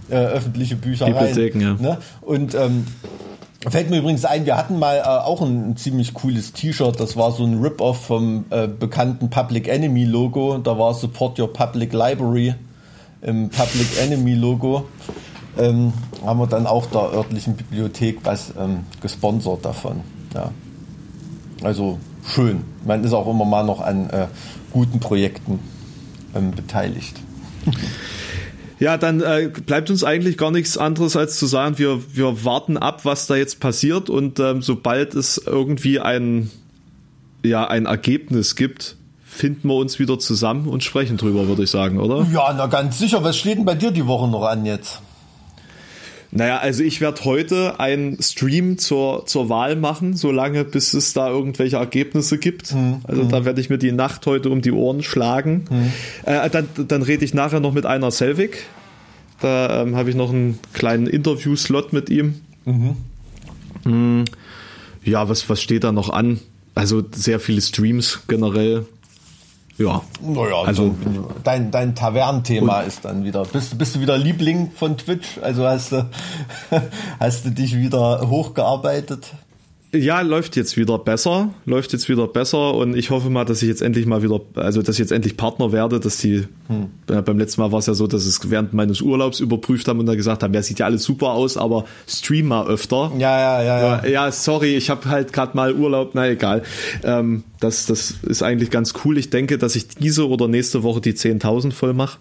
äh, 0.09 0.15
öffentliche 0.15 0.75
Büchereien. 0.75 1.15
Bibliotheken, 1.15 1.61
ja. 1.61 1.73
Ne? 1.73 1.97
Und 2.21 2.53
ähm, 2.53 2.85
Fällt 3.69 3.89
mir 3.89 3.97
übrigens 3.97 4.25
ein, 4.25 4.45
wir 4.45 4.57
hatten 4.57 4.77
mal 4.77 4.97
äh, 4.97 5.01
auch 5.01 5.41
ein, 5.41 5.71
ein, 5.71 5.77
ziemlich 5.77 6.13
cooles 6.13 6.53
T-Shirt. 6.53 6.99
Das 6.99 7.17
war 7.17 7.31
so 7.31 7.43
ein 7.43 7.61
Rip-Off 7.61 8.05
vom 8.05 8.45
äh, 8.51 8.67
bekannten 8.67 9.29
Public 9.29 9.67
Enemy 9.67 10.05
Logo. 10.05 10.57
Da 10.59 10.77
war 10.77 10.93
Support 10.93 11.39
Your 11.39 11.51
Public 11.51 11.91
Library 11.93 12.53
im 13.21 13.49
Public 13.49 13.87
Enemy 14.01 14.35
Logo. 14.35 14.85
Ähm, 15.57 15.93
haben 16.23 16.39
wir 16.39 16.47
dann 16.47 16.67
auch 16.67 16.85
der 16.87 17.01
örtlichen 17.01 17.55
Bibliothek 17.55 18.19
was 18.23 18.53
ähm, 18.59 18.81
gesponsert 19.01 19.65
davon. 19.65 20.01
Ja. 20.33 20.51
Also 21.63 21.97
schön. 22.27 22.63
Man 22.85 23.03
ist 23.03 23.13
auch 23.13 23.27
immer 23.27 23.45
mal 23.45 23.63
noch 23.63 23.81
an 23.81 24.09
äh, 24.09 24.27
guten 24.71 24.99
Projekten 24.99 25.59
ähm, 26.35 26.51
beteiligt. 26.51 27.19
Ja, 28.79 28.97
dann 28.97 29.21
äh, 29.21 29.49
bleibt 29.65 29.89
uns 29.89 30.03
eigentlich 30.03 30.37
gar 30.37 30.51
nichts 30.51 30.77
anderes 30.77 31.15
als 31.15 31.39
zu 31.39 31.45
sagen, 31.45 31.77
wir, 31.77 32.01
wir 32.13 32.43
warten 32.43 32.77
ab, 32.77 33.05
was 33.05 33.27
da 33.27 33.35
jetzt 33.35 33.59
passiert 33.59 34.09
und 34.09 34.39
ähm, 34.39 34.61
sobald 34.61 35.15
es 35.15 35.37
irgendwie 35.37 35.99
ein, 35.99 36.51
ja, 37.43 37.67
ein 37.67 37.85
Ergebnis 37.85 38.55
gibt, 38.55 38.97
finden 39.23 39.67
wir 39.67 39.75
uns 39.75 39.99
wieder 39.99 40.19
zusammen 40.19 40.67
und 40.67 40.83
sprechen 40.83 41.17
drüber, 41.17 41.47
würde 41.47 41.63
ich 41.63 41.71
sagen, 41.71 41.99
oder? 41.99 42.25
Ja, 42.33 42.53
na 42.55 42.67
ganz 42.67 42.99
sicher. 42.99 43.23
Was 43.23 43.37
steht 43.37 43.57
denn 43.57 43.65
bei 43.65 43.75
dir 43.75 43.91
die 43.91 44.07
Woche 44.07 44.27
noch 44.27 44.43
an 44.43 44.65
jetzt? 44.65 45.01
Naja, 46.35 46.57
also 46.57 46.83
ich 46.83 46.99
werde 46.99 47.23
heute 47.23 47.79
einen 47.79 48.21
Stream 48.21 48.77
zur, 48.77 49.25
zur 49.25 49.47
Wahl 49.47 49.77
machen, 49.77 50.17
solange 50.17 50.65
bis 50.65 50.93
es 50.93 51.13
da 51.13 51.29
irgendwelche 51.29 51.77
Ergebnisse 51.77 52.37
gibt. 52.37 52.73
Mhm. 52.73 52.97
Also 53.03 53.23
da 53.23 53.45
werde 53.45 53.61
ich 53.61 53.69
mir 53.69 53.77
die 53.77 53.93
Nacht 53.93 54.25
heute 54.25 54.49
um 54.49 54.61
die 54.61 54.73
Ohren 54.73 55.01
schlagen. 55.01 55.63
Mhm. 55.69 55.93
Äh, 56.25 56.49
dann, 56.49 56.67
dann 56.89 57.03
rede 57.03 57.23
ich 57.23 57.33
nachher 57.33 57.61
noch 57.61 57.71
mit 57.71 57.85
einer 57.85 58.11
Selvig. 58.11 58.65
Da 59.39 59.81
ähm, 59.81 59.95
habe 59.95 60.09
ich 60.09 60.17
noch 60.17 60.29
einen 60.29 60.59
kleinen 60.73 61.07
Interview-Slot 61.07 61.93
mit 61.93 62.09
ihm. 62.09 62.41
Mhm. 62.65 62.97
Hm, 63.83 64.25
ja, 65.05 65.29
was, 65.29 65.49
was 65.49 65.61
steht 65.61 65.85
da 65.85 65.93
noch 65.93 66.09
an? 66.09 66.41
Also 66.73 67.01
sehr 67.13 67.39
viele 67.39 67.61
Streams 67.61 68.23
generell. 68.27 68.85
Ja. 69.77 70.01
Naja, 70.21 70.61
also 70.63 70.95
dein, 71.43 71.69
dein 71.69 71.95
Tavernenthema 71.95 72.81
ist 72.81 73.03
dann 73.03 73.25
wieder. 73.25 73.43
Bist, 73.43 73.77
bist 73.77 73.95
du 73.95 73.99
wieder 73.99 74.17
Liebling 74.17 74.71
von 74.71 74.97
Twitch? 74.97 75.39
Also 75.41 75.65
hast 75.67 75.91
du, 75.91 76.09
hast 77.19 77.45
du 77.45 77.49
dich 77.51 77.75
wieder 77.75 78.29
hochgearbeitet? 78.29 79.33
Ja, 79.95 80.21
läuft 80.21 80.55
jetzt 80.55 80.77
wieder 80.77 80.99
besser, 80.99 81.53
läuft 81.65 81.93
jetzt 81.93 82.09
wieder 82.09 82.27
besser 82.27 82.73
und 82.73 82.95
ich 82.95 83.09
hoffe 83.09 83.29
mal, 83.29 83.45
dass 83.45 83.61
ich 83.61 83.69
jetzt 83.69 83.81
endlich 83.81 84.05
mal 84.05 84.21
wieder, 84.23 84.41
also 84.55 84.81
dass 84.81 84.95
ich 84.95 84.99
jetzt 84.99 85.11
endlich 85.11 85.37
Partner 85.37 85.71
werde, 85.71 85.99
dass 85.99 86.17
die, 86.17 86.43
hm. 86.67 86.87
äh, 87.09 87.21
beim 87.21 87.37
letzten 87.37 87.61
Mal 87.61 87.71
war 87.71 87.79
es 87.79 87.85
ja 87.85 87.93
so, 87.93 88.07
dass 88.07 88.25
es 88.25 88.49
während 88.49 88.73
meines 88.73 89.01
Urlaubs 89.01 89.39
überprüft 89.39 89.87
haben 89.87 89.99
und 89.99 90.05
dann 90.05 90.17
gesagt 90.17 90.43
haben, 90.43 90.53
ja, 90.53 90.61
sieht 90.61 90.79
ja 90.79 90.85
alles 90.85 91.03
super 91.03 91.29
aus, 91.29 91.55
aber 91.55 91.85
stream 92.07 92.47
mal 92.47 92.67
öfter. 92.67 93.11
Ja, 93.17 93.39
ja, 93.39 93.63
ja. 93.63 94.03
Ja, 94.03 94.07
ja 94.07 94.31
sorry, 94.31 94.75
ich 94.75 94.89
habe 94.89 95.05
halt 95.05 95.31
gerade 95.31 95.55
mal 95.55 95.73
Urlaub, 95.73 96.11
na 96.13 96.27
egal. 96.29 96.63
Ähm, 97.03 97.43
das, 97.59 97.85
das 97.85 98.15
ist 98.23 98.43
eigentlich 98.43 98.71
ganz 98.71 98.93
cool. 99.05 99.17
Ich 99.17 99.29
denke, 99.29 99.57
dass 99.57 99.75
ich 99.75 99.87
diese 99.87 100.27
oder 100.27 100.47
nächste 100.47 100.83
Woche 100.83 101.01
die 101.01 101.13
10.000 101.13 101.71
voll 101.71 101.93
mache. 101.93 102.19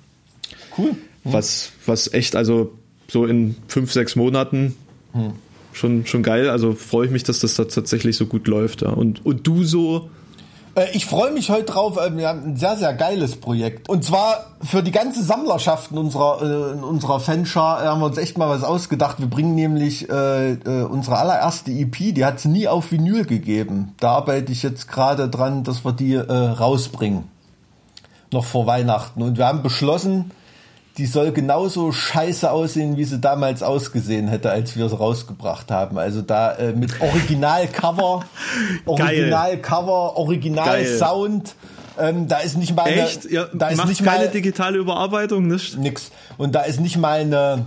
Cool. 0.79 0.91
Hm. 0.91 1.33
Was, 1.33 1.73
was 1.87 2.13
echt, 2.13 2.37
also 2.37 2.73
so 3.09 3.27
in 3.27 3.57
fünf, 3.69 3.93
sechs 3.93 4.17
Monaten 4.17 4.77
hm 5.13 5.33
schon, 5.75 6.07
schon 6.07 6.23
geil. 6.23 6.49
Also 6.49 6.73
freue 6.73 7.07
ich 7.07 7.13
mich, 7.13 7.25
dass 7.25 7.41
das 7.41 7.55
da 7.55 7.65
tatsächlich 7.65 8.17
so 8.17 8.27
gut 8.27 8.47
läuft. 8.47 8.83
Ja. 8.83 8.91
Und, 8.91 9.25
und 9.27 9.47
du 9.47 9.65
so? 9.65 10.09
Äh, 10.75 10.87
ich 10.93 11.07
freue 11.07 11.33
mich 11.33 11.51
heute 11.51 11.65
drauf. 11.65 11.97
Äh, 11.97 12.17
wir 12.17 12.29
haben 12.29 12.45
ein 12.45 12.57
sehr, 12.57 12.77
sehr 12.77 12.95
geiles 12.95 13.37
Projekt. 13.37 13.89
Und 13.89 14.05
zwar 14.05 14.47
für 14.63 14.83
die 14.83 14.91
ganze 14.91 15.23
Sammlerschaft 15.23 15.93
in 15.93 15.99
unserer, 15.99 16.43
äh, 16.43 16.73
in 16.73 16.85
unserer 16.85 17.21
Fanschar 17.21 17.83
haben 17.85 18.01
wir 18.01 18.07
uns 18.07 18.19
echt 18.19 18.39
mal 18.39 18.49
was 18.49 18.65
ausgedacht. 18.65 19.19
Wir 19.19 19.27
bringen 19.27 19.55
nämlich 19.55 20.09
äh, 20.09 20.57
unsere 20.89 21.19
allererste 21.19 21.71
EP, 21.71 22.15
die 22.15 22.25
hat 22.25 22.39
es 22.39 22.45
nie 22.45 22.69
auf 22.69 22.91
Vinyl 22.93 23.25
gegeben. 23.25 23.95
Da 24.01 24.13
arbeite 24.13 24.53
ich 24.53 24.63
jetzt 24.63 24.89
gerade 24.89 25.29
dran, 25.29 25.65
dass 25.65 25.85
wir 25.85 25.93
die 25.93 26.15
äh, 26.15 26.33
rausbringen. 26.33 27.25
Noch 28.33 28.45
vor 28.45 28.67
Weihnachten. 28.67 29.23
Und 29.23 29.39
wir 29.39 29.47
haben 29.47 29.63
beschlossen, 29.63 30.33
die 30.97 31.07
soll 31.07 31.33
genauso 31.33 31.91
scheiße 31.91 32.51
aussehen, 32.51 32.97
wie 32.97 33.05
sie 33.05 33.19
damals 33.19 33.63
ausgesehen 33.63 34.29
hätte, 34.29 34.51
als 34.51 34.77
wir 34.77 34.89
sie 34.89 34.97
rausgebracht 34.97 35.71
haben. 35.71 35.99
Also 35.99 36.23
da 36.23 36.53
äh, 36.53 36.73
mit 36.73 37.01
Original-Cover, 37.01 38.25
Original-Cover, 38.87 40.17
Original-Sound. 40.17 41.57
Ähm, 41.99 42.29
da 42.29 42.39
ist 42.39 42.57
nicht 42.57 42.75
mal 42.75 42.85
eine, 42.85 43.03
Echt? 43.03 43.31
Ja, 43.31 43.47
da 43.53 43.69
ist 43.69 43.85
nicht 43.87 44.05
keine 44.05 44.27
mal, 44.27 44.31
digitale 44.31 44.79
Überarbeitung, 44.79 45.47
nicht? 45.47 45.79
Nix. 45.79 46.11
Und 46.39 46.55
da 46.55 46.63
ist 46.63 46.81
nicht 46.81 46.97
mal 46.97 47.21
eine 47.21 47.67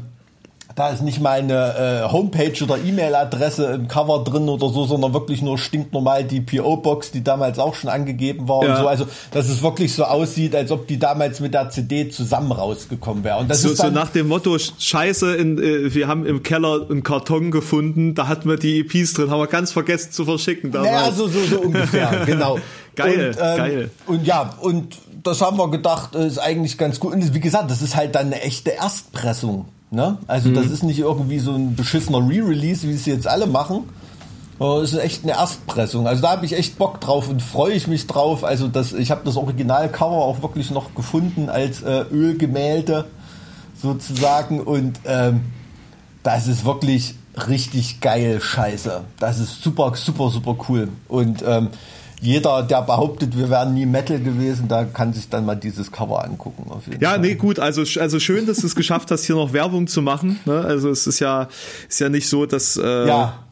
da 0.77 0.89
ist 0.89 1.01
nicht 1.01 1.19
mal 1.19 1.39
eine 1.39 2.03
äh, 2.05 2.11
Homepage 2.11 2.53
oder 2.63 2.77
E-Mail-Adresse 2.77 3.65
im 3.73 3.87
Cover 3.87 4.23
drin 4.23 4.47
oder 4.47 4.69
so, 4.69 4.85
sondern 4.85 5.11
wirklich 5.11 5.41
nur 5.41 5.57
stinknormal 5.57 6.23
die 6.23 6.39
PO-Box, 6.39 7.09
die 7.09 7.23
damals 7.23 7.57
auch 7.57 7.73
schon 7.73 7.89
angegeben 7.89 8.47
war 8.47 8.63
ja. 8.63 8.75
und 8.75 8.81
so. 8.81 8.87
Also, 8.87 9.07
dass 9.31 9.49
es 9.49 9.63
wirklich 9.63 9.95
so 9.95 10.03
aussieht, 10.03 10.55
als 10.55 10.69
ob 10.69 10.85
die 10.85 10.99
damals 10.99 11.39
mit 11.39 11.55
der 11.55 11.71
CD 11.71 12.09
zusammen 12.09 12.51
rausgekommen 12.51 13.23
wäre. 13.23 13.39
Und 13.39 13.49
das 13.49 13.63
so, 13.63 13.71
ist 13.71 13.79
dann, 13.79 13.91
so 13.91 13.99
nach 13.99 14.11
dem 14.11 14.27
Motto, 14.27 14.55
scheiße, 14.59 15.35
in, 15.35 15.57
äh, 15.57 15.95
wir 15.95 16.07
haben 16.07 16.27
im 16.27 16.43
Keller 16.43 16.85
einen 16.87 17.01
Karton 17.01 17.49
gefunden, 17.49 18.13
da 18.13 18.27
hatten 18.27 18.47
wir 18.47 18.57
die 18.57 18.81
EPs 18.81 19.13
drin, 19.13 19.31
haben 19.31 19.39
wir 19.39 19.47
ganz 19.47 19.71
vergessen 19.71 20.11
zu 20.11 20.25
verschicken 20.25 20.71
damals. 20.71 20.91
Ja, 20.91 21.11
so, 21.11 21.27
so, 21.27 21.39
so 21.43 21.59
ungefähr, 21.59 22.21
genau. 22.27 22.59
Geil, 22.95 23.29
und, 23.29 23.37
ähm, 23.41 23.57
geil. 23.57 23.91
Und 24.05 24.27
ja, 24.27 24.53
und 24.61 24.95
das 25.23 25.41
haben 25.41 25.57
wir 25.57 25.71
gedacht, 25.71 26.13
ist 26.13 26.37
eigentlich 26.37 26.77
ganz 26.77 26.99
gut. 26.99 27.13
Und 27.13 27.33
wie 27.33 27.39
gesagt, 27.39 27.71
das 27.71 27.81
ist 27.81 27.95
halt 27.95 28.13
dann 28.13 28.27
eine 28.27 28.41
echte 28.41 28.69
Erstpressung. 28.69 29.65
Ne? 29.89 30.17
Also 30.27 30.49
mhm. 30.49 30.55
das 30.55 30.67
ist 30.67 30.83
nicht 30.83 30.99
irgendwie 30.99 31.39
so 31.39 31.53
ein 31.53 31.75
beschissener 31.75 32.19
Re-Release, 32.19 32.87
wie 32.87 32.93
es 32.93 33.05
jetzt 33.05 33.27
alle 33.27 33.47
machen. 33.47 33.85
Es 34.59 34.91
ist 34.91 34.99
echt 34.99 35.23
eine 35.23 35.33
Erstpressung. 35.33 36.07
Also 36.07 36.23
da 36.23 36.31
habe 36.31 36.45
ich 36.45 36.53
echt 36.53 36.79
Bock 36.79 36.99
drauf 36.99 37.29
und 37.29 37.43
freue 37.43 37.73
ich 37.73 37.87
mich 37.87 38.07
drauf. 38.07 38.43
Also 38.43 38.67
das, 38.67 38.91
ich 38.91 39.11
habe 39.11 39.21
das 39.23 39.37
Originalcover 39.37 40.17
auch 40.17 40.41
wirklich 40.41 40.71
noch 40.71 40.95
gefunden 40.95 41.49
als 41.49 41.83
äh, 41.83 42.05
Ölgemälde 42.11 43.05
sozusagen 43.79 44.59
und 44.59 44.99
ähm, 45.05 45.41
das 46.23 46.47
ist 46.47 46.65
wirklich 46.65 47.13
richtig 47.47 48.01
geil 48.01 48.41
Scheiße. 48.41 49.01
Das 49.19 49.39
ist 49.39 49.61
super, 49.61 49.93
super, 49.95 50.31
super 50.31 50.57
cool. 50.67 50.89
Und 51.07 51.43
ähm, 51.45 51.69
jeder, 52.19 52.63
der 52.63 52.81
behauptet, 52.81 53.37
wir 53.37 53.49
wären 53.49 53.73
nie 53.73 53.85
Metal 53.85 54.19
gewesen, 54.19 54.67
da 54.67 54.85
kann 54.85 55.13
sich 55.13 55.29
dann 55.29 55.45
mal 55.45 55.55
dieses 55.55 55.91
Cover 55.91 56.23
angucken. 56.23 56.65
ja, 56.99 57.11
Fall. 57.11 57.19
nee, 57.19 57.35
gut, 57.35 57.59
also, 57.59 57.83
also 57.99 58.19
schön, 58.19 58.47
dass 58.47 58.57
du 58.57 58.67
es 58.67 58.75
geschafft 58.75 59.11
hast, 59.11 59.25
hier 59.25 59.35
noch 59.35 59.53
Werbung 59.53 59.87
zu 59.87 60.01
machen. 60.01 60.39
Ne? 60.45 60.59
Also 60.59 60.89
es 60.89 61.05
ist 61.05 61.19
ja, 61.19 61.47
ist 61.87 61.99
ja 61.99 62.09
nicht 62.09 62.27
so, 62.27 62.45
dass, 62.45 62.75
äh, 62.77 63.07
ja. 63.07 63.43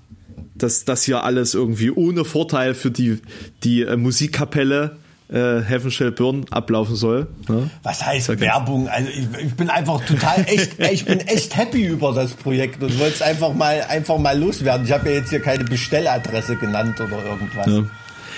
dass 0.55 0.83
das 0.83 1.03
hier 1.03 1.23
alles 1.23 1.53
irgendwie 1.53 1.91
ohne 1.91 2.25
Vorteil 2.25 2.73
für 2.73 2.89
die, 2.89 3.21
die 3.63 3.83
äh, 3.83 3.97
Musikkapelle 3.97 4.97
äh, 5.29 5.61
Heaven 5.61 5.91
Shall 5.91 6.11
Burn 6.11 6.45
ablaufen 6.49 6.95
soll. 6.95 7.27
Ne? 7.47 7.69
Was 7.83 8.03
heißt 8.03 8.29
ja 8.29 8.39
Werbung? 8.39 8.87
Also 8.87 9.09
ich, 9.09 9.27
ich, 9.45 9.53
bin 9.55 9.69
einfach 9.69 10.03
total 10.05 10.43
echt, 10.47 10.79
ich 10.91 11.05
bin 11.05 11.19
echt 11.19 11.55
happy 11.55 11.85
über 11.85 12.13
das 12.13 12.31
Projekt 12.31 12.81
und 12.81 12.99
wollte 12.99 13.15
es 13.15 13.21
einfach 13.21 13.53
mal 13.53 13.83
einfach 13.89 14.17
mal 14.17 14.37
loswerden. 14.37 14.85
Ich 14.85 14.91
habe 14.91 15.09
ja 15.09 15.17
jetzt 15.17 15.29
hier 15.29 15.39
keine 15.39 15.63
Bestelladresse 15.63 16.55
genannt 16.55 16.99
oder 16.99 17.23
irgendwas. 17.23 17.67
Ja. 17.67 17.83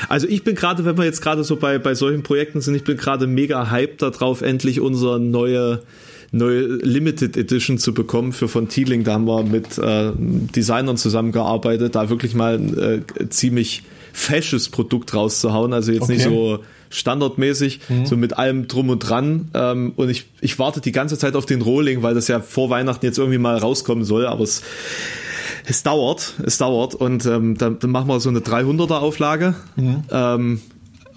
Also 0.10 0.28
ich 0.28 0.44
bin 0.44 0.56
gerade, 0.56 0.86
wenn 0.86 0.98
wir 0.98 1.06
jetzt 1.06 1.22
gerade 1.22 1.44
so 1.44 1.56
bei, 1.56 1.80
bei 1.80 1.96
solchen 1.96 2.24
Projekten 2.24 2.62
sind, 2.62 2.76
ich 2.76 2.84
bin 2.84 2.98
gerade 2.98 3.28
mega 3.28 3.72
hyped 3.72 4.02
darauf, 4.02 4.42
endlich 4.42 4.80
unsere 4.80 5.20
neue 5.20 5.82
neue 6.32 6.62
Limited 6.62 7.38
Edition 7.38 7.78
zu 7.78 7.94
bekommen 7.94 8.34
für 8.34 8.48
von 8.48 8.68
Teeling. 8.68 9.04
Da 9.04 9.14
haben 9.14 9.26
wir 9.26 9.44
mit 9.44 9.78
äh, 9.78 10.12
Designern 10.16 10.98
zusammengearbeitet, 10.98 11.96
da 11.96 12.10
wirklich 12.10 12.36
mal 12.36 12.56
ein 12.56 12.78
äh, 12.78 13.30
ziemlich 13.30 13.84
fesches 14.12 14.70
Produkt 14.70 15.14
rauszuhauen. 15.14 15.74
Also 15.74 15.92
jetzt 15.92 16.04
okay. 16.04 16.14
nicht 16.14 16.24
so 16.24 16.60
standardmäßig, 16.90 17.82
mhm. 17.90 18.06
so 18.06 18.18
mit 18.18 18.38
allem 18.38 18.68
drum 18.68 18.90
und 18.90 19.00
dran. 19.00 19.50
Ähm, 19.54 19.94
und 19.96 20.10
ich, 20.10 20.26
ich 20.42 20.58
warte 20.60 20.82
die 20.82 20.92
ganze 20.92 21.18
Zeit 21.18 21.36
auf 21.36 21.46
den 21.46 21.62
Rolling, 21.62 22.02
weil 22.02 22.14
das 22.14 22.28
ja 22.28 22.40
vor 22.40 22.70
Weihnachten 22.70 23.06
jetzt 23.06 23.18
irgendwie 23.18 23.38
mal 23.38 23.58
rauskommen 23.58 24.04
soll, 24.04 24.26
aber 24.26 24.44
es 24.44 24.64
es 25.68 25.84
dauert, 25.84 26.34
es 26.46 26.58
dauert 26.58 26.96
und 26.96 27.26
ähm, 27.26 27.58
dann, 27.58 27.80
dann 27.80 27.92
machen 27.92 28.08
wir 28.08 28.20
so 28.20 28.30
eine 28.30 28.40
300er 28.40 29.00
Auflage. 29.00 29.54
Mhm. 29.76 30.04
Ähm, 30.12 30.62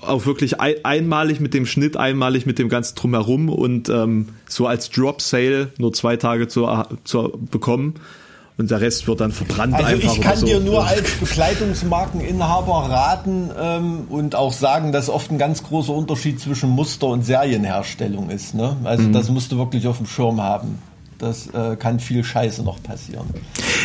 auch 0.03 0.27
wirklich 0.27 0.61
ein, 0.61 0.75
einmalig 0.83 1.41
mit 1.41 1.55
dem 1.55 1.67
Schnitt, 1.67 1.97
einmalig 1.97 2.47
mit 2.47 2.59
dem 2.59 2.69
ganzen 2.69 2.97
Drumherum 2.97 3.49
und 3.49 3.89
ähm, 3.89 4.31
so 4.49 4.67
als 4.67 4.91
Drop 4.91 5.21
Sale 5.23 5.69
nur 5.79 5.93
zwei 5.93 6.17
Tage 6.17 6.49
zu, 6.49 6.67
zu 7.05 7.39
bekommen 7.51 7.95
und 8.61 8.71
der 8.71 8.81
Rest 8.81 9.07
wird 9.07 9.21
dann 9.21 9.31
verbrannt 9.31 9.75
also 9.75 9.87
einfach. 9.87 10.15
Ich 10.15 10.21
kann 10.21 10.37
so. 10.37 10.47
dir 10.47 10.61
nur 10.61 10.85
als 10.85 11.11
Bekleidungsmarkeninhaber 11.13 12.91
raten 12.91 13.51
ähm, 13.59 14.07
und 14.09 14.35
auch 14.35 14.53
sagen, 14.53 14.91
dass 14.91 15.09
oft 15.09 15.31
ein 15.31 15.39
ganz 15.39 15.63
großer 15.63 15.93
Unterschied 15.93 16.41
zwischen 16.41 16.71
Muster 16.71 17.07
und 17.07 17.25
Serienherstellung 17.25 18.31
ist. 18.31 18.55
Ne? 18.55 18.77
Also 18.85 19.05
mhm. 19.05 19.13
das 19.13 19.29
musst 19.29 19.53
du 19.53 19.59
wirklich 19.59 19.87
auf 19.87 19.99
dem 19.99 20.07
Schirm 20.07 20.41
haben. 20.41 20.79
Das 21.21 21.49
äh, 21.49 21.77
kann 21.77 22.01
viel 22.01 22.25
Scheiße 22.25 22.63
noch 22.63 22.83
passieren. 22.83 23.27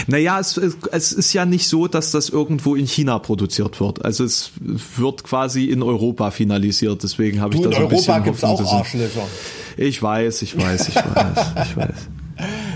Naja, 0.08 0.40
es, 0.40 0.58
es 0.58 1.12
ist 1.12 1.34
ja 1.34 1.46
nicht 1.46 1.68
so, 1.68 1.88
dass 1.88 2.12
das 2.12 2.30
irgendwo 2.30 2.76
in 2.76 2.88
China 2.88 3.20
produziert 3.20 3.80
wird. 3.82 4.04
Also 4.06 4.24
es 4.24 4.52
wird 4.96 5.24
quasi 5.26 5.66
in 5.66 5.84
Europa 5.84 6.32
finalisiert. 6.32 7.04
Deswegen 7.04 7.42
habe 7.42 7.56
ich 7.56 7.62
du, 7.62 7.70
da 7.70 7.76
so 7.76 7.84
ein 7.84 7.90
bisschen 7.90 8.06
In 8.06 8.12
Europa 8.12 8.26
gibt 8.26 8.38
es 8.38 8.44
auch 8.44 8.74
Arschlöcher. 8.74 9.28
Ich 9.76 10.02
weiß, 10.02 10.42
ich 10.44 10.58
weiß, 10.58 10.88
ich 10.88 10.96
weiß, 10.96 11.46
ich 11.66 11.78
weiß. 11.78 11.96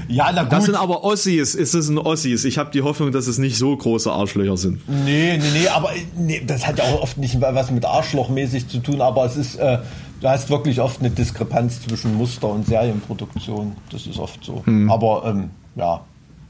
Ja, 0.08 0.32
na 0.34 0.44
gut. 0.44 0.54
Das 0.54 0.66
sind 0.66 0.76
aber 0.76 1.04
Ossis. 1.04 1.54
Es 1.54 1.74
ist 1.74 1.90
ein 1.90 1.98
Ossis. 1.98 2.44
Ich 2.46 2.58
habe 2.58 2.72
die 2.72 2.82
Hoffnung, 2.82 3.12
dass 3.12 3.28
es 3.28 3.38
nicht 3.38 3.58
so 3.58 3.76
große 3.76 4.12
Arschlöcher 4.12 4.58
sind. 4.58 4.82
Nee, 4.88 5.38
nee, 5.38 5.44
nee, 5.54 5.68
aber 5.68 5.92
nee, 6.18 6.42
das 6.46 6.66
hat 6.66 6.80
ja 6.80 6.86
auch 6.86 7.04
oft 7.04 7.18
nicht 7.18 7.40
was 7.40 7.70
mit 7.70 7.86
Arschlochmäßig 7.86 8.68
zu 8.70 8.80
tun, 8.80 9.02
aber 9.02 9.26
es 9.26 9.38
ist, 9.38 9.56
äh, 9.58 9.80
du 10.20 10.28
hast 10.30 10.50
wirklich 10.50 10.80
oft 10.80 11.00
eine 11.00 11.10
Diskrepanz 11.10 11.82
zwischen 11.82 12.16
Muster 12.16 12.50
und 12.50 12.66
Serienproduktion. 12.66 13.76
Das 13.92 14.06
ist 14.08 14.20
oft 14.20 14.44
so. 14.44 14.64
Hm. 14.66 14.90
Aber 14.90 15.24
ähm, 15.26 15.50
ja, 15.76 16.02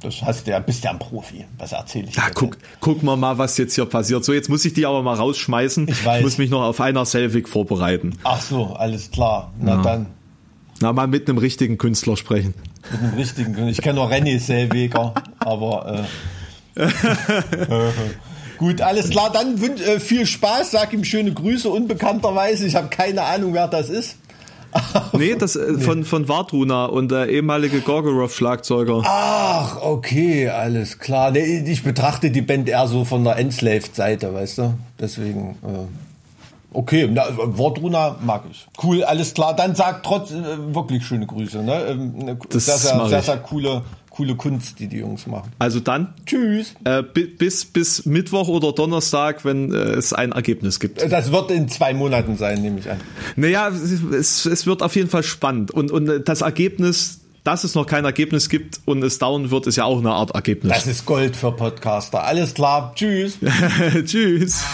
das 0.01 0.21
hast 0.21 0.47
du 0.47 0.51
ja, 0.51 0.59
bist 0.59 0.83
ja 0.83 0.91
ein 0.91 0.99
Profi. 0.99 1.45
Was 1.57 1.73
erzähle 1.73 2.07
ich 2.07 2.15
dir? 2.15 2.21
Ja, 2.21 2.29
guck, 2.33 2.57
guck 2.79 3.03
mal 3.03 3.17
mal, 3.17 3.37
was 3.37 3.57
jetzt 3.57 3.75
hier 3.75 3.85
passiert. 3.85 4.23
So, 4.23 4.33
jetzt 4.33 4.49
muss 4.49 4.63
ich 4.63 4.73
die 4.73 4.85
aber 4.85 5.03
mal 5.03 5.15
rausschmeißen. 5.15 5.87
Ich, 5.89 6.05
weiß. 6.05 6.19
ich 6.19 6.23
muss 6.23 6.37
mich 6.37 6.49
noch 6.49 6.63
auf 6.63 6.79
einer 6.79 7.05
Selvig 7.05 7.49
vorbereiten. 7.49 8.17
Ach 8.23 8.41
so, 8.41 8.73
alles 8.75 9.11
klar. 9.11 9.51
Na 9.59 9.75
ja. 9.75 9.81
dann. 9.81 10.05
Na, 10.81 10.93
mal 10.93 11.07
mit 11.07 11.27
einem 11.27 11.37
richtigen 11.37 11.77
Künstler 11.77 12.15
sprechen. 12.15 12.53
Mit 12.91 13.01
einem 13.01 13.13
richtigen 13.15 13.53
Künstler. 13.53 13.69
Ich 13.69 13.81
kenne 13.81 13.95
nur 13.95 14.09
René 14.09 14.39
Selweger, 14.39 15.13
aber 15.39 16.05
äh, 16.77 16.87
gut, 18.59 18.81
alles 18.81 19.09
klar. 19.09 19.31
Dann 19.31 19.61
äh, 19.61 19.99
viel 19.99 20.27
Spaß, 20.27 20.71
sag 20.71 20.93
ihm 20.93 21.03
schöne 21.03 21.33
Grüße, 21.33 21.67
unbekannterweise. 21.69 22.67
Ich 22.67 22.75
habe 22.75 22.89
keine 22.89 23.23
Ahnung, 23.23 23.53
wer 23.53 23.67
das 23.67 23.89
ist. 23.89 24.17
nee, 25.13 25.35
das 25.35 25.55
äh, 25.55 25.71
nee. 25.71 25.81
von, 25.81 26.05
von 26.05 26.27
Wartruna 26.27 26.85
und 26.85 27.09
der 27.09 27.29
ehemalige 27.29 27.81
Gorgoroth-Schlagzeuger. 27.81 29.01
Ach, 29.03 29.81
okay, 29.81 30.49
alles 30.49 30.99
klar. 30.99 31.31
Nee, 31.31 31.63
ich 31.65 31.83
betrachte 31.83 32.29
die 32.29 32.41
Band 32.41 32.69
eher 32.69 32.87
so 32.87 33.03
von 33.03 33.23
der 33.23 33.37
Enslaved-Seite, 33.37 34.33
weißt 34.33 34.57
du? 34.59 34.73
Deswegen. 34.99 35.57
Äh 35.63 36.09
Okay, 36.71 37.09
na, 37.11 37.23
Wortruna 37.35 38.17
mag 38.21 38.43
ich. 38.51 38.67
Cool, 38.83 39.03
alles 39.03 39.33
klar. 39.33 39.55
Dann 39.55 39.73
sagt 39.73 40.05
trotz 40.05 40.31
äh, 40.31 40.75
wirklich 40.75 41.03
schöne 41.03 41.25
Grüße. 41.25 41.63
Ne? 41.63 41.85
Ähm, 41.89 42.13
ne, 42.15 42.37
das 42.49 42.65
sehr, 42.65 42.77
sehr, 42.77 43.07
sehr, 43.07 43.21
sehr 43.23 43.37
coole, 43.37 43.81
coole 44.19 44.35
Kunst, 44.35 44.79
die 44.79 44.87
die 44.87 44.97
Jungs 44.97 45.27
machen. 45.27 45.53
Also 45.59 45.79
dann. 45.79 46.13
Tschüss. 46.25 46.75
Äh, 46.83 47.03
bis, 47.03 47.63
bis 47.63 48.05
Mittwoch 48.05 48.49
oder 48.49 48.73
Donnerstag, 48.73 49.45
wenn 49.45 49.71
äh, 49.71 49.77
es 49.77 50.11
ein 50.11 50.33
Ergebnis 50.33 50.81
gibt. 50.81 51.01
Das 51.09 51.31
wird 51.31 51.51
in 51.51 51.69
zwei 51.69 51.93
Monaten 51.93 52.35
sein, 52.35 52.61
nehme 52.61 52.79
ich 52.79 52.91
an. 52.91 52.97
Naja, 53.37 53.69
es, 53.69 54.45
es 54.45 54.65
wird 54.67 54.83
auf 54.83 54.97
jeden 54.97 55.09
Fall 55.09 55.23
spannend. 55.23 55.71
Und, 55.71 55.89
und 55.89 56.27
das 56.27 56.41
Ergebnis, 56.41 57.21
dass 57.45 57.63
es 57.63 57.75
noch 57.75 57.85
kein 57.85 58.03
Ergebnis 58.03 58.49
gibt 58.49 58.81
und 58.83 59.01
es 59.03 59.19
dauern 59.19 59.51
wird, 59.51 59.67
ist 59.67 59.77
ja 59.77 59.85
auch 59.85 59.99
eine 59.99 60.11
Art 60.11 60.31
Ergebnis. 60.31 60.73
Das 60.73 60.85
ist 60.85 61.05
Gold 61.05 61.37
für 61.37 61.53
Podcaster. 61.53 62.21
Alles 62.21 62.53
klar. 62.53 62.91
Tschüss. 62.95 63.37
Tschüss. 64.05 64.65